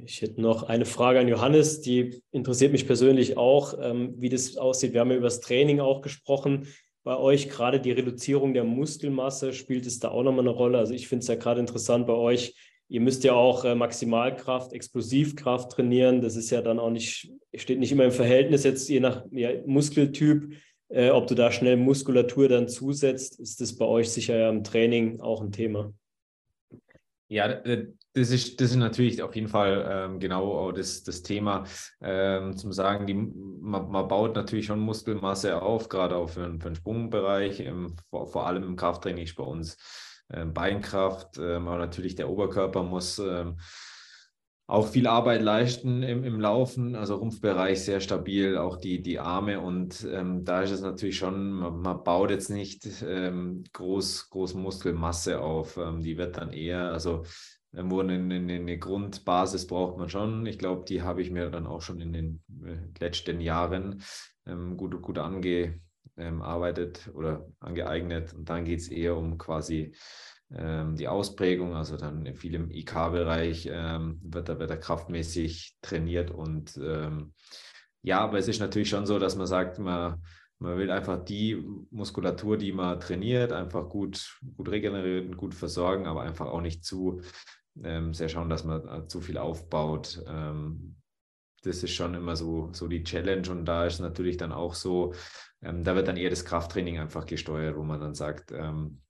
Ich 0.03 0.21
hätte 0.21 0.39
noch 0.41 0.63
eine 0.63 0.85
Frage 0.85 1.19
an 1.19 1.27
Johannes, 1.27 1.81
die 1.81 2.21
interessiert 2.31 2.71
mich 2.71 2.85
persönlich 2.85 3.35
auch, 3.35 3.75
ähm, 3.81 4.13
wie 4.17 4.29
das 4.29 4.55
aussieht. 4.57 4.93
Wir 4.93 5.01
haben 5.01 5.09
ja 5.09 5.17
über 5.17 5.25
das 5.25 5.39
Training 5.39 5.79
auch 5.79 6.01
gesprochen. 6.01 6.67
Bei 7.03 7.17
euch 7.17 7.49
gerade 7.49 7.79
die 7.79 7.93
Reduzierung 7.93 8.53
der 8.53 8.63
Muskelmasse, 8.63 9.53
spielt 9.53 9.87
es 9.87 9.97
da 9.97 10.09
auch 10.09 10.21
nochmal 10.21 10.41
eine 10.41 10.51
Rolle? 10.51 10.77
Also 10.77 10.93
ich 10.93 11.07
finde 11.07 11.23
es 11.23 11.27
ja 11.27 11.35
gerade 11.35 11.59
interessant 11.59 12.05
bei 12.05 12.13
euch, 12.13 12.53
ihr 12.89 13.01
müsst 13.01 13.23
ja 13.23 13.33
auch 13.33 13.65
äh, 13.65 13.75
Maximalkraft, 13.75 14.73
Explosivkraft 14.73 15.71
trainieren. 15.71 16.21
Das 16.21 16.35
ist 16.35 16.49
ja 16.49 16.61
dann 16.61 16.79
auch 16.79 16.89
nicht, 16.89 17.31
steht 17.55 17.79
nicht 17.79 17.91
immer 17.91 18.05
im 18.05 18.11
Verhältnis 18.11 18.63
jetzt 18.63 18.87
je 18.89 18.99
nach 18.99 19.25
ja, 19.31 19.49
Muskeltyp, 19.65 20.53
äh, 20.89 21.09
ob 21.09 21.27
du 21.27 21.35
da 21.35 21.51
schnell 21.51 21.77
Muskulatur 21.77 22.47
dann 22.47 22.69
zusetzt, 22.69 23.39
ist 23.39 23.59
das 23.59 23.75
bei 23.75 23.85
euch 23.85 24.09
sicher 24.09 24.37
ja 24.37 24.49
im 24.49 24.63
Training 24.63 25.19
auch 25.19 25.41
ein 25.41 25.51
Thema. 25.51 25.93
Ja, 27.29 27.61
das 28.17 28.31
ist, 28.31 28.61
das 28.61 28.71
ist 28.71 28.77
natürlich 28.77 29.21
auf 29.21 29.35
jeden 29.35 29.49
Fall 29.49 29.85
ähm, 29.89 30.19
genau 30.19 30.71
das, 30.71 31.03
das 31.03 31.23
Thema, 31.23 31.65
ähm, 32.01 32.55
zum 32.55 32.71
Sagen, 32.71 33.05
die, 33.05 33.13
man, 33.13 33.89
man, 33.89 34.07
baut 34.07 34.33
natürlich 34.33 34.65
schon 34.65 34.79
Muskelmasse 34.79 35.61
auf, 35.61 35.89
gerade 35.89 36.15
auch 36.15 36.29
für, 36.29 36.49
für 36.57 36.69
den 36.69 36.75
Sprungbereich, 36.75 37.59
ähm, 37.59 37.97
vor, 38.09 38.27
vor, 38.27 38.47
allem 38.47 38.63
im 38.63 38.77
Krafttraining 38.77 39.25
ist 39.25 39.35
bei 39.35 39.43
uns 39.43 39.77
Beinkraft, 40.53 41.37
ähm, 41.37 41.67
aber 41.67 41.77
natürlich 41.77 42.15
der 42.15 42.29
Oberkörper 42.29 42.83
muss 42.83 43.19
ähm, 43.19 43.57
auch 44.69 44.87
viel 44.87 45.07
Arbeit 45.07 45.41
leisten 45.41 46.03
im, 46.03 46.25
im 46.25 46.41
Laufen, 46.41 46.95
also 46.95 47.15
Rumpfbereich 47.15 47.81
sehr 47.81 48.01
stabil, 48.01 48.57
auch 48.57 48.75
die, 48.75 49.01
die 49.01 49.17
Arme. 49.17 49.61
Und 49.61 50.05
ähm, 50.11 50.43
da 50.43 50.61
ist 50.61 50.71
es 50.71 50.81
natürlich 50.81 51.17
schon, 51.17 51.51
man, 51.51 51.79
man 51.79 52.03
baut 52.03 52.31
jetzt 52.31 52.49
nicht 52.49 52.85
ähm, 53.01 53.63
groß, 53.71 54.29
groß 54.29 54.55
Muskelmasse 54.55 55.39
auf, 55.39 55.77
ähm, 55.77 56.01
die 56.01 56.17
wird 56.17 56.35
dann 56.35 56.51
eher, 56.51 56.91
also 56.91 57.23
wo 57.71 57.99
eine, 58.01 58.13
eine, 58.15 58.35
eine, 58.35 58.77
Grundbasis 58.77 59.67
braucht 59.67 59.97
man 59.97 60.09
schon. 60.09 60.45
Ich 60.45 60.57
glaube, 60.57 60.83
die 60.85 61.01
habe 61.01 61.21
ich 61.21 61.31
mir 61.31 61.49
dann 61.49 61.67
auch 61.67 61.81
schon 61.81 62.01
in 62.01 62.11
den 62.11 62.43
äh, 62.65 62.77
letzten 62.99 63.39
Jahren 63.39 64.01
ähm, 64.45 64.75
gut, 64.75 65.01
gut 65.01 65.17
angearbeitet 66.17 67.09
oder 67.13 67.47
angeeignet. 67.59 68.33
Und 68.33 68.49
dann 68.49 68.65
geht 68.65 68.79
es 68.79 68.89
eher 68.89 69.15
um 69.15 69.37
quasi 69.37 69.95
ähm, 70.51 70.95
die 70.95 71.07
Ausprägung, 71.07 71.75
also 71.75 71.97
dann 71.97 72.33
viel 72.35 72.55
im 72.55 72.71
IK-Bereich 72.71 73.69
ähm, 73.71 74.19
wird, 74.23 74.49
da, 74.49 74.59
wird 74.59 74.69
er 74.69 74.77
kraftmäßig 74.77 75.77
trainiert. 75.81 76.31
Und 76.31 76.77
ähm, 76.77 77.33
ja, 78.01 78.19
aber 78.21 78.37
es 78.37 78.47
ist 78.47 78.59
natürlich 78.59 78.89
schon 78.89 79.05
so, 79.05 79.19
dass 79.19 79.35
man 79.35 79.47
sagt, 79.47 79.79
man, 79.79 80.23
man 80.59 80.77
will 80.77 80.89
einfach 80.89 81.23
die 81.23 81.63
Muskulatur, 81.91 82.57
die 82.57 82.71
man 82.71 82.99
trainiert, 82.99 83.51
einfach 83.51 83.89
gut, 83.89 84.39
gut 84.55 84.69
regenerieren, 84.69 85.37
gut 85.37 85.53
versorgen, 85.53 86.07
aber 86.07 86.21
einfach 86.21 86.47
auch 86.47 86.61
nicht 86.61 86.83
zu 86.83 87.21
ähm, 87.83 88.13
sehr 88.13 88.29
schauen, 88.29 88.49
dass 88.49 88.63
man 88.63 88.87
äh, 88.87 89.07
zu 89.07 89.21
viel 89.21 89.37
aufbaut. 89.37 90.23
Ähm, 90.27 90.95
das 91.63 91.83
ist 91.83 91.93
schon 91.93 92.13
immer 92.13 92.35
so, 92.35 92.69
so 92.71 92.87
die 92.87 93.03
Challenge. 93.03 93.49
Und 93.51 93.65
da 93.65 93.85
ist 93.85 93.99
natürlich 93.99 94.37
dann 94.37 94.51
auch 94.51 94.73
so, 94.73 95.13
ähm, 95.61 95.83
da 95.83 95.95
wird 95.95 96.07
dann 96.07 96.17
eher 96.17 96.29
das 96.29 96.45
Krafttraining 96.45 96.99
einfach 96.99 97.25
gesteuert, 97.25 97.75
wo 97.75 97.83
man 97.83 97.99
dann 97.99 98.13
sagt, 98.13 98.51
ähm, 98.51 99.01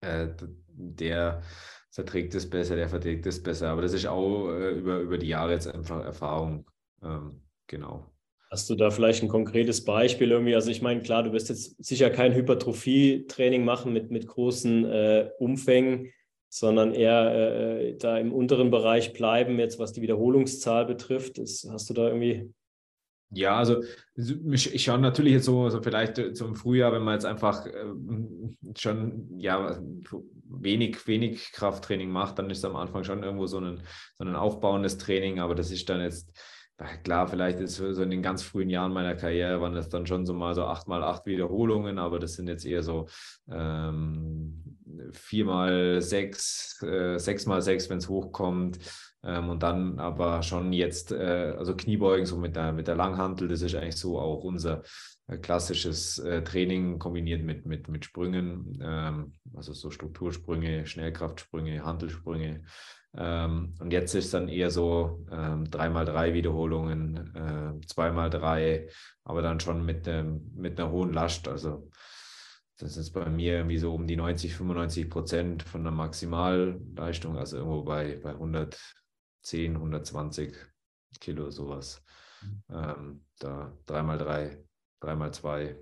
äh, 0.00 0.28
der 0.68 1.42
verträgt 1.90 2.34
es 2.34 2.48
besser, 2.48 2.76
der 2.76 2.88
verträgt 2.88 3.26
es 3.26 3.42
besser. 3.42 3.68
Aber 3.70 3.82
das 3.82 3.92
ist 3.92 4.06
auch 4.06 4.50
äh, 4.50 4.70
über, 4.70 5.00
über 5.00 5.18
die 5.18 5.28
Jahre 5.28 5.52
jetzt 5.52 5.66
einfach 5.66 6.04
Erfahrung. 6.04 6.66
Ähm, 7.02 7.42
genau. 7.66 8.06
Hast 8.50 8.68
du 8.68 8.74
da 8.74 8.90
vielleicht 8.90 9.22
ein 9.22 9.28
konkretes 9.28 9.84
Beispiel 9.84 10.30
irgendwie? 10.30 10.54
Also 10.54 10.70
ich 10.70 10.82
meine, 10.82 11.02
klar, 11.02 11.22
du 11.22 11.32
wirst 11.32 11.50
jetzt 11.50 11.82
sicher 11.84 12.10
kein 12.10 12.34
Hypertrophie-Training 12.34 13.64
machen 13.64 13.92
mit, 13.92 14.10
mit 14.10 14.26
großen 14.26 14.84
äh, 14.86 15.30
Umfängen, 15.38 16.12
sondern 16.48 16.92
eher 16.92 17.32
äh, 17.32 17.96
da 17.96 18.18
im 18.18 18.32
unteren 18.32 18.72
Bereich 18.72 19.12
bleiben, 19.12 19.60
jetzt 19.60 19.78
was 19.78 19.92
die 19.92 20.02
Wiederholungszahl 20.02 20.84
betrifft. 20.84 21.38
Das, 21.38 21.66
hast 21.70 21.90
du 21.90 21.94
da 21.94 22.08
irgendwie 22.08 22.52
ja, 23.32 23.56
also 23.56 23.82
ich 24.16 24.82
schaue 24.84 24.98
natürlich 24.98 25.34
jetzt 25.34 25.44
so, 25.44 25.68
so 25.70 25.80
vielleicht 25.82 26.36
so 26.36 26.46
im 26.46 26.56
Frühjahr, 26.56 26.92
wenn 26.92 27.02
man 27.02 27.14
jetzt 27.14 27.24
einfach 27.24 27.64
äh, 27.66 27.72
schon 28.76 29.38
ja 29.38 29.78
wenig, 30.44 31.06
wenig 31.06 31.52
Krafttraining 31.52 32.10
macht, 32.10 32.38
dann 32.38 32.50
ist 32.50 32.58
es 32.58 32.64
am 32.64 32.76
Anfang 32.76 33.04
schon 33.04 33.22
irgendwo 33.22 33.46
so 33.46 33.58
ein, 33.60 33.82
so 34.18 34.24
ein 34.24 34.34
aufbauendes 34.34 34.98
Training, 34.98 35.38
aber 35.38 35.54
das 35.54 35.70
ist 35.70 35.88
dann 35.88 36.00
jetzt, 36.00 36.36
klar, 37.04 37.28
vielleicht 37.28 37.60
ist 37.60 37.76
so 37.76 38.02
in 38.02 38.10
den 38.10 38.22
ganz 38.22 38.42
frühen 38.42 38.70
Jahren 38.70 38.92
meiner 38.92 39.14
Karriere 39.14 39.60
waren 39.60 39.74
das 39.74 39.88
dann 39.88 40.06
schon 40.06 40.26
so 40.26 40.34
mal 40.34 40.54
so 40.54 40.64
acht 40.64 40.88
mal 40.88 41.04
acht 41.04 41.26
Wiederholungen, 41.26 41.98
aber 41.98 42.18
das 42.18 42.34
sind 42.34 42.48
jetzt 42.48 42.64
eher 42.64 42.82
so 42.82 43.06
ähm, 43.50 44.76
vier 45.12 45.44
mal 45.44 46.02
sechs, 46.02 46.82
äh, 46.82 47.18
sechs 47.18 47.46
mal 47.46 47.62
sechs, 47.62 47.88
wenn 47.90 47.98
es 47.98 48.08
hochkommt. 48.08 48.78
Ähm, 49.22 49.50
und 49.50 49.62
dann 49.62 49.98
aber 49.98 50.42
schon 50.42 50.72
jetzt, 50.72 51.12
äh, 51.12 51.54
also 51.58 51.76
Kniebeugen 51.76 52.26
so 52.26 52.38
mit 52.38 52.56
der, 52.56 52.72
mit 52.72 52.88
der 52.88 52.96
Langhantel, 52.96 53.48
das 53.48 53.62
ist 53.62 53.74
eigentlich 53.74 53.96
so 53.96 54.18
auch 54.18 54.44
unser 54.44 54.82
äh, 55.26 55.36
klassisches 55.36 56.18
äh, 56.18 56.42
Training 56.42 56.98
kombiniert 56.98 57.42
mit, 57.42 57.66
mit, 57.66 57.88
mit 57.88 58.04
Sprüngen, 58.04 58.78
ähm, 58.82 59.34
also 59.54 59.72
so 59.72 59.90
Struktursprünge, 59.90 60.86
Schnellkraftsprünge, 60.86 61.84
Handelsprünge. 61.84 62.64
Ähm, 63.16 63.74
und 63.80 63.92
jetzt 63.92 64.14
ist 64.14 64.32
dann 64.34 64.48
eher 64.48 64.70
so 64.70 65.26
ähm, 65.30 65.64
3x3 65.64 66.32
Wiederholungen, 66.32 67.34
äh, 67.34 67.86
2x3, 67.86 68.88
aber 69.24 69.42
dann 69.42 69.60
schon 69.60 69.84
mit, 69.84 70.06
ähm, 70.06 70.52
mit 70.54 70.80
einer 70.80 70.90
hohen 70.90 71.12
Last. 71.12 71.48
Also 71.48 71.90
das 72.78 72.96
ist 72.96 73.10
bei 73.10 73.28
mir 73.28 73.54
irgendwie 73.56 73.78
so 73.78 73.94
um 73.94 74.06
die 74.06 74.16
90, 74.16 74.54
95 74.54 75.10
Prozent 75.10 75.62
von 75.62 75.82
der 75.82 75.92
Maximalleistung, 75.92 77.36
also 77.36 77.58
irgendwo 77.58 77.82
bei, 77.82 78.18
bei 78.22 78.30
100, 78.30 78.78
10, 79.42 79.76
120 79.76 80.54
Kilo, 81.20 81.50
sowas. 81.50 82.02
Mhm. 82.42 82.62
Ähm, 82.70 83.24
da 83.38 83.72
3x3, 83.86 84.58
3x2. 85.00 85.76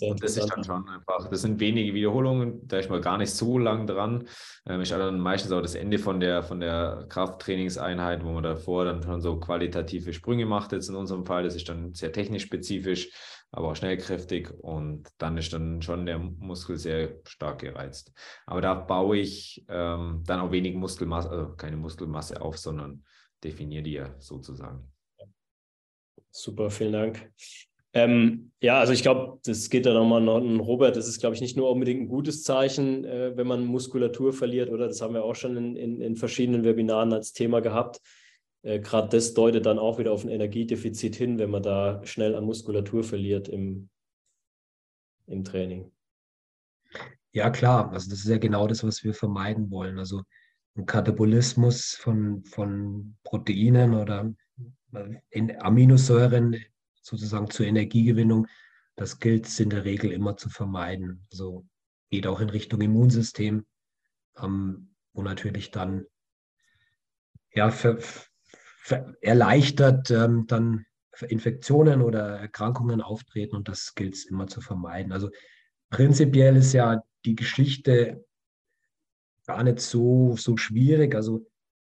Und 0.00 0.22
das 0.22 0.36
ist 0.36 0.48
dann 0.48 0.64
schon 0.64 0.88
einfach, 0.88 1.28
das 1.28 1.42
sind 1.42 1.60
wenige 1.60 1.92
Wiederholungen, 1.92 2.66
da 2.66 2.78
ist 2.78 2.88
man 2.88 3.02
gar 3.02 3.18
nicht 3.18 3.30
so 3.30 3.58
lang 3.58 3.86
dran. 3.86 4.26
Ähm, 4.66 4.80
ist 4.80 4.92
dann 4.92 5.20
meistens 5.20 5.52
auch 5.52 5.60
das 5.60 5.74
Ende 5.74 5.98
von 5.98 6.20
der, 6.20 6.42
von 6.42 6.60
der 6.60 7.06
Krafttrainingseinheit, 7.08 8.24
wo 8.24 8.32
man 8.32 8.42
davor 8.42 8.86
dann 8.86 9.02
schon 9.02 9.20
so 9.20 9.38
qualitative 9.38 10.12
Sprünge 10.12 10.46
macht, 10.46 10.72
jetzt 10.72 10.88
in 10.88 10.94
unserem 10.94 11.26
Fall. 11.26 11.44
Das 11.44 11.54
ist 11.54 11.68
dann 11.68 11.92
sehr 11.94 12.12
technisch 12.12 12.44
spezifisch, 12.44 13.10
aber 13.56 13.68
auch 13.70 13.76
schnellkräftig 13.76 14.50
und 14.50 15.08
dann 15.18 15.38
ist 15.38 15.52
dann 15.52 15.80
schon 15.80 16.06
der 16.06 16.18
Muskel 16.18 16.76
sehr 16.76 17.20
stark 17.24 17.60
gereizt. 17.60 18.12
Aber 18.46 18.60
da 18.60 18.74
baue 18.74 19.18
ich 19.18 19.64
ähm, 19.68 20.22
dann 20.26 20.40
auch 20.40 20.50
wenig 20.50 20.74
Muskelmasse, 20.74 21.30
also 21.30 21.54
keine 21.54 21.76
Muskelmasse 21.76 22.40
auf, 22.40 22.58
sondern 22.58 23.04
definiere 23.42 23.84
die 23.84 23.92
ja 23.92 24.14
sozusagen. 24.18 24.90
Super, 26.30 26.68
vielen 26.68 26.92
Dank. 26.92 27.30
Ähm, 27.92 28.50
ja, 28.60 28.80
also 28.80 28.92
ich 28.92 29.02
glaube, 29.02 29.38
das 29.44 29.70
geht 29.70 29.86
dann 29.86 29.94
nochmal 29.94 30.28
an 30.28 30.58
Robert. 30.58 30.96
Das 30.96 31.06
ist, 31.06 31.20
glaube 31.20 31.36
ich, 31.36 31.40
nicht 31.40 31.56
nur 31.56 31.70
unbedingt 31.70 32.02
ein 32.02 32.08
gutes 32.08 32.42
Zeichen, 32.42 33.04
äh, 33.04 33.36
wenn 33.36 33.46
man 33.46 33.64
Muskulatur 33.64 34.32
verliert, 34.32 34.68
oder? 34.68 34.88
Das 34.88 35.00
haben 35.00 35.14
wir 35.14 35.22
auch 35.22 35.36
schon 35.36 35.56
in, 35.56 35.76
in, 35.76 36.00
in 36.00 36.16
verschiedenen 36.16 36.64
Webinaren 36.64 37.12
als 37.12 37.32
Thema 37.32 37.60
gehabt. 37.60 38.00
Äh, 38.64 38.80
Gerade 38.80 39.08
das 39.08 39.34
deutet 39.34 39.66
dann 39.66 39.78
auch 39.78 39.98
wieder 39.98 40.12
auf 40.12 40.24
ein 40.24 40.30
Energiedefizit 40.30 41.14
hin, 41.14 41.38
wenn 41.38 41.50
man 41.50 41.62
da 41.62 42.04
schnell 42.04 42.34
an 42.34 42.44
Muskulatur 42.44 43.04
verliert 43.04 43.48
im, 43.48 43.88
im 45.26 45.44
Training. 45.44 45.92
Ja, 47.32 47.50
klar. 47.50 47.92
Also 47.92 48.10
das 48.10 48.20
ist 48.20 48.28
ja 48.28 48.38
genau 48.38 48.66
das, 48.66 48.82
was 48.82 49.04
wir 49.04 49.14
vermeiden 49.14 49.70
wollen. 49.70 49.98
Also 49.98 50.22
ein 50.76 50.86
Katabolismus 50.86 51.94
von, 51.94 52.44
von 52.44 53.16
Proteinen 53.22 53.94
oder 53.94 54.32
in 55.30 55.60
Aminosäuren 55.60 56.56
sozusagen 57.02 57.50
zur 57.50 57.66
Energiegewinnung, 57.66 58.46
das 58.96 59.18
gilt 59.18 59.46
es 59.46 59.58
in 59.60 59.70
der 59.70 59.84
Regel 59.84 60.12
immer 60.12 60.36
zu 60.36 60.48
vermeiden. 60.48 61.26
Also 61.30 61.66
geht 62.10 62.26
auch 62.26 62.40
in 62.40 62.48
Richtung 62.48 62.80
Immunsystem, 62.80 63.66
ähm, 64.38 64.94
wo 65.12 65.22
natürlich 65.22 65.70
dann 65.72 66.06
ja, 67.52 67.70
für 67.70 67.98
erleichtert 69.20 70.10
ähm, 70.10 70.46
dann 70.46 70.86
Infektionen 71.28 72.02
oder 72.02 72.38
Erkrankungen 72.38 73.00
auftreten 73.00 73.56
und 73.56 73.68
das 73.68 73.94
gilt 73.94 74.14
es 74.14 74.24
immer 74.24 74.46
zu 74.46 74.60
vermeiden. 74.60 75.12
Also 75.12 75.30
prinzipiell 75.90 76.56
ist 76.56 76.72
ja 76.72 77.02
die 77.24 77.36
Geschichte 77.36 78.24
gar 79.46 79.62
nicht 79.62 79.80
so, 79.80 80.36
so 80.36 80.56
schwierig. 80.56 81.14
Also 81.14 81.46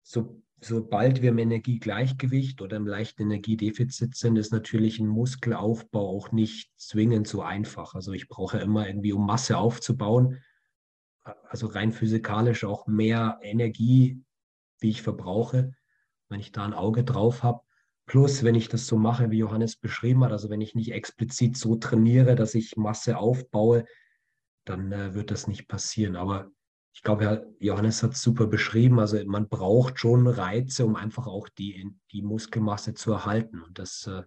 so 0.04 0.42
sobald 0.60 1.22
wir 1.22 1.30
im 1.30 1.38
Energiegleichgewicht 1.38 2.62
oder 2.62 2.78
im 2.78 2.88
leichten 2.88 3.24
Energiedefizit 3.24 4.16
sind, 4.16 4.38
ist 4.38 4.52
natürlich 4.52 5.00
ein 5.00 5.08
Muskelaufbau 5.08 6.18
auch 6.18 6.32
nicht 6.32 6.72
zwingend 6.78 7.28
so 7.28 7.42
einfach. 7.42 7.94
Also 7.96 8.14
ich 8.14 8.28
brauche 8.28 8.58
immer 8.60 8.88
irgendwie, 8.88 9.14
um 9.14 9.26
Masse 9.26 9.58
aufzubauen, 9.58 10.42
also 11.50 11.68
rein 11.68 11.92
physikalisch 11.92 12.64
auch 12.64 12.88
mehr 12.88 13.40
Energie, 13.42 14.22
wie 14.80 14.90
ich 14.90 15.02
verbrauche, 15.02 15.74
wenn 16.30 16.40
ich 16.40 16.52
da 16.52 16.66
ein 16.66 16.74
Auge 16.74 17.04
drauf 17.04 17.44
habe. 17.44 17.62
Plus, 18.06 18.44
wenn 18.44 18.56
ich 18.56 18.70
das 18.70 18.88
so 18.88 18.98
mache, 18.98 19.32
wie 19.32 19.40
Johannes 19.40 19.76
beschrieben 19.76 20.24
hat, 20.24 20.32
also 20.32 20.50
wenn 20.50 20.62
ich 20.62 20.76
nicht 20.76 20.94
explizit 20.94 21.58
so 21.58 21.76
trainiere, 21.76 22.36
dass 22.36 22.56
ich 22.56 22.78
Masse 22.78 23.18
aufbaue, 23.18 23.86
dann 24.66 24.92
äh, 24.92 25.14
wird 25.14 25.32
das 25.32 25.48
nicht 25.48 25.68
passieren. 25.68 26.16
Aber 26.16 26.50
ich 26.94 27.04
glaube, 27.04 27.54
Johannes 27.60 28.02
hat 28.02 28.14
es 28.14 28.22
super 28.22 28.48
beschrieben. 28.48 29.00
Also 29.00 29.24
man 29.26 29.50
braucht 29.50 30.00
schon 30.00 30.26
Reize, 30.28 30.86
um 30.86 30.96
einfach 30.96 31.28
auch 31.28 31.50
die, 31.50 31.94
die 32.12 32.22
Muskelmasse 32.22 32.94
zu 32.94 33.12
erhalten. 33.12 33.62
Und 33.62 33.78
das 33.78 34.08
äh, 34.08 34.24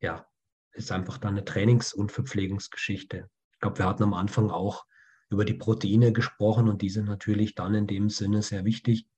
ja, 0.00 0.26
ist 0.72 0.92
einfach 0.92 1.18
dann 1.18 1.34
eine 1.34 1.44
Trainings- 1.44 1.94
und 1.94 2.12
Verpflegungsgeschichte. 2.12 3.28
Ich 3.52 3.60
glaube, 3.60 3.78
wir 3.78 3.86
hatten 3.86 4.02
am 4.02 4.14
Anfang 4.14 4.50
auch 4.50 4.84
über 5.30 5.44
die 5.44 5.54
Proteine 5.54 6.12
gesprochen 6.12 6.68
und 6.68 6.82
die 6.82 6.90
sind 6.90 7.06
natürlich 7.06 7.54
dann 7.54 7.74
in 7.74 7.86
dem 7.86 8.08
Sinne 8.10 8.42
sehr 8.42 8.64
wichtig. 8.64 9.08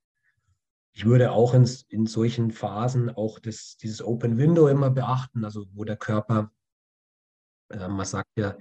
Ich 0.96 1.04
würde 1.04 1.30
auch 1.30 1.52
in, 1.52 1.68
in 1.88 2.06
solchen 2.06 2.50
Phasen 2.50 3.10
auch 3.10 3.38
das, 3.38 3.76
dieses 3.76 4.02
Open 4.02 4.38
Window 4.38 4.66
immer 4.66 4.88
beachten, 4.88 5.44
also 5.44 5.66
wo 5.74 5.84
der 5.84 5.98
Körper, 5.98 6.50
äh, 7.68 7.86
man 7.86 8.06
sagt 8.06 8.30
ja, 8.38 8.56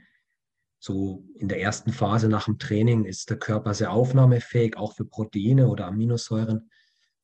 so 0.77 1.23
in 1.35 1.47
der 1.47 1.61
ersten 1.61 1.93
Phase 1.93 2.27
nach 2.27 2.43
dem 2.43 2.59
Training 2.59 3.05
ist 3.05 3.29
der 3.29 3.39
Körper 3.39 3.73
sehr 3.73 3.93
aufnahmefähig, 3.93 4.75
auch 4.75 4.91
für 4.91 5.05
Proteine 5.05 5.69
oder 5.69 5.87
Aminosäuren 5.87 6.69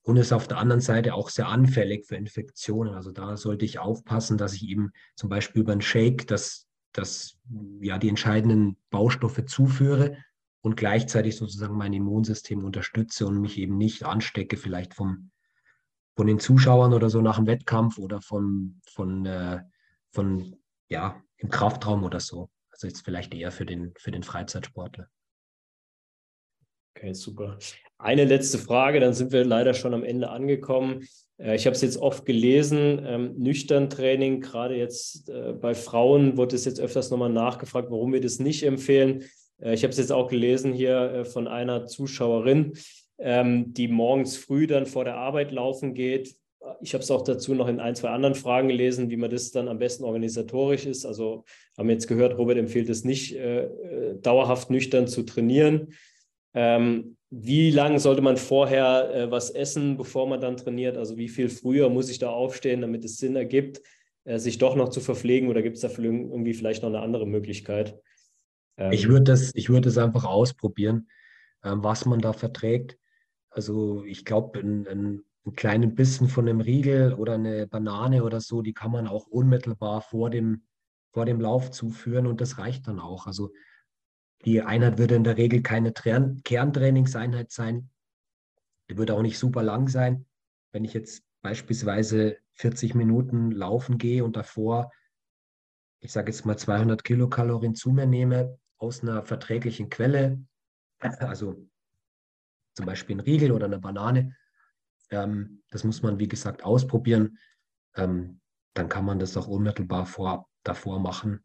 und 0.01 0.15
ist 0.15 0.31
auf 0.31 0.47
der 0.47 0.59
anderen 0.59 0.79
Seite 0.79 1.13
auch 1.13 1.27
sehr 1.27 1.49
anfällig 1.49 2.05
für 2.05 2.15
Infektionen. 2.15 2.93
Also 2.93 3.11
da 3.11 3.35
sollte 3.35 3.65
ich 3.65 3.79
aufpassen, 3.79 4.37
dass 4.37 4.53
ich 4.53 4.65
eben 4.69 4.91
zum 5.17 5.27
Beispiel 5.27 5.63
über 5.63 5.73
einen 5.73 5.81
Shake 5.81 6.25
das, 6.27 6.67
das, 6.93 7.37
ja, 7.81 7.97
die 7.97 8.07
entscheidenden 8.07 8.77
Baustoffe 8.89 9.45
zuführe 9.45 10.15
und 10.61 10.77
gleichzeitig 10.77 11.35
sozusagen 11.35 11.75
mein 11.75 11.93
Immunsystem 11.93 12.63
unterstütze 12.63 13.25
und 13.25 13.41
mich 13.41 13.57
eben 13.57 13.77
nicht 13.77 14.03
anstecke, 14.05 14.57
vielleicht 14.57 14.93
vom, 14.93 15.31
von 16.15 16.27
den 16.27 16.39
Zuschauern 16.39 16.93
oder 16.93 17.09
so 17.09 17.21
nach 17.21 17.37
dem 17.37 17.47
Wettkampf 17.47 17.97
oder 17.97 18.21
von, 18.21 18.81
von, 18.85 19.25
äh, 19.25 19.61
von 20.11 20.55
ja, 20.87 21.21
im 21.37 21.49
Kraftraum 21.49 22.03
oder 22.03 22.19
so. 22.19 22.49
Also 22.69 22.87
jetzt 22.87 23.03
vielleicht 23.03 23.33
eher 23.33 23.51
für 23.51 23.65
den, 23.65 23.93
für 23.97 24.11
den 24.11 24.23
Freizeitsportler. 24.23 25.07
Okay, 26.95 27.13
super. 27.13 27.57
Eine 27.97 28.25
letzte 28.25 28.57
Frage, 28.57 28.99
dann 28.99 29.13
sind 29.13 29.31
wir 29.31 29.45
leider 29.45 29.73
schon 29.73 29.93
am 29.93 30.03
Ende 30.03 30.29
angekommen. 30.29 31.07
Äh, 31.37 31.55
ich 31.55 31.65
habe 31.65 31.75
es 31.75 31.81
jetzt 31.81 31.97
oft 31.97 32.25
gelesen, 32.25 33.01
ähm, 33.05 33.35
nüchtern 33.37 33.89
Training, 33.89 34.41
gerade 34.41 34.75
jetzt 34.75 35.29
äh, 35.29 35.53
bei 35.53 35.73
Frauen 35.73 36.37
wurde 36.37 36.55
es 36.55 36.65
jetzt 36.65 36.79
öfters 36.79 37.09
nochmal 37.09 37.31
nachgefragt, 37.31 37.89
warum 37.89 38.13
wir 38.13 38.21
das 38.21 38.39
nicht 38.39 38.63
empfehlen. 38.63 39.23
Äh, 39.61 39.73
ich 39.73 39.83
habe 39.83 39.91
es 39.91 39.97
jetzt 39.97 40.11
auch 40.11 40.29
gelesen 40.29 40.73
hier 40.73 40.97
äh, 40.97 41.25
von 41.25 41.47
einer 41.47 41.87
Zuschauerin, 41.87 42.73
ähm, 43.19 43.73
die 43.73 43.87
morgens 43.87 44.37
früh 44.37 44.67
dann 44.67 44.85
vor 44.85 45.05
der 45.05 45.15
Arbeit 45.15 45.51
laufen 45.51 45.93
geht, 45.93 46.35
ich 46.79 46.93
habe 46.93 47.03
es 47.03 47.09
auch 47.09 47.23
dazu 47.23 47.55
noch 47.55 47.67
in 47.67 47.79
ein, 47.79 47.95
zwei 47.95 48.09
anderen 48.09 48.35
Fragen 48.35 48.67
gelesen, 48.67 49.09
wie 49.09 49.17
man 49.17 49.31
das 49.31 49.49
dann 49.49 49.67
am 49.67 49.79
besten 49.79 50.03
organisatorisch 50.03 50.85
ist. 50.85 51.07
Also 51.07 51.43
haben 51.75 51.89
jetzt 51.89 52.07
gehört, 52.07 52.37
Robert 52.37 52.59
empfiehlt 52.59 52.87
es 52.87 53.03
nicht, 53.03 53.35
äh, 53.35 53.67
dauerhaft 54.21 54.69
nüchtern 54.69 55.07
zu 55.07 55.23
trainieren. 55.23 55.93
Ähm, 56.53 57.17
wie 57.31 57.71
lange 57.71 57.99
sollte 57.99 58.21
man 58.21 58.37
vorher 58.37 59.31
was 59.31 59.49
essen, 59.49 59.97
bevor 59.97 60.27
man 60.27 60.39
dann 60.39 60.57
trainiert? 60.57 60.97
Also 60.97 61.17
wie 61.17 61.29
viel 61.29 61.49
früher 61.49 61.89
muss 61.89 62.11
ich 62.11 62.19
da 62.19 62.29
aufstehen, 62.29 62.81
damit 62.81 63.05
es 63.05 63.17
Sinn 63.17 63.37
ergibt, 63.37 63.81
sich 64.25 64.57
doch 64.57 64.75
noch 64.75 64.89
zu 64.89 64.99
verpflegen 64.99 65.49
oder 65.49 65.61
gibt 65.61 65.77
es 65.77 65.81
da 65.81 65.89
irgendwie 65.97 66.53
vielleicht 66.53 66.83
noch 66.83 66.89
eine 66.89 66.99
andere 66.99 67.25
Möglichkeit? 67.25 67.97
Ähm, 68.81 68.91
ich 68.91 69.07
würde 69.07 69.23
das, 69.23 69.53
würd 69.53 69.85
das 69.85 69.97
einfach 69.97 70.25
ausprobieren, 70.25 71.09
ähm, 71.63 71.83
was 71.83 72.05
man 72.05 72.19
da 72.19 72.33
verträgt. 72.33 72.97
Also 73.49 74.03
ich 74.05 74.25
glaube, 74.25 74.59
ein, 74.59 74.87
ein 74.87 75.23
einen 75.45 75.55
kleinen 75.55 75.95
Bissen 75.95 76.27
von 76.27 76.47
einem 76.47 76.61
Riegel 76.61 77.13
oder 77.13 77.33
eine 77.33 77.67
Banane 77.67 78.23
oder 78.23 78.41
so, 78.41 78.61
die 78.61 78.73
kann 78.73 78.91
man 78.91 79.07
auch 79.07 79.27
unmittelbar 79.27 80.01
vor 80.01 80.29
dem, 80.29 80.63
vor 81.13 81.25
dem 81.25 81.41
Lauf 81.41 81.71
zuführen 81.71 82.27
und 82.27 82.41
das 82.41 82.57
reicht 82.57 82.87
dann 82.87 82.99
auch. 82.99 83.25
Also 83.25 83.51
die 84.45 84.61
Einheit 84.61 84.97
würde 84.97 85.15
in 85.15 85.23
der 85.23 85.37
Regel 85.37 85.61
keine 85.61 85.93
Kerntrainingseinheit 85.93 87.51
sein. 87.51 87.89
Die 88.89 88.97
würde 88.97 89.15
auch 89.15 89.21
nicht 89.21 89.39
super 89.39 89.63
lang 89.63 89.87
sein. 89.87 90.25
Wenn 90.71 90.85
ich 90.85 90.93
jetzt 90.93 91.23
beispielsweise 91.41 92.37
40 92.53 92.93
Minuten 92.93 93.51
laufen 93.51 93.97
gehe 93.97 94.23
und 94.23 94.35
davor, 94.35 94.91
ich 96.01 96.11
sage 96.11 96.31
jetzt 96.31 96.45
mal 96.45 96.57
200 96.57 97.03
Kilokalorien 97.03 97.75
zu 97.75 97.91
mir 97.91 98.05
nehme 98.05 98.59
aus 98.81 99.03
einer 99.03 99.23
verträglichen 99.23 99.89
Quelle, 99.89 100.43
also 100.99 101.67
zum 102.75 102.85
Beispiel 102.85 103.15
ein 103.15 103.21
Riegel 103.21 103.51
oder 103.51 103.65
eine 103.65 103.79
Banane, 103.79 104.35
ähm, 105.11 105.61
das 105.69 105.83
muss 105.83 106.01
man, 106.01 106.19
wie 106.19 106.27
gesagt, 106.27 106.63
ausprobieren. 106.63 107.37
Ähm, 107.95 108.39
dann 108.73 108.89
kann 108.89 109.05
man 109.05 109.19
das 109.19 109.37
auch 109.37 109.47
unmittelbar 109.47 110.05
vor, 110.05 110.49
davor 110.63 110.99
machen. 110.99 111.43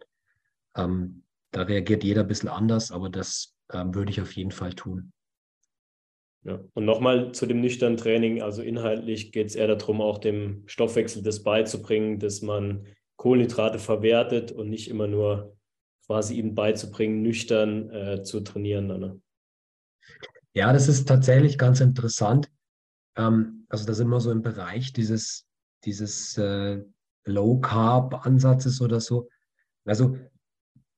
Ähm, 0.76 1.24
da 1.50 1.62
reagiert 1.62 2.04
jeder 2.04 2.22
ein 2.22 2.28
bisschen 2.28 2.48
anders, 2.48 2.90
aber 2.90 3.10
das 3.10 3.56
ähm, 3.72 3.94
würde 3.94 4.10
ich 4.10 4.20
auf 4.20 4.32
jeden 4.32 4.52
Fall 4.52 4.72
tun. 4.72 5.12
Ja. 6.44 6.60
Und 6.74 6.84
nochmal 6.84 7.32
zu 7.32 7.46
dem 7.46 7.60
nüchternen 7.60 7.96
Training. 7.96 8.40
Also 8.40 8.62
inhaltlich 8.62 9.32
geht 9.32 9.48
es 9.48 9.56
eher 9.56 9.66
darum, 9.66 10.00
auch 10.00 10.18
dem 10.18 10.62
Stoffwechsel 10.66 11.22
das 11.22 11.42
beizubringen, 11.42 12.20
dass 12.20 12.40
man 12.40 12.86
Kohlenhydrate 13.16 13.80
verwertet 13.80 14.52
und 14.52 14.70
nicht 14.70 14.88
immer 14.88 15.08
nur 15.08 15.55
quasi 16.06 16.34
ihm 16.36 16.54
beizubringen, 16.54 17.22
nüchtern 17.22 17.90
äh, 17.90 18.22
zu 18.22 18.40
trainieren. 18.40 18.86
Ne? 18.86 19.20
Ja, 20.54 20.72
das 20.72 20.88
ist 20.88 21.06
tatsächlich 21.06 21.58
ganz 21.58 21.80
interessant. 21.80 22.50
Ähm, 23.16 23.66
also 23.68 23.84
da 23.84 23.94
sind 23.94 24.08
wir 24.08 24.20
so 24.20 24.30
im 24.30 24.42
Bereich 24.42 24.92
dieses, 24.92 25.46
dieses 25.84 26.38
äh, 26.38 26.82
Low-Carb-Ansatzes 27.24 28.80
oder 28.80 29.00
so. 29.00 29.28
Also 29.84 30.16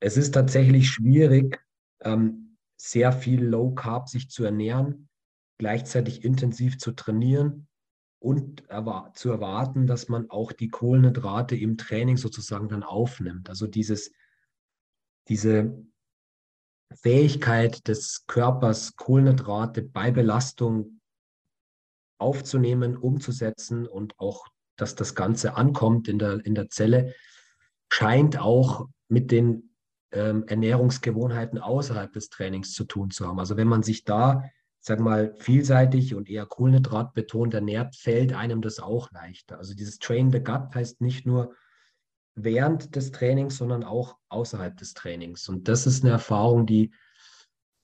es 0.00 0.16
ist 0.16 0.32
tatsächlich 0.32 0.88
schwierig, 0.90 1.60
ähm, 2.00 2.56
sehr 2.76 3.12
viel 3.12 3.44
Low-Carb 3.44 4.08
sich 4.08 4.30
zu 4.30 4.44
ernähren, 4.44 5.08
gleichzeitig 5.58 6.24
intensiv 6.24 6.78
zu 6.78 6.92
trainieren 6.92 7.66
und 8.20 8.64
zu 9.14 9.30
erwarten, 9.30 9.86
dass 9.86 10.08
man 10.08 10.30
auch 10.30 10.52
die 10.52 10.68
Kohlenhydrate 10.68 11.56
im 11.56 11.76
Training 11.76 12.16
sozusagen 12.16 12.68
dann 12.68 12.82
aufnimmt. 12.82 13.48
Also 13.48 13.66
dieses, 13.66 14.12
diese 15.28 15.76
Fähigkeit 16.94 17.86
des 17.86 18.26
Körpers, 18.26 18.96
Kohlenhydrate 18.96 19.82
bei 19.82 20.10
Belastung 20.10 21.00
aufzunehmen, 22.18 22.96
umzusetzen 22.96 23.86
und 23.86 24.18
auch, 24.18 24.46
dass 24.76 24.94
das 24.94 25.14
Ganze 25.14 25.56
ankommt 25.56 26.08
in 26.08 26.18
der, 26.18 26.44
in 26.44 26.54
der 26.54 26.68
Zelle, 26.68 27.14
scheint 27.90 28.38
auch 28.38 28.88
mit 29.08 29.30
den 29.30 29.74
ähm, 30.12 30.44
Ernährungsgewohnheiten 30.46 31.58
außerhalb 31.58 32.12
des 32.12 32.28
Trainings 32.30 32.72
zu 32.72 32.84
tun 32.84 33.10
zu 33.10 33.26
haben. 33.26 33.38
Also 33.38 33.56
wenn 33.56 33.68
man 33.68 33.82
sich 33.82 34.04
da, 34.04 34.44
sag 34.80 35.00
mal, 35.00 35.34
vielseitig 35.38 36.14
und 36.14 36.28
eher 36.28 36.46
Kohlenhydrat 36.46 37.14
betont 37.14 37.54
ernährt, 37.54 37.96
fällt 37.96 38.32
einem 38.32 38.62
das 38.62 38.80
auch 38.80 39.10
leichter. 39.12 39.58
Also 39.58 39.74
dieses 39.74 39.98
Train 39.98 40.32
the 40.32 40.40
Gut 40.40 40.74
heißt 40.74 41.00
nicht 41.00 41.26
nur 41.26 41.54
während 42.44 42.94
des 42.96 43.12
Trainings, 43.12 43.56
sondern 43.56 43.84
auch 43.84 44.16
außerhalb 44.28 44.76
des 44.76 44.94
Trainings. 44.94 45.48
Und 45.48 45.68
das 45.68 45.86
ist 45.86 46.04
eine 46.04 46.12
Erfahrung, 46.12 46.66
die, 46.66 46.92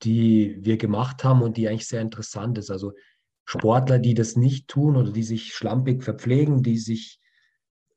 die 0.03 0.57
wir 0.61 0.77
gemacht 0.77 1.23
haben 1.23 1.41
und 1.41 1.57
die 1.57 1.67
eigentlich 1.67 1.87
sehr 1.87 2.01
interessant 2.01 2.57
ist. 2.57 2.71
Also 2.71 2.93
Sportler, 3.45 3.99
die 3.99 4.13
das 4.13 4.35
nicht 4.35 4.67
tun 4.67 4.95
oder 4.95 5.11
die 5.11 5.23
sich 5.23 5.53
schlampig 5.53 6.03
verpflegen, 6.03 6.63
die 6.63 6.77
sich 6.77 7.19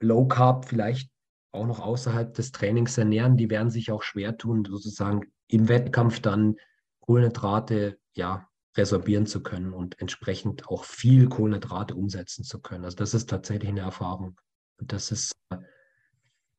Low 0.01 0.27
Carb 0.27 0.67
vielleicht 0.67 1.11
auch 1.53 1.67
noch 1.67 1.81
außerhalb 1.81 2.35
des 2.35 2.53
Trainings 2.53 2.99
ernähren, 2.99 3.37
die 3.37 3.51
werden 3.51 3.71
sich 3.71 3.91
auch 3.91 4.03
schwer 4.03 4.37
tun, 4.37 4.65
sozusagen 4.65 5.33
im 5.49 5.69
Wettkampf 5.69 6.21
dann 6.21 6.57
Kohlenhydrate 7.01 7.99
ja, 8.15 8.49
resorbieren 8.77 9.27
zu 9.27 9.43
können 9.43 9.73
und 9.73 9.99
entsprechend 10.01 10.69
auch 10.69 10.85
viel 10.85 11.29
Kohlenhydrate 11.29 11.95
umsetzen 11.95 12.45
zu 12.45 12.61
können. 12.61 12.85
Also 12.85 12.97
das 12.97 13.15
ist 13.15 13.31
tatsächlich 13.31 13.71
eine 13.71 13.81
Erfahrung. 13.81 14.39
Und 14.79 14.93
das 14.93 15.11
ist, 15.11 15.33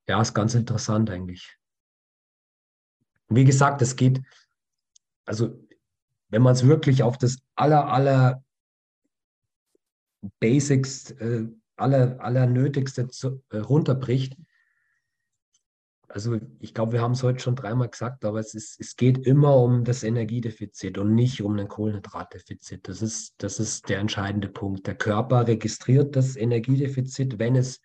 ja, 0.10 0.20
ist 0.20 0.34
ganz 0.34 0.56
interessant 0.56 1.10
eigentlich. 1.12 1.56
Wie 3.28 3.46
gesagt, 3.46 3.82
es 3.84 3.96
geht, 3.96 4.22
also 5.26 5.64
wenn 6.30 6.42
man 6.42 6.54
es 6.54 6.66
wirklich 6.66 7.04
auf 7.04 7.20
das 7.20 7.38
aller, 7.56 7.86
aller 7.88 8.44
Basics, 10.40 11.12
äh, 11.12 11.48
aller, 11.76 12.20
aller 12.20 12.48
Nötigste 12.48 13.08
zu, 13.08 13.44
äh, 13.52 13.58
runterbricht, 13.58 14.36
also 16.08 16.40
ich 16.60 16.74
glaube, 16.74 16.94
wir 16.94 17.02
haben 17.04 17.12
es 17.12 17.22
heute 17.22 17.40
schon 17.40 17.56
dreimal 17.56 17.90
gesagt, 17.90 18.26
aber 18.26 18.40
es, 18.40 18.56
ist, 18.56 18.80
es 18.80 18.96
geht 18.96 19.28
immer 19.28 19.58
um 19.58 19.84
das 19.84 20.04
Energiedefizit 20.04 20.98
und 20.98 21.14
nicht 21.14 21.44
um 21.44 21.56
ein 21.60 21.68
Kohlenhydratdefizit. 21.68 22.88
Das 22.88 23.04
ist, 23.04 23.36
das 23.38 23.60
ist 23.60 23.90
der 23.90 24.00
entscheidende 24.00 24.50
Punkt. 24.50 24.88
Der 24.88 24.96
Körper 24.96 25.46
registriert 25.46 26.16
das 26.16 26.36
Energiedefizit, 26.36 27.38
wenn 27.38 27.56
es, 27.56 27.80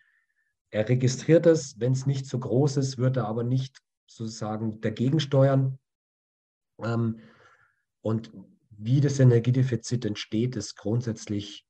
er 0.74 0.88
registriert 0.88 1.46
es, 1.46 1.78
wenn 1.78 1.92
es 1.92 2.04
nicht 2.04 2.26
so 2.26 2.36
groß 2.36 2.78
ist, 2.78 2.98
wird 2.98 3.16
er 3.16 3.28
aber 3.28 3.44
nicht 3.44 3.80
sozusagen 4.08 4.80
dagegen 4.80 5.20
steuern. 5.20 5.78
Ähm, 6.82 7.20
und 8.00 8.32
wie 8.70 9.00
das 9.00 9.20
Energiedefizit 9.20 10.04
entsteht, 10.04 10.56
ist 10.56 10.74
grundsätzlich 10.74 11.64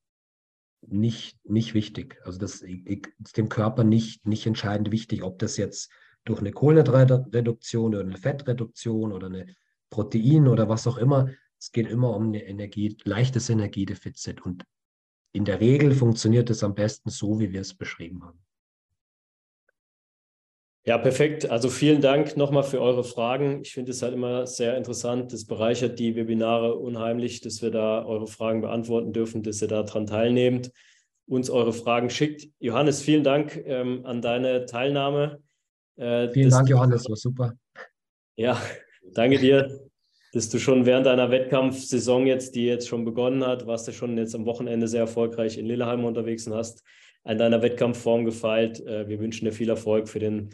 nicht, 0.81 1.39
nicht 1.45 1.75
wichtig. 1.75 2.19
Also 2.25 2.39
das 2.39 2.63
ist 2.63 3.37
dem 3.37 3.51
Körper 3.51 3.85
nicht, 3.85 4.27
nicht 4.27 4.47
entscheidend 4.47 4.91
wichtig, 4.91 5.23
ob 5.23 5.39
das 5.39 5.59
jetzt 5.59 5.93
durch 6.25 6.41
eine 6.41 6.53
Kohlenhydratreduktion 6.53 7.95
oder 7.95 8.05
eine 8.05 8.17
Fettreduktion 8.17 9.13
oder 9.13 9.27
eine 9.27 9.55
Protein 9.91 10.49
oder 10.49 10.71
was 10.71 10.87
auch 10.87 10.97
immer. 10.97 11.29
Es 11.59 11.73
geht 11.73 11.89
immer 11.89 12.17
um 12.17 12.29
eine 12.29 12.43
Energie, 12.43 12.97
leichtes 13.05 13.51
Energiedefizit. 13.51 14.41
Und 14.41 14.65
in 15.33 15.45
der 15.45 15.61
Regel 15.61 15.95
funktioniert 15.95 16.49
es 16.49 16.65
am 16.65 16.75
besten 16.75 17.11
so, 17.11 17.39
wie 17.39 17.53
wir 17.53 17.61
es 17.61 17.75
beschrieben 17.75 18.25
haben. 18.25 18.44
Ja, 20.87 20.99
perfekt. 20.99 21.51
Also 21.51 21.71
vielen 21.71 22.03
Dank 22.03 22.37
nochmal 22.37 22.63
für 22.63 22.81
eure 22.81 23.05
Fragen. 23.05 23.63
Ich 23.63 23.73
finde 23.73 23.93
es 23.93 24.03
halt 24.03 24.13
immer 24.13 24.47
sehr 24.47 24.77
interessant. 24.77 25.33
Das 25.33 25.47
bereichert 25.47 25.99
die 25.99 26.15
Webinare 26.15 26.75
unheimlich, 26.75 27.41
dass 27.41 27.63
wir 27.63 27.71
da 27.71 28.05
eure 28.05 28.27
Fragen 28.27 28.61
beantworten 28.61 29.15
dürfen, 29.15 29.43
dass 29.43 29.63
ihr 29.63 29.69
daran 29.69 30.07
teilnehmt, 30.07 30.71
uns 31.27 31.49
eure 31.49 31.73
Fragen 31.73 32.11
schickt. 32.11 32.49
Johannes, 32.59 33.01
vielen 33.01 33.25
Dank 33.25 33.63
ähm, 33.65 34.05
an 34.05 34.21
deine 34.21 34.67
Teilnahme. 34.67 35.41
Äh, 35.97 36.29
Vielen 36.31 36.51
Dank, 36.51 36.69
Johannes, 36.69 37.09
war 37.09 37.17
super. 37.17 37.55
Ja, 38.37 38.61
danke 39.13 39.39
dir, 39.39 39.89
dass 40.35 40.51
du 40.51 40.59
schon 40.59 40.85
während 40.85 41.07
deiner 41.07 41.31
Wettkampfsaison 41.31 42.27
jetzt, 42.27 42.57
die 42.57 42.67
jetzt 42.67 42.89
schon 42.89 43.07
begonnen 43.07 43.47
hat, 43.47 43.67
warst 43.67 43.89
du 43.89 43.93
schon 43.93 44.19
jetzt 44.19 44.35
am 44.35 44.45
Wochenende 44.45 44.87
sehr 44.87 45.01
erfolgreich 45.01 45.57
in 45.57 45.65
Lilleheim 45.65 46.05
unterwegs 46.05 46.47
und 46.47 46.55
hast 46.55 46.83
an 47.23 47.39
deiner 47.39 47.63
Wettkampfform 47.63 48.27
gefeilt. 48.27 48.85
Äh, 48.87 49.09
wir 49.09 49.19
wünschen 49.19 49.47
dir 49.47 49.53
viel 49.53 49.71
Erfolg 49.71 50.09
für 50.09 50.19
den 50.19 50.51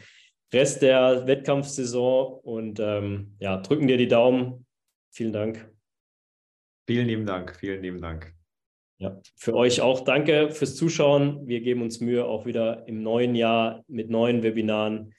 Rest 0.53 0.81
der 0.81 1.27
Wettkampfsaison 1.27 2.39
und 2.43 2.79
ähm, 2.79 3.35
ja, 3.39 3.57
drücken 3.57 3.87
dir 3.87 3.97
die 3.97 4.07
Daumen. 4.07 4.65
Vielen 5.11 5.33
Dank. 5.33 5.69
Vielen 6.87 7.07
lieben 7.07 7.25
Dank, 7.25 7.55
vielen 7.55 7.81
lieben 7.81 8.01
Dank. 8.01 8.33
Ja, 8.97 9.19
für 9.35 9.55
euch 9.55 9.81
auch 9.81 10.01
danke 10.01 10.51
fürs 10.51 10.75
Zuschauen. 10.75 11.47
Wir 11.47 11.61
geben 11.61 11.81
uns 11.81 12.01
Mühe, 12.01 12.25
auch 12.25 12.45
wieder 12.45 12.87
im 12.87 13.01
neuen 13.01 13.33
Jahr 13.33 13.83
mit 13.87 14.09
neuen 14.09 14.43
Webinaren 14.43 15.13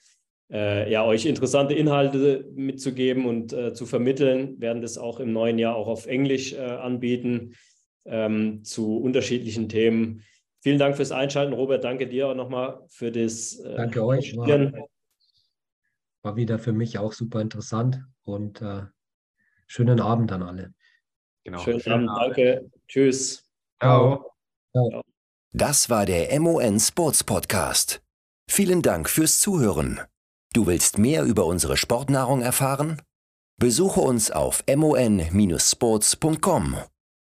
äh, 0.51 0.89
ja, 0.91 1.03
euch 1.03 1.25
interessante 1.25 1.73
Inhalte 1.73 2.45
mitzugeben 2.53 3.25
und 3.25 3.53
äh, 3.53 3.73
zu 3.73 3.85
vermitteln, 3.85 4.61
werden 4.61 4.81
das 4.81 4.97
auch 4.97 5.19
im 5.19 5.33
neuen 5.33 5.57
Jahr 5.57 5.75
auch 5.75 5.87
auf 5.87 6.05
Englisch 6.05 6.53
äh, 6.53 6.59
anbieten 6.59 7.55
ähm, 8.05 8.63
zu 8.63 8.97
unterschiedlichen 8.97 9.67
Themen. 9.67 10.21
Vielen 10.61 10.79
Dank 10.79 10.95
fürs 10.95 11.11
Einschalten, 11.11 11.53
Robert. 11.53 11.83
Danke 11.83 12.07
dir 12.07 12.29
auch 12.29 12.35
nochmal 12.35 12.81
für 12.87 13.11
das. 13.11 13.59
Äh, 13.59 13.75
danke 13.75 14.05
euch. 14.05 14.35
War, 16.23 16.35
wieder 16.35 16.57
für 16.57 16.73
mich 16.73 16.97
auch 16.97 17.13
super 17.13 17.41
interessant 17.41 18.03
und 18.23 18.61
äh, 18.61 18.83
schönen 19.67 19.99
Abend 19.99 20.31
an 20.31 20.41
alle. 20.41 20.73
Genau. 21.43 21.59
Schönen, 21.59 21.81
schönen 21.81 22.09
Abend, 22.09 22.21
Abend, 22.21 22.37
danke. 22.37 22.71
Tschüss. 22.87 23.45
Ciao. 23.79 24.31
Ciao. 24.71 25.01
Das 25.51 25.89
war 25.89 26.05
der 26.05 26.39
MON 26.39 26.79
Sports 26.79 27.23
Podcast. 27.23 28.01
Vielen 28.49 28.81
Dank 28.81 29.09
fürs 29.09 29.39
Zuhören. 29.39 30.01
Du 30.53 30.67
willst 30.67 30.97
mehr 30.97 31.23
über 31.23 31.45
unsere 31.45 31.77
Sportnahrung 31.77 32.41
erfahren? 32.41 33.01
Besuche 33.59 33.99
uns 33.99 34.31
auf 34.31 34.63
mon-sports.com 34.67 36.77